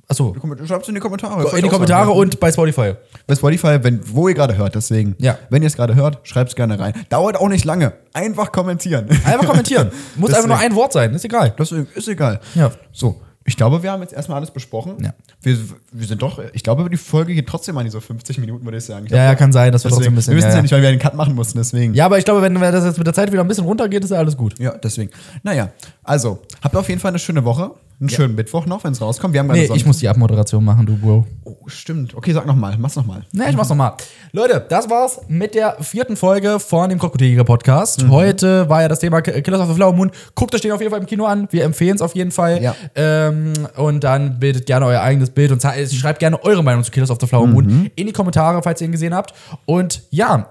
achso, 0.06 0.34
Schreibt 0.66 0.88
in 0.88 0.94
die 0.94 1.00
Kommentare. 1.00 1.56
in 1.56 1.62
die 1.64 1.68
Kommentare 1.68 2.10
und 2.12 2.38
bei 2.38 2.52
Spotify. 2.52 2.94
bei 3.26 3.34
Spotify, 3.34 3.78
wenn, 3.82 4.00
wo 4.14 4.28
ihr 4.28 4.34
gerade 4.34 4.56
hört, 4.56 4.74
deswegen. 4.76 5.16
Ja. 5.18 5.36
Wenn 5.48 5.62
ihr 5.62 5.66
es 5.68 5.74
gerade 5.76 5.94
hört, 5.96 6.18
schreibt 6.22 6.50
es 6.50 6.54
gerne 6.56 6.78
rein. 6.78 6.92
Dauert 7.08 7.36
auch 7.36 7.48
nicht 7.48 7.64
lange. 7.64 7.94
Einfach 8.12 8.52
kommentieren. 8.52 9.08
Einfach 9.24 9.46
kommentieren. 9.46 9.90
Muss 10.16 10.30
einfach 10.34 10.46
nur 10.46 10.56
Deswegen. 10.56 10.72
ein 10.72 10.76
Wort 10.76 10.92
sein, 10.92 11.14
ist 11.14 11.24
egal. 11.24 11.52
Das 11.56 11.72
ist 11.72 11.88
ist 11.96 12.06
egal. 12.08 12.38
Ja. 12.54 12.70
So, 12.92 13.20
ich 13.44 13.56
glaube, 13.56 13.82
wir 13.82 13.90
haben 13.90 14.02
jetzt 14.02 14.12
erstmal 14.12 14.36
alles 14.36 14.50
besprochen. 14.50 15.02
Ja. 15.02 15.14
Wir, 15.40 15.56
wir 15.92 16.06
sind 16.06 16.20
doch, 16.20 16.40
ich 16.52 16.62
glaube, 16.62 16.88
die 16.90 16.98
Folge 16.98 17.34
geht 17.34 17.46
trotzdem 17.46 17.76
an 17.78 17.84
diese 17.84 18.00
50 18.00 18.36
Minuten, 18.38 18.64
würde 18.64 18.76
ich 18.76 18.84
sagen. 18.84 19.06
Ich 19.06 19.12
Ja, 19.12 19.24
ja, 19.24 19.34
kann 19.34 19.50
sein, 19.50 19.72
dass 19.72 19.82
wir 19.82 19.90
trotzdem 19.90 20.12
ein 20.12 20.16
bisschen. 20.16 20.32
Wir 20.32 20.38
wissen 20.38 20.48
ja, 20.48 20.50
ja 20.50 20.56
ja. 20.56 20.62
nicht, 20.62 20.72
weil 20.72 20.82
wir 20.82 20.88
einen 20.90 20.98
Cut 20.98 21.14
machen 21.14 21.34
mussten, 21.34 21.56
deswegen. 21.56 21.94
ja, 21.94 22.04
aber 22.04 22.18
ich 22.18 22.26
glaube, 22.26 22.42
wenn 22.42 22.54
das 22.54 22.84
jetzt 22.84 22.98
mit 22.98 23.06
der 23.06 23.14
Zeit 23.14 23.32
wieder 23.32 23.40
ein 23.40 23.48
bisschen 23.48 23.64
runtergeht, 23.64 24.04
ist 24.04 24.10
ja 24.10 24.18
alles 24.18 24.36
gut. 24.36 24.58
Ja, 24.58 24.76
deswegen. 24.76 25.10
Naja, 25.42 25.70
also, 26.10 26.40
habt 26.60 26.74
auf 26.74 26.88
jeden 26.88 27.00
Fall 27.00 27.10
eine 27.10 27.20
schöne 27.20 27.44
Woche. 27.44 27.70
Einen 28.00 28.08
schönen 28.08 28.34
Mittwoch 28.34 28.66
noch, 28.66 28.82
wenn 28.82 28.90
es 28.90 29.00
rauskommt. 29.00 29.32
Wir 29.32 29.38
haben 29.38 29.46
Nee, 29.46 29.70
ich 29.72 29.86
muss 29.86 29.98
die 29.98 30.08
Abmoderation 30.08 30.64
machen, 30.64 30.84
du 30.84 30.96
Bro. 30.96 31.24
Oh, 31.44 31.54
stimmt. 31.66 32.16
Okay, 32.16 32.32
sag 32.32 32.46
nochmal. 32.46 32.76
Mach's 32.78 32.96
nochmal. 32.96 33.26
Ne, 33.32 33.48
ich 33.48 33.56
mach's 33.56 33.68
nochmal. 33.68 33.92
Leute, 34.32 34.66
das 34.68 34.90
war's 34.90 35.20
mit 35.28 35.54
der 35.54 35.76
vierten 35.80 36.16
Folge 36.16 36.58
von 36.58 36.90
dem 36.90 36.98
Krokodilger 36.98 37.44
Podcast. 37.44 38.04
Heute 38.08 38.68
war 38.68 38.82
ja 38.82 38.88
das 38.88 38.98
Thema 38.98 39.22
Killers 39.22 39.60
of 39.60 39.68
the 39.68 39.74
Flower 39.74 39.92
Moon. 39.92 40.10
Guckt 40.34 40.52
euch 40.52 40.62
den 40.62 40.72
auf 40.72 40.80
jeden 40.80 40.90
Fall 40.90 41.00
im 41.00 41.06
Kino 41.06 41.26
an. 41.26 41.46
Wir 41.52 41.62
empfehlen 41.62 41.94
es 41.94 42.02
auf 42.02 42.16
jeden 42.16 42.32
Fall. 42.32 42.60
Ja. 42.60 42.74
Ähm, 42.96 43.52
und 43.76 44.02
dann 44.02 44.40
bildet 44.40 44.66
gerne 44.66 44.86
euer 44.86 45.02
eigenes 45.02 45.30
Bild 45.30 45.52
und 45.52 45.62
schreibt 45.62 46.18
gerne 46.18 46.42
eure 46.42 46.64
Meinung 46.64 46.82
zu 46.82 46.90
Killers 46.90 47.12
of 47.12 47.18
the 47.20 47.26
Flower 47.28 47.46
Moon 47.46 47.88
in 47.94 48.06
die 48.08 48.12
Kommentare, 48.12 48.60
falls 48.64 48.80
ihr 48.80 48.86
ihn 48.86 48.92
gesehen 48.92 49.14
habt. 49.14 49.32
Und 49.64 50.02
ja, 50.10 50.48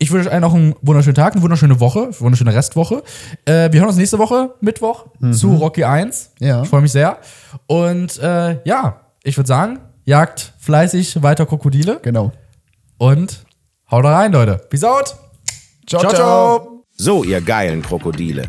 ich 0.00 0.10
wünsche 0.10 0.28
euch 0.28 0.32
allen 0.32 0.40
noch 0.40 0.54
einen 0.54 0.74
wunderschönen 0.80 1.14
Tag, 1.14 1.34
eine 1.34 1.42
wunderschöne 1.42 1.78
Woche, 1.78 2.04
eine 2.04 2.20
wunderschöne 2.20 2.54
Restwoche. 2.54 3.02
Äh, 3.44 3.70
wir 3.70 3.80
hören 3.80 3.90
uns 3.90 3.98
nächste 3.98 4.18
Woche, 4.18 4.54
Mittwoch, 4.60 5.06
zu 5.30 5.54
Rocky 5.54 5.84
1. 5.84 6.32
Ja. 6.40 6.62
Ich 6.62 6.68
freue 6.68 6.80
mich 6.80 6.90
sehr. 6.90 7.18
Und 7.66 8.18
äh, 8.18 8.60
ja, 8.64 9.00
ich 9.22 9.36
würde 9.36 9.46
sagen, 9.46 9.78
jagt 10.06 10.54
fleißig 10.58 11.22
weiter 11.22 11.44
Krokodile. 11.44 12.00
Genau. 12.02 12.32
Und 12.96 13.44
haut 13.90 14.04
rein, 14.04 14.32
Leute. 14.32 14.62
Peace 14.70 14.84
out. 14.84 15.16
Ciao, 15.86 16.00
Ciao, 16.00 16.14
ciao. 16.14 16.84
So, 16.92 17.22
ihr 17.22 17.42
geilen 17.42 17.82
Krokodile. 17.82 18.44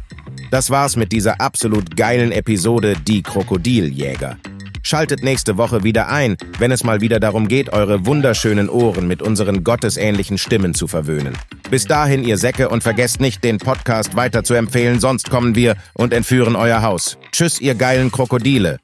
Das 0.51 0.69
war's 0.69 0.95
mit 0.95 1.11
dieser 1.11 1.39
absolut 1.41 1.97
geilen 1.97 2.31
Episode 2.31 2.95
Die 3.05 3.21
Krokodiljäger. 3.21 4.37
Schaltet 4.83 5.23
nächste 5.23 5.57
Woche 5.57 5.83
wieder 5.83 6.09
ein, 6.09 6.35
wenn 6.57 6.71
es 6.71 6.83
mal 6.83 7.01
wieder 7.01 7.19
darum 7.19 7.47
geht, 7.47 7.71
eure 7.71 8.05
wunderschönen 8.05 8.67
Ohren 8.69 9.07
mit 9.07 9.21
unseren 9.21 9.63
gottesähnlichen 9.63 10.37
Stimmen 10.37 10.73
zu 10.73 10.87
verwöhnen. 10.87 11.37
Bis 11.69 11.85
dahin, 11.85 12.23
ihr 12.23 12.37
Säcke, 12.37 12.67
und 12.67 12.83
vergesst 12.83 13.21
nicht, 13.21 13.43
den 13.43 13.57
Podcast 13.57 14.15
weiter 14.15 14.43
zu 14.43 14.55
empfehlen, 14.55 14.99
sonst 14.99 15.29
kommen 15.29 15.55
wir 15.55 15.75
und 15.93 16.13
entführen 16.13 16.55
euer 16.55 16.81
Haus. 16.81 17.17
Tschüss, 17.31 17.61
ihr 17.61 17.75
geilen 17.75 18.11
Krokodile. 18.11 18.81